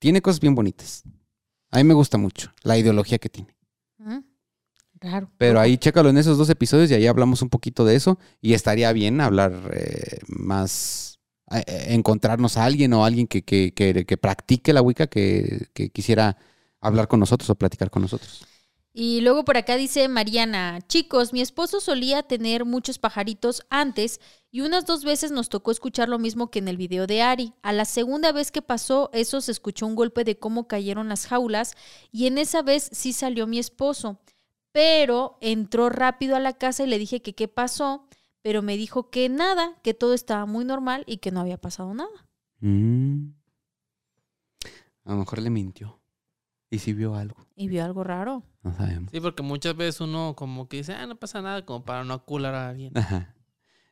Tiene 0.00 0.22
cosas 0.22 0.40
bien 0.40 0.56
bonitas. 0.56 1.04
A 1.70 1.76
mí 1.78 1.84
me 1.84 1.94
gusta 1.94 2.18
mucho 2.18 2.52
la 2.64 2.76
ideología 2.78 3.18
que 3.18 3.28
tiene. 3.28 3.54
Raro. 5.02 5.30
Pero 5.38 5.60
ahí 5.60 5.76
chécalo 5.78 6.08
en 6.10 6.18
esos 6.18 6.38
dos 6.38 6.48
episodios 6.50 6.90
y 6.90 6.94
ahí 6.94 7.06
hablamos 7.06 7.42
un 7.42 7.48
poquito 7.50 7.84
de 7.84 7.96
eso. 7.96 8.18
Y 8.40 8.54
estaría 8.54 8.92
bien 8.92 9.20
hablar 9.20 9.70
eh, 9.74 10.18
más, 10.28 11.18
eh, 11.50 11.64
eh, 11.66 11.84
encontrarnos 11.88 12.56
a 12.56 12.64
alguien 12.64 12.92
o 12.92 13.04
alguien 13.04 13.26
que, 13.26 13.42
que, 13.44 13.72
que- 13.74 14.06
que 14.06 14.16
practique 14.16 14.72
la 14.72 14.82
Wicca 14.82 15.06
que, 15.08 15.68
que 15.74 15.90
quisiera 15.90 16.36
hablar 16.80 17.08
con 17.08 17.20
nosotros 17.20 17.50
o 17.50 17.54
platicar 17.56 17.90
con 17.90 18.02
nosotros. 18.02 18.46
Y 18.94 19.22
luego 19.22 19.44
por 19.46 19.56
acá 19.56 19.76
dice 19.78 20.06
Mariana, 20.08 20.80
chicos, 20.86 21.32
mi 21.32 21.40
esposo 21.40 21.80
solía 21.80 22.22
tener 22.22 22.66
muchos 22.66 22.98
pajaritos 22.98 23.62
antes 23.70 24.20
y 24.50 24.60
unas 24.60 24.84
dos 24.84 25.02
veces 25.02 25.30
nos 25.32 25.48
tocó 25.48 25.70
escuchar 25.70 26.10
lo 26.10 26.18
mismo 26.18 26.50
que 26.50 26.58
en 26.58 26.68
el 26.68 26.76
video 26.76 27.06
de 27.06 27.22
Ari. 27.22 27.54
A 27.62 27.72
la 27.72 27.86
segunda 27.86 28.32
vez 28.32 28.52
que 28.52 28.60
pasó 28.60 29.08
eso 29.14 29.40
se 29.40 29.50
escuchó 29.50 29.86
un 29.86 29.94
golpe 29.94 30.24
de 30.24 30.38
cómo 30.38 30.68
cayeron 30.68 31.08
las 31.08 31.26
jaulas 31.26 31.72
y 32.10 32.26
en 32.26 32.36
esa 32.36 32.60
vez 32.60 32.90
sí 32.92 33.14
salió 33.14 33.46
mi 33.46 33.58
esposo, 33.58 34.20
pero 34.72 35.38
entró 35.40 35.88
rápido 35.90 36.36
a 36.36 36.40
la 36.40 36.54
casa 36.54 36.82
y 36.84 36.86
le 36.86 36.98
dije 36.98 37.22
que 37.22 37.34
qué 37.34 37.46
pasó, 37.48 38.06
pero 38.42 38.62
me 38.62 38.76
dijo 38.76 39.10
que 39.10 39.28
nada, 39.28 39.78
que 39.82 39.94
todo 39.94 40.14
estaba 40.14 40.46
muy 40.46 40.64
normal 40.64 41.04
y 41.06 41.18
que 41.18 41.30
no 41.30 41.40
había 41.40 41.58
pasado 41.58 41.94
nada. 41.94 42.26
Mm. 42.60 43.28
A 45.04 45.10
lo 45.12 45.16
mejor 45.18 45.40
le 45.40 45.50
mintió. 45.50 46.00
Y 46.70 46.78
si 46.78 46.92
vio 46.94 47.14
algo. 47.14 47.36
Y 47.54 47.68
vio 47.68 47.84
algo 47.84 48.02
raro. 48.02 48.44
No 48.62 48.74
sabemos. 48.74 49.10
Sí, 49.12 49.20
porque 49.20 49.42
muchas 49.42 49.76
veces 49.76 50.00
uno 50.00 50.34
como 50.36 50.68
que 50.68 50.78
dice, 50.78 50.94
ah, 50.94 51.06
no 51.06 51.16
pasa 51.16 51.42
nada, 51.42 51.66
como 51.66 51.84
para 51.84 52.02
no 52.04 52.14
acular 52.14 52.54
a 52.54 52.70
alguien. 52.70 52.96
Ajá. 52.96 53.34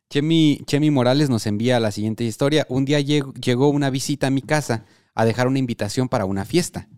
Chemi, 0.09 0.61
Chemi 0.65 0.91
Morales 0.91 1.29
nos 1.29 1.47
envía 1.47 1.79
la 1.79 1.91
siguiente 1.91 2.25
historia. 2.25 2.67
Un 2.71 2.85
día 2.87 3.01
lleg- 3.01 3.35
llegó 3.41 3.69
una 3.69 3.91
visita 3.91 4.29
a 4.29 4.31
mi 4.31 4.41
casa 4.43 4.87
a 5.15 5.25
dejar 5.25 5.47
una 5.47 5.59
invitación 5.59 6.09
para 6.09 6.25
una 6.25 6.45
fiesta, 6.45 6.89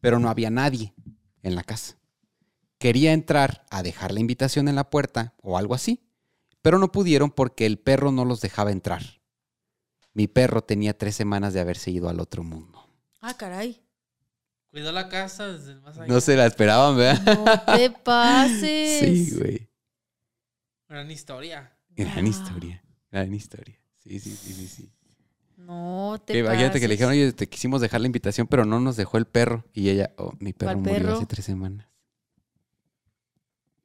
pero 0.00 0.18
no 0.18 0.30
había 0.30 0.48
nadie 0.50 0.94
en 1.42 1.54
la 1.54 1.64
casa. 1.64 1.98
Quería 2.80 3.12
entrar 3.12 3.66
a 3.70 3.82
dejar 3.82 4.10
la 4.10 4.20
invitación 4.20 4.66
en 4.66 4.74
la 4.74 4.88
puerta 4.88 5.34
o 5.42 5.58
algo 5.58 5.74
así, 5.74 6.02
pero 6.62 6.78
no 6.78 6.90
pudieron 6.90 7.30
porque 7.30 7.66
el 7.66 7.78
perro 7.78 8.10
no 8.10 8.24
los 8.24 8.40
dejaba 8.40 8.72
entrar. 8.72 9.02
Mi 10.14 10.26
perro 10.28 10.62
tenía 10.62 10.96
tres 10.96 11.14
semanas 11.14 11.52
de 11.52 11.60
haberse 11.60 11.90
ido 11.90 12.08
al 12.08 12.20
otro 12.20 12.42
mundo. 12.42 12.82
Ah, 13.20 13.36
caray. 13.36 13.82
Cuidó 14.70 14.92
la 14.92 15.10
casa 15.10 15.46
desde 15.48 15.72
el 15.72 15.82
más 15.82 15.98
allá. 15.98 16.06
No 16.06 16.20
se 16.22 16.36
la 16.36 16.46
esperaban, 16.46 16.96
¿verdad? 16.96 17.36
No 17.66 17.76
te 17.76 17.90
pases. 18.04 19.00
Sí, 19.00 19.36
güey. 19.38 19.68
Gran 20.88 21.10
historia. 21.10 21.76
Gran 21.90 22.24
Ah. 22.24 22.28
historia. 22.28 22.82
Gran 23.12 23.34
historia. 23.34 23.78
Sí, 23.98 24.18
sí, 24.20 24.30
sí, 24.34 24.54
sí, 24.54 24.66
sí. 24.68 24.92
No 25.58 26.16
te 26.24 26.32
Que 26.32 26.38
imagínate 26.38 26.80
que 26.80 26.88
le 26.88 26.94
pases. 26.94 27.08
dijeron, 27.08 27.12
oye, 27.12 27.32
te 27.34 27.46
quisimos 27.46 27.82
dejar 27.82 28.00
la 28.00 28.06
invitación, 28.06 28.46
pero 28.46 28.64
no 28.64 28.80
nos 28.80 28.96
dejó 28.96 29.18
el 29.18 29.26
perro. 29.26 29.66
Y 29.74 29.90
ella, 29.90 30.14
oh, 30.16 30.32
mi 30.38 30.54
perro 30.54 30.72
¿Cuál 30.72 30.76
murió 30.78 30.94
perro? 30.94 31.16
hace 31.18 31.26
tres 31.26 31.44
semanas. 31.44 31.86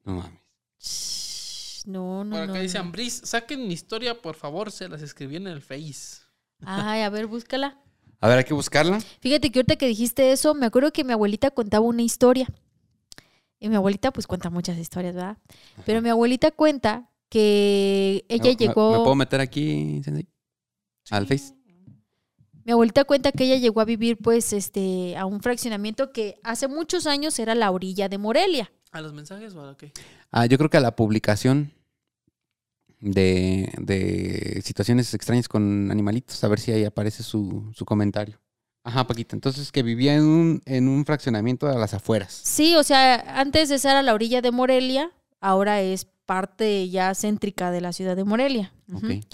No 0.05 0.13
mames. 0.13 1.83
No, 1.87 2.23
no, 2.23 2.35
Por 2.35 2.43
acá 2.43 2.53
no, 2.53 2.59
dice 2.61 2.77
no. 2.79 2.85
Ambris, 2.85 3.21
saquen 3.25 3.67
mi 3.67 3.73
historia, 3.73 4.19
por 4.19 4.35
favor, 4.35 4.71
se 4.71 4.87
las 4.89 5.01
escribí 5.01 5.35
en 5.35 5.47
el 5.47 5.61
Face. 5.61 6.21
Ay, 6.65 7.01
a 7.01 7.09
ver, 7.09 7.27
búscala. 7.27 7.79
A 8.21 8.27
ver, 8.27 8.39
hay 8.39 8.43
que 8.43 8.53
buscarla. 8.53 8.99
Fíjate 9.19 9.51
que 9.51 9.59
ahorita 9.59 9.75
que 9.75 9.87
dijiste 9.87 10.31
eso, 10.31 10.55
me 10.55 10.65
acuerdo 10.65 10.91
que 10.91 11.03
mi 11.03 11.13
abuelita 11.13 11.51
contaba 11.51 11.85
una 11.85 12.01
historia. 12.01 12.47
Y 13.59 13.69
mi 13.69 13.75
abuelita 13.75 14.11
pues 14.11 14.25
cuenta 14.25 14.49
muchas 14.49 14.77
historias, 14.77 15.13
¿verdad? 15.15 15.37
Pero 15.85 16.01
mi 16.01 16.09
abuelita 16.09 16.51
cuenta 16.51 17.11
que 17.29 18.25
ella 18.29 18.43
¿Me- 18.45 18.49
me- 18.51 18.55
llegó... 18.55 18.91
¿Me 18.91 18.97
puedo 18.99 19.15
meter 19.15 19.41
aquí, 19.41 20.01
Sensei? 20.03 20.27
Al 21.11 21.27
Face. 21.27 21.53
Mi 22.63 22.71
abuelita 22.71 23.03
cuenta 23.03 23.31
que 23.31 23.43
ella 23.43 23.57
llegó 23.57 23.79
a 23.81 23.85
vivir 23.85 24.17
pues 24.17 24.51
este 24.53 25.15
a 25.17 25.25
un 25.27 25.39
fraccionamiento 25.41 26.11
que 26.11 26.39
hace 26.43 26.67
muchos 26.67 27.05
años 27.05 27.37
era 27.37 27.53
la 27.53 27.69
orilla 27.69 28.09
de 28.09 28.17
Morelia. 28.17 28.71
¿A 28.95 29.01
los 29.01 29.11
mensajes 29.11 29.53
o 29.55 29.67
a 29.67 29.75
qué? 29.75 29.91
Ah, 30.31 30.45
yo 30.45 30.57
creo 30.57 30.69
que 30.69 30.77
a 30.77 30.79
la 30.79 30.95
publicación 30.95 31.73
de, 33.01 33.69
de 33.77 34.61
situaciones 34.63 35.13
extrañas 35.13 35.49
con 35.49 35.91
animalitos, 35.91 36.41
a 36.41 36.47
ver 36.47 36.61
si 36.61 36.71
ahí 36.71 36.85
aparece 36.85 37.21
su, 37.21 37.69
su 37.75 37.83
comentario. 37.83 38.39
Ajá, 38.85 39.05
Paquita. 39.05 39.35
Entonces, 39.35 39.73
que 39.73 39.83
vivía 39.83 40.15
en 40.15 40.23
un, 40.23 40.61
en 40.63 40.87
un 40.87 41.03
fraccionamiento 41.05 41.67
a 41.67 41.77
las 41.77 41.93
afueras. 41.93 42.39
Sí, 42.45 42.77
o 42.77 42.83
sea, 42.83 43.37
antes 43.37 43.67
de 43.67 43.79
ser 43.79 43.97
a 43.97 44.01
la 44.01 44.13
orilla 44.13 44.41
de 44.41 44.51
Morelia, 44.51 45.11
ahora 45.41 45.81
es 45.81 46.07
parte 46.25 46.87
ya 46.87 47.13
céntrica 47.15 47.71
de 47.71 47.81
la 47.81 47.91
ciudad 47.91 48.15
de 48.15 48.23
Morelia. 48.23 48.71
Ujú. 48.87 49.07
Ok. 49.07 49.25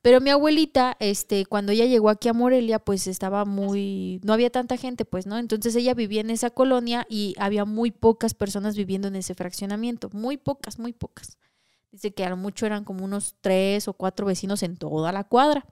Pero 0.00 0.20
mi 0.20 0.30
abuelita, 0.30 0.96
este, 1.00 1.44
cuando 1.44 1.72
ella 1.72 1.84
llegó 1.84 2.08
aquí 2.08 2.28
a 2.28 2.32
Morelia, 2.32 2.78
pues 2.78 3.06
estaba 3.08 3.44
muy, 3.44 4.20
no 4.22 4.32
había 4.32 4.50
tanta 4.50 4.76
gente, 4.76 5.04
pues, 5.04 5.26
¿no? 5.26 5.38
Entonces 5.38 5.74
ella 5.74 5.94
vivía 5.94 6.20
en 6.20 6.30
esa 6.30 6.50
colonia 6.50 7.04
y 7.08 7.34
había 7.38 7.64
muy 7.64 7.90
pocas 7.90 8.32
personas 8.34 8.76
viviendo 8.76 9.08
en 9.08 9.16
ese 9.16 9.34
fraccionamiento, 9.34 10.08
muy 10.12 10.36
pocas, 10.36 10.78
muy 10.78 10.92
pocas. 10.92 11.38
Dice 11.90 12.12
que 12.12 12.24
a 12.24 12.30
lo 12.30 12.36
mucho 12.36 12.64
eran 12.66 12.84
como 12.84 13.04
unos 13.04 13.34
tres 13.40 13.88
o 13.88 13.92
cuatro 13.92 14.26
vecinos 14.26 14.62
en 14.62 14.76
toda 14.76 15.10
la 15.10 15.24
cuadra. 15.24 15.66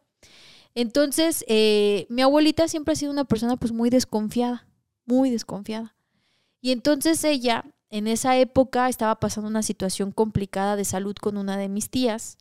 Entonces, 0.75 1.45
eh, 1.47 2.07
mi 2.09 2.23
abuelita 2.23 2.69
siempre 2.69 2.93
ha 2.93 2.97
sido 2.97 3.13
una 3.13 3.25
persona 3.25 3.57
pues 3.57 3.73
muy 3.73 3.91
desconfiada, 3.91 4.67
muy 5.05 5.31
desconfiada. 5.31 5.95
Y 6.61 6.73
entonces 6.73 7.23
ella, 7.23 7.65
en 7.91 8.09
esa 8.09 8.37
época, 8.37 8.89
estaba 8.89 9.21
pasando 9.21 9.49
una 9.49 9.63
situación 9.63 10.11
complicada 10.11 10.75
de 10.75 10.85
salud 10.85 11.15
con 11.15 11.37
una 11.37 11.57
de 11.57 11.69
mis 11.69 11.91
tías 11.91 12.39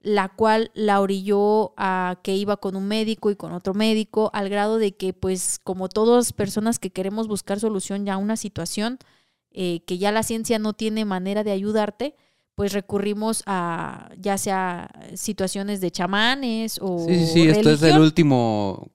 la 0.00 0.28
cual 0.28 0.70
la 0.74 1.00
orilló 1.00 1.72
a 1.76 2.20
que 2.22 2.34
iba 2.36 2.56
con 2.56 2.76
un 2.76 2.86
médico 2.86 3.30
y 3.30 3.36
con 3.36 3.52
otro 3.52 3.74
médico, 3.74 4.30
al 4.32 4.48
grado 4.48 4.78
de 4.78 4.96
que, 4.96 5.12
pues, 5.12 5.58
como 5.62 5.88
todas 5.88 6.32
personas 6.32 6.78
que 6.78 6.90
queremos 6.90 7.26
buscar 7.28 7.58
solución 7.60 8.06
ya 8.06 8.14
a 8.14 8.18
una 8.18 8.36
situación 8.36 8.98
eh, 9.50 9.80
que 9.86 9.98
ya 9.98 10.12
la 10.12 10.22
ciencia 10.22 10.58
no 10.58 10.72
tiene 10.74 11.04
manera 11.04 11.42
de 11.42 11.50
ayudarte, 11.50 12.14
pues 12.54 12.72
recurrimos 12.72 13.42
a 13.46 14.10
ya 14.18 14.36
sea 14.36 14.90
situaciones 15.14 15.80
de 15.80 15.90
chamanes 15.90 16.78
o 16.80 16.98
Sí, 17.06 17.14
sí, 17.14 17.26
sí, 17.26 17.48
esto 17.48 17.70
es 17.70 17.82
el 17.82 17.98
último 18.00 18.90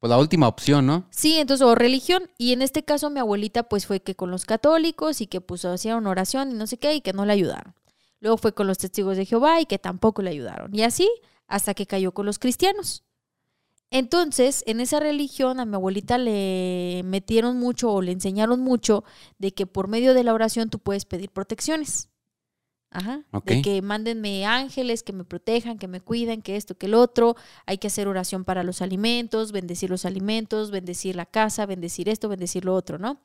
Pues 0.00 0.10
la 0.10 0.18
última 0.18 0.46
opción, 0.46 0.86
¿no? 0.86 1.06
Sí, 1.10 1.38
entonces, 1.38 1.66
o 1.66 1.74
religión. 1.74 2.30
Y 2.38 2.52
en 2.52 2.62
este 2.62 2.84
caso, 2.84 3.10
mi 3.10 3.18
abuelita, 3.20 3.64
pues 3.64 3.86
fue 3.86 4.00
que 4.00 4.14
con 4.14 4.30
los 4.30 4.44
católicos 4.44 5.20
y 5.20 5.26
que 5.26 5.40
pues 5.40 5.64
hacían 5.64 6.06
oración 6.06 6.50
y 6.52 6.54
no 6.54 6.66
sé 6.66 6.76
qué, 6.78 6.94
y 6.94 7.00
que 7.00 7.12
no 7.12 7.24
le 7.24 7.32
ayudaron. 7.32 7.74
Luego 8.20 8.36
fue 8.36 8.52
con 8.52 8.66
los 8.66 8.78
testigos 8.78 9.16
de 9.16 9.26
Jehová 9.26 9.60
y 9.60 9.66
que 9.66 9.78
tampoco 9.78 10.22
le 10.22 10.30
ayudaron. 10.30 10.74
Y 10.74 10.82
así 10.82 11.08
hasta 11.46 11.74
que 11.74 11.86
cayó 11.86 12.12
con 12.12 12.26
los 12.26 12.38
cristianos. 12.38 13.04
Entonces, 13.90 14.64
en 14.66 14.80
esa 14.80 15.00
religión 15.00 15.60
a 15.60 15.64
mi 15.64 15.74
abuelita 15.74 16.18
le 16.18 17.02
metieron 17.04 17.58
mucho 17.58 17.90
o 17.90 18.02
le 18.02 18.12
enseñaron 18.12 18.60
mucho 18.60 19.02
de 19.38 19.52
que 19.52 19.66
por 19.66 19.88
medio 19.88 20.12
de 20.12 20.24
la 20.24 20.34
oración 20.34 20.68
tú 20.68 20.78
puedes 20.78 21.06
pedir 21.06 21.30
protecciones. 21.30 22.10
Ajá. 22.90 23.22
De 23.44 23.60
que 23.60 23.82
mándenme 23.82 24.46
ángeles, 24.46 25.02
que 25.02 25.12
me 25.12 25.24
protejan, 25.24 25.78
que 25.78 25.88
me 25.88 26.00
cuiden, 26.00 26.40
que 26.40 26.56
esto, 26.56 26.76
que 26.76 26.86
el 26.86 26.94
otro. 26.94 27.36
Hay 27.66 27.78
que 27.78 27.88
hacer 27.88 28.08
oración 28.08 28.44
para 28.44 28.62
los 28.62 28.80
alimentos, 28.80 29.52
bendecir 29.52 29.90
los 29.90 30.06
alimentos, 30.06 30.70
bendecir 30.70 31.14
la 31.14 31.26
casa, 31.26 31.66
bendecir 31.66 32.08
esto, 32.08 32.28
bendecir 32.28 32.64
lo 32.64 32.74
otro, 32.74 32.98
¿no? 32.98 33.20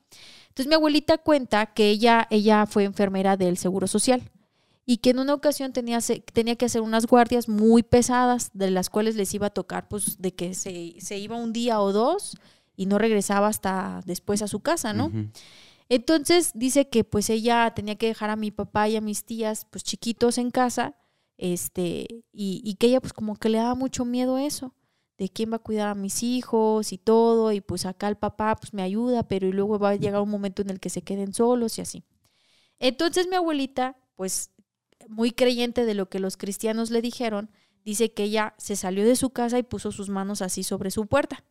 Entonces 0.48 0.66
mi 0.66 0.74
abuelita 0.74 1.18
cuenta 1.18 1.66
que 1.66 1.88
ella, 1.88 2.26
ella 2.30 2.66
fue 2.66 2.84
enfermera 2.84 3.36
del 3.36 3.56
Seguro 3.56 3.86
Social 3.86 4.30
y 4.86 4.98
que 4.98 5.10
en 5.10 5.18
una 5.18 5.34
ocasión 5.34 5.72
tenía, 5.72 5.98
tenía 6.32 6.56
que 6.56 6.66
hacer 6.66 6.82
unas 6.82 7.06
guardias 7.06 7.48
muy 7.48 7.82
pesadas, 7.82 8.50
de 8.52 8.70
las 8.70 8.90
cuales 8.90 9.16
les 9.16 9.32
iba 9.34 9.46
a 9.46 9.50
tocar, 9.50 9.88
pues, 9.88 10.20
de 10.20 10.34
que 10.34 10.54
se, 10.54 10.94
se 10.98 11.18
iba 11.18 11.36
un 11.36 11.52
día 11.52 11.80
o 11.80 11.92
dos 11.92 12.36
y 12.76 12.86
no 12.86 12.98
regresaba 12.98 13.48
hasta 13.48 14.02
después 14.04 14.42
a 14.42 14.48
su 14.48 14.60
casa, 14.60 14.92
¿no? 14.92 15.10
Entonces 15.88 16.52
dice 16.54 16.88
que 16.88 17.04
pues 17.04 17.28
ella 17.28 17.72
tenía 17.74 17.96
que 17.96 18.06
dejar 18.06 18.30
a 18.30 18.36
mi 18.36 18.50
papá 18.50 18.88
y 18.88 18.96
a 18.96 19.00
mis 19.00 19.24
tías 19.24 19.66
pues 19.70 19.84
chiquitos 19.84 20.38
en 20.38 20.50
casa, 20.50 20.96
este, 21.36 22.24
y, 22.32 22.62
y 22.64 22.74
que 22.76 22.86
ella 22.86 23.00
pues 23.00 23.12
como 23.12 23.36
que 23.36 23.48
le 23.48 23.58
daba 23.58 23.74
mucho 23.74 24.04
miedo 24.04 24.38
eso, 24.38 24.74
de 25.18 25.28
quién 25.28 25.52
va 25.52 25.56
a 25.56 25.60
cuidar 25.60 25.88
a 25.88 25.94
mis 25.94 26.22
hijos 26.22 26.92
y 26.92 26.98
todo, 26.98 27.52
y 27.52 27.60
pues 27.60 27.86
acá 27.86 28.08
el 28.08 28.16
papá 28.16 28.56
pues 28.56 28.72
me 28.72 28.82
ayuda, 28.82 29.28
pero 29.28 29.46
y 29.46 29.52
luego 29.52 29.78
va 29.78 29.90
a 29.90 29.96
llegar 29.96 30.22
un 30.22 30.30
momento 30.30 30.62
en 30.62 30.70
el 30.70 30.80
que 30.80 30.90
se 30.90 31.02
queden 31.02 31.34
solos 31.34 31.78
y 31.78 31.82
así. 31.82 32.04
Entonces 32.78 33.28
mi 33.28 33.36
abuelita, 33.36 33.96
pues 34.16 34.50
muy 35.08 35.32
creyente 35.32 35.84
de 35.84 35.94
lo 35.94 36.08
que 36.08 36.20
los 36.20 36.36
cristianos 36.36 36.90
le 36.90 37.02
dijeron, 37.02 37.50
dice 37.84 38.12
que 38.12 38.24
ella 38.24 38.54
se 38.58 38.76
salió 38.76 39.04
de 39.04 39.16
su 39.16 39.30
casa 39.30 39.58
y 39.58 39.62
puso 39.62 39.92
sus 39.92 40.08
manos 40.08 40.42
así 40.42 40.62
sobre 40.62 40.90
su 40.90 41.06
puerta 41.06 41.44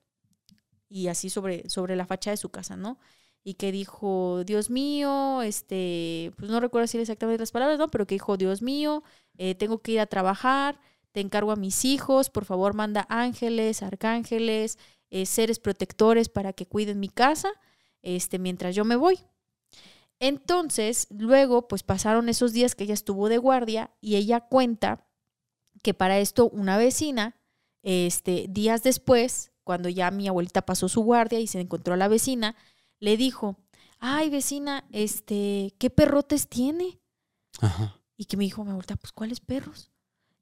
y 0.89 1.07
así 1.07 1.29
sobre, 1.29 1.69
sobre 1.69 1.95
la 1.95 2.05
fachada 2.05 2.33
de 2.33 2.37
su 2.37 2.49
casa, 2.49 2.75
¿no? 2.75 2.99
Y 3.43 3.55
que 3.55 3.71
dijo, 3.71 4.43
Dios 4.45 4.69
mío, 4.69 5.41
este, 5.41 6.31
pues 6.37 6.49
no 6.49 6.59
recuerdo 6.59 6.83
decir 6.83 7.01
exactamente 7.01 7.41
las 7.41 7.51
palabras, 7.51 7.77
¿no? 7.77 7.89
Pero 7.89 8.07
que 8.07 8.15
dijo, 8.15 8.37
Dios 8.37 8.61
mío, 8.61 9.03
eh, 9.37 9.55
tengo 9.55 9.81
que 9.81 9.93
ir 9.93 9.99
a 9.99 10.05
trabajar, 10.05 10.79
te 11.11 11.19
encargo 11.19 11.51
a 11.51 11.55
mis 11.55 11.83
hijos, 11.85 12.29
por 12.29 12.45
favor 12.45 12.73
manda 12.73 13.05
ángeles, 13.09 13.83
arcángeles, 13.83 14.77
eh, 15.09 15.25
seres 15.25 15.59
protectores 15.59 16.29
para 16.29 16.53
que 16.53 16.65
cuiden 16.65 16.99
mi 16.99 17.09
casa, 17.09 17.49
este, 18.01 18.39
mientras 18.39 18.75
yo 18.75 18.85
me 18.85 18.95
voy. 18.95 19.19
Entonces, 20.25 21.07
luego, 21.09 21.67
pues 21.67 21.83
pasaron 21.83 22.29
esos 22.29 22.53
días 22.53 22.75
que 22.75 22.85
ella 22.85 22.93
estuvo 22.93 23.27
de 23.27 23.37
guardia 23.37 23.91
y 23.99 24.15
ella 24.15 24.39
cuenta 24.39 25.05
que 25.81 25.93
para 25.93 26.17
esto 26.17 26.47
una 26.47 26.77
vecina, 26.77 27.35
este, 27.81 28.45
días 28.49 28.83
después, 28.83 29.51
cuando 29.65 29.89
ya 29.89 30.11
mi 30.11 30.29
abuelita 30.29 30.61
pasó 30.61 30.87
su 30.87 31.01
guardia 31.01 31.41
y 31.41 31.47
se 31.47 31.59
encontró 31.59 31.95
a 31.95 31.97
la 31.97 32.07
vecina, 32.07 32.55
le 33.01 33.17
dijo, 33.17 33.57
ay 33.99 34.29
vecina, 34.29 34.85
este, 34.93 35.75
¿qué 35.77 35.89
perrotes 35.89 36.47
tiene? 36.47 37.01
Ajá. 37.59 37.99
Y 38.15 38.23
que 38.23 38.37
me 38.37 38.45
dijo 38.45 38.63
mi 38.63 38.71
abuelita, 38.71 38.95
pues 38.95 39.11
¿cuáles 39.11 39.41
perros? 39.41 39.91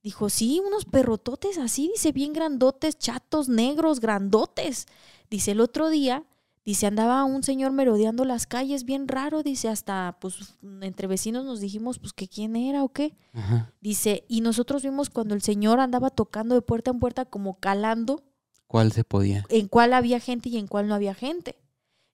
Dijo, 0.03 0.29
sí, 0.29 0.61
unos 0.63 0.85
perrototes 0.85 1.57
así, 1.57 1.89
dice, 1.91 2.11
bien 2.11 2.33
grandotes, 2.33 2.99
chatos, 2.99 3.49
negros, 3.49 3.99
grandotes. 3.99 4.85
Dice, 5.31 5.53
el 5.53 5.59
otro 5.59 5.89
día, 5.89 6.23
dice, 6.65 6.87
andaba 6.87 7.23
un 7.23 7.43
señor 7.43 7.71
merodeando 7.71 8.25
las 8.25 8.47
calles, 8.47 8.83
bien 8.83 9.07
raro, 9.07 9.43
dice, 9.43 9.69
hasta, 9.69 10.17
pues, 10.19 10.57
entre 10.81 11.07
vecinos 11.07 11.45
nos 11.45 11.59
dijimos, 11.59 11.99
pues, 11.99 12.13
que 12.13 12.27
quién 12.27 12.55
era 12.55 12.83
o 12.83 12.89
qué. 12.89 13.15
Ajá. 13.33 13.73
Dice, 13.81 14.25
y 14.27 14.41
nosotros 14.41 14.83
vimos 14.83 15.09
cuando 15.09 15.35
el 15.35 15.41
señor 15.41 15.79
andaba 15.79 16.09
tocando 16.09 16.55
de 16.55 16.61
puerta 16.61 16.91
en 16.91 16.99
puerta, 16.99 17.25
como 17.25 17.59
calando 17.59 18.23
¿Cuál 18.67 18.91
se 18.91 19.03
podía? 19.03 19.43
en 19.49 19.67
cuál 19.67 19.93
había 19.93 20.19
gente 20.19 20.49
y 20.49 20.57
en 20.57 20.67
cuál 20.67 20.87
no 20.87 20.95
había 20.95 21.13
gente. 21.13 21.57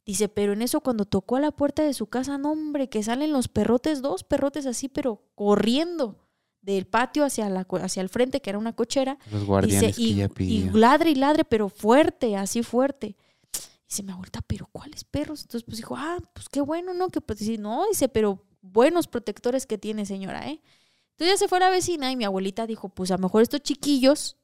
Dice, 0.06 0.30
pero 0.30 0.54
en 0.54 0.62
eso 0.62 0.80
cuando 0.80 1.04
tocó 1.04 1.36
a 1.36 1.42
la 1.42 1.52
puerta 1.52 1.84
de 1.84 1.94
su 1.94 2.08
casa, 2.08 2.38
no 2.38 2.54
hombre, 2.54 2.88
que 2.88 3.04
salen 3.04 3.34
los 3.34 3.50
perrotes, 3.50 4.02
dos 4.02 4.24
perrotes 4.24 4.66
así, 4.66 4.88
pero 4.88 5.22
corriendo 5.36 6.16
del 6.62 6.88
patio 6.88 7.26
hacia, 7.26 7.50
la, 7.50 7.68
hacia 7.82 8.02
el 8.02 8.10
frente, 8.10 8.42
que 8.42 8.50
era 8.50 8.58
una 8.58 8.74
cochera. 8.74 9.18
Los 9.32 9.46
guardianes 9.46 9.98
Dice, 9.98 10.32
que 10.34 10.44
y, 10.44 10.70
ladre 10.70 11.12
y 11.12 11.16
ladre, 11.16 11.44
pero 11.44 11.68
fuerte, 11.70 12.38
así 12.38 12.64
fuerte. 12.64 13.18
Dice 13.88 14.04
mi 14.04 14.12
abuelita, 14.12 14.42
pero 14.42 14.68
¿cuáles 14.72 15.04
perros? 15.04 15.42
Entonces 15.42 15.64
pues 15.64 15.78
dijo, 15.78 15.96
ah, 15.98 16.18
pues 16.34 16.50
qué 16.50 16.62
bueno, 16.62 16.94
¿no? 16.94 17.08
Que 17.10 17.22
pues 17.22 17.42
no, 17.60 17.86
dice, 17.88 18.10
pero 18.10 18.46
buenos 18.62 19.08
protectores 19.08 19.66
que 19.66 19.78
tiene 19.78 20.06
señora, 20.06 20.48
¿eh? 20.50 20.62
Entonces 21.12 21.36
ya 21.36 21.38
se 21.38 21.48
fue 21.48 21.60
la 21.60 21.70
vecina 21.70 22.12
y 22.12 22.16
mi 22.16 22.26
abuelita 22.26 22.68
dijo, 22.68 22.90
pues 22.90 23.12
a 23.12 23.16
lo 23.16 23.24
mejor 23.24 23.42
estos 23.42 23.62
chiquillos 23.62 24.38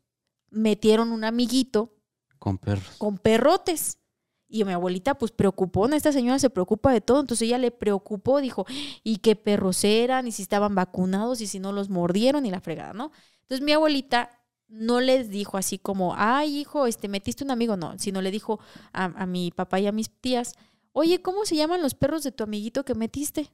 metieron 0.50 1.12
un 1.12 1.24
amiguito 1.24 1.94
Con 2.40 2.58
perros. 2.58 2.96
con 2.98 3.18
perrotes. 3.18 4.00
Y 4.48 4.64
mi 4.66 4.74
abuelita, 4.74 5.16
pues 5.16 5.32
preocupó, 5.32 5.88
esta 5.90 6.12
señora 6.12 6.38
se 6.38 6.52
preocupa 6.52 6.92
de 6.94 7.02
todo, 7.02 7.20
entonces 7.22 7.48
ella 7.48 7.58
le 7.58 7.72
preocupó, 7.72 8.40
dijo, 8.40 8.68
¿y 9.04 9.18
qué 9.18 9.36
perros 9.36 9.84
eran? 9.84 10.28
¿Y 10.28 10.32
si 10.32 10.44
estaban 10.44 10.76
vacunados? 10.76 11.42
¿Y 11.42 11.48
si 11.48 11.58
no 11.60 11.72
los 11.72 11.90
mordieron? 11.90 12.46
Y 12.46 12.52
la 12.52 12.62
fregada, 12.62 12.94
¿no? 12.94 13.12
Entonces 13.42 13.66
mi 13.66 13.72
abuelita 13.72 14.43
no 14.68 15.02
les 15.02 15.30
dijo 15.30 15.58
así 15.58 15.78
como, 15.78 16.16
ay, 16.16 16.60
hijo, 16.60 16.88
este, 16.88 17.08
metiste 17.08 17.44
un 17.44 17.52
amigo, 17.52 17.78
no, 17.78 17.98
sino 18.00 18.22
le 18.22 18.32
dijo 18.32 18.60
a, 18.92 19.06
a 19.06 19.26
mi 19.26 19.52
papá 19.52 19.80
y 19.80 19.88
a 19.88 19.92
mis 19.92 20.10
tías, 20.10 20.54
oye, 20.92 21.22
¿cómo 21.22 21.46
se 21.46 21.56
llaman 21.56 21.82
los 21.82 21.94
perros 21.94 22.24
de 22.24 22.32
tu 22.32 22.44
amiguito 22.44 22.84
que 22.86 22.96
metiste? 22.96 23.52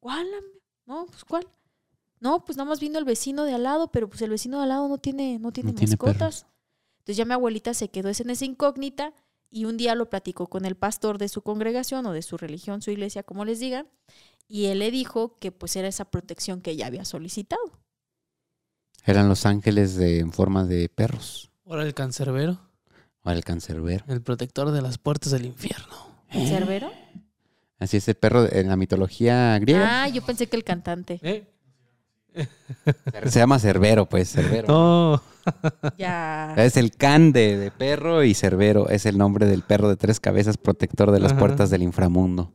¿Cuál? 0.00 0.26
No, 0.86 1.06
pues 1.06 1.24
¿cuál? 1.24 1.46
No, 2.20 2.44
pues 2.44 2.56
nada 2.56 2.68
más 2.68 2.80
vino 2.80 2.98
el 2.98 3.04
vecino 3.04 3.44
de 3.44 3.54
al 3.54 3.62
lado, 3.62 3.90
pero 3.92 4.08
pues 4.08 4.22
el 4.22 4.30
vecino 4.30 4.58
de 4.58 4.64
al 4.64 4.68
lado 4.70 4.88
no 4.88 4.98
tiene, 4.98 5.38
no 5.38 5.52
tiene 5.52 5.72
No 5.72 5.78
tiene 5.78 5.92
mascotas. 5.92 6.46
Entonces 6.98 7.16
ya 7.16 7.24
mi 7.24 7.32
abuelita 7.32 7.74
se 7.74 7.88
quedó 7.88 8.08
en 8.08 8.30
esa 8.30 8.44
incógnita 8.44 9.14
y 9.50 9.64
un 9.64 9.76
día 9.76 9.94
lo 9.94 10.10
platicó 10.10 10.46
con 10.48 10.64
el 10.64 10.74
pastor 10.74 11.18
de 11.18 11.28
su 11.28 11.42
congregación 11.42 12.04
o 12.06 12.12
de 12.12 12.22
su 12.22 12.36
religión, 12.36 12.82
su 12.82 12.90
iglesia, 12.90 13.22
como 13.22 13.44
les 13.44 13.60
digan, 13.60 13.88
y 14.46 14.66
él 14.66 14.80
le 14.80 14.90
dijo 14.90 15.36
que 15.38 15.52
pues 15.52 15.76
era 15.76 15.88
esa 15.88 16.06
protección 16.06 16.60
que 16.60 16.72
ella 16.72 16.86
había 16.86 17.04
solicitado. 17.04 17.62
Eran 19.10 19.28
los 19.28 19.46
ángeles 19.46 19.96
de, 19.96 20.18
en 20.20 20.32
forma 20.32 20.64
de 20.64 20.88
perros. 20.88 21.50
Ahora 21.66 21.82
el 21.84 21.94
cancerbero, 21.94 22.58
O 23.24 23.30
el 23.30 23.42
cancerbero. 23.44 24.04
el 24.08 24.20
protector 24.22 24.70
de 24.70 24.82
las 24.82 24.98
puertas 24.98 25.32
del 25.32 25.46
infierno. 25.46 25.94
¿El 26.30 26.46
cerbero? 26.46 26.90
Así 27.78 27.96
es 27.96 28.08
el 28.08 28.16
perro 28.16 28.46
en 28.52 28.68
la 28.68 28.76
mitología 28.76 29.58
griega. 29.60 30.02
Ah, 30.04 30.08
yo 30.08 30.20
pensé 30.22 30.46
que 30.48 30.56
el 30.56 30.64
cantante. 30.64 31.18
¿Eh? 31.22 31.46
Se 33.26 33.38
llama 33.38 33.58
Cerbero, 33.58 34.06
pues, 34.06 34.30
Cerbero. 34.30 34.68
No. 34.68 35.22
Ya. 35.96 36.54
Es 36.58 36.76
el 36.76 36.92
can 36.92 37.32
de, 37.32 37.56
de 37.56 37.70
perro 37.70 38.22
y 38.24 38.34
Cerbero 38.34 38.88
es 38.90 39.06
el 39.06 39.16
nombre 39.16 39.46
del 39.46 39.62
perro 39.62 39.88
de 39.88 39.96
tres 39.96 40.20
cabezas 40.20 40.58
protector 40.58 41.10
de 41.10 41.20
las 41.20 41.32
Ajá. 41.32 41.38
puertas 41.40 41.70
del 41.70 41.82
inframundo. 41.82 42.52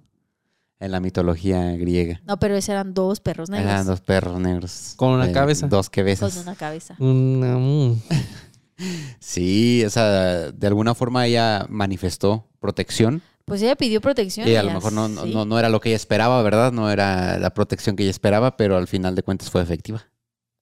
En 0.79 0.91
la 0.91 0.99
mitología 0.99 1.71
griega. 1.77 2.21
No, 2.25 2.37
pero 2.39 2.55
esos 2.57 2.69
eran 2.69 2.93
dos 2.93 3.19
perros 3.21 3.49
negros 3.49 3.71
Eran 3.71 3.85
dos 3.85 4.01
perros 4.01 4.39
negros. 4.39 4.93
Con 4.97 5.11
una 5.11 5.29
Eh, 5.29 5.31
cabeza. 5.31 5.67
Dos 5.67 5.89
con 5.89 5.93
cabezas. 5.95 6.35
una 6.37 6.55
cabeza. 6.55 6.95
Una- 6.99 7.57
mm. 7.57 8.01
Sí, 9.19 9.83
o 9.85 9.89
sea, 9.89 10.51
de 10.51 10.67
alguna 10.67 10.95
forma 10.95 11.25
ella 11.25 11.65
manifestó 11.69 12.49
protección. 12.59 13.21
Pues 13.45 13.61
ella 13.61 13.75
pidió 13.75 14.01
protección. 14.01 14.47
Y 14.47 14.55
a 14.55 14.63
lo 14.63 14.71
mejor 14.73 14.91
no, 14.93 15.07
no, 15.07 15.25
no- 15.25 15.45
no 15.45 15.59
era 15.59 15.69
lo 15.69 15.79
que 15.79 15.89
ella 15.89 15.95
esperaba, 15.95 16.41
¿verdad? 16.41 16.71
No 16.71 16.89
era 16.89 17.37
la 17.37 17.53
protección 17.53 17.95
que 17.95 18.03
ella 18.03 18.09
esperaba, 18.11 18.57
pero 18.57 18.75
al 18.77 18.87
final 18.87 19.15
de 19.15 19.23
cuentas 19.23 19.49
fue 19.49 19.61
efectiva. 19.61 20.03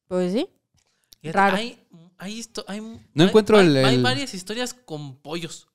Pues 0.08 0.34
sí. 0.34 0.50
Raro. 1.24 1.58
Hay, 1.58 1.80
hay, 2.18 2.44
hay- 2.68 2.82
No 2.82 3.24
hay- 3.24 3.30
encuentro 3.30 3.58
hay- 3.58 3.68
el- 3.68 3.86
Hay 3.86 3.96
el- 3.96 4.04
varias 4.04 4.34
historias 4.34 4.74
con 4.74 5.16
pollos. 5.18 5.68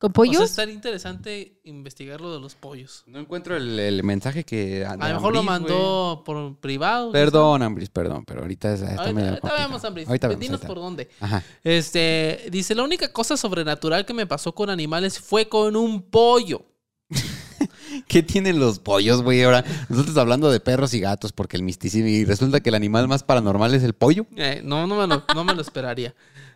¿Con 0.00 0.12
O 0.12 0.12
sea, 0.12 0.14
pollos? 0.14 0.42
estaría 0.50 0.72
interesante 0.72 1.60
investigar 1.64 2.22
lo 2.22 2.32
de 2.32 2.40
los 2.40 2.54
pollos. 2.54 3.04
No 3.06 3.18
encuentro 3.18 3.54
el, 3.54 3.78
el 3.78 4.02
mensaje 4.02 4.44
que... 4.44 4.82
A 4.86 4.96
lo 4.96 5.14
mejor 5.14 5.34
lo 5.34 5.42
mandó 5.42 6.22
por 6.24 6.56
privado. 6.56 7.12
Perdón, 7.12 7.62
Ambris, 7.62 7.90
perdón, 7.90 8.24
pero 8.24 8.40
ahorita 8.40 8.72
está 8.72 9.02
Ahorita, 9.02 9.28
ahorita 9.28 9.52
vemos, 9.58 9.84
Ambris. 9.84 10.08
Ahorita 10.08 10.28
vemos, 10.28 10.40
Dinos 10.40 10.54
ahorita. 10.62 10.66
por 10.68 10.76
dónde. 10.78 11.10
Ajá. 11.20 11.44
Este, 11.62 12.46
dice, 12.50 12.74
la 12.74 12.82
única 12.82 13.12
cosa 13.12 13.36
sobrenatural 13.36 14.06
que 14.06 14.14
me 14.14 14.26
pasó 14.26 14.54
con 14.54 14.70
animales 14.70 15.20
fue 15.20 15.50
con 15.50 15.76
un 15.76 16.00
pollo. 16.00 16.62
¿Qué 18.08 18.22
tienen 18.22 18.58
los 18.58 18.78
pollos, 18.78 19.22
güey? 19.22 19.42
Ahora, 19.42 19.62
nosotros 19.90 20.16
hablando 20.16 20.50
de 20.50 20.60
perros 20.60 20.94
y 20.94 21.00
gatos, 21.00 21.32
porque 21.32 21.58
el 21.58 21.62
misticismo, 21.62 22.08
y 22.08 22.24
resulta 22.24 22.60
que 22.60 22.70
el 22.70 22.74
animal 22.74 23.06
más 23.06 23.22
paranormal 23.22 23.74
es 23.74 23.82
el 23.82 23.92
pollo. 23.92 24.26
Eh, 24.36 24.62
no, 24.64 24.86
no 24.86 24.96
me, 24.96 25.06
lo, 25.06 25.24
no 25.34 25.44
me 25.44 25.54
lo 25.54 25.60
esperaría. 25.60 26.14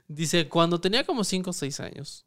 Dice, 0.09 0.49
cuando 0.49 0.81
tenía 0.81 1.05
como 1.05 1.25
5 1.25 1.51
o 1.51 1.53
6 1.53 1.81
años, 1.81 2.25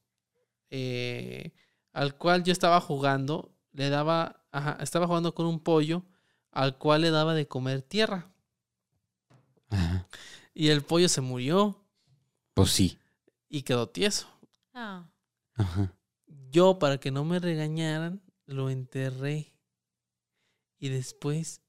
eh, 0.69 1.53
al 1.93 2.15
cual 2.17 2.43
yo 2.43 2.51
estaba 2.51 2.79
jugando, 2.81 3.53
le 3.71 3.89
daba, 3.89 4.43
ajá, 4.51 4.77
estaba 4.81 5.07
jugando 5.07 5.33
con 5.33 5.45
un 5.45 5.59
pollo 5.59 6.03
al 6.51 6.77
cual 6.77 7.01
le 7.01 7.11
daba 7.11 7.33
de 7.33 7.47
comer 7.47 7.81
tierra. 7.81 8.31
Ajá. 9.69 10.07
Y 10.53 10.69
el 10.69 10.81
pollo 10.83 11.09
se 11.09 11.21
murió 11.21 11.83
Pues 12.53 12.71
sí. 12.71 12.97
y 13.49 13.61
quedó 13.63 13.89
tieso. 13.89 14.27
Ah. 14.73 15.09
Ajá. 15.55 15.93
Yo, 16.49 16.79
para 16.79 16.99
que 16.99 17.11
no 17.11 17.25
me 17.25 17.39
regañaran, 17.39 18.21
lo 18.45 18.69
enterré. 18.69 19.53
Y 20.79 20.89
después 20.89 21.61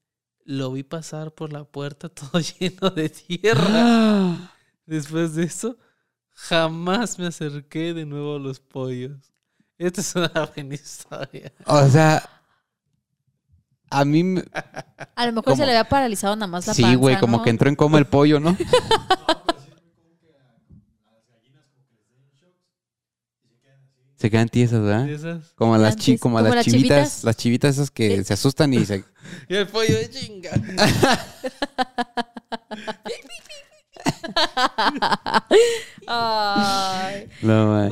lo 0.45 0.71
vi 0.71 0.83
pasar 0.83 1.33
por 1.33 1.51
la 1.53 1.65
puerta 1.65 2.09
todo 2.09 2.39
lleno 2.39 2.89
de 2.89 3.09
tierra. 3.09 4.55
Después 4.85 5.35
de 5.35 5.43
eso, 5.43 5.77
jamás 6.47 7.19
me 7.19 7.27
acerqué 7.27 7.93
de 7.93 8.05
nuevo 8.05 8.35
a 8.35 8.39
los 8.39 8.59
pollos. 8.59 9.31
Esta 9.77 10.01
es 10.01 10.15
una 10.15 10.29
buena 10.55 10.75
historia. 10.75 11.51
O 11.65 11.87
sea, 11.87 12.27
a 13.89 14.05
mí, 14.05 14.23
me- 14.23 14.43
A 15.15 15.25
lo 15.25 15.31
mejor 15.33 15.43
¿Cómo? 15.45 15.55
se 15.57 15.65
le 15.65 15.71
había 15.71 15.87
paralizado 15.89 16.35
nada 16.35 16.47
más 16.47 16.67
la 16.67 16.73
sí, 16.73 16.81
panza, 16.81 16.97
güey, 16.97 17.19
como 17.19 17.37
¿no? 17.37 17.43
que 17.43 17.49
entró 17.49 17.69
en 17.69 17.75
coma 17.75 17.97
el 17.97 18.05
pollo, 18.07 18.39
¿no? 18.39 18.55
Se 24.17 24.29
quedan 24.29 24.49
tiesas, 24.49 24.81
¿verdad? 24.81 25.05
De 25.05 25.13
esas. 25.15 25.53
Como 25.55 25.77
las, 25.77 25.91
Antes, 25.93 26.05
chi- 26.05 26.17
como 26.17 26.35
como 26.35 26.45
las 26.47 26.55
las 26.57 26.65
chivitas, 26.65 26.87
chivitas. 26.89 27.23
las 27.23 27.37
chivitas 27.37 27.75
esas 27.75 27.89
que 27.91 28.15
Eh. 28.15 28.23
se 28.25 28.33
asustan 28.33 28.73
y 28.73 28.85
se... 28.85 29.05
Y 29.47 29.55
el 29.55 29.67
pollo 29.67 29.95
de 29.95 30.09
chinga. 30.09 30.51
Ay, 36.11 37.27
No, 37.41 37.87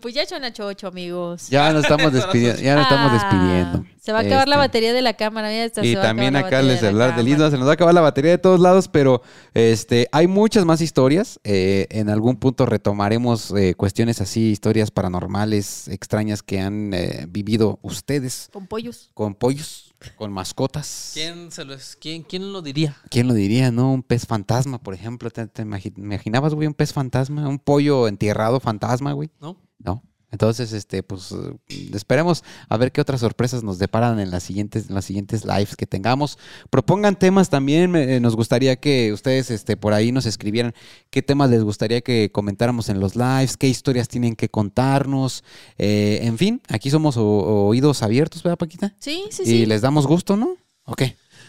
pues 0.00 0.14
ya 0.14 0.24
son 0.26 0.42
las 0.42 0.58
ocho, 0.60 0.86
amigos. 0.86 1.48
Ya 1.48 1.72
nos 1.72 1.82
estamos 1.82 2.12
despidiendo, 2.12 2.60
ya 2.62 2.74
nos 2.76 2.84
estamos 2.84 3.10
Ah, 3.10 3.14
despidiendo. 3.14 3.84
Se 4.00 4.12
va 4.12 4.18
a 4.18 4.22
acabar 4.22 4.46
la 4.48 4.56
Este, 4.56 4.66
batería 4.66 4.92
de 4.92 5.02
la 5.02 5.14
cámara. 5.14 5.48
mira, 5.48 5.64
hasta 5.64 5.82
Y 5.84 5.90
se 5.90 5.96
va 5.96 6.02
a 6.02 6.06
también 6.06 6.36
acá 6.36 6.60
el 6.60 6.78
celular 6.78 7.08
de 7.08 7.12
cámara. 7.16 7.22
Lisma, 7.22 7.50
se 7.50 7.56
nos 7.56 7.66
va 7.66 7.70
a 7.70 7.74
acabar 7.74 7.94
la 7.94 8.02
batería 8.02 8.32
de 8.32 8.38
todos 8.38 8.60
lados, 8.60 8.86
pero 8.88 9.22
este, 9.54 10.08
hay 10.12 10.26
muchas 10.26 10.64
más 10.66 10.80
historias. 10.82 11.40
Eh, 11.42 11.86
en 11.90 12.10
algún 12.10 12.36
punto 12.36 12.66
retomaremos 12.66 13.50
eh, 13.56 13.74
cuestiones 13.74 14.20
así, 14.20 14.50
historias 14.50 14.90
paranormales, 14.90 15.88
extrañas 15.88 16.42
que 16.42 16.60
han 16.60 16.92
eh, 16.92 17.24
vivido 17.28 17.78
ustedes 17.82 18.50
Con 18.52 18.66
pollos. 18.66 19.10
con 19.14 19.34
pollos, 19.34 19.93
con 20.16 20.32
mascotas. 20.32 21.10
¿Quién, 21.14 21.50
se 21.52 21.64
los, 21.64 21.96
quién, 21.96 22.22
¿Quién 22.22 22.52
lo 22.52 22.62
diría? 22.62 22.96
¿Quién 23.10 23.28
lo 23.28 23.34
diría, 23.34 23.70
no? 23.70 23.92
Un 23.92 24.02
pez 24.02 24.26
fantasma, 24.26 24.78
por 24.82 24.94
ejemplo. 24.94 25.30
¿Te, 25.30 25.46
te 25.46 25.64
imagi- 25.64 25.92
imaginabas, 25.96 26.54
güey, 26.54 26.66
un 26.68 26.74
pez 26.74 26.92
fantasma? 26.92 27.48
¿Un 27.48 27.58
pollo 27.58 28.08
enterrado 28.08 28.60
fantasma, 28.60 29.12
güey? 29.12 29.30
¿No? 29.40 29.56
No. 29.78 30.02
Entonces, 30.34 30.72
este, 30.72 31.04
pues, 31.04 31.32
esperemos 31.94 32.42
a 32.68 32.76
ver 32.76 32.90
qué 32.90 33.00
otras 33.00 33.20
sorpresas 33.20 33.62
nos 33.62 33.78
deparan 33.78 34.18
en 34.18 34.32
las 34.32 34.42
siguientes, 34.42 34.88
en 34.88 34.96
las 34.96 35.04
siguientes 35.04 35.44
lives 35.44 35.76
que 35.76 35.86
tengamos. 35.86 36.38
Propongan 36.70 37.16
temas 37.16 37.50
también. 37.50 37.94
eh, 37.94 38.18
nos 38.18 38.34
gustaría 38.34 38.74
que 38.74 39.12
ustedes, 39.12 39.52
este, 39.52 39.76
por 39.76 39.92
ahí 39.92 40.10
nos 40.10 40.26
escribieran 40.26 40.74
qué 41.10 41.22
temas 41.22 41.50
les 41.50 41.62
gustaría 41.62 42.00
que 42.00 42.32
comentáramos 42.32 42.88
en 42.88 42.98
los 42.98 43.14
lives, 43.14 43.56
qué 43.56 43.68
historias 43.68 44.08
tienen 44.08 44.34
que 44.34 44.48
contarnos. 44.48 45.44
Eh, 45.78 46.18
en 46.22 46.36
fin, 46.36 46.60
aquí 46.68 46.90
somos 46.90 47.16
o- 47.16 47.66
oídos 47.68 48.02
abiertos, 48.02 48.42
¿verdad, 48.42 48.58
Paquita? 48.58 48.96
Sí, 48.98 49.22
sí, 49.30 49.42
Y 49.42 49.46
sí. 49.46 49.66
les 49.66 49.82
damos 49.82 50.06
gusto, 50.08 50.36
¿no? 50.36 50.56
Ok. 50.86 51.02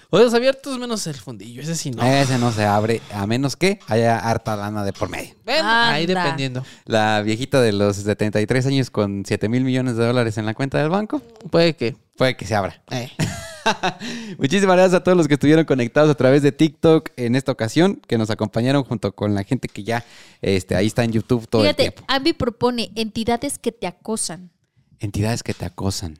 Oídos 0.10 0.34
abiertos 0.34 0.78
menos 0.78 1.08
el 1.08 1.16
fundillo. 1.16 1.62
Ese 1.62 1.76
sí 1.76 1.92
no. 1.92 2.04
Ese 2.04 2.38
no 2.38 2.52
se 2.52 2.66
abre 2.66 3.02
a 3.14 3.26
menos 3.28 3.56
que 3.56 3.80
haya 3.88 4.18
harta 4.18 4.56
lana 4.56 4.84
de 4.84 4.94
por 4.94 5.10
medio. 5.10 5.36
Bueno, 5.44 5.68
ahí 5.70 6.06
dependiendo. 6.06 6.64
La 6.86 7.22
viejita 7.22 7.62
de 7.62 7.72
los 7.72 7.98
73 7.98 8.66
años 8.68 8.90
con 8.90 9.24
7 9.26 9.50
mil 9.50 9.64
millones 9.64 9.98
de 9.98 10.06
dólares 10.06 10.38
en 10.38 10.46
la 10.46 10.54
cuenta 10.54 10.78
del 10.78 10.90
banco, 10.90 11.22
Puede 11.50 11.76
que. 11.76 11.96
puede 12.16 12.38
que 12.38 12.46
se 12.46 12.56
abra. 12.56 12.82
Muchísimas 14.38 14.76
gracias 14.76 14.94
a 14.94 15.04
todos 15.04 15.18
los 15.18 15.28
que 15.28 15.34
estuvieron 15.36 15.66
conectados 15.66 16.12
a 16.12 16.16
través 16.16 16.44
de 16.44 16.52
TikTok 16.52 17.10
en 17.16 17.36
esta 17.36 17.52
ocasión, 17.52 18.00
que 18.08 18.18
nos 18.18 18.30
acompañaron 18.30 18.84
junto 18.84 19.14
con 19.14 19.34
la 19.34 19.44
gente 19.44 19.68
que 19.68 19.84
ya 19.84 20.06
este, 20.42 20.76
ahí 20.76 20.88
está 20.88 21.04
en 21.04 21.12
YouTube 21.12 21.48
todo 21.48 21.64
Fíjate, 21.64 21.86
el 21.88 21.94
tiempo. 21.94 22.14
Ambi 22.14 22.34
propone 22.34 22.92
entidades 22.96 23.58
que 23.58 23.72
te 23.72 23.88
acosan. 23.88 24.52
Entidades 25.00 25.42
que 25.42 25.54
te 25.54 25.66
acosan. 25.66 26.20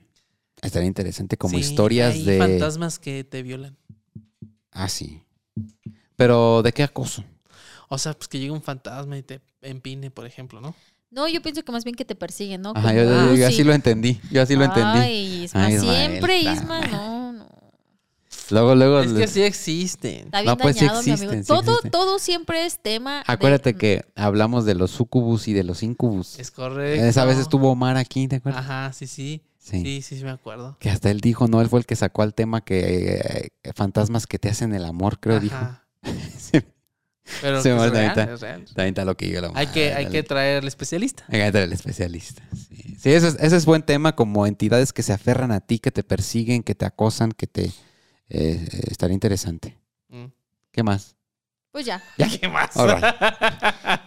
Estaría 0.62 0.88
interesante 0.88 1.38
como 1.38 1.54
Sí, 1.58 1.60
historias 1.64 2.14
hay 2.16 2.24
de... 2.26 2.38
fantasmas 2.40 3.00
que 3.00 3.24
te 3.24 3.44
violan. 3.44 3.78
Ah, 4.72 4.90
sí. 4.90 5.22
Pero, 6.16 6.62
¿de 6.64 6.72
qué 6.74 6.84
acoso? 6.84 7.24
O 7.90 7.98
sea, 7.98 8.14
pues 8.14 8.28
que 8.28 8.40
llegue 8.40 8.52
un 8.52 8.62
fantasma 8.64 9.18
y 9.18 9.24
te 9.24 9.42
empine, 9.62 10.10
por 10.12 10.26
ejemplo, 10.26 10.60
¿no? 10.62 10.74
No, 11.12 11.28
yo 11.28 11.42
pienso 11.42 11.64
que 11.64 11.72
más 11.72 11.84
bien 11.84 11.96
que 11.96 12.04
te 12.04 12.16
persiguen, 12.16 12.62
¿no? 12.62 12.72
Ajá, 12.76 12.82
Como, 12.90 12.94
yo, 12.94 13.04
yo- 13.04 13.16
ah, 13.16 13.28
yo 13.30 13.36
sí. 13.36 13.44
así 13.44 13.64
lo 13.64 13.74
entendí. 13.74 14.20
Yo 14.32 14.42
así 14.42 14.56
lo 14.56 14.66
entendí. 14.66 14.98
Ay, 15.00 15.44
Isma, 15.44 15.66
Ay, 15.66 15.80
siempre 15.80 16.40
Isma, 16.40 16.82
no, 16.88 17.32
no. 17.34 17.48
Luego, 18.50 18.76
luego... 18.76 19.00
Es 19.00 19.14
que 19.14 19.28
sí 19.28 19.42
existen. 19.44 20.26
Está 20.26 20.42
bien 20.42 20.46
No, 20.52 20.58
pues 20.58 20.76
sí 20.78 20.82
dañado, 20.86 21.04
mi 21.04 21.12
existen, 21.12 21.30
amigo. 21.30 21.44
sí 21.44 21.48
todo, 21.48 21.72
existen. 21.72 21.92
todo 21.92 22.20
siempre 22.20 22.66
es 22.66 22.80
tema. 22.80 23.18
de- 23.20 23.24
Acuérdate 23.28 23.76
que 23.76 24.04
hablamos 24.16 24.66
de 24.66 24.76
los 24.76 24.92
sucubus 24.92 25.48
y 25.48 25.54
de 25.54 25.64
los 25.64 25.84
incubus. 25.84 26.38
Es 26.40 26.52
correcto. 26.52 27.06
Esa 27.06 27.24
vez 27.26 27.38
estuvo 27.38 27.72
Omar 27.72 27.98
aquí, 27.98 28.28
¿te 28.28 28.38
acuerdas? 28.38 28.64
Ajá, 28.66 28.92
sí, 28.94 29.08
sí. 29.08 29.42
Sí. 29.66 29.82
Sí, 29.82 30.02
sí, 30.18 30.24
me 30.24 30.30
acuerdo. 30.30 30.78
Que 30.80 30.92
hasta 30.92 31.10
él 31.10 31.22
dijo, 31.22 31.48
no, 31.48 31.60
él 31.60 31.70
fue 31.70 31.80
el 31.80 31.88
que 31.88 31.96
sacó 31.96 32.22
al 32.22 32.36
tema 32.36 32.62
que 32.64 33.16
eh, 33.64 33.72
fantasmas 33.74 34.28
que 34.28 34.38
te 34.38 34.48
hacen 34.50 34.76
el 34.76 34.86
amor, 34.86 35.20
creo, 35.20 35.40
dijo. 35.40 35.56
Sí, 36.38 36.62
Pero 37.42 37.64
Sí, 37.64 37.70
que 37.70 37.76
es 37.76 37.92
real, 37.92 38.10
ahorita. 38.10 38.34
es 38.36 38.42
real. 38.42 38.66
También 38.66 38.88
está 38.90 39.06
lo 39.06 39.18
que 39.18 39.28
yo 39.28 39.42
la 39.42 39.50
Hay 39.56 39.66
que, 39.68 39.92
hay 39.96 40.08
que 40.10 40.22
traer 40.22 40.62
al 40.62 40.68
especialista. 40.68 41.24
Hay 41.30 41.40
que 41.42 41.52
traer 41.52 41.66
al 41.66 41.74
especialista. 41.74 42.44
Sí, 42.54 42.96
Sí, 43.00 43.12
ese, 43.12 43.30
es, 43.30 43.38
ese 43.40 43.56
es 43.56 43.66
buen 43.66 43.82
tema, 43.82 44.16
como 44.16 44.46
entidades 44.46 44.94
que 44.94 45.02
se 45.02 45.14
aferran 45.14 45.52
a 45.52 45.62
ti, 45.62 45.80
que 45.80 45.90
te 45.92 46.04
persiguen, 46.04 46.62
que 46.62 46.76
te 46.76 46.86
acosan, 46.86 47.32
que 47.32 47.48
te... 47.48 47.64
eh, 47.66 47.74
eh, 48.30 48.68
estaría 48.92 49.16
interesante. 49.16 49.80
Mm. 50.10 50.26
¿Qué 50.72 50.84
más? 50.84 51.16
Pues 51.76 51.86
ya. 51.88 52.02
¿Qué 52.16 52.48
más? 52.48 52.70
Right. 52.74 53.04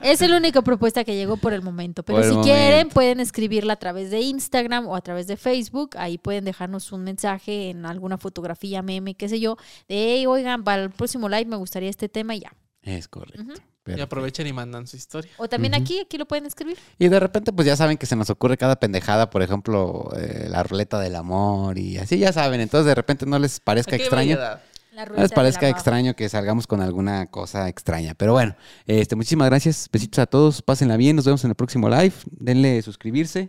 Es 0.01 0.23
la 0.23 0.39
única 0.39 0.63
propuesta 0.63 1.05
que 1.05 1.15
llegó 1.15 1.37
por 1.37 1.53
el 1.53 1.61
momento. 1.61 2.03
Pero 2.03 2.17
el 2.21 2.25
si 2.25 2.31
momento. 2.31 2.47
quieren, 2.51 2.89
pueden 2.89 3.21
escribirla 3.21 3.75
a 3.75 3.77
través 3.77 4.11
de 4.11 4.23
Instagram 4.23 4.87
o 4.87 4.97
a 4.97 5.03
través 5.03 5.27
de 5.27 5.37
Facebook. 5.37 5.91
Ahí 5.99 6.17
pueden 6.17 6.47
dejarnos 6.47 6.93
un 6.93 7.05
mensaje 7.05 7.69
en 7.69 7.85
alguna 7.85 8.17
fotografía, 8.17 8.81
meme, 8.81 9.17
qué 9.17 9.29
sé 9.29 9.39
yo. 9.39 9.57
De, 9.87 9.97
"Hey, 9.97 10.25
oigan, 10.25 10.65
para 10.65 10.83
el 10.85 10.89
próximo 10.89 11.29
live 11.29 11.45
me 11.45 11.57
gustaría 11.57 11.91
este 11.91 12.09
tema 12.09 12.35
y 12.35 12.41
ya. 12.41 12.55
Es 12.81 13.07
correcto. 13.07 13.53
Y 13.97 14.01
aprovechen 14.01 14.47
y 14.47 14.53
mandan 14.53 14.87
su 14.87 14.97
historia. 14.97 15.31
O 15.39 15.49
también 15.49 15.75
aquí, 15.75 16.01
aquí 16.01 16.19
lo 16.19 16.27
pueden 16.27 16.47
escribir. 16.47 16.77
Y 16.99 17.09
de 17.09 17.21
repente, 17.21 17.53
pues 17.53 17.67
ya 17.67 17.77
saben 17.77 17.97
que 17.97 18.07
se 18.07 18.17
nos 18.17 18.29
ocurre 18.31 18.57
cada 18.57 18.77
pendejada, 18.77 19.31
por 19.31 19.43
ejemplo, 19.43 20.11
eh, 20.17 20.47
la 20.49 20.63
ruleta 20.63 20.99
del 21.01 21.17
amor 21.17 21.79
y 21.79 21.97
así 21.99 22.19
ya 22.19 22.33
saben. 22.33 22.61
Entonces, 22.61 22.87
de 22.87 22.95
repente 22.95 23.25
no 23.25 23.39
les 23.39 23.61
parezca 23.61 23.95
¿A 23.95 23.99
qué 23.99 24.05
extraño. 24.05 24.37
variedad? 24.37 24.63
La 24.99 25.05
No 25.05 25.23
les 25.23 25.31
parezca 25.31 25.69
extraño 25.69 26.17
que 26.17 26.29
salgamos 26.29 26.67
con 26.67 26.81
alguna 26.81 27.27
cosa 27.27 27.69
extraña. 27.69 28.15
Pero 28.15 28.33
bueno, 28.33 28.57
este, 28.85 29.15
muchísimas 29.15 29.49
gracias. 29.49 29.89
Besitos 29.93 30.19
a 30.19 30.27
todos. 30.27 30.61
Pásenla 30.61 30.97
bien. 30.97 31.15
Nos 31.15 31.25
vemos 31.25 31.45
en 31.45 31.51
el 31.51 31.55
próximo 31.55 31.89
live. 31.89 32.15
Denle 32.33 32.83
suscribirse. 32.83 33.49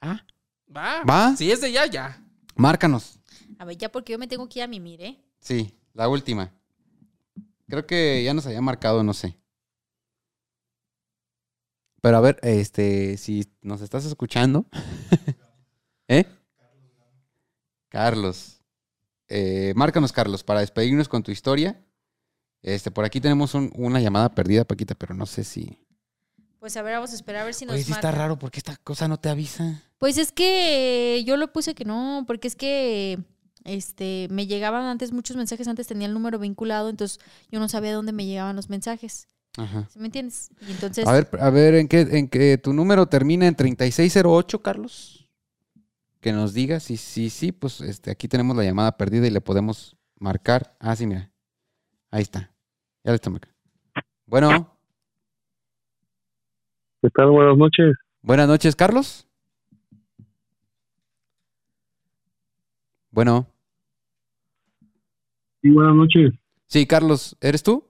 Ah, 0.00 0.24
Va. 0.74 1.02
¿Va? 1.02 1.36
Si 1.36 1.50
es 1.50 1.60
de 1.60 1.70
ya, 1.70 1.84
ya. 1.84 2.18
márcanos. 2.56 3.20
A 3.58 3.66
ver, 3.66 3.76
ya 3.76 3.92
porque 3.92 4.12
yo 4.12 4.18
me 4.18 4.26
tengo 4.26 4.48
que 4.48 4.60
ir 4.60 4.62
a 4.62 4.68
mimir, 4.68 5.02
¿eh? 5.02 5.22
Sí, 5.38 5.78
la 5.92 6.08
última. 6.08 6.50
Creo 7.68 7.86
que 7.86 8.24
ya 8.24 8.32
nos 8.32 8.46
había 8.46 8.62
marcado, 8.62 9.02
no 9.04 9.12
sé. 9.12 9.38
Pero 12.00 12.16
a 12.16 12.20
ver, 12.22 12.38
este, 12.42 13.18
si 13.18 13.44
nos 13.60 13.82
estás 13.82 14.06
escuchando. 14.06 14.64
¿Eh? 16.08 16.24
Carlos. 17.94 18.60
Eh, 19.28 19.72
márcanos, 19.76 20.12
Carlos, 20.12 20.42
para 20.42 20.60
despedirnos 20.60 21.08
con 21.08 21.22
tu 21.22 21.30
historia. 21.30 21.80
Este, 22.62 22.90
por 22.90 23.04
aquí 23.04 23.20
tenemos 23.20 23.54
un- 23.54 23.70
una 23.76 24.00
llamada 24.00 24.34
perdida, 24.34 24.64
Paquita, 24.64 24.94
pero 24.96 25.14
no 25.14 25.26
sé 25.26 25.44
si. 25.44 25.78
Pues 26.58 26.76
a 26.76 26.82
ver, 26.82 26.94
vamos 26.94 27.12
a 27.12 27.14
esperar 27.14 27.42
a 27.42 27.44
ver 27.44 27.54
si 27.54 27.66
nos 27.66 27.74
Oye, 27.74 27.84
sí 27.84 27.92
está 27.92 28.10
raro 28.10 28.38
porque 28.38 28.58
esta 28.58 28.76
cosa 28.78 29.06
no 29.06 29.18
te 29.20 29.28
avisa. 29.28 29.82
Pues 29.98 30.18
es 30.18 30.32
que 30.32 31.22
yo 31.26 31.36
lo 31.36 31.52
puse 31.52 31.74
que 31.74 31.84
no, 31.84 32.24
porque 32.26 32.48
es 32.48 32.56
que 32.56 33.18
este 33.64 34.26
me 34.30 34.46
llegaban 34.46 34.84
antes 34.86 35.12
muchos 35.12 35.36
mensajes, 35.36 35.68
antes 35.68 35.86
tenía 35.86 36.08
el 36.08 36.14
número 36.14 36.38
vinculado, 36.38 36.88
entonces 36.88 37.20
yo 37.50 37.60
no 37.60 37.68
sabía 37.68 37.94
dónde 37.94 38.12
me 38.12 38.24
llegaban 38.26 38.56
los 38.56 38.70
mensajes. 38.70 39.28
Ajá. 39.56 39.88
¿Sí 39.92 40.00
me 40.00 40.06
entiendes? 40.06 40.50
Y 40.66 40.72
entonces 40.72 41.06
A 41.06 41.12
ver, 41.12 41.28
a 41.40 41.50
ver, 41.50 41.74
¿en 41.76 41.86
qué, 41.86 42.00
en 42.00 42.28
qué 42.28 42.58
tu 42.58 42.72
número 42.72 43.06
termina 43.06 43.46
en 43.46 43.54
3608, 43.54 44.60
Carlos? 44.62 45.23
Que 46.24 46.32
nos 46.32 46.54
diga 46.54 46.80
si 46.80 46.96
sí, 46.96 47.28
sí, 47.28 47.52
pues 47.52 47.82
este, 47.82 48.10
aquí 48.10 48.28
tenemos 48.28 48.56
la 48.56 48.64
llamada 48.64 48.96
perdida 48.96 49.26
y 49.26 49.30
le 49.30 49.42
podemos 49.42 49.94
marcar. 50.18 50.74
Ah, 50.80 50.96
sí, 50.96 51.06
mira. 51.06 51.30
Ahí 52.10 52.22
está. 52.22 52.50
Ya 53.04 53.10
le 53.10 53.16
está 53.16 53.28
marcando. 53.28 53.54
Bueno, 54.24 54.74
¿Qué 57.02 57.10
tal? 57.10 57.28
Buenas 57.28 57.58
noches. 57.58 57.94
buenas 58.22 58.48
noches, 58.48 58.74
Carlos. 58.74 59.28
Bueno, 63.10 63.46
Sí, 65.60 65.68
buenas 65.72 65.94
noches. 65.94 66.32
sí, 66.68 66.86
Carlos, 66.86 67.36
¿eres 67.42 67.62
tú? 67.62 67.84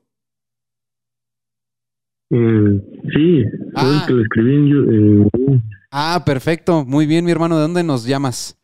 Eh, 2.30 3.00
sí, 3.14 3.44
soy 3.44 3.70
Ah. 3.76 4.00
el 4.00 4.06
que 4.08 4.12
le 4.12 4.22
escribí 4.22 4.54
en 4.56 5.22
eh, 5.22 5.62
Ah, 5.96 6.22
perfecto. 6.26 6.84
Muy 6.84 7.06
bien, 7.06 7.24
mi 7.24 7.30
hermano. 7.30 7.54
¿De 7.54 7.62
dónde 7.62 7.84
nos 7.84 8.04
llamas? 8.04 8.58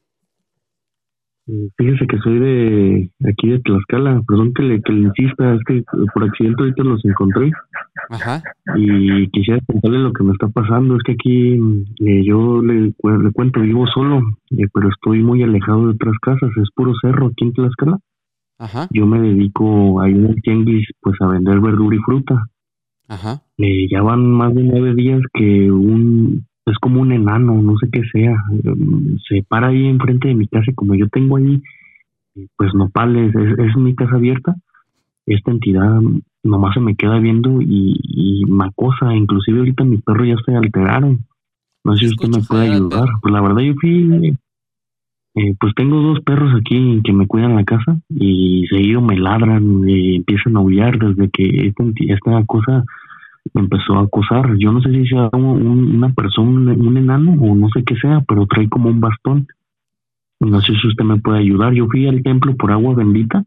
Eh, 1.46 1.68
Fíjese 1.78 2.06
que 2.08 2.18
soy 2.18 2.38
de 2.40 3.10
aquí 3.30 3.48
de 3.50 3.60
Tlaxcala. 3.60 4.20
Perdón 4.26 4.52
que 4.52 4.62
le, 4.64 4.82
que 4.82 4.92
le 4.92 5.02
insista, 5.02 5.54
es 5.54 5.60
que 5.64 5.84
por 6.12 6.24
accidente 6.24 6.60
ahorita 6.62 6.82
los 6.82 7.04
encontré 7.04 7.52
Ajá. 8.10 8.42
y 8.76 9.28
quisiera 9.30 9.60
contarle 9.64 9.98
lo 10.00 10.12
que 10.12 10.24
me 10.24 10.32
está 10.32 10.48
pasando. 10.48 10.96
Es 10.96 11.02
que 11.04 11.12
aquí 11.12 11.52
eh, 12.04 12.24
yo 12.24 12.60
le, 12.62 12.92
cu- 12.94 13.10
le 13.10 13.30
cuento, 13.30 13.60
vivo 13.60 13.86
solo, 13.86 14.18
eh, 14.50 14.66
pero 14.74 14.88
estoy 14.88 15.22
muy 15.22 15.40
alejado 15.44 15.84
de 15.86 15.92
otras 15.92 16.14
casas. 16.20 16.50
Es 16.60 16.68
puro 16.74 16.92
cerro 17.00 17.28
aquí 17.28 17.44
en 17.44 17.52
Tlaxcala. 17.52 17.98
Ajá. 18.58 18.88
Yo 18.90 19.06
me 19.06 19.20
dedico 19.20 20.00
ahí 20.00 20.10
en 20.12 20.26
el 20.26 20.42
tianguis 20.42 20.86
pues 21.00 21.14
a 21.20 21.28
vender 21.28 21.60
verdura 21.60 21.94
y 21.96 22.00
fruta. 22.00 22.46
Ajá. 23.08 23.42
Eh, 23.56 23.86
ya 23.88 24.02
van 24.02 24.26
más 24.30 24.52
de 24.52 24.64
nueve 24.64 24.94
días 24.96 25.20
que 25.32 25.70
un 25.70 26.44
es 26.66 26.78
como 26.78 27.00
un 27.00 27.12
enano, 27.12 27.60
no 27.62 27.76
sé 27.78 27.88
qué 27.90 28.02
sea, 28.12 28.32
eh, 28.32 29.16
se 29.28 29.42
para 29.42 29.68
ahí 29.68 29.86
enfrente 29.86 30.28
de 30.28 30.34
mi 30.34 30.46
casa 30.46 30.70
y 30.70 30.74
como 30.74 30.94
yo 30.94 31.08
tengo 31.08 31.36
ahí 31.36 31.62
eh, 32.36 32.46
pues 32.56 32.74
nopales, 32.74 33.34
es, 33.34 33.58
es 33.58 33.76
mi 33.76 33.94
casa 33.94 34.16
abierta, 34.16 34.54
esta 35.26 35.50
entidad 35.50 36.00
nomás 36.42 36.74
se 36.74 36.80
me 36.80 36.96
queda 36.96 37.18
viendo 37.18 37.60
y, 37.60 38.00
y 38.02 38.44
me 38.46 38.64
acosa, 38.64 39.14
inclusive 39.14 39.58
ahorita 39.58 39.84
mis 39.84 40.02
perros 40.02 40.28
ya 40.28 40.36
se 40.44 40.56
alteraron. 40.56 41.24
No 41.84 41.96
sé 41.96 42.08
si 42.08 42.14
usted 42.14 42.28
me 42.28 42.42
puede 42.42 42.70
ayudar. 42.70 43.08
Pues 43.22 43.32
la 43.32 43.40
verdad 43.40 43.60
yo 43.60 43.74
fui, 43.80 44.36
eh, 45.34 45.54
pues 45.58 45.74
tengo 45.74 46.00
dos 46.00 46.20
perros 46.20 46.54
aquí 46.54 47.00
que 47.04 47.12
me 47.12 47.26
cuidan 47.26 47.56
la 47.56 47.64
casa 47.64 47.98
y 48.08 48.66
seguido 48.68 49.00
me 49.00 49.16
ladran, 49.18 49.88
y 49.88 50.16
empiezan 50.16 50.56
a 50.56 50.60
aullar 50.60 50.98
desde 50.98 51.30
que 51.30 51.68
esta, 51.68 51.84
esta 52.08 52.44
cosa 52.46 52.84
empezó 53.54 53.94
a 53.96 54.02
acosar. 54.02 54.56
Yo 54.58 54.72
no 54.72 54.80
sé 54.82 54.90
si 54.92 55.06
sea 55.06 55.28
un- 55.32 55.66
un- 55.66 55.96
una 55.96 56.12
persona, 56.12 56.72
un, 56.72 56.96
enano 56.96 57.32
o 57.40 57.54
no 57.54 57.68
sé 57.70 57.82
qué 57.84 57.96
sea, 57.96 58.20
pero 58.28 58.46
trae 58.46 58.68
como 58.68 58.88
un 58.88 59.00
bastón. 59.00 59.46
No 60.40 60.60
sé 60.60 60.72
si 60.80 60.88
usted 60.88 61.04
me 61.04 61.20
puede 61.20 61.40
ayudar. 61.40 61.72
Yo 61.74 61.86
fui 61.86 62.06
al 62.06 62.22
templo 62.22 62.56
por 62.56 62.72
agua 62.72 62.94
bendita 62.94 63.44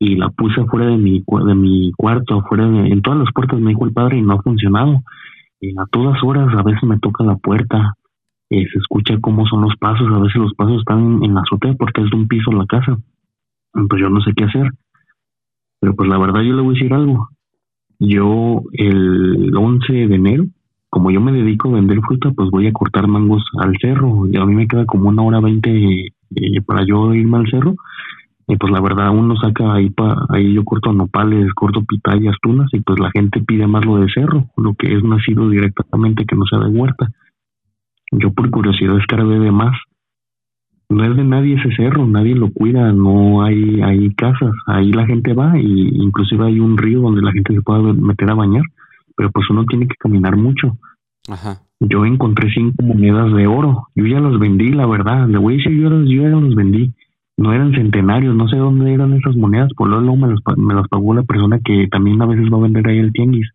y 0.00 0.16
la 0.16 0.30
puse 0.30 0.60
afuera 0.60 0.86
de 0.86 0.96
mi, 0.96 1.24
de 1.46 1.54
mi 1.54 1.92
cuarto, 1.96 2.38
afuera 2.40 2.68
de, 2.68 2.88
en 2.88 3.02
todas 3.02 3.20
las 3.20 3.32
puertas 3.32 3.60
me 3.60 3.70
dijo 3.70 3.84
el 3.86 3.92
padre 3.92 4.18
y 4.18 4.22
no 4.22 4.34
ha 4.34 4.42
funcionado. 4.42 5.02
Eh, 5.60 5.74
a 5.78 5.86
todas 5.86 6.22
horas 6.22 6.52
a 6.56 6.62
veces 6.62 6.82
me 6.84 6.98
toca 6.98 7.24
la 7.24 7.36
puerta, 7.36 7.94
eh, 8.50 8.64
se 8.72 8.78
escucha 8.78 9.18
cómo 9.20 9.46
son 9.46 9.62
los 9.62 9.76
pasos, 9.76 10.06
a 10.12 10.18
veces 10.20 10.36
los 10.36 10.54
pasos 10.54 10.78
están 10.78 11.22
en 11.22 11.34
la 11.34 11.40
azotea 11.42 11.74
porque 11.74 12.02
es 12.02 12.10
de 12.10 12.16
un 12.16 12.28
piso 12.28 12.50
la 12.52 12.66
casa. 12.66 12.96
Pues 13.72 14.00
yo 14.00 14.08
no 14.08 14.20
sé 14.20 14.32
qué 14.36 14.44
hacer. 14.44 14.70
Pero 15.80 15.94
pues 15.94 16.08
la 16.08 16.18
verdad 16.18 16.42
yo 16.42 16.54
le 16.54 16.62
voy 16.62 16.74
a 16.74 16.78
decir 16.78 16.92
algo. 16.94 17.28
Yo 17.98 18.62
el 18.72 19.54
11 19.56 19.92
de 19.92 20.14
enero, 20.14 20.46
como 20.90 21.10
yo 21.10 21.20
me 21.20 21.32
dedico 21.32 21.68
a 21.68 21.72
vender 21.72 22.00
fruta, 22.00 22.30
pues 22.30 22.50
voy 22.50 22.66
a 22.66 22.72
cortar 22.72 23.06
mangos 23.08 23.44
al 23.58 23.74
cerro. 23.80 24.26
Y 24.30 24.36
a 24.36 24.44
mí 24.44 24.54
me 24.54 24.68
queda 24.68 24.86
como 24.86 25.08
una 25.08 25.22
hora 25.22 25.40
veinte 25.40 25.70
eh, 26.34 26.60
para 26.66 26.84
yo 26.86 27.14
irme 27.14 27.38
al 27.38 27.50
cerro. 27.50 27.74
Y 28.46 28.56
pues 28.56 28.72
la 28.72 28.80
verdad 28.80 29.10
uno 29.10 29.36
saca 29.36 29.74
ahí 29.74 29.90
pa, 29.90 30.26
ahí 30.30 30.54
yo 30.54 30.64
corto 30.64 30.90
nopales, 30.92 31.52
corto 31.52 31.84
pitayas, 31.84 32.34
tunas 32.40 32.72
y 32.72 32.80
pues 32.80 32.98
la 32.98 33.10
gente 33.10 33.42
pide 33.42 33.66
más 33.66 33.84
lo 33.84 33.98
de 33.98 34.08
cerro, 34.08 34.48
lo 34.56 34.72
que 34.74 34.94
es 34.96 35.04
nacido 35.04 35.50
directamente 35.50 36.24
que 36.24 36.34
no 36.34 36.46
sea 36.46 36.60
de 36.60 36.68
huerta. 36.68 37.10
Yo 38.10 38.32
por 38.32 38.50
curiosidad 38.50 38.96
escarbé 38.98 39.38
de 39.38 39.52
más. 39.52 39.76
No 40.90 41.04
es 41.04 41.14
de 41.16 41.24
nadie 41.24 41.56
ese 41.56 41.70
cerro, 41.76 42.06
nadie 42.06 42.34
lo 42.34 42.50
cuida, 42.50 42.92
no 42.92 43.42
hay, 43.42 43.80
hay 43.82 44.08
casas, 44.14 44.52
ahí 44.66 44.90
la 44.92 45.06
gente 45.06 45.34
va 45.34 45.58
y 45.58 45.88
inclusive 46.02 46.46
hay 46.46 46.60
un 46.60 46.78
río 46.78 47.00
donde 47.00 47.20
la 47.22 47.32
gente 47.32 47.54
se 47.54 47.60
puede 47.62 47.92
meter 47.92 48.30
a 48.30 48.34
bañar, 48.34 48.62
pero 49.16 49.30
pues 49.30 49.48
uno 49.50 49.64
tiene 49.66 49.86
que 49.86 49.96
caminar 49.98 50.36
mucho. 50.36 50.78
Ajá. 51.28 51.58
Yo 51.80 52.06
encontré 52.06 52.50
cinco 52.52 52.82
monedas 52.82 53.32
de 53.34 53.46
oro, 53.46 53.88
yo 53.94 54.06
ya 54.06 54.18
los 54.18 54.38
vendí, 54.40 54.70
la 54.70 54.86
verdad, 54.86 55.28
le 55.28 55.36
voy 55.38 55.54
a 55.54 55.56
decir, 55.58 55.72
yo, 55.78 55.90
ya- 55.90 56.10
yo 56.10 56.22
ya 56.22 56.28
los 56.30 56.54
vendí, 56.54 56.92
no 57.36 57.52
eran 57.52 57.72
centenarios, 57.72 58.34
no 58.34 58.48
sé 58.48 58.56
dónde 58.56 58.92
eran 58.92 59.12
esas 59.12 59.36
monedas, 59.36 59.70
por 59.76 59.88
luego 59.88 60.16
me 60.16 60.28
las, 60.28 60.40
me 60.56 60.74
las 60.74 60.88
pagó 60.88 61.14
la 61.14 61.22
persona 61.22 61.60
que 61.62 61.86
también 61.88 62.20
a 62.22 62.26
veces 62.26 62.46
va 62.52 62.56
a 62.56 62.62
vender 62.62 62.88
ahí 62.88 62.98
el 62.98 63.12
tianguis, 63.12 63.48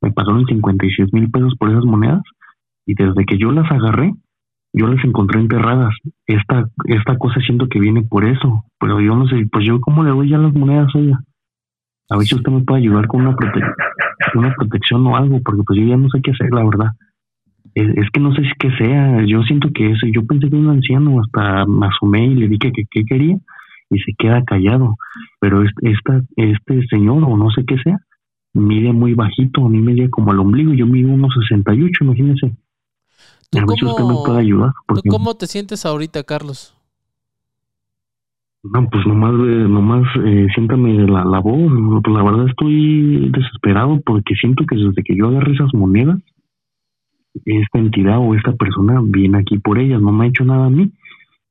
me 0.00 0.12
pagaron 0.12 0.46
56 0.46 1.12
mil 1.12 1.30
pesos 1.30 1.54
por 1.58 1.68
esas 1.68 1.84
monedas 1.84 2.22
y 2.86 2.94
desde 2.94 3.24
que 3.26 3.36
yo 3.38 3.50
las 3.50 3.70
agarré, 3.70 4.14
yo 4.76 4.86
las 4.86 5.04
encontré 5.04 5.40
enterradas. 5.40 5.94
Esta, 6.26 6.68
esta 6.84 7.18
cosa 7.18 7.40
siento 7.40 7.66
que 7.68 7.80
viene 7.80 8.02
por 8.02 8.24
eso, 8.24 8.64
pero 8.78 9.00
yo 9.00 9.16
no 9.16 9.26
sé, 9.26 9.46
pues 9.50 9.66
yo 9.66 9.80
cómo 9.80 10.04
le 10.04 10.10
doy 10.10 10.28
ya 10.30 10.38
las 10.38 10.54
monedas, 10.54 10.94
oiga. 10.94 11.18
A 12.10 12.16
ver 12.16 12.26
si 12.26 12.36
usted 12.36 12.52
me 12.52 12.60
puede 12.62 12.82
ayudar 12.82 13.08
con 13.08 13.22
una, 13.22 13.34
prote- 13.34 13.74
una 14.34 14.54
protección 14.54 15.04
o 15.08 15.16
algo, 15.16 15.40
porque 15.44 15.62
pues 15.66 15.80
yo 15.80 15.86
ya 15.86 15.96
no 15.96 16.08
sé 16.10 16.20
qué 16.22 16.30
hacer, 16.30 16.50
la 16.52 16.64
verdad. 16.64 16.90
Es, 17.74 18.08
que 18.10 18.20
no 18.20 18.34
sé 18.34 18.42
si 18.42 18.50
qué 18.58 18.70
sea, 18.78 19.22
yo 19.26 19.42
siento 19.42 19.68
que 19.74 19.90
eso, 19.90 20.06
yo 20.12 20.24
pensé 20.26 20.48
que 20.48 20.56
era 20.56 20.64
un 20.68 20.76
anciano, 20.76 21.20
hasta 21.20 21.66
me 21.66 21.86
asomé 21.86 22.26
y 22.26 22.34
le 22.34 22.48
dije 22.48 22.72
que 22.72 22.84
qué 22.90 23.04
quería 23.04 23.36
y 23.90 23.98
se 23.98 24.12
queda 24.16 24.42
callado. 24.44 24.96
Pero 25.40 25.62
este, 25.62 25.90
esta, 25.90 26.22
este 26.36 26.86
señor, 26.86 27.22
o 27.24 27.36
no 27.36 27.50
sé 27.50 27.64
qué 27.66 27.76
sea, 27.78 27.98
mide 28.54 28.92
muy 28.92 29.14
bajito, 29.14 29.66
a 29.66 29.68
mí 29.68 29.80
me 29.80 29.94
llega 29.94 30.08
como 30.10 30.30
al 30.30 30.38
ombligo, 30.40 30.72
yo 30.72 30.86
mido 30.86 31.10
unos 31.12 31.34
68, 31.48 32.04
imagínese. 32.04 32.52
¿Tú 33.50 33.58
A 33.58 33.62
si 33.76 33.84
usted 33.84 34.02
me 34.02 34.08
cómo- 34.08 34.24
puede 34.24 34.40
ayudar. 34.40 34.70
¿Tú 34.70 34.82
Porque, 34.94 35.08
cómo 35.08 35.34
te 35.34 35.46
sientes 35.46 35.86
ahorita, 35.86 36.22
Carlos? 36.24 36.72
No, 38.62 38.88
pues 38.90 39.06
nomás, 39.06 39.32
eh, 39.34 39.68
nomás 39.68 40.06
eh, 40.24 40.46
siéntame 40.54 41.06
la, 41.06 41.24
la 41.24 41.38
voz. 41.38 41.70
Pues 42.02 42.16
la 42.16 42.22
verdad 42.24 42.48
estoy 42.48 43.30
desesperado 43.30 44.00
porque 44.04 44.34
siento 44.34 44.64
que 44.66 44.76
desde 44.76 45.02
que 45.04 45.16
yo 45.16 45.28
agarré 45.28 45.52
esas 45.52 45.72
monedas, 45.72 46.18
esta 47.44 47.78
entidad 47.78 48.18
o 48.18 48.34
esta 48.34 48.52
persona 48.54 49.00
viene 49.04 49.38
aquí 49.38 49.58
por 49.58 49.78
ellas. 49.78 50.00
No 50.00 50.10
me 50.10 50.24
ha 50.24 50.28
hecho 50.28 50.44
nada 50.44 50.66
a 50.66 50.70
mí, 50.70 50.90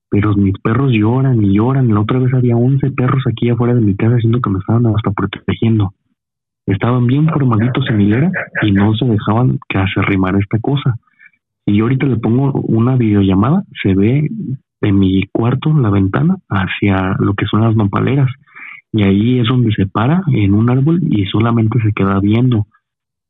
pero 0.09 0.35
mis 0.35 0.57
perros 0.59 0.91
lloran 0.91 1.41
y 1.43 1.53
lloran. 1.55 1.93
La 1.93 2.01
otra 2.01 2.19
vez 2.19 2.33
había 2.33 2.57
11 2.57 2.91
perros 2.91 3.23
aquí 3.29 3.49
afuera 3.49 3.73
de 3.73 3.81
mi 3.81 3.95
casa 3.95 4.15
haciendo 4.15 4.41
que 4.41 4.49
me 4.49 4.59
estaban 4.59 4.85
hasta 4.87 5.11
protegiendo. 5.11 5.93
Estaban 6.65 7.05
bien 7.07 7.27
formaditos 7.29 7.85
en 7.91 8.01
hilera 8.01 8.31
y 8.63 8.71
no 8.71 8.93
se 8.95 9.05
dejaban 9.05 9.59
que 9.69 9.79
se 9.93 9.99
arrimara 10.01 10.39
esta 10.39 10.59
cosa. 10.59 10.95
Y 11.65 11.77
yo 11.77 11.85
ahorita 11.85 12.05
le 12.05 12.17
pongo 12.17 12.51
una 12.61 12.95
videollamada, 12.95 13.63
se 13.81 13.95
ve 13.95 14.29
de 14.81 14.91
mi 14.91 15.23
cuarto, 15.31 15.73
la 15.73 15.89
ventana, 15.89 16.37
hacia 16.49 17.15
lo 17.19 17.33
que 17.33 17.45
son 17.47 17.61
las 17.61 17.75
nopaleras. 17.75 18.29
Y 18.91 19.03
ahí 19.03 19.39
es 19.39 19.47
donde 19.47 19.73
se 19.73 19.87
para 19.87 20.21
en 20.27 20.53
un 20.53 20.69
árbol 20.69 21.01
y 21.09 21.25
solamente 21.25 21.79
se 21.81 21.91
queda 21.91 22.19
viendo. 22.19 22.67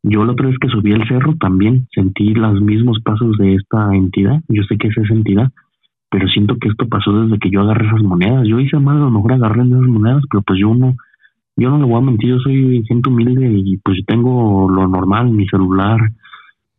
Yo 0.03 0.23
la 0.23 0.33
otra 0.33 0.47
vez 0.47 0.57
que 0.59 0.67
subí 0.67 0.91
al 0.93 1.07
cerro 1.07 1.35
también 1.39 1.87
sentí 1.95 2.35
los 2.35 2.61
mismos 2.61 2.99
pasos 3.03 3.37
de 3.37 3.55
esta 3.55 3.95
entidad. 3.95 4.41
Yo 4.49 4.61
sé 4.63 4.77
que 4.77 4.89
es 4.89 4.97
esa 4.97 5.13
entidad, 5.13 5.51
pero 6.11 6.27
siento 6.27 6.57
que 6.57 6.67
esto 6.67 6.87
pasó 6.87 7.11
desde 7.23 7.39
que 7.39 7.49
yo 7.49 7.61
agarré 7.61 7.87
esas 7.87 8.03
monedas. 8.03 8.47
Yo 8.47 8.59
hice 8.59 8.77
mal, 8.77 8.97
a 8.97 8.99
lo 8.99 9.11
mejor 9.11 9.33
agarré 9.33 9.63
esas 9.63 9.81
monedas, 9.81 10.23
pero 10.29 10.43
pues 10.43 10.59
yo 10.59 10.75
no, 10.75 10.93
yo 11.57 11.69
no 11.71 11.79
le 11.79 11.85
voy 11.85 11.97
a 11.97 12.05
mentir, 12.05 12.29
yo 12.29 12.39
soy 12.39 12.83
gente 12.85 13.09
humilde 13.09 13.49
y 13.51 13.77
pues 13.77 13.97
yo 13.97 14.03
tengo 14.05 14.69
lo 14.69 14.87
normal, 14.87 15.31
mi 15.31 15.47
celular, 15.47 16.11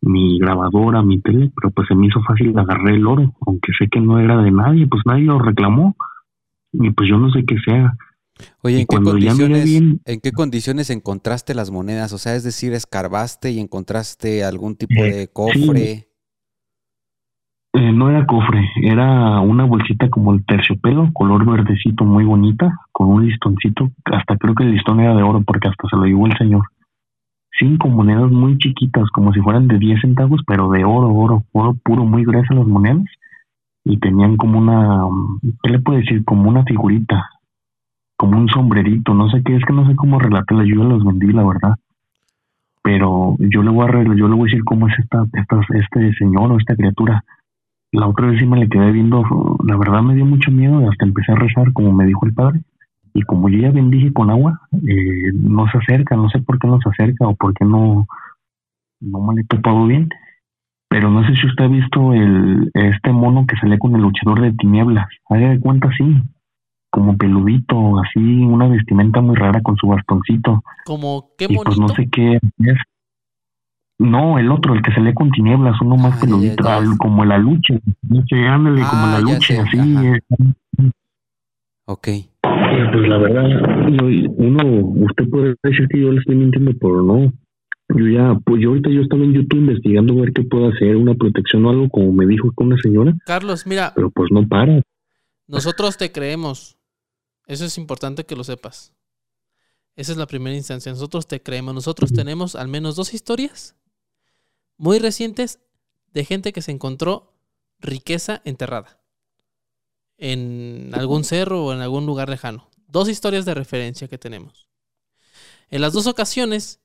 mi 0.07 0.39
grabadora, 0.39 1.01
mi 1.01 1.19
tele, 1.21 1.51
pero 1.55 1.71
pues 1.71 1.87
se 1.87 1.95
me 1.95 2.07
hizo 2.07 2.21
fácil 2.23 2.57
agarré 2.57 2.95
el 2.95 3.05
oro, 3.07 3.33
aunque 3.45 3.71
sé 3.77 3.87
que 3.89 3.99
no 3.99 4.19
era 4.19 4.41
de 4.41 4.51
nadie, 4.51 4.87
pues 4.87 5.03
nadie 5.05 5.23
lo 5.23 5.39
reclamó. 5.39 5.95
Y 6.73 6.91
pues 6.91 7.09
yo 7.09 7.17
no 7.17 7.29
sé 7.31 7.43
qué 7.45 7.55
sea. 7.65 7.93
Oye, 8.61 8.81
¿en 8.81 8.87
qué, 8.87 8.97
condiciones, 9.01 9.65
bien- 9.65 9.99
¿en 10.05 10.19
qué 10.19 10.31
condiciones 10.31 10.89
encontraste 10.91 11.55
las 11.55 11.71
monedas? 11.71 12.13
O 12.13 12.17
sea, 12.19 12.35
es 12.35 12.43
decir, 12.43 12.73
escarbaste 12.73 13.51
y 13.51 13.59
encontraste 13.59 14.43
algún 14.43 14.75
tipo 14.75 14.93
Eh, 15.03 15.11
de 15.11 15.27
cofre. 15.27 16.07
Eh, 17.73 17.91
no 17.91 18.09
era 18.09 18.25
cofre, 18.25 18.67
era 18.81 19.39
una 19.41 19.65
bolsita 19.65 20.09
como 20.09 20.33
el 20.33 20.43
terciopelo, 20.45 21.11
color 21.13 21.45
verdecito, 21.45 22.05
muy 22.05 22.23
bonita, 22.23 22.75
con 22.91 23.07
un 23.09 23.27
listoncito. 23.27 23.91
Hasta 24.05 24.35
creo 24.37 24.55
que 24.55 24.63
el 24.63 24.71
listón 24.71 24.99
era 24.99 25.15
de 25.15 25.21
oro 25.21 25.41
porque 25.41 25.67
hasta 25.67 25.87
se 25.89 25.95
lo 25.95 26.05
llevó 26.05 26.25
el 26.27 26.37
señor. 26.37 26.63
Cinco 27.57 27.89
monedas 27.89 28.31
muy 28.31 28.57
chiquitas, 28.57 29.09
como 29.09 29.33
si 29.33 29.39
fueran 29.41 29.67
de 29.67 29.79
10 29.79 30.01
centavos, 30.01 30.41
pero 30.45 30.69
de 30.69 30.83
oro, 30.83 31.09
oro, 31.09 31.43
oro 31.51 31.75
puro, 31.83 32.05
muy 32.05 32.23
gruesas 32.23 32.55
las 32.55 32.67
monedas. 32.67 33.05
Y 33.83 33.97
tenían 33.99 34.37
como 34.37 34.59
una, 34.59 35.05
¿qué 35.63 35.71
le 35.71 35.79
puedo 35.79 35.99
decir? 35.99 36.23
Como 36.25 36.49
una 36.49 36.63
figurita, 36.63 37.29
como 38.17 38.37
un 38.37 38.49
sombrerito, 38.49 39.13
no 39.13 39.29
sé 39.29 39.41
qué, 39.43 39.55
es 39.55 39.63
que 39.65 39.73
no 39.73 39.87
sé 39.87 39.95
cómo 39.95 40.19
relatarla, 40.19 40.65
yo 40.65 40.83
las 40.83 41.03
vendí, 41.03 41.31
la 41.31 41.45
verdad. 41.45 41.75
Pero 42.83 43.35
yo 43.39 43.63
le 43.63 43.69
voy 43.69 43.87
a, 43.87 44.03
yo 44.03 44.27
le 44.27 44.35
voy 44.35 44.41
a 44.41 44.51
decir 44.51 44.63
cómo 44.63 44.87
es 44.87 44.99
esta, 44.99 45.25
esta, 45.33 45.61
este 45.73 46.13
señor 46.13 46.51
o 46.51 46.57
esta 46.57 46.75
criatura 46.75 47.23
la 47.91 48.07
otra 48.07 48.27
vez 48.27 48.39
sí 48.39 48.45
me 48.45 48.57
le 48.57 48.69
quedé 48.69 48.91
viendo, 48.91 49.23
la 49.63 49.77
verdad 49.77 50.01
me 50.01 50.15
dio 50.15 50.25
mucho 50.25 50.51
miedo 50.51 50.89
hasta 50.89 51.05
empecé 51.05 51.31
a 51.31 51.35
rezar 51.35 51.71
como 51.73 51.93
me 51.93 52.05
dijo 52.05 52.25
el 52.25 52.33
padre. 52.33 52.61
Y 53.17 53.23
como 53.23 53.49
yo 53.49 53.57
ya 53.57 53.71
bendije 53.71 54.13
con 54.13 54.29
agua, 54.29 54.61
eh, 54.73 55.31
no 55.33 55.65
se 55.71 55.79
acerca, 55.79 56.15
no 56.15 56.29
sé 56.29 56.37
por 56.39 56.59
qué 56.59 56.67
no 56.67 56.77
se 56.79 56.89
acerca 56.89 57.27
o 57.27 57.33
por 57.35 57.51
qué 57.55 57.65
no, 57.65 58.05
no 58.99 59.19
me 59.23 59.33
le 59.33 59.41
he 59.41 59.45
topado 59.45 59.87
bien. 59.87 60.07
Pero 60.87 61.09
no 61.09 61.25
sé 61.27 61.35
si 61.35 61.47
usted 61.47 61.63
ha 61.65 61.67
visto 61.67 62.13
el, 62.13 62.69
este 62.75 63.11
mono 63.11 63.47
que 63.47 63.55
sale 63.57 63.79
con 63.79 63.95
el 63.95 64.03
luchador 64.03 64.39
de 64.41 64.53
tinieblas. 64.53 65.07
Haga 65.29 65.49
de 65.49 65.59
cuenta 65.59 65.87
así, 65.87 66.15
como 66.91 67.17
peludito, 67.17 67.99
así, 68.01 68.19
una 68.43 68.67
vestimenta 68.67 69.19
muy 69.19 69.35
rara 69.35 69.61
con 69.63 69.75
su 69.77 69.87
bastoncito. 69.87 70.61
Como, 70.85 71.31
qué 71.39 71.45
y 71.49 71.55
pues 71.57 71.75
no 71.79 71.87
bonito. 71.87 71.95
sé 71.95 72.07
qué 72.11 72.35
es. 72.35 72.77
No, 73.99 74.37
el 74.37 74.51
otro, 74.51 74.75
el 74.75 74.83
que 74.83 74.91
se 74.93 75.01
lee 75.01 75.15
con 75.15 75.31
tinieblas, 75.31 75.81
uno 75.81 75.97
más 75.97 76.13
Ah, 76.17 76.19
peludito, 76.21 76.63
ya, 76.65 76.69
ya. 76.69 76.77
al- 76.77 76.97
como 76.99 77.25
la 77.25 77.39
lucha, 77.39 77.73
no 78.07 78.21
sé, 78.29 78.47
ándale, 78.47 78.87
como 78.87 79.07
la 79.07 79.19
lucha, 79.19 79.39
sé, 79.39 79.59
así. 79.59 79.77
eh, 80.05 80.19
Ok. 81.89 82.07
Pues 82.93 83.07
la 83.09 83.17
verdad, 83.17 83.47
yo- 83.91 84.31
uno, 84.37 85.03
usted 85.05 85.29
puede 85.29 85.55
decir 85.63 85.87
que 85.89 86.01
yo 86.01 86.11
le 86.11 86.19
estoy 86.19 86.35
mintiendo, 86.35 86.71
pero 86.79 87.01
no. 87.01 87.33
Yo 87.89 88.07
ya, 88.09 88.37
pues 88.45 88.61
yo 88.61 88.69
ahorita 88.69 88.89
yo 88.89 89.01
estaba 89.01 89.23
en 89.23 89.33
YouTube 89.33 89.59
investigando 89.59 90.13
a 90.13 90.21
ver 90.21 90.33
qué 90.33 90.43
puedo 90.43 90.67
hacer, 90.69 90.95
una 90.97 91.15
protección 91.15 91.65
o 91.65 91.69
algo, 91.69 91.89
como 91.89 92.11
me 92.11 92.25
dijo 92.25 92.51
con 92.53 92.67
una 92.67 92.77
señora, 92.81 93.13
Carlos, 93.25 93.65
mira, 93.65 93.93
pero 93.95 94.09
pues 94.09 94.29
no 94.31 94.45
para. 94.47 94.81
nosotros 95.47 95.97
te 95.97 96.11
creemos. 96.11 96.77
Eso 97.45 97.63
es 97.63 97.77
importante 97.77 98.25
que 98.25 98.35
lo 98.35 98.43
sepas. 98.43 98.93
Esa 99.95 100.11
es 100.11 100.17
la 100.17 100.27
primera 100.27 100.55
instancia. 100.55 100.91
Nosotros 100.91 101.27
te 101.27 101.41
creemos. 101.41 101.73
Nosotros 101.73 102.11
tenemos 102.11 102.55
al 102.55 102.67
menos 102.67 102.97
dos 102.97 103.13
historias 103.13 103.75
muy 104.77 104.99
recientes 104.99 105.59
de 106.13 106.25
gente 106.25 106.51
que 106.51 106.61
se 106.61 106.71
encontró 106.71 107.31
riqueza 107.79 108.41
enterrada 108.43 108.99
en 110.17 110.91
algún 110.93 111.23
cerro 111.23 111.65
o 111.65 111.73
en 111.73 111.81
algún 111.81 112.05
lugar 112.05 112.29
lejano. 112.29 112.69
Dos 112.87 113.09
historias 113.09 113.45
de 113.45 113.53
referencia 113.53 114.07
que 114.07 114.17
tenemos. 114.17 114.69
En 115.69 115.81
las 115.81 115.93
dos 115.93 116.07
ocasiones, 116.07 116.81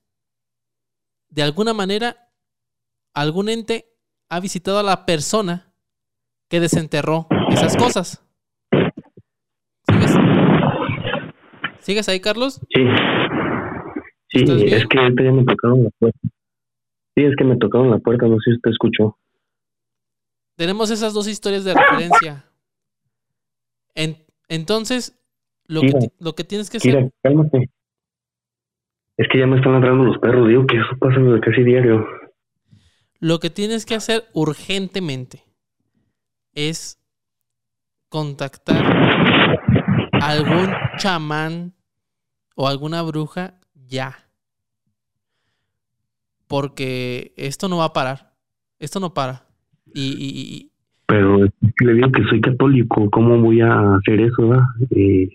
de 1.29 1.43
alguna 1.43 1.73
manera, 1.73 2.31
algún 3.15 3.49
ente 3.49 3.95
ha 4.29 4.41
visitado 4.41 4.79
a 4.79 4.83
la 4.83 5.07
persona 5.07 5.73
que 6.49 6.61
desenterró 6.61 7.29
esas 7.51 7.77
cosas. 7.77 8.25
¿Sigues? 9.89 10.13
¿Sigues 11.81 12.09
ahí, 12.09 12.21
Carlos? 12.21 12.61
Sí. 12.75 12.83
Sí, 14.29 14.45
es 14.67 14.87
que 14.87 14.99
ahorita 14.99 15.25
ya 15.25 15.33
me 15.33 15.45
tocaron 15.45 15.85
la 15.85 15.91
puerta. 15.99 16.19
Sí, 17.15 17.25
es 17.25 17.37
que 17.37 17.45
me 17.45 17.57
tocaron 17.57 17.91
la 17.91 17.99
puerta, 17.99 18.27
no 18.27 18.37
sé 18.37 18.51
si 18.51 18.57
usted 18.57 18.71
escuchó. 18.71 19.19
Tenemos 20.57 20.91
esas 20.91 21.13
dos 21.13 21.29
historias 21.29 21.65
de 21.65 21.75
referencia. 21.75 22.52
En- 23.95 24.25
entonces, 24.49 25.19
lo 25.67 25.81
que, 25.81 25.89
Kira, 25.89 26.01
lo 26.19 26.35
que 26.35 26.45
tienes 26.45 26.71
que 26.71 26.77
hacer, 26.79 27.13
cálmate. 27.23 27.71
Es 29.17 29.29
que 29.31 29.39
ya 29.39 29.47
me 29.47 29.57
están 29.57 29.73
ladrando 29.73 30.05
los 30.05 30.19
perros, 30.19 30.49
digo 30.49 30.67
que 30.67 30.77
eso 30.79 30.97
pasa 30.99 31.17
casi 31.43 31.63
diario. 31.63 32.05
lo 33.21 33.39
que 33.39 33.51
tienes 33.51 33.87
que 33.87 33.95
hacer 33.95 34.25
urgentemente 34.33 35.45
es 36.55 36.99
contactar 38.09 38.85
a 40.21 40.29
algún 40.31 40.73
chamán 40.99 41.73
o 42.57 42.67
alguna 42.69 43.03
bruja 43.03 43.61
ya. 43.75 44.29
Porque 46.47 47.33
esto 47.37 47.69
no 47.69 47.79
va 47.79 47.87
a 47.87 47.93
parar. 47.93 48.35
Esto 48.79 49.01
no 49.01 49.15
para. 49.15 49.47
Y, 49.95 50.03
y- 50.19 50.57
y- 50.57 50.73
Pero 51.07 51.39
le 51.81 51.95
digo 51.95 52.11
que 52.13 52.25
soy 52.25 52.41
católico, 52.41 53.11
¿cómo 53.11 53.39
voy 53.39 53.61
a 53.61 53.97
hacer 53.97 54.21
eso? 54.21 54.55
Eh, 54.91 55.29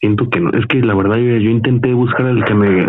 siento 0.00 0.28
que 0.28 0.40
no, 0.40 0.50
es 0.50 0.66
que 0.66 0.80
la 0.80 0.94
verdad 0.94 1.16
yo, 1.16 1.36
yo 1.36 1.50
intenté 1.50 1.92
buscar 1.92 2.26
al 2.26 2.44
que 2.44 2.54
me... 2.54 2.86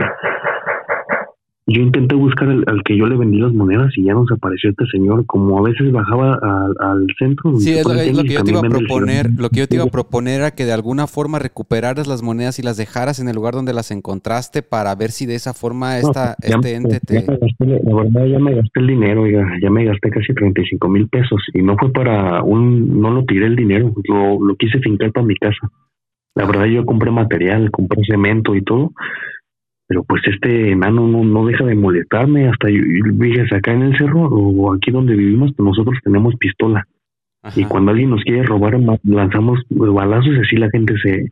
Yo 1.68 1.82
intenté 1.82 2.14
buscar 2.14 2.48
al, 2.48 2.64
al 2.68 2.84
que 2.84 2.96
yo 2.96 3.08
le 3.08 3.18
vendí 3.18 3.40
las 3.40 3.52
monedas 3.52 3.92
y 3.98 4.04
ya 4.04 4.14
nos 4.14 4.32
apareció 4.32 4.70
este 4.70 4.86
señor, 4.86 5.26
como 5.26 5.58
a 5.58 5.64
veces 5.68 5.92
bajaba 5.92 6.36
al, 6.36 6.76
al 6.80 7.08
centro. 7.18 7.58
Sí, 7.58 7.74
es 7.74 7.84
lo, 7.88 7.94
es 7.94 8.16
que 8.22 8.34
yo 8.34 8.44
te 8.44 8.52
iba 8.52 8.60
a 8.60 8.64
proponer. 8.64 9.32
Lo 9.36 9.50
que 9.50 9.62
yo 9.62 9.68
te 9.68 9.76
iba 9.76 9.86
a 9.86 9.88
proponer 9.88 10.42
era 10.42 10.52
que 10.52 10.66
de 10.66 10.74
alguna 10.74 11.08
forma 11.08 11.40
recuperaras 11.40 12.06
las 12.06 12.22
monedas 12.22 12.60
y 12.60 12.62
las 12.62 12.78
dejaras 12.78 13.20
en 13.20 13.30
el 13.30 13.36
lugar 13.36 13.56
donde 13.56 13.74
las 13.74 13.90
encontraste 13.90 14.62
para 14.62 14.94
ver 14.94 15.10
si 15.10 15.26
de 15.26 15.34
esa 15.34 15.56
forma 15.56 16.00
No, 16.00 16.10
esta, 16.10 16.36
ya 16.48 16.56
este 16.58 16.76
ente 16.76 17.00
te... 17.00 17.26
gasté- 17.26 17.82
la 17.84 17.96
verdad 17.96 18.26
ya 18.28 18.38
me 18.38 18.54
gasté 18.54 18.80
el 18.82 18.88
dinero, 18.88 19.24
oiga, 19.24 19.50
ya 19.60 19.72
me 19.72 19.86
gasté 19.86 20.12
casi 20.12 20.36
35 20.36 20.88
mil 20.88 21.08
pesos 21.08 21.42
y 21.52 21.64
no 21.64 21.76
fue 21.80 21.92
para 21.92 22.44
un, 22.44 23.02
no 23.02 23.10
lo 23.10 23.26
tiré 23.26 23.48
el 23.48 23.56
dinero, 23.56 23.92
lo, 24.08 24.40
lo 24.40 24.56
quise 24.56 24.78
fincar 24.82 25.12
para 25.12 25.26
mi 25.26 25.36
casa. 25.36 25.68
La 26.36 26.46
verdad 26.46 26.66
yo 26.66 26.86
compré 26.86 27.10
material, 27.10 27.72
compré 27.72 28.04
cemento 28.06 28.56
y 28.56 28.62
todo, 28.62 28.92
pero 29.88 30.04
pues 30.04 30.22
este 30.26 30.72
enano 30.72 31.08
no, 31.08 31.24
no 31.24 31.46
deja 31.46 31.64
de 31.66 31.76
molestarme, 31.76 32.48
hasta 32.48 32.70
yo, 32.70 32.82
dije, 33.14 33.46
acá 33.56 33.72
en 33.74 33.84
el 33.84 33.98
cerro 33.98 34.22
o 34.22 34.74
aquí 34.74 34.92
donde 34.92 35.16
vivimos, 35.16 35.52
pues 35.56 35.66
nosotros 35.66 36.00
tenemos 36.04 36.36
pistola. 36.36 36.88
Y 37.56 37.64
cuando 37.66 37.92
alguien 37.92 38.10
nos 38.10 38.24
quiere 38.24 38.42
robar 38.42 38.80
lanzamos 39.04 39.60
balazos 39.70 40.34
y 40.36 40.40
así 40.40 40.56
la 40.56 40.70
gente 40.72 40.96
se, 40.98 41.32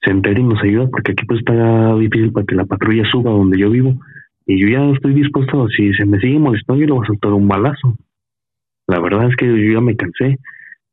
se 0.00 0.10
entera 0.10 0.40
y 0.40 0.44
nos 0.44 0.62
ayuda 0.62 0.88
porque 0.88 1.12
aquí 1.12 1.26
pues 1.26 1.40
está 1.40 1.94
difícil 1.96 2.32
para 2.32 2.46
que 2.46 2.54
la 2.54 2.64
patrulla 2.64 3.04
suba 3.10 3.30
donde 3.30 3.58
yo 3.58 3.68
vivo. 3.68 4.00
Y 4.46 4.58
yo 4.58 4.68
ya 4.68 4.82
estoy 4.94 5.12
dispuesto 5.12 5.68
si 5.68 5.92
se 5.92 6.06
me 6.06 6.18
sigue 6.20 6.38
molestando 6.38 6.80
yo 6.80 6.86
le 6.86 6.92
voy 6.94 7.04
a 7.04 7.06
soltar 7.08 7.32
un 7.32 7.48
balazo. 7.48 7.96
La 8.86 8.98
verdad 9.00 9.28
es 9.28 9.36
que 9.36 9.46
yo 9.46 9.74
ya 9.74 9.80
me 9.82 9.94
cansé 9.94 10.38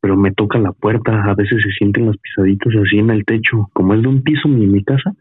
pero 0.02 0.16
me 0.16 0.32
toca 0.32 0.60
la 0.60 0.72
puerta 0.72 1.24
a 1.24 1.36
veces 1.36 1.62
se 1.62 1.72
sienten 1.72 2.08
las 2.08 2.18
pisaditas 2.18 2.74
así 2.76 3.00
en 3.00 3.10
el 3.10 3.26
techo 3.26 3.70
como 3.74 3.94
es 3.94 4.02
de 4.02 4.08
un 4.08 4.22
piso 4.22 4.48
mi, 4.48 4.66
mi 4.66 4.84
casa 4.84 5.14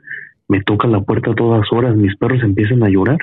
me 0.49 0.63
toca 0.63 0.89
la 0.89 1.01
puerta 1.03 1.31
a 1.33 1.35
todas 1.35 1.67
horas 1.73 1.97
mis 1.97 2.17
perros 2.17 2.43
empiezan 2.43 2.83
a 2.83 2.89
llorar 2.89 3.19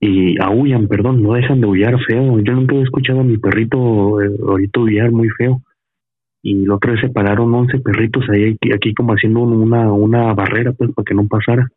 y 0.00 0.40
aullan, 0.42 0.88
perdón, 0.88 1.22
no 1.22 1.34
dejan 1.34 1.60
de 1.60 1.66
aullar 1.66 1.96
feo. 2.06 2.40
Yo 2.40 2.52
nunca 2.54 2.74
he 2.74 2.82
escuchado 2.82 3.20
a 3.20 3.24
mi 3.24 3.36
perrito 3.38 4.20
eh, 4.20 4.30
ahorita 4.46 4.80
aullar 4.80 5.12
muy 5.12 5.28
feo. 5.30 5.62
Y 6.42 6.64
la 6.66 6.74
otra 6.74 6.92
vez 6.92 7.00
se 7.02 7.08
pararon 7.08 7.54
11 7.54 7.78
perritos 7.78 8.24
ahí, 8.28 8.56
aquí, 8.74 8.94
como 8.94 9.12
haciendo 9.12 9.40
una, 9.42 9.92
una 9.92 10.34
barrera, 10.34 10.72
pues, 10.72 10.90
para 10.92 11.04
que 11.04 11.14
no 11.14 11.28
pasara. 11.28 11.68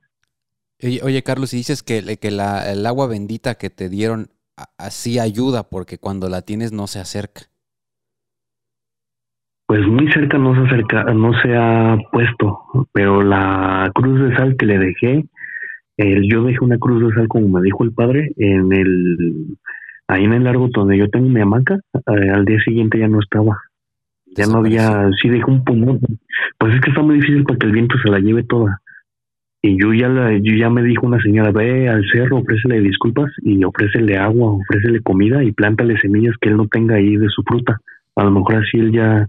Oye, 0.83 1.01
oye, 1.03 1.21
Carlos, 1.21 1.53
y 1.53 1.57
dices 1.57 1.83
que, 1.83 2.17
que 2.17 2.31
la- 2.31 2.71
el 2.71 2.83
agua 2.87 3.05
bendita 3.07 3.55
que 3.55 3.69
te 3.69 3.89
dieron 3.89 4.29
así 4.79 5.19
ayuda 5.19 5.69
porque 5.69 5.99
cuando 5.99 6.27
la 6.29 6.41
tienes 6.41 6.71
no 6.71 6.87
se 6.87 6.99
acerca. 6.99 7.43
Pues 9.67 9.85
muy 9.87 10.11
cerca 10.11 10.37
no 10.37 10.53
se 10.55 10.61
acerca, 10.67 11.03
no 11.13 11.33
se 11.41 11.55
ha 11.55 11.97
puesto, 12.11 12.59
pero 12.93 13.23
la 13.23 13.89
cruz 13.95 14.29
de 14.29 14.35
sal 14.35 14.55
que 14.57 14.65
le 14.67 14.77
dejé, 14.77 15.25
el- 15.97 16.29
yo 16.29 16.43
dejé 16.43 16.63
una 16.63 16.77
cruz 16.77 17.01
de 17.07 17.15
sal 17.15 17.27
como 17.27 17.47
me 17.49 17.61
dijo 17.63 17.83
el 17.83 17.91
padre, 17.91 18.31
en 18.37 18.71
el, 18.71 19.57
ahí 20.07 20.23
en 20.23 20.33
el 20.33 20.43
largo 20.43 20.69
donde 20.71 20.97
yo 20.97 21.09
tengo 21.09 21.29
mi 21.29 21.41
hamaca, 21.41 21.79
eh, 21.93 22.29
al 22.31 22.45
día 22.45 22.59
siguiente 22.63 22.99
ya 22.99 23.07
no 23.07 23.19
estaba. 23.19 23.57
Ya 24.37 24.45
no 24.45 24.57
había, 24.59 25.09
sí 25.21 25.29
dejé 25.29 25.49
un 25.49 25.63
pulmón, 25.63 25.99
pues 26.59 26.75
es 26.75 26.81
que 26.81 26.89
está 26.91 27.01
muy 27.01 27.15
difícil 27.15 27.43
para 27.43 27.57
que 27.57 27.65
el 27.67 27.71
viento 27.71 27.95
se 28.03 28.09
la 28.09 28.19
lleve 28.19 28.43
toda. 28.43 28.81
Y 29.63 29.81
yo 29.81 29.93
ya 29.93 30.09
la, 30.09 30.31
yo 30.33 30.53
ya 30.55 30.69
me 30.69 30.83
dijo 30.83 31.07
una 31.07 31.19
señora, 31.21 31.51
ve 31.51 31.89
al 31.89 32.03
cerro, 32.11 32.37
ofrécele 32.37 32.81
disculpas 32.81 33.31
y 33.41 33.63
ofrécele 33.63 34.17
agua, 34.17 34.51
ofrécele 34.51 34.99
comida 35.01 35.43
y 35.43 35.53
plántale 35.53 35.97
semillas 35.97 36.35
que 36.39 36.49
él 36.49 36.57
no 36.57 36.67
tenga 36.67 36.95
ahí 36.97 37.15
de 37.15 37.29
su 37.29 37.41
fruta. 37.43 37.79
A 38.15 38.23
lo 38.25 38.31
mejor 38.31 38.57
así 38.57 38.77
él 38.77 38.91
ya 38.91 39.25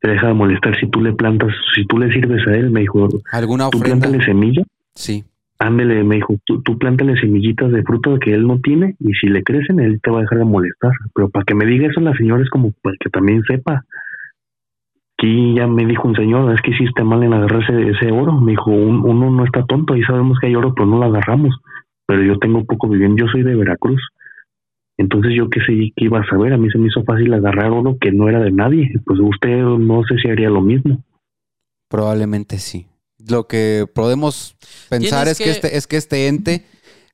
te 0.00 0.10
deja 0.10 0.28
de 0.28 0.34
molestar 0.34 0.78
si 0.78 0.86
tú 0.88 1.00
le 1.00 1.12
plantas, 1.12 1.52
si 1.74 1.84
tú 1.86 1.98
le 1.98 2.12
sirves 2.12 2.46
a 2.46 2.54
él, 2.56 2.70
me 2.70 2.80
dijo, 2.80 3.08
¿Alguna 3.32 3.68
tú 3.70 3.78
ofrenda? 3.78 4.06
plántale 4.06 4.24
semilla, 4.24 4.62
Sí. 4.94 5.24
ándele, 5.58 6.04
me 6.04 6.16
dijo, 6.16 6.36
tú, 6.44 6.62
tú 6.62 6.78
plántale 6.78 7.18
semillitas 7.20 7.72
de 7.72 7.82
fruta 7.82 8.10
que 8.20 8.32
él 8.32 8.46
no 8.46 8.60
tiene 8.60 8.94
y 9.00 9.12
si 9.14 9.26
le 9.28 9.42
crecen 9.42 9.80
él 9.80 10.00
te 10.02 10.10
va 10.10 10.18
a 10.18 10.22
dejar 10.22 10.38
de 10.38 10.44
molestar. 10.44 10.92
Pero 11.14 11.28
para 11.30 11.44
que 11.44 11.54
me 11.54 11.66
diga 11.66 11.88
eso 11.88 12.00
la 12.00 12.14
señora 12.16 12.42
es 12.42 12.50
como 12.50 12.72
para 12.82 12.96
que 13.00 13.10
también 13.10 13.42
sepa. 13.42 13.84
Aquí 15.20 15.54
ya 15.56 15.66
me 15.66 15.84
dijo 15.84 16.06
un 16.06 16.14
señor, 16.14 16.54
es 16.54 16.60
que 16.62 16.70
hiciste 16.70 17.02
mal 17.02 17.22
en 17.24 17.32
agarrar 17.32 17.62
ese, 17.64 17.90
ese 17.90 18.12
oro. 18.12 18.40
Me 18.40 18.52
dijo, 18.52 18.70
"Un- 18.70 19.04
uno 19.04 19.30
no 19.32 19.44
está 19.44 19.64
tonto, 19.64 19.94
ahí 19.94 20.02
sabemos 20.04 20.38
que 20.38 20.46
hay 20.46 20.54
oro, 20.54 20.72
pero 20.74 20.86
no 20.86 20.98
lo 20.98 21.06
agarramos. 21.06 21.58
Pero 22.06 22.22
yo 22.22 22.38
tengo 22.38 22.64
poco 22.64 22.88
viviendo, 22.88 23.16
yo 23.24 23.26
soy 23.30 23.42
de 23.42 23.56
Veracruz. 23.56 24.00
Entonces 24.98 25.32
yo 25.36 25.48
qué 25.48 25.60
sé 25.60 25.92
qué 25.96 26.04
iba 26.06 26.20
a 26.20 26.28
saber, 26.28 26.52
a 26.52 26.58
mí 26.58 26.68
se 26.70 26.78
me 26.78 26.88
hizo 26.88 27.02
fácil 27.04 27.32
agarrar 27.32 27.70
oro 27.70 27.96
que 28.00 28.10
no 28.12 28.28
era 28.28 28.40
de 28.40 28.50
nadie. 28.50 28.90
Pues 29.06 29.18
usted 29.20 29.56
no 29.56 30.02
sé 30.08 30.16
si 30.20 30.28
haría 30.28 30.50
lo 30.50 30.60
mismo. 30.60 31.02
Probablemente 31.88 32.58
sí. 32.58 32.86
Lo 33.28 33.46
que 33.46 33.86
podemos 33.94 34.56
pensar 34.88 35.28
es 35.28 35.38
que... 35.38 35.44
que- 35.44 35.50
este, 35.50 35.76
es 35.76 35.86
que 35.86 35.96
este 35.96 36.26
ente, 36.28 36.64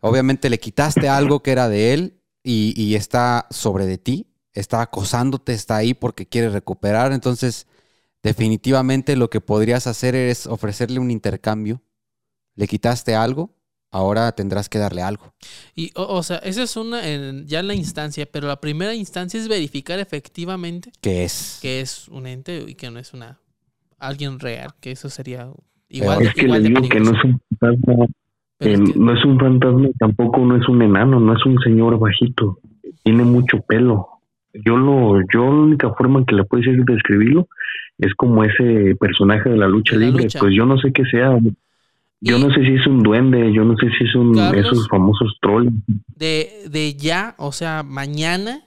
obviamente 0.01 0.51
le 0.51 0.59
quitaste 0.59 1.09
algo 1.09 1.43
que 1.43 1.53
era 1.53 1.69
de 1.69 1.95
él 1.95 2.15
y, 2.43 2.75
y 2.77 2.95
está 2.95 3.47
sobre 3.51 3.87
de 3.87 3.99
ti, 3.99 4.27
está 4.53 4.83
acosándote, 4.83 5.53
está 5.53 5.77
ahí 5.77 5.95
porque 5.95 6.27
quiere 6.27 6.49
recuperar. 6.51 7.13
Entonces, 7.13 7.67
definitivamente 8.23 9.17
lo 9.17 9.31
que 9.31 9.41
podrías 9.41 9.87
hacer 9.87 10.15
es 10.15 10.47
ofrecerle 10.47 10.99
un 10.99 11.11
intercambio. 11.11 11.83
Le 12.57 12.67
quitaste 12.67 13.15
algo, 13.15 13.51
ahora 13.95 14.33
tendrás 14.33 14.69
que 14.69 14.79
darle 14.79 15.03
algo. 15.03 15.33
Y, 15.75 15.91
o, 15.95 16.03
o 16.19 16.23
sea, 16.23 16.39
esa 16.39 16.63
es 16.65 16.77
una, 16.77 17.09
en- 17.09 17.47
ya 17.47 17.63
la 17.63 17.75
instancia, 17.75 18.27
pero 18.31 18.49
la 18.49 18.61
primera 18.61 18.93
instancia 18.95 19.39
es 19.41 19.49
verificar 19.49 19.99
efectivamente 20.01 20.91
¿Qué 21.01 21.25
es? 21.25 21.59
que 21.63 21.81
es 21.81 22.09
un 22.09 22.27
ente 22.27 22.65
y 22.67 22.75
que 22.75 22.91
no 22.91 22.99
es 22.99 23.15
una 23.15 23.39
alguien 23.99 24.39
real, 24.41 24.71
que 24.81 24.91
eso 24.91 25.09
sería 25.09 25.49
igual, 25.89 26.23
es 26.23 26.35
que 26.35 26.43
igual 26.43 26.63
le 26.63 26.69
digo 26.69 26.89
que 26.89 27.01
no 27.01 27.13
es 27.13 27.25
un 27.25 27.41
fantasma 27.61 28.05
Eh, 28.61 28.73
es 28.75 28.81
que- 28.93 28.99
no 28.99 29.13
es 29.17 29.25
un 29.25 29.39
fantasma, 29.39 29.89
tampoco 29.99 30.39
no 30.45 30.57
es 30.61 30.69
un 30.69 30.83
enano, 30.83 31.21
no 31.21 31.33
es 31.37 31.45
un 31.47 31.59
señor 31.61 31.99
bajito, 31.99 32.59
tiene 33.03 33.25
mucho 33.25 33.61
pelo. 33.67 34.09
Yo 34.65 34.77
lo, 34.77 35.21
yo 35.33 35.45
la 35.45 35.51
única 35.51 35.91
forma 35.95 36.21
en 36.21 36.27
que 36.27 36.35
le 36.37 36.45
puedo 36.45 36.63
decir 36.63 36.85
describirlo 36.85 37.49
es 37.99 38.15
como 38.15 38.45
ese 38.45 38.95
personaje 39.01 39.51
de 39.51 39.57
la 39.57 39.67
lucha 39.69 39.95
De 39.97 40.01
la 40.01 40.07
libre, 40.07 40.23
lucha. 40.25 40.39
pues 40.41 40.53
yo 40.57 40.65
no 40.67 40.79
sé 40.79 40.93
qué 40.93 41.05
sea. 41.11 41.37
Yo 42.31 42.39
no 42.39 42.53
sé 42.55 42.65
si 42.65 42.75
es 42.75 42.87
un 42.87 43.03
duende, 43.03 43.53
yo 43.53 43.65
no 43.65 43.77
sé 43.77 43.87
si 43.99 44.05
es 44.05 44.15
un 44.15 44.35
Carlos. 44.35 44.67
esos 44.67 44.89
famosos 44.89 45.37
trolls. 45.43 45.73
de, 46.17 46.65
de 46.71 46.95
ya, 46.95 47.35
o 47.39 47.53
sea, 47.53 47.83
mañana, 47.83 48.65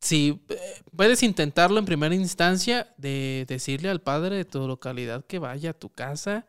si 0.00 0.40
eh, 0.48 0.56
puedes 0.94 1.22
intentarlo 1.22 1.78
en 1.78 1.84
primera 1.84 2.14
instancia 2.14 2.88
de 2.98 3.44
decirle 3.48 3.88
al 3.88 4.00
padre 4.00 4.36
de 4.36 4.44
tu 4.44 4.66
localidad 4.68 5.24
que 5.24 5.38
vaya 5.38 5.70
a 5.70 5.74
tu 5.74 5.88
casa, 5.88 6.46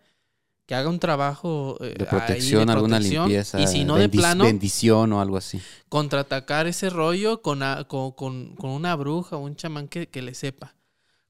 que 0.65 0.75
haga 0.75 0.89
un 0.89 0.99
trabajo 0.99 1.77
eh, 1.79 1.95
De 1.97 2.03
ahí 2.03 2.09
protección, 2.09 2.69
alguna 2.69 2.97
protección, 2.97 3.25
limpieza. 3.29 3.61
y 3.61 3.67
si 3.67 3.85
no 3.85 3.95
de 3.95 4.09
plano 4.09 4.43
Bendición 4.43 5.13
o 5.13 5.21
algo 5.21 5.37
así. 5.37 5.59
contraatacar 5.87 6.67
ese 6.67 6.89
rollo 6.89 7.41
con, 7.41 7.63
a- 7.63 7.85
con, 7.85 8.11
con- 8.11 8.53
con 8.55 8.71
una 8.71 8.95
bruja 8.95 9.37
o 9.37 9.39
un 9.39 9.55
chamán 9.55 9.87
que, 9.87 10.07
que 10.07 10.21
le 10.21 10.33
sepa. 10.33 10.75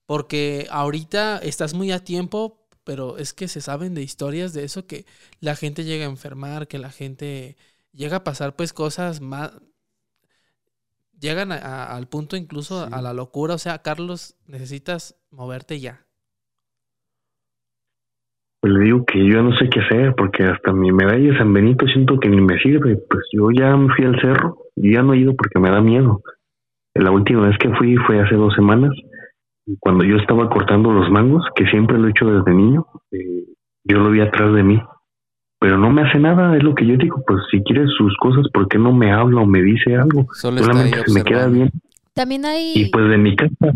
Porque 0.07 0.67
ahorita 0.71 1.37
estás 1.39 1.73
muy 1.73 1.91
a 1.91 2.03
tiempo, 2.03 2.56
pero 2.87 3.19
es 3.19 3.33
que 3.35 3.49
se 3.49 3.61
saben 3.61 3.95
de 3.95 4.03
historias 4.03 4.53
de 4.55 4.65
eso 4.65 4.87
que 4.87 5.05
la 5.41 5.55
gente 5.57 5.85
llega 5.85 6.05
a 6.07 6.09
enfermar, 6.09 6.67
que 6.69 6.79
la 6.79 6.91
gente 6.91 7.57
llega 7.93 8.17
a 8.19 8.25
pasar 8.25 8.57
pues 8.57 8.73
cosas 8.73 9.21
más... 9.21 9.53
Llegan 11.19 11.51
a- 11.51 11.57
a- 11.57 11.95
al 11.97 12.07
punto 12.07 12.37
incluso 12.37 12.87
Sí. 12.87 12.91
a 12.91 13.01
la 13.01 13.13
locura. 13.13 13.55
O 13.55 13.57
sea, 13.57 13.81
Carlos, 13.81 14.35
necesitas 14.47 15.15
moverte 15.31 15.79
ya. 15.81 16.07
Pues 18.61 18.73
le 18.73 18.85
digo 18.85 19.05
que 19.05 19.19
yo 19.19 19.35
ya 19.35 19.41
no 19.41 19.55
sé 19.57 19.69
qué 19.69 19.79
hacer, 19.81 20.15
porque 20.15 20.43
hasta 20.43 20.73
mi 20.73 20.91
medalla 20.91 21.31
de 21.31 21.37
San 21.37 21.53
Benito 21.53 21.85
siento 21.87 22.19
que 22.19 22.29
ni 22.29 22.41
me 22.41 22.59
sirve. 22.59 22.97
Pues 23.09 23.23
yo 23.31 23.49
ya 23.51 23.75
me 23.77 23.93
fui 23.95 24.05
al 24.05 24.19
cerro, 24.21 24.57
y 24.75 24.93
ya 24.93 25.03
no 25.03 25.13
he 25.13 25.19
ido 25.19 25.35
porque 25.35 25.59
me 25.59 25.71
da 25.71 25.81
miedo. 25.81 26.21
La 26.95 27.11
última 27.11 27.47
vez 27.47 27.57
que 27.59 27.69
fui 27.75 27.95
fue 27.97 28.21
hace 28.21 28.35
dos 28.35 28.53
semanas, 28.55 28.91
cuando 29.79 30.03
yo 30.03 30.15
estaba 30.17 30.49
cortando 30.49 30.91
los 30.91 31.09
mangos, 31.11 31.43
que 31.55 31.65
siempre 31.65 31.97
lo 31.97 32.07
he 32.07 32.11
hecho 32.11 32.25
desde 32.25 32.53
niño, 32.53 32.87
eh, 33.11 33.45
yo 33.83 33.97
lo 33.97 34.11
vi 34.11 34.21
atrás 34.21 34.53
de 34.53 34.63
mí. 34.63 34.81
Pero 35.59 35.77
no 35.77 35.89
me 35.91 36.03
hace 36.03 36.19
nada, 36.19 36.55
es 36.55 36.63
lo 36.63 36.75
que 36.75 36.85
yo 36.85 36.95
digo, 36.97 37.23
pues 37.25 37.39
si 37.51 37.61
quiere 37.63 37.85
sus 37.97 38.15
cosas, 38.17 38.45
¿por 38.53 38.67
qué 38.67 38.77
no 38.77 38.93
me 38.93 39.11
habla 39.11 39.41
o 39.41 39.45
me 39.45 39.61
dice 39.61 39.95
algo? 39.95 40.27
Solo 40.33 40.59
Solamente 40.59 41.03
se 41.05 41.13
me 41.13 41.23
queda 41.23 41.47
bien. 41.47 41.71
También 42.13 42.43
Y 42.43 42.47
hay, 42.47 42.89
pues 42.91 43.09
de 43.09 43.17
mi 43.17 43.35
casa, 43.35 43.73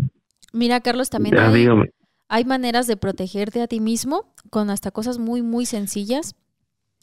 mira 0.52 0.80
Carlos, 0.80 1.10
también 1.10 1.36
ya 1.36 1.48
hay, 1.48 1.54
dígame. 1.54 1.90
hay 2.28 2.44
maneras 2.44 2.86
de 2.86 2.96
protegerte 2.96 3.62
a 3.62 3.66
ti 3.66 3.80
mismo 3.80 4.32
con 4.50 4.70
hasta 4.70 4.90
cosas 4.90 5.18
muy, 5.18 5.42
muy 5.42 5.66
sencillas. 5.66 6.36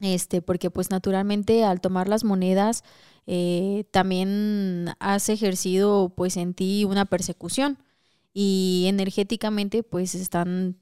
Este, 0.01 0.41
porque 0.41 0.69
pues 0.69 0.91
naturalmente 0.91 1.65
al 1.65 1.81
tomar 1.81 2.07
las 2.07 2.23
monedas 2.23 2.85
eh, 3.27 3.83
también 3.91 4.85
has 4.99 5.27
ejercido 5.27 6.13
pues 6.15 6.37
en 6.37 6.53
ti 6.53 6.85
una 6.85 7.03
persecución 7.03 7.77
y 8.33 8.85
energéticamente 8.87 9.83
pues 9.83 10.15
están 10.15 10.77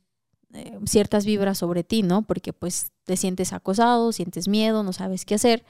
eh, 0.54 0.78
ciertas 0.86 1.26
vibras 1.26 1.58
sobre 1.58 1.84
ti, 1.84 2.04
¿no? 2.04 2.24
Porque 2.24 2.54
pues 2.54 2.92
te 3.04 3.18
sientes 3.18 3.54
acosado, 3.54 4.12
sientes 4.12 4.48
miedo, 4.48 4.84
no 4.84 4.94
sabes 4.94 5.26
qué 5.26 5.36
hacer. 5.36 5.64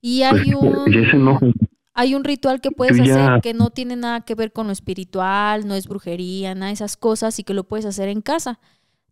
Y 0.00 0.22
Pues, 0.28 0.42
hay 0.42 0.54
un... 0.54 1.54
Hay 1.98 2.14
un 2.14 2.24
ritual 2.24 2.60
que 2.60 2.70
puedes 2.70 3.00
hacer 3.00 3.40
que 3.40 3.54
no 3.54 3.70
tiene 3.70 3.96
nada 3.96 4.20
que 4.20 4.34
ver 4.34 4.52
con 4.52 4.66
lo 4.66 4.72
espiritual, 4.74 5.66
no 5.66 5.74
es 5.74 5.88
brujería, 5.88 6.54
nada 6.54 6.66
de 6.66 6.74
esas 6.74 6.98
cosas 6.98 7.38
y 7.38 7.42
que 7.42 7.54
lo 7.54 7.64
puedes 7.64 7.86
hacer 7.86 8.10
en 8.10 8.20
casa. 8.20 8.60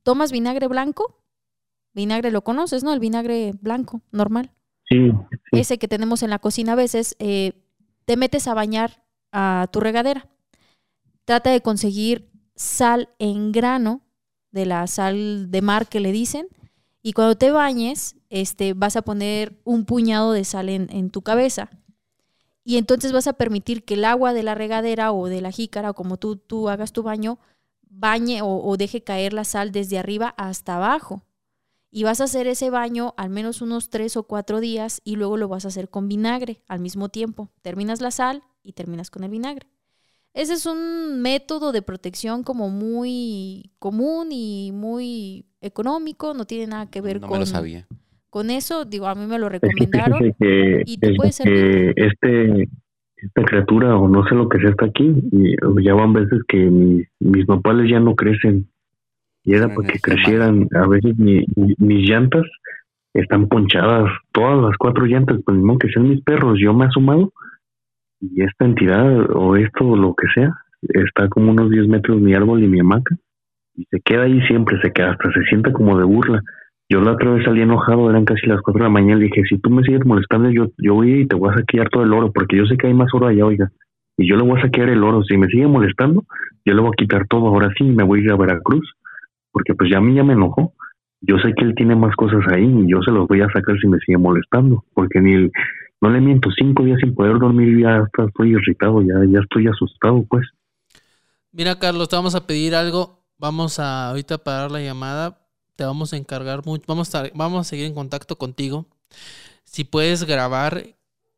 Tomas 0.03 0.31
vinagre 0.32 0.69
blanco, 0.69 1.24
vinagre 1.95 2.31
lo 2.31 2.45
conoces, 2.45 2.85
¿no? 2.85 2.93
El 2.93 3.01
vinagre 3.01 3.53
blanco, 3.59 4.03
normal. 4.12 4.51
sí, 4.91 5.11
sí. 5.11 5.61
Ese 5.61 5.78
que 5.78 5.89
tenemos 5.89 6.23
en 6.23 6.28
la 6.28 6.39
cocina 6.39 6.73
a 6.73 6.77
veces, 6.77 7.16
eh, 7.20 7.55
te 8.05 8.19
metes 8.19 8.49
a 8.49 8.53
bañar 8.55 9.03
a 9.32 9.66
tu 9.73 9.81
regadera. 9.81 10.28
Trata 11.24 11.51
de 11.51 11.60
conseguir 11.60 12.30
sal 12.55 13.09
en 13.18 13.52
grano, 13.52 14.02
de 14.51 14.66
la 14.66 14.86
sal 14.86 15.51
de 15.51 15.62
mar 15.62 15.88
que 15.88 16.01
le 16.01 16.12
dicen, 16.12 16.48
y 17.02 17.12
cuando 17.12 17.36
te 17.36 17.51
bañes, 17.51 18.16
este, 18.30 18.72
vas 18.72 18.96
a 18.96 19.02
poner 19.02 19.60
un 19.64 19.84
puñado 19.84 20.32
de 20.32 20.44
sal 20.44 20.68
en, 20.70 21.10
tu 21.10 21.22
cabeza. 21.22 21.68
Y 22.64 22.78
entonces 22.78 23.12
vas 23.12 23.26
a 23.26 23.34
permitir 23.34 23.84
que 23.84 23.94
el 23.94 24.06
agua 24.06 24.32
de 24.32 24.42
la 24.42 24.55
regadera 24.55 25.12
o 25.12 25.26
de 25.26 25.42
la 25.42 25.51
jícara, 25.51 25.90
o 25.90 25.94
como 25.94 26.16
tú, 26.16 26.36
tú 26.36 26.70
hagas 26.70 26.92
tu 26.92 27.02
baño, 27.02 27.38
bañe 27.82 28.40
o, 28.40 28.56
o 28.56 28.76
deje 28.78 29.02
caer 29.02 29.34
la 29.34 29.44
sal 29.44 29.70
desde 29.70 29.98
arriba 29.98 30.34
hasta 30.38 30.76
abajo. 30.76 31.24
Y 31.90 32.05
vas 32.05 32.22
a 32.22 32.24
hacer 32.24 32.46
ese 32.46 32.70
baño 32.70 33.12
al 33.18 33.28
menos 33.28 33.60
unos 33.60 33.90
tres 33.90 34.16
o 34.16 34.22
cuatro 34.22 34.60
días 34.60 35.02
y 35.05 35.16
luego 35.16 35.36
lo 35.36 35.48
vas 35.48 35.66
a 35.66 35.68
hacer 35.68 35.90
con 35.90 36.09
vinagre 36.09 36.62
al 36.68 36.80
mismo 36.80 37.10
tiempo. 37.10 37.51
Terminas 37.60 38.01
la 38.01 38.10
sal 38.10 38.44
y 38.62 38.72
terminas 38.72 39.10
con 39.10 39.24
el 39.24 39.30
vinagre. 39.30 39.73
Ese 40.35 40.55
es 40.55 40.66
un 40.66 41.23
método 41.23 41.70
de 41.73 41.81
protección 41.82 42.43
como 42.43 42.69
muy 42.69 43.70
común 43.78 44.28
y 44.32 44.73
muy 44.73 45.47
económico, 45.61 46.35
no 46.35 46.44
tiene 46.44 46.66
nada 46.66 46.90
que 46.90 47.01
ver 47.01 47.20
No 47.20 47.28
con, 47.28 47.36
me 47.36 47.40
lo 47.40 47.47
sabía. 47.47 47.86
con 48.31 48.51
eso. 48.51 48.85
Digo, 48.85 49.06
a 49.06 49.15
mí 49.15 49.27
me 49.27 49.39
lo 49.39 49.48
recomendaron. 49.48 50.19
que, 50.39 50.82
y 50.85 50.98
te 50.98 51.11
es 51.12 51.16
puede 51.16 51.32
servir. 51.32 51.94
que 51.94 52.06
este 52.06 52.69
esta 53.16 53.43
criatura 53.44 53.97
o 53.97 54.06
no 54.09 54.27
sé 54.28 54.35
lo 54.35 54.48
que 54.51 54.59
sea 54.59 54.69
está 54.70 54.85
aquí 54.86 55.11
y 55.32 55.55
ya 55.82 55.94
van 55.94 56.12
veces 56.12 56.40
que 56.47 56.59
mis, 56.59 57.06
mis 57.20 57.48
nopales 57.48 57.89
ya 57.90 57.98
no 57.98 58.15
crecen 58.16 58.69
y 59.44 59.55
era 59.55 59.66
Una 59.66 59.74
para 59.77 59.86
que 59.89 59.93
energía 59.94 60.01
crecieran 60.02 60.69
a 60.74 60.86
veces 60.89 61.16
mi- 61.16 61.47
mi- 61.56 61.74
mis 61.78 62.06
llantas 62.11 62.43
están 63.15 63.48
ponchadas 63.48 64.11
todas 64.32 64.61
las 64.62 64.77
cuatro 64.77 65.06
llantas 65.06 65.39
pues 65.47 65.56
no 65.56 65.78
que 65.78 65.89
sean 65.89 66.09
mis 66.11 66.20
perros 66.23 66.59
yo 66.61 66.74
me 66.74 66.85
he 66.85 66.89
asomado 66.89 67.32
y 68.20 68.43
esta 68.43 68.65
entidad 68.65 69.31
o 69.35 69.57
esto 69.57 69.86
o 69.86 69.97
lo 69.97 70.15
que 70.15 70.27
sea 70.35 70.53
está 70.81 71.28
como 71.28 71.51
unos 71.51 71.70
10 71.70 71.89
metros 71.89 72.20
mi 72.20 72.35
árbol 72.35 72.62
y 72.62 72.69
mi 72.69 72.81
hamaca 72.81 73.16
y 73.74 73.85
se 73.91 74.01
queda 74.01 74.23
ahí 74.23 74.41
siempre 74.43 74.81
se 74.81 74.93
queda 74.93 75.12
hasta 75.12 75.32
se 75.32 75.43
sienta 75.45 75.73
como 75.73 75.99
de 75.99 76.05
burla. 76.05 76.43
Yo 76.89 77.01
la 77.01 77.12
otra 77.12 77.32
vez 77.32 77.45
salí 77.45 77.62
enojado, 77.62 78.11
eran 78.11 78.24
casi 78.24 78.47
las 78.47 78.61
4 78.61 78.78
de 78.78 78.85
la 78.85 78.93
mañana, 78.93 79.19
le 79.19 79.27
dije, 79.27 79.43
si 79.49 79.59
tú 79.59 79.70
me 79.70 79.82
sigues 79.82 80.05
molestando, 80.05 80.51
yo, 80.51 80.69
yo 80.78 80.95
voy 80.95 81.23
y 81.23 81.27
te 81.27 81.35
voy 81.35 81.51
a 81.51 81.57
saquear 81.57 81.89
todo 81.89 82.03
el 82.03 82.12
oro, 82.12 82.31
porque 82.32 82.57
yo 82.59 82.66
sé 82.66 82.77
que 82.77 82.86
hay 82.86 82.95
más 82.95 83.09
oro 83.15 83.27
allá, 83.27 83.47
oiga, 83.47 83.70
y 84.19 84.28
yo 84.28 84.36
le 84.36 84.43
voy 84.43 84.59
a 84.59 84.62
saquear 84.62 84.91
el 84.91 85.03
oro, 85.03 85.23
si 85.24 85.36
me 85.39 85.47
sigue 85.49 85.66
molestando, 85.66 86.24
yo 86.65 86.74
le 86.74 86.81
voy 86.81 86.91
a 86.91 86.97
quitar 86.97 87.27
todo, 87.27 87.49
ahora 87.49 87.70
sí, 87.77 87.85
me 87.85 88.05
voy 88.05 88.20
a 88.20 88.24
ir 88.24 88.31
a 88.32 88.36
Veracruz, 88.36 88.93
porque 89.51 89.74
pues 89.74 89.91
ya 89.91 89.99
a 89.99 90.01
mí 90.03 90.15
ya 90.15 90.24
me 90.24 90.35
enojó, 90.35 90.74
yo 91.23 91.39
sé 91.39 91.55
que 91.55 91.65
él 91.65 91.74
tiene 91.74 91.97
más 91.97 92.15
cosas 92.16 92.43
ahí 92.53 92.65
y 92.65 92.91
yo 92.91 93.01
se 93.03 93.11
los 93.11 93.27
voy 93.27 93.41
a 93.41 93.49
sacar 93.49 93.78
si 93.81 93.89
me 93.89 93.99
sigue 94.01 94.19
molestando, 94.19 94.85
porque 94.93 95.20
ni 95.20 95.32
el, 95.32 95.53
no 96.05 96.10
le 96.10 96.20
miento, 96.20 96.51
cinco 96.55 96.85
días 96.85 96.98
sin 97.01 97.14
poder 97.14 97.39
dormir, 97.39 97.81
ya 97.81 98.06
estoy 98.26 98.51
irritado, 98.51 99.01
ya, 99.01 99.14
ya 99.26 99.40
estoy 99.40 99.68
asustado, 99.68 100.22
pues. 100.28 100.47
Mira, 101.51 101.78
Carlos, 101.78 102.10
te 102.10 102.16
vamos 102.16 102.35
a 102.35 102.47
pedir 102.47 102.74
algo. 102.74 103.24
Vamos 103.39 103.78
a 103.78 104.10
ahorita 104.10 104.36
parar 104.36 104.70
la 104.70 104.82
llamada. 104.82 105.39
Te 105.76 105.85
vamos 105.85 106.12
a 106.12 106.18
encargar 106.18 106.66
mucho. 106.66 106.85
Vamos 106.86 107.14
a, 107.14 107.24
vamos 107.35 107.60
a 107.62 107.64
seguir 107.64 107.86
en 107.86 107.94
contacto 107.94 108.36
contigo. 108.36 108.86
Si 109.64 109.85
puedes 109.85 110.24
grabar, 110.24 110.85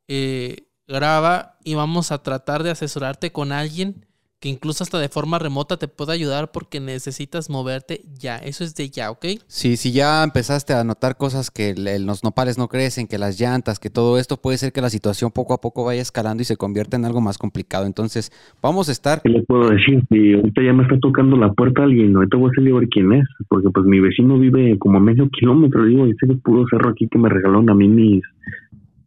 eh, 0.09 0.67
graba 0.89 1.59
y 1.63 1.77
vamos 1.77 2.11
a 2.11 2.25
tratar 2.25 2.65
de 2.65 2.71
asesorarte 2.71 3.31
con 3.31 3.53
alguien 3.53 4.06
que 4.41 4.49
incluso 4.51 4.85
hasta 4.85 4.99
de 4.99 5.09
forma 5.09 5.39
remota 5.39 5.79
te 5.79 5.89
pueda 5.89 6.13
ayudar 6.13 6.53
porque 6.53 6.79
necesitas 6.79 7.49
moverte 7.49 8.03
ya. 8.19 8.37
Eso 8.37 8.65
es 8.65 8.75
de 8.75 8.91
ya, 8.91 9.11
¿ok? 9.11 9.25
Sí, 9.47 9.77
si 9.77 9.93
ya 9.93 10.23
empezaste 10.23 10.75
a 10.75 10.85
notar 10.85 11.17
cosas 11.17 11.51
que 11.51 11.75
los 12.01 12.23
nopales 12.23 12.59
no 12.59 12.69
crecen, 12.69 13.07
que 13.07 13.19
las 13.19 13.41
llantas, 13.41 13.79
que 13.79 13.89
todo 13.89 14.19
esto, 14.19 14.37
puede 14.37 14.59
ser 14.59 14.73
que 14.73 14.81
la 14.81 14.91
situación 14.91 15.31
poco 15.31 15.55
a 15.55 15.61
poco 15.61 15.85
vaya 15.85 16.03
escalando 16.03 16.43
y 16.43 16.45
se 16.45 16.57
convierta 16.57 16.97
en 16.97 17.07
algo 17.07 17.21
más 17.21 17.39
complicado. 17.39 17.87
Entonces, 17.87 18.31
vamos 18.63 18.89
a 18.89 18.93
estar 18.93 19.23
¿Qué 19.23 19.31
le 19.31 19.43
puedo 19.43 19.71
decir? 19.71 20.05
Si 20.11 20.35
ahorita 20.35 20.63
ya 20.63 20.73
me 20.73 20.83
está 20.83 20.99
tocando 21.01 21.37
la 21.37 21.53
puerta 21.53 21.83
alguien, 21.83 22.15
ahorita 22.15 22.37
voy 22.37 22.51
a 22.51 22.55
salir 22.55 22.75
a 22.75 22.79
ver 22.81 22.89
quién 22.89 23.13
es, 23.13 23.27
porque 23.49 23.71
pues 23.71 23.87
mi 23.87 24.01
vecino 24.01 24.39
vive 24.39 24.79
como 24.79 24.99
a 24.99 25.01
medio 25.01 25.29
kilómetro, 25.31 25.85
digo, 25.85 26.07
ese 26.07 26.27
es 26.27 26.41
puro 26.43 26.65
cerro 26.71 26.91
aquí 26.91 27.09
que 27.09 27.19
me 27.19 27.29
regalaron 27.29 27.71
a 27.71 27.75
mí 27.75 27.89
mis, 27.89 28.23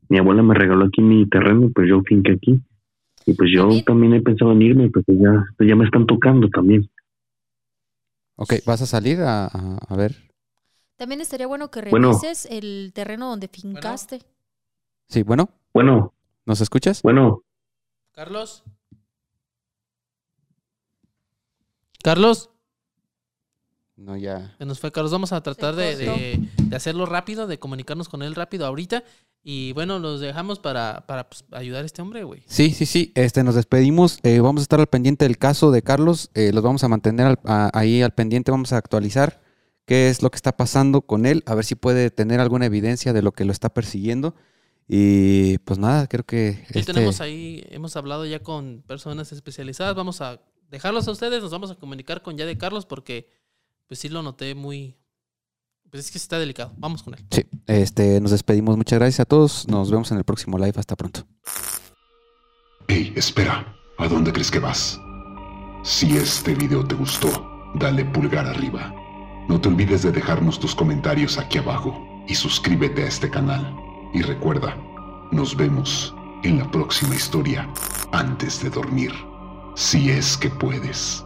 mi 0.09 0.17
abuela 0.17 0.41
me 0.41 0.55
regaló 0.55 0.85
aquí 0.85 1.01
mi 1.01 1.27
terreno, 1.27 1.69
pues 1.73 1.87
yo 1.87 2.01
finqué 2.01 2.33
aquí. 2.33 2.59
Y 3.29 3.33
pues 3.35 3.49
yo 3.53 3.61
También- 3.85 4.13
he 4.13 4.21
pensado 4.21 4.51
en 4.53 4.61
irme, 4.61 4.89
pues 4.89 5.05
ya, 5.07 5.45
ya 5.59 5.75
me 5.75 5.85
están 5.85 6.05
tocando 6.07 6.49
también. 6.49 6.89
Ok, 8.35 8.53
¿vas 8.65 8.81
a 8.81 8.85
salir 8.85 9.19
a, 9.21 9.45
a- 9.45 9.77
a 9.87 9.95
ver? 9.95 10.15
También 10.95 11.21
estaría 11.21 11.45
bueno 11.47 11.69
que 11.69 11.81
Bueno. 11.81 12.09
revises 12.11 12.45
el 12.49 12.91
terreno 12.93 13.29
donde 13.29 13.47
fincaste. 13.47 14.21
Sí, 15.07 15.23
bueno, 15.23 15.49
Bueno, 15.73 16.13
¿nos 16.45 16.61
escuchas? 16.61 17.01
bueno, 17.03 17.43
Carlos. 18.13 18.63
Carlos. 22.03 22.49
No, 23.99 24.15
ya. 24.15 24.55
Se 24.57 24.65
nos 24.65 24.79
fue 24.79 24.91
Carlos. 24.91 25.11
Vamos 25.11 25.33
a 25.33 25.41
tratar 25.41 25.75
de, 25.75 25.95
de- 25.97 26.49
de 26.63 26.75
hacerlo 26.75 27.05
rápido, 27.05 27.47
de 27.47 27.59
comunicarnos 27.59 28.07
con 28.09 28.21
él 28.23 28.33
rápido 28.35 28.65
ahorita. 28.65 29.03
Y 29.43 29.73
bueno, 29.73 29.99
los 29.99 30.19
dejamos 30.21 30.59
para, 30.59 31.05
para 31.07 31.29
pues, 31.29 31.43
ayudar 31.51 31.83
a 31.83 31.85
este 31.85 32.01
hombre, 32.01 32.23
güey. 32.23 32.43
Sí, 32.47 32.71
sí, 32.71 32.85
sí. 32.85 33.11
Este, 33.15 33.43
nos 33.43 33.55
despedimos. 33.55 34.19
Eh, 34.23 34.39
vamos 34.39 34.61
a 34.61 34.63
estar 34.63 34.79
al 34.79 34.87
pendiente 34.87 35.25
del 35.25 35.37
caso 35.37 35.71
de 35.71 35.81
Carlos. 35.81 36.29
Eh, 36.33 36.51
los 36.53 36.63
vamos 36.63 36.83
a 36.83 36.87
mantener 36.87 37.27
al- 37.27 37.39
a- 37.45 37.71
ahí 37.77 38.01
al 38.01 38.11
pendiente. 38.13 38.51
Vamos 38.51 38.71
a 38.73 38.77
actualizar 38.77 39.41
qué 39.85 40.09
es 40.09 40.21
lo 40.21 40.29
que 40.31 40.35
está 40.37 40.55
pasando 40.55 41.01
con 41.01 41.25
él. 41.25 41.43
A 41.45 41.55
ver 41.55 41.65
si 41.65 41.75
puede 41.75 42.09
tener 42.09 42.39
alguna 42.39 42.65
evidencia 42.67 43.11
de 43.13 43.21
lo 43.21 43.31
que 43.33 43.45
lo 43.45 43.51
está 43.51 43.69
persiguiendo. 43.69 44.35
Y 44.87 45.57
pues 45.59 45.77
nada, 45.79 46.07
creo 46.07 46.25
que. 46.25 46.63
Ya 46.73 46.79
este- 46.79 46.93
tenemos 46.93 47.21
ahí, 47.21 47.63
hemos 47.69 47.95
hablado 47.95 48.25
ya 48.25 48.39
con 48.39 48.83
personas 48.87 49.31
especializadas. 49.31 49.95
Vamos 49.95 50.21
a 50.21 50.41
dejarlos 50.71 51.07
a 51.07 51.11
ustedes. 51.11 51.41
Nos 51.41 51.51
vamos 51.51 51.71
a 51.71 51.75
comunicar 51.75 52.21
con 52.21 52.37
ya 52.37 52.45
de 52.45 52.57
Carlos 52.57 52.85
porque, 52.85 53.29
pues 53.89 53.99
sí 53.99 54.07
lo 54.07 54.21
noté 54.21 54.55
muy. 54.55 54.95
Pues 55.89 56.05
es 56.05 56.11
que 56.11 56.19
está 56.19 56.37
delicado. 56.37 56.71
Vamos 56.77 57.01
con 57.01 57.15
él. 57.15 57.25
Sí, 57.31 57.43
este, 57.65 58.21
nos 58.21 58.29
despedimos. 58.29 58.77
Muchas 58.77 58.99
gracias 58.99 59.21
a 59.21 59.25
todos. 59.25 59.67
Nos 59.67 59.89
vemos 59.89 60.11
en 60.11 60.19
el 60.19 60.23
próximo 60.23 60.59
live. 60.59 60.73
Hasta 60.75 60.95
pronto. 60.95 61.25
Hey, 62.87 63.11
espera. 63.15 63.75
¿A 63.97 64.07
dónde 64.07 64.31
crees 64.31 64.51
que 64.51 64.59
vas? 64.59 64.99
Si 65.83 66.15
este 66.15 66.53
video 66.53 66.85
te 66.85 66.93
gustó, 66.93 67.27
dale 67.75 68.05
pulgar 68.05 68.45
arriba. 68.45 68.93
No 69.49 69.59
te 69.59 69.67
olvides 69.67 70.03
de 70.03 70.11
dejarnos 70.11 70.59
tus 70.59 70.75
comentarios 70.75 71.39
aquí 71.39 71.57
abajo 71.57 71.99
y 72.27 72.35
suscríbete 72.35 73.03
a 73.03 73.07
este 73.07 73.29
canal. 73.29 73.75
Y 74.13 74.21
recuerda, 74.21 74.77
nos 75.31 75.57
vemos 75.57 76.13
en 76.43 76.59
la 76.59 76.69
próxima 76.69 77.15
historia 77.15 77.67
antes 78.11 78.61
de 78.61 78.69
dormir, 78.69 79.11
si 79.75 80.11
es 80.11 80.37
que 80.37 80.49
puedes. 80.49 81.25